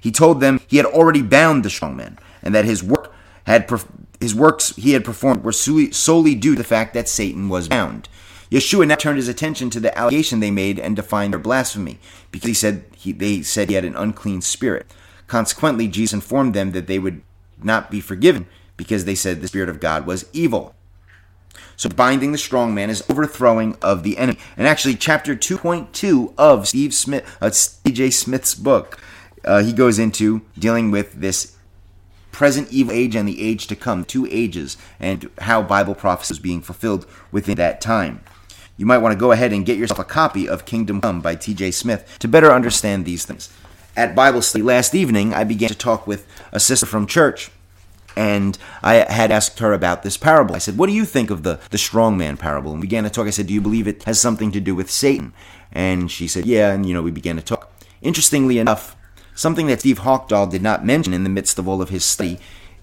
He 0.00 0.10
told 0.10 0.40
them 0.40 0.60
he 0.66 0.78
had 0.78 0.86
already 0.86 1.22
bound 1.22 1.64
the 1.64 1.70
strong 1.70 1.96
man, 1.96 2.18
and 2.42 2.54
that 2.54 2.64
his 2.64 2.82
work 2.82 3.12
had 3.44 3.70
his 4.20 4.34
works 4.34 4.74
he 4.76 4.92
had 4.92 5.04
performed 5.04 5.44
were 5.44 5.52
solely 5.52 6.34
due 6.34 6.54
to 6.54 6.58
the 6.58 6.64
fact 6.64 6.94
that 6.94 7.08
Satan 7.08 7.48
was 7.48 7.68
bound. 7.68 8.08
Yeshua 8.50 8.86
now 8.86 8.96
turned 8.96 9.16
his 9.16 9.28
attention 9.28 9.70
to 9.70 9.80
the 9.80 9.96
allegation 9.96 10.40
they 10.40 10.50
made 10.50 10.78
and 10.78 10.96
defined 10.96 11.32
their 11.32 11.40
blasphemy, 11.40 11.98
because 12.32 12.48
he 12.48 12.54
said 12.54 12.84
he, 12.96 13.12
they 13.12 13.42
said 13.42 13.68
he 13.68 13.74
had 13.74 13.84
an 13.84 13.96
unclean 13.96 14.40
spirit. 14.40 14.92
Consequently, 15.28 15.86
Jesus 15.86 16.14
informed 16.14 16.54
them 16.54 16.72
that 16.72 16.88
they 16.88 16.98
would 16.98 17.22
not 17.62 17.90
be 17.90 18.00
forgiven 18.00 18.46
because 18.76 19.04
they 19.04 19.14
said 19.14 19.40
the 19.40 19.48
spirit 19.48 19.68
of 19.68 19.78
God 19.78 20.06
was 20.06 20.24
evil. 20.32 20.74
So 21.76 21.88
binding 21.88 22.32
the 22.32 22.38
strong 22.38 22.74
man 22.74 22.90
is 22.90 23.04
overthrowing 23.08 23.76
of 23.80 24.02
the 24.02 24.18
enemy. 24.18 24.38
And 24.56 24.66
actually, 24.66 24.96
chapter 24.96 25.36
2.2 25.36 26.34
of 26.36 26.68
Steve 26.68 26.92
Smith, 26.92 27.38
uh. 27.40 27.50
Smith's 27.50 28.54
book, 28.54 28.98
uh, 29.44 29.62
he 29.62 29.72
goes 29.72 29.98
into 29.98 30.42
dealing 30.58 30.90
with 30.90 31.14
this 31.14 31.56
present 32.32 32.70
evil 32.70 32.92
age 32.92 33.14
and 33.14 33.28
the 33.28 33.42
age 33.42 33.66
to 33.66 33.76
come, 33.76 34.04
two 34.04 34.26
ages, 34.30 34.76
and 34.98 35.30
how 35.40 35.62
Bible 35.62 35.94
prophecy 35.94 36.32
is 36.32 36.38
being 36.38 36.60
fulfilled 36.60 37.06
within 37.32 37.56
that 37.56 37.80
time. 37.80 38.22
You 38.76 38.86
might 38.86 38.98
want 38.98 39.12
to 39.12 39.18
go 39.18 39.32
ahead 39.32 39.52
and 39.52 39.66
get 39.66 39.76
yourself 39.76 39.98
a 39.98 40.04
copy 40.04 40.48
of 40.48 40.64
Kingdom 40.64 41.00
Come 41.00 41.20
by 41.20 41.34
T.J. 41.34 41.72
Smith 41.72 42.16
to 42.20 42.28
better 42.28 42.50
understand 42.50 43.04
these 43.04 43.26
things. 43.26 43.52
At 43.96 44.14
Bible 44.14 44.40
study 44.40 44.62
last 44.62 44.94
evening, 44.94 45.34
I 45.34 45.44
began 45.44 45.68
to 45.68 45.74
talk 45.74 46.06
with 46.06 46.26
a 46.52 46.60
sister 46.60 46.86
from 46.86 47.06
church 47.06 47.50
and 48.16 48.58
I 48.82 48.94
had 48.94 49.30
asked 49.30 49.58
her 49.60 49.72
about 49.72 50.02
this 50.02 50.16
parable. 50.16 50.54
I 50.54 50.58
said, 50.58 50.76
What 50.76 50.86
do 50.88 50.92
you 50.92 51.04
think 51.04 51.30
of 51.30 51.42
the, 51.42 51.60
the 51.70 51.78
strong 51.78 52.16
man 52.16 52.36
parable? 52.36 52.72
And 52.72 52.80
we 52.80 52.86
began 52.86 53.04
to 53.04 53.10
talk. 53.10 53.26
I 53.26 53.30
said, 53.30 53.46
Do 53.46 53.54
you 53.54 53.60
believe 53.60 53.86
it 53.86 54.02
has 54.04 54.20
something 54.20 54.50
to 54.52 54.60
do 54.60 54.74
with 54.74 54.90
Satan? 54.90 55.32
And 55.72 56.10
she 56.10 56.26
said, 56.26 56.46
Yeah, 56.46 56.72
and 56.72 56.86
you 56.86 56.94
know, 56.94 57.02
we 57.02 57.10
began 57.10 57.36
to 57.36 57.42
talk. 57.42 57.72
Interestingly 58.02 58.58
enough, 58.58 58.96
something 59.40 59.68
that 59.68 59.80
Steve 59.80 60.00
Haukdahl 60.00 60.50
did 60.50 60.60
not 60.60 60.84
mention 60.84 61.14
in 61.14 61.24
the 61.24 61.30
midst 61.30 61.58
of 61.58 61.66
all 61.66 61.80
of 61.80 61.88
his 61.88 62.04
study 62.04 62.38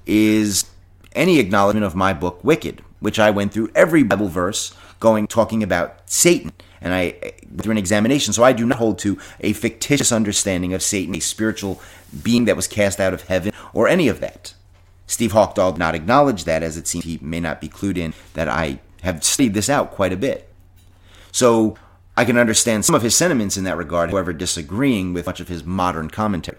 is 0.07 0.65
any 1.13 1.37
acknowledgement 1.37 1.85
of 1.85 1.95
my 1.95 2.13
book, 2.13 2.43
Wicked, 2.43 2.81
which 2.99 3.19
I 3.19 3.29
went 3.29 3.53
through 3.53 3.69
every 3.75 4.01
Bible 4.01 4.27
verse 4.27 4.73
going 4.99 5.27
talking 5.27 5.61
about 5.61 6.01
Satan. 6.09 6.51
And 6.81 6.95
I 6.95 7.15
uh, 7.23 7.29
through 7.61 7.73
an 7.73 7.77
examination, 7.77 8.33
so 8.33 8.43
I 8.43 8.53
do 8.53 8.65
not 8.65 8.79
hold 8.79 8.97
to 8.99 9.19
a 9.39 9.53
fictitious 9.53 10.11
understanding 10.11 10.73
of 10.73 10.81
Satan, 10.81 11.13
a 11.15 11.19
spiritual 11.19 11.79
being 12.23 12.45
that 12.45 12.55
was 12.55 12.67
cast 12.67 12.99
out 12.99 13.13
of 13.13 13.23
heaven, 13.23 13.51
or 13.71 13.87
any 13.87 14.07
of 14.07 14.19
that. 14.19 14.55
Steve 15.05 15.33
Haukdahl 15.33 15.73
did 15.73 15.79
not 15.79 15.93
acknowledge 15.93 16.43
that, 16.45 16.63
as 16.63 16.75
it 16.75 16.87
seems 16.87 17.05
he 17.05 17.19
may 17.21 17.39
not 17.39 17.61
be 17.61 17.69
clued 17.69 17.97
in 17.97 18.13
that 18.33 18.47
I 18.47 18.79
have 19.03 19.23
studied 19.23 19.53
this 19.53 19.69
out 19.69 19.91
quite 19.91 20.11
a 20.11 20.17
bit. 20.17 20.49
So 21.31 21.77
I 22.17 22.25
can 22.25 22.37
understand 22.37 22.83
some 22.83 22.95
of 22.95 23.03
his 23.03 23.15
sentiments 23.15 23.57
in 23.57 23.63
that 23.65 23.77
regard, 23.77 24.09
however, 24.09 24.33
disagreeing 24.33 25.13
with 25.13 25.27
much 25.27 25.39
of 25.39 25.47
his 25.47 25.63
modern 25.63 26.09
commentary. 26.09 26.57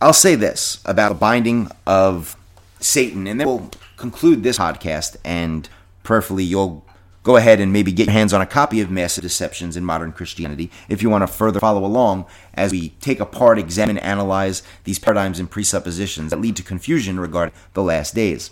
I'll 0.00 0.12
say 0.12 0.34
this 0.34 0.82
about 0.84 1.08
the 1.08 1.14
binding 1.14 1.70
of 1.86 2.36
Satan, 2.80 3.26
and 3.26 3.40
then 3.40 3.46
we'll 3.48 3.70
conclude 3.96 4.42
this 4.42 4.58
podcast, 4.58 5.16
and 5.24 5.66
prayerfully 6.02 6.44
you'll 6.44 6.84
go 7.22 7.36
ahead 7.36 7.60
and 7.60 7.72
maybe 7.72 7.90
get 7.90 8.08
your 8.08 8.12
hands 8.12 8.34
on 8.34 8.42
a 8.42 8.46
copy 8.46 8.82
of 8.82 8.90
Massive 8.90 9.22
Deceptions 9.22 9.74
in 9.74 9.84
Modern 9.86 10.12
Christianity 10.12 10.70
if 10.90 11.02
you 11.02 11.08
want 11.08 11.22
to 11.22 11.26
further 11.26 11.60
follow 11.60 11.82
along 11.86 12.26
as 12.52 12.72
we 12.72 12.90
take 13.00 13.20
apart, 13.20 13.58
examine, 13.58 13.96
analyze 13.96 14.62
these 14.84 14.98
paradigms 14.98 15.38
and 15.38 15.50
presuppositions 15.50 16.28
that 16.28 16.40
lead 16.40 16.56
to 16.56 16.62
confusion 16.62 17.18
regarding 17.18 17.54
the 17.72 17.82
last 17.82 18.14
days. 18.14 18.50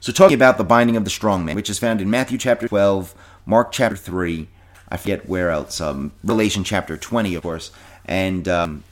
So, 0.00 0.12
talking 0.12 0.34
about 0.34 0.58
the 0.58 0.64
binding 0.64 0.96
of 0.96 1.04
the 1.04 1.10
strong 1.10 1.44
man, 1.44 1.54
which 1.54 1.70
is 1.70 1.78
found 1.78 2.00
in 2.00 2.10
Matthew 2.10 2.38
chapter 2.38 2.66
12, 2.66 3.14
Mark 3.50 3.72
chapter 3.72 3.96
3, 3.96 4.46
I 4.90 4.96
forget 4.96 5.28
where 5.28 5.50
else, 5.50 5.80
um, 5.80 6.12
Revelation 6.22 6.62
chapter 6.62 6.96
20, 6.96 7.34
of 7.34 7.42
course, 7.42 7.72
and 8.04 8.46
um, 8.46 8.84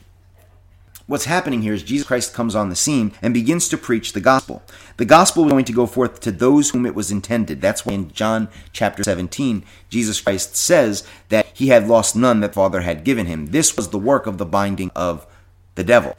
What's 1.06 1.24
happening 1.24 1.62
here 1.62 1.72
is 1.72 1.82
Jesus 1.84 2.06
Christ 2.06 2.34
comes 2.34 2.54
on 2.54 2.68
the 2.68 2.76
scene 2.76 3.12
and 3.22 3.32
begins 3.32 3.66
to 3.70 3.78
preach 3.78 4.12
the 4.12 4.20
gospel. 4.20 4.62
The 4.98 5.06
gospel 5.06 5.46
is 5.46 5.50
going 5.52 5.64
to 5.64 5.72
go 5.72 5.86
forth 5.86 6.20
to 6.20 6.30
those 6.30 6.68
whom 6.68 6.84
it 6.84 6.94
was 6.94 7.10
intended. 7.10 7.62
That's 7.62 7.86
why 7.86 7.94
in 7.94 8.10
John 8.10 8.48
chapter 8.74 9.02
17, 9.02 9.64
Jesus 9.88 10.20
Christ 10.20 10.54
says 10.54 11.08
that 11.30 11.46
he 11.54 11.68
had 11.68 11.88
lost 11.88 12.14
none 12.14 12.40
that 12.40 12.52
Father 12.52 12.82
had 12.82 13.04
given 13.04 13.24
him. 13.24 13.46
This 13.46 13.74
was 13.74 13.88
the 13.88 13.96
work 13.96 14.26
of 14.26 14.36
the 14.36 14.44
binding 14.44 14.90
of 14.94 15.26
the 15.76 15.84
devil. 15.84 16.14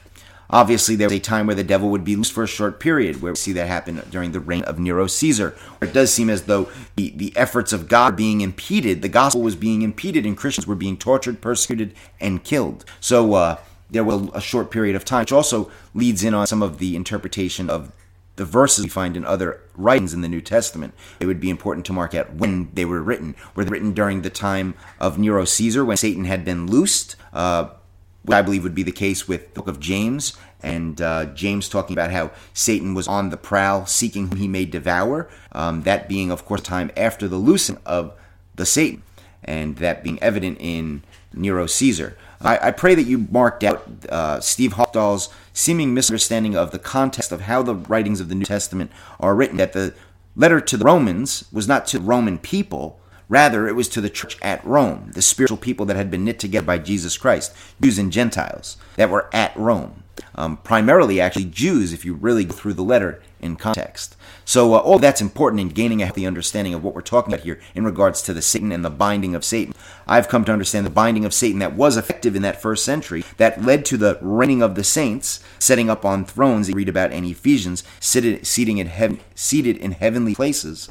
Obviously, 0.52 0.96
there 0.96 1.08
was 1.08 1.18
a 1.18 1.20
time 1.20 1.46
where 1.46 1.56
the 1.56 1.64
devil 1.64 1.90
would 1.90 2.04
be 2.04 2.16
loose 2.16 2.32
for 2.32 2.44
a 2.44 2.48
short 2.48 2.80
period, 2.80 3.22
where 3.22 3.34
we 3.34 3.36
see 3.36 3.52
that 3.54 3.68
happen 3.68 4.02
during 4.10 4.32
the 4.32 4.40
reign 4.40 4.64
of 4.64 4.80
Nero 4.80 5.06
Caesar. 5.06 5.56
It 5.80 5.94
does 5.94 6.12
seem 6.12 6.30
as 6.30 6.44
though 6.44 6.70
the, 6.96 7.12
the 7.12 7.36
efforts 7.38 7.72
of 7.72 7.88
God 7.88 8.14
are 8.14 8.16
being 8.16 8.42
impeded, 8.42 9.02
the 9.04 9.10
gospel 9.10 9.42
was 9.42 9.56
being 9.56 9.84
impeded, 9.84 10.26
and 10.26 10.36
Christians 10.36 10.66
were 10.66 10.76
being 10.76 10.98
tortured, 10.98 11.40
persecuted, 11.40 11.94
and 12.20 12.44
killed. 12.44 12.84
So 13.00 13.34
uh, 13.36 13.58
there 13.92 14.04
was 14.04 14.30
a 14.34 14.42
short 14.42 14.72
period 14.72 14.96
of 14.96 15.06
time, 15.06 15.22
which 15.22 15.32
also 15.32 15.70
leads 15.94 16.24
in 16.24 16.34
on 16.34 16.48
some 16.48 16.64
of 16.64 16.80
the 16.80 16.96
interpretation 16.96 17.70
of 17.70 17.92
the 18.36 18.46
verses 18.46 18.86
we 18.86 18.90
find 18.90 19.18
in 19.18 19.26
other 19.26 19.62
writings 19.76 20.14
in 20.14 20.22
the 20.22 20.30
New 20.30 20.42
Testament. 20.42 20.94
It 21.20 21.26
would 21.26 21.42
be 21.42 21.50
important 21.50 21.86
to 21.88 21.94
mark 21.94 22.16
out 22.16 22.34
when 22.34 22.70
they 22.74 22.86
were 22.86 23.04
written. 23.04 23.36
Were 23.54 23.66
they 23.66 23.70
written 23.70 23.94
during 23.94 24.22
the 24.22 24.30
time 24.30 24.76
of 25.00 25.20
Nero 25.20 25.46
Caesar, 25.46 25.84
when 25.86 25.98
Satan 25.98 26.26
had 26.26 26.46
been 26.46 26.66
loosed? 26.66 27.18
Uh, 27.34 27.72
I 28.36 28.42
believe 28.42 28.64
would 28.64 28.76
be 28.76 28.84
the 28.84 28.92
case 28.92 29.28
with 29.28 29.54
the 29.54 29.62
book 29.62 29.68
of 29.68 29.80
James, 29.80 30.38
and 30.62 31.02
uh, 31.02 31.26
James 31.26 31.70
talking 31.70 31.96
about 31.96 32.12
how 32.12 32.32
Satan 32.54 32.94
was 32.94 33.08
on 33.08 33.30
the 33.30 33.38
prowl, 33.38 33.86
seeking 33.86 34.28
whom 34.28 34.38
he 34.38 34.48
may 34.48 34.66
devour. 34.66 35.30
Um, 35.52 35.84
that 35.84 36.10
being, 36.10 36.32
of 36.32 36.46
course, 36.46 36.62
time 36.62 36.92
after 36.98 37.28
the 37.28 37.38
loosing 37.38 37.78
of 37.86 38.14
the 38.56 38.66
Satan, 38.66 39.04
and 39.44 39.78
that 39.78 40.04
being 40.04 40.22
evident 40.22 40.58
in 40.60 41.04
Nero 41.34 41.66
Caesar. 41.66 42.18
I, 42.42 42.68
I 42.68 42.72
pray 42.72 42.96
that 42.96 43.04
you 43.04 43.28
marked 43.32 43.64
out 43.64 43.88
uh, 44.10 44.40
Steve 44.40 44.74
Haukdahl's 44.74 45.30
seeming 45.54 45.94
misunderstanding 45.94 46.56
of 46.56 46.72
the 46.72 46.80
context 46.80 47.32
of 47.32 47.42
how 47.42 47.62
the 47.62 47.76
writings 47.76 48.20
of 48.20 48.30
the 48.30 48.36
New 48.36 48.46
Testament 48.46 48.92
are 49.20 49.36
written. 49.36 49.58
That 49.58 49.74
the 49.74 49.94
letter 50.36 50.62
to 50.62 50.78
the 50.78 50.86
Romans 50.86 51.46
was 51.52 51.68
not 51.68 51.86
to 51.88 52.00
the 52.00 52.04
Roman 52.06 52.38
people, 52.38 53.00
Rather, 53.30 53.68
it 53.68 53.76
was 53.76 53.88
to 53.90 54.02
the 54.02 54.10
church 54.10 54.38
at 54.42 54.66
Rome, 54.66 55.12
the 55.14 55.22
spiritual 55.22 55.58
people 55.58 55.86
that 55.86 55.96
had 55.96 56.10
been 56.10 56.26
knit 56.26 56.40
together 56.40 56.66
by 56.66 56.80
Jesus 56.80 57.16
Christ, 57.16 57.56
Jews 57.80 58.00
and 58.00 58.12
Gentiles, 58.12 58.76
that 58.96 59.12
were 59.12 59.30
at 59.32 59.56
Rome. 59.56 60.04
Um, 60.36 60.58
primarily, 60.58 61.22
actually, 61.22 61.46
Jews, 61.46 61.94
if 61.94 62.04
you 62.04 62.14
really 62.14 62.44
go 62.44 62.54
through 62.54 62.74
the 62.74 62.84
letter 62.84 63.22
in 63.40 63.56
context. 63.56 64.18
So, 64.46 64.74
uh, 64.74 64.80
all 64.80 65.00
that's 65.00 65.22
important 65.22 65.62
in 65.62 65.70
gaining 65.70 66.02
a 66.02 66.06
healthy 66.06 66.26
understanding 66.26 66.74
of 66.74 66.84
what 66.84 66.96
we're 66.96 67.02
talking 67.02 67.34
about 67.34 67.46
here 67.46 67.60
in 67.76 67.86
regards 67.86 68.22
to 68.24 68.34
the 68.34 68.42
Satan 68.42 68.72
and 68.72 68.84
the 68.84 68.90
binding 68.90 69.36
of 69.36 69.46
Satan. 69.46 69.74
I've 70.08 70.28
come 70.28 70.44
to 70.46 70.52
understand 70.52 70.86
the 70.86 70.92
binding 70.92 71.24
of 71.24 71.34
Satan 71.34 71.60
that 71.60 71.76
was 71.76 71.98
effective 71.98 72.36
in 72.36 72.42
that 72.42 72.62
first 72.62 72.84
century, 72.84 73.24
that 73.38 73.64
led 73.64 73.86
to 73.86 73.98
the 73.98 74.18
reigning 74.22 74.62
of 74.62 74.76
the 74.76 74.84
saints, 74.84 75.42
setting 75.60 75.90
up 75.90 76.04
on 76.04 76.26
thrones. 76.26 76.68
You 76.68 76.76
read 76.76 76.90
about 76.90 77.12
in 77.12 77.24
Ephesians, 77.26 77.84
seated, 78.00 78.46
seating 78.48 78.80
in 78.80 78.88
heaven, 78.88 79.20
seated 79.36 79.78
in 79.78 79.92
heavenly 79.92 80.36
places. 80.36 80.90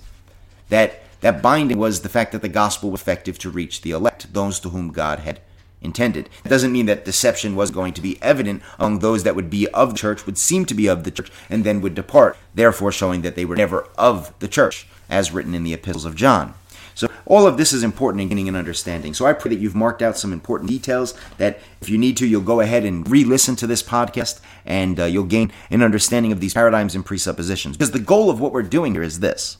That 0.68 1.02
that 1.20 1.42
binding 1.42 1.78
was 1.78 2.00
the 2.00 2.08
fact 2.08 2.32
that 2.32 2.42
the 2.42 2.48
gospel 2.48 2.90
was 2.90 3.00
effective 3.00 3.38
to 3.40 3.50
reach 3.50 3.82
the 3.82 3.90
elect, 3.90 4.32
those 4.32 4.60
to 4.60 4.70
whom 4.70 4.92
God 4.92 5.20
had 5.20 5.40
intended. 5.80 6.28
It 6.44 6.48
doesn't 6.48 6.72
mean 6.72 6.86
that 6.86 7.04
deception 7.04 7.54
was 7.54 7.70
going 7.70 7.94
to 7.94 8.00
be 8.00 8.20
evident 8.22 8.62
among 8.78 8.98
those 8.98 9.22
that 9.22 9.36
would 9.36 9.50
be 9.50 9.68
of 9.68 9.90
the 9.90 9.98
church, 9.98 10.26
would 10.26 10.38
seem 10.38 10.64
to 10.66 10.74
be 10.74 10.86
of 10.86 11.04
the 11.04 11.10
church, 11.10 11.30
and 11.48 11.64
then 11.64 11.80
would 11.80 11.94
depart, 11.94 12.36
therefore 12.54 12.92
showing 12.92 13.22
that 13.22 13.36
they 13.36 13.44
were 13.44 13.56
never 13.56 13.88
of 13.96 14.32
the 14.40 14.48
church, 14.48 14.86
as 15.08 15.32
written 15.32 15.54
in 15.54 15.64
the 15.64 15.74
epistles 15.74 16.04
of 16.04 16.16
John. 16.16 16.54
So 16.94 17.08
all 17.26 17.46
of 17.46 17.58
this 17.58 17.72
is 17.72 17.84
important 17.84 18.22
in 18.22 18.28
gaining 18.28 18.48
an 18.48 18.56
understanding. 18.56 19.14
So 19.14 19.24
I 19.24 19.32
pray 19.32 19.50
that 19.50 19.60
you've 19.60 19.76
marked 19.76 20.02
out 20.02 20.18
some 20.18 20.32
important 20.32 20.68
details 20.68 21.14
that 21.36 21.60
if 21.80 21.88
you 21.88 21.96
need 21.96 22.16
to, 22.16 22.26
you'll 22.26 22.40
go 22.40 22.58
ahead 22.58 22.84
and 22.84 23.08
re-listen 23.08 23.54
to 23.56 23.68
this 23.68 23.84
podcast 23.84 24.40
and 24.66 24.98
uh, 24.98 25.04
you'll 25.04 25.22
gain 25.22 25.52
an 25.70 25.82
understanding 25.82 26.32
of 26.32 26.40
these 26.40 26.54
paradigms 26.54 26.96
and 26.96 27.06
presuppositions. 27.06 27.76
Because 27.76 27.92
the 27.92 28.00
goal 28.00 28.30
of 28.30 28.40
what 28.40 28.52
we're 28.52 28.64
doing 28.64 28.94
here 28.94 29.04
is 29.04 29.20
this. 29.20 29.58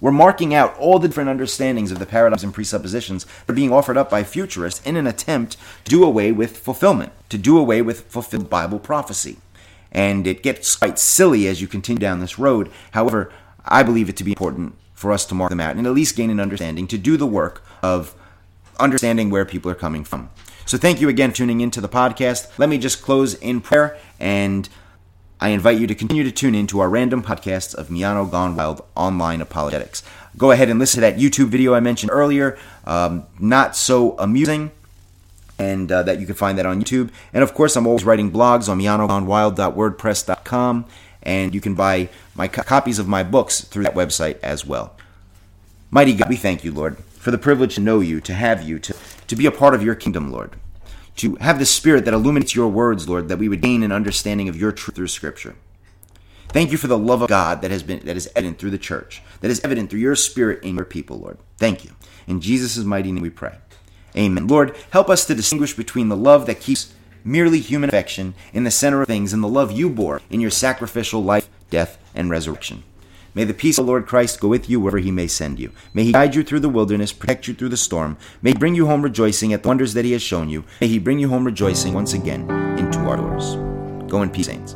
We're 0.00 0.12
marking 0.12 0.54
out 0.54 0.76
all 0.78 0.98
the 0.98 1.08
different 1.08 1.30
understandings 1.30 1.90
of 1.90 1.98
the 1.98 2.06
paradigms 2.06 2.44
and 2.44 2.54
presuppositions 2.54 3.24
that 3.24 3.52
are 3.52 3.56
being 3.56 3.72
offered 3.72 3.96
up 3.96 4.10
by 4.10 4.24
futurists 4.24 4.84
in 4.86 4.96
an 4.96 5.06
attempt 5.06 5.56
to 5.84 5.90
do 5.90 6.04
away 6.04 6.32
with 6.32 6.58
fulfillment, 6.58 7.12
to 7.30 7.38
do 7.38 7.58
away 7.58 7.82
with 7.82 8.02
fulfilled 8.02 8.48
Bible 8.48 8.78
prophecy. 8.78 9.38
And 9.90 10.26
it 10.26 10.42
gets 10.42 10.76
quite 10.76 10.98
silly 10.98 11.46
as 11.46 11.60
you 11.60 11.66
continue 11.66 12.00
down 12.00 12.20
this 12.20 12.38
road. 12.38 12.70
However, 12.92 13.32
I 13.64 13.82
believe 13.82 14.08
it 14.08 14.16
to 14.18 14.24
be 14.24 14.32
important 14.32 14.74
for 14.94 15.12
us 15.12 15.24
to 15.26 15.34
mark 15.34 15.50
them 15.50 15.60
out 15.60 15.76
and 15.76 15.86
at 15.86 15.92
least 15.92 16.16
gain 16.16 16.30
an 16.30 16.40
understanding 16.40 16.86
to 16.88 16.98
do 16.98 17.16
the 17.16 17.26
work 17.26 17.64
of 17.82 18.14
understanding 18.80 19.30
where 19.30 19.44
people 19.44 19.70
are 19.70 19.76
coming 19.76 20.04
from. 20.04 20.30
So 20.66 20.76
thank 20.76 21.00
you 21.00 21.08
again 21.08 21.30
for 21.30 21.36
tuning 21.38 21.60
into 21.60 21.80
the 21.80 21.88
podcast. 21.88 22.58
Let 22.58 22.68
me 22.68 22.78
just 22.78 23.00
close 23.00 23.34
in 23.34 23.60
prayer 23.60 23.96
and 24.20 24.68
I 25.40 25.50
invite 25.50 25.78
you 25.78 25.86
to 25.86 25.94
continue 25.94 26.24
to 26.24 26.32
tune 26.32 26.56
in 26.56 26.66
to 26.68 26.80
our 26.80 26.88
random 26.88 27.22
podcasts 27.22 27.74
of 27.74 27.88
Miano 27.88 28.28
Gone 28.28 28.56
Wild 28.56 28.84
online 28.96 29.40
apologetics. 29.40 30.02
Go 30.36 30.50
ahead 30.50 30.68
and 30.68 30.80
listen 30.80 31.00
to 31.00 31.02
that 31.02 31.16
YouTube 31.16 31.46
video 31.46 31.74
I 31.74 31.80
mentioned 31.80 32.10
earlier. 32.12 32.58
Um, 32.84 33.24
not 33.38 33.76
so 33.76 34.18
amusing, 34.18 34.72
and 35.56 35.92
uh, 35.92 36.02
that 36.02 36.18
you 36.18 36.26
can 36.26 36.34
find 36.34 36.58
that 36.58 36.66
on 36.66 36.82
YouTube. 36.82 37.10
And 37.32 37.44
of 37.44 37.54
course, 37.54 37.76
I'm 37.76 37.86
always 37.86 38.04
writing 38.04 38.32
blogs 38.32 38.68
on 38.68 38.80
mianogonewild.wordpress.com, 38.80 40.84
and 41.22 41.54
you 41.54 41.60
can 41.60 41.74
buy 41.74 42.08
my 42.34 42.48
co- 42.48 42.62
copies 42.62 42.98
of 42.98 43.06
my 43.06 43.22
books 43.22 43.60
through 43.60 43.84
that 43.84 43.94
website 43.94 44.40
as 44.42 44.66
well. 44.66 44.96
Mighty 45.90 46.12
God, 46.14 46.28
we 46.28 46.36
thank 46.36 46.64
you, 46.64 46.72
Lord, 46.72 46.98
for 46.98 47.30
the 47.30 47.38
privilege 47.38 47.76
to 47.76 47.80
know 47.80 48.00
you, 48.00 48.20
to 48.22 48.34
have 48.34 48.62
you, 48.62 48.80
to, 48.80 48.96
to 49.28 49.36
be 49.36 49.46
a 49.46 49.52
part 49.52 49.74
of 49.74 49.84
your 49.84 49.94
kingdom, 49.94 50.32
Lord 50.32 50.56
to 51.18 51.36
have 51.36 51.58
the 51.58 51.66
Spirit 51.66 52.04
that 52.04 52.14
illuminates 52.14 52.54
your 52.54 52.68
words, 52.68 53.08
Lord, 53.08 53.28
that 53.28 53.38
we 53.38 53.48
would 53.48 53.60
gain 53.60 53.82
an 53.82 53.92
understanding 53.92 54.48
of 54.48 54.56
your 54.56 54.72
truth 54.72 54.96
through 54.96 55.08
Scripture. 55.08 55.56
Thank 56.48 56.72
you 56.72 56.78
for 56.78 56.86
the 56.86 56.98
love 56.98 57.20
of 57.20 57.28
God 57.28 57.60
that 57.60 57.70
has 57.70 57.82
been 57.82 58.00
that 58.06 58.16
is 58.16 58.30
evident 58.34 58.58
through 58.58 58.70
the 58.70 58.78
church, 58.78 59.22
that 59.40 59.50
is 59.50 59.60
evident 59.60 59.90
through 59.90 60.00
your 60.00 60.16
Spirit 60.16 60.62
in 60.64 60.76
your 60.76 60.84
people, 60.84 61.18
Lord. 61.18 61.38
Thank 61.58 61.84
you. 61.84 61.92
In 62.26 62.40
Jesus' 62.40 62.78
mighty 62.78 63.12
name 63.12 63.22
we 63.22 63.30
pray. 63.30 63.58
Amen. 64.16 64.46
Lord, 64.46 64.76
help 64.90 65.10
us 65.10 65.26
to 65.26 65.34
distinguish 65.34 65.74
between 65.74 66.08
the 66.08 66.16
love 66.16 66.46
that 66.46 66.60
keeps 66.60 66.94
merely 67.24 67.60
human 67.60 67.90
affection 67.90 68.34
in 68.52 68.64
the 68.64 68.70
center 68.70 69.02
of 69.02 69.06
things 69.06 69.32
and 69.32 69.42
the 69.42 69.48
love 69.48 69.70
you 69.70 69.90
bore 69.90 70.22
in 70.30 70.40
your 70.40 70.50
sacrificial 70.50 71.22
life, 71.22 71.48
death, 71.68 71.98
and 72.14 72.30
resurrection. 72.30 72.84
May 73.38 73.44
the 73.44 73.54
peace 73.54 73.78
of 73.78 73.86
the 73.86 73.92
Lord 73.92 74.08
Christ 74.08 74.40
go 74.40 74.48
with 74.48 74.68
you 74.68 74.80
wherever 74.80 74.98
he 74.98 75.12
may 75.12 75.28
send 75.28 75.60
you. 75.60 75.70
May 75.94 76.02
he 76.02 76.10
guide 76.10 76.34
you 76.34 76.42
through 76.42 76.58
the 76.58 76.68
wilderness, 76.68 77.12
protect 77.12 77.46
you 77.46 77.54
through 77.54 77.68
the 77.68 77.76
storm. 77.76 78.16
May 78.42 78.50
he 78.50 78.56
bring 78.56 78.74
you 78.74 78.86
home 78.86 79.00
rejoicing 79.00 79.52
at 79.52 79.62
the 79.62 79.68
wonders 79.68 79.94
that 79.94 80.04
he 80.04 80.10
has 80.10 80.22
shown 80.22 80.48
you. 80.48 80.64
May 80.80 80.88
he 80.88 80.98
bring 80.98 81.20
you 81.20 81.28
home 81.28 81.44
rejoicing 81.44 81.94
once 81.94 82.14
again 82.14 82.50
into 82.80 82.98
our 82.98 83.16
doors. 83.16 83.54
Go 84.10 84.22
in 84.22 84.30
peace, 84.30 84.46
saints. 84.46 84.74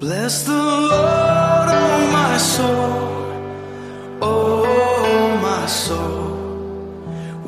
Bless 0.00 0.42
the 0.42 0.52
Lord, 0.52 1.68
oh 1.70 2.10
my 2.10 2.38
soul, 2.38 4.18
oh 4.20 5.38
my 5.40 5.66
soul. 5.66 6.17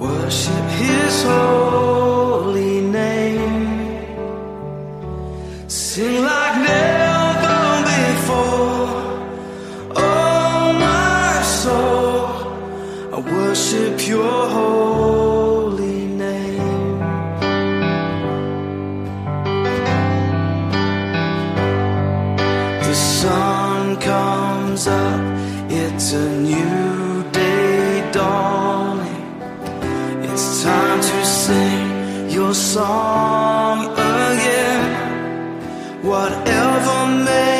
Worship 0.01 0.67
his 0.83 1.23
holy 1.25 2.81
name. 2.81 3.99
Sing 5.69 6.23
like 6.25 6.57
never 6.71 7.61
before. 7.93 8.89
Oh, 9.97 10.73
my 10.87 11.43
soul, 11.43 12.27
I 13.15 13.19
worship 13.21 14.09
your 14.09 14.49
holy 14.59 16.07
name. 16.25 16.99
The 22.87 22.95
sun 22.95 23.97
comes 24.01 24.87
up, 24.87 25.21
it's 25.69 26.15
a 26.15 26.27
new 26.41 26.80
song 32.55 33.87
again. 33.93 34.91
Whatever 36.03 37.07
may 37.25 37.60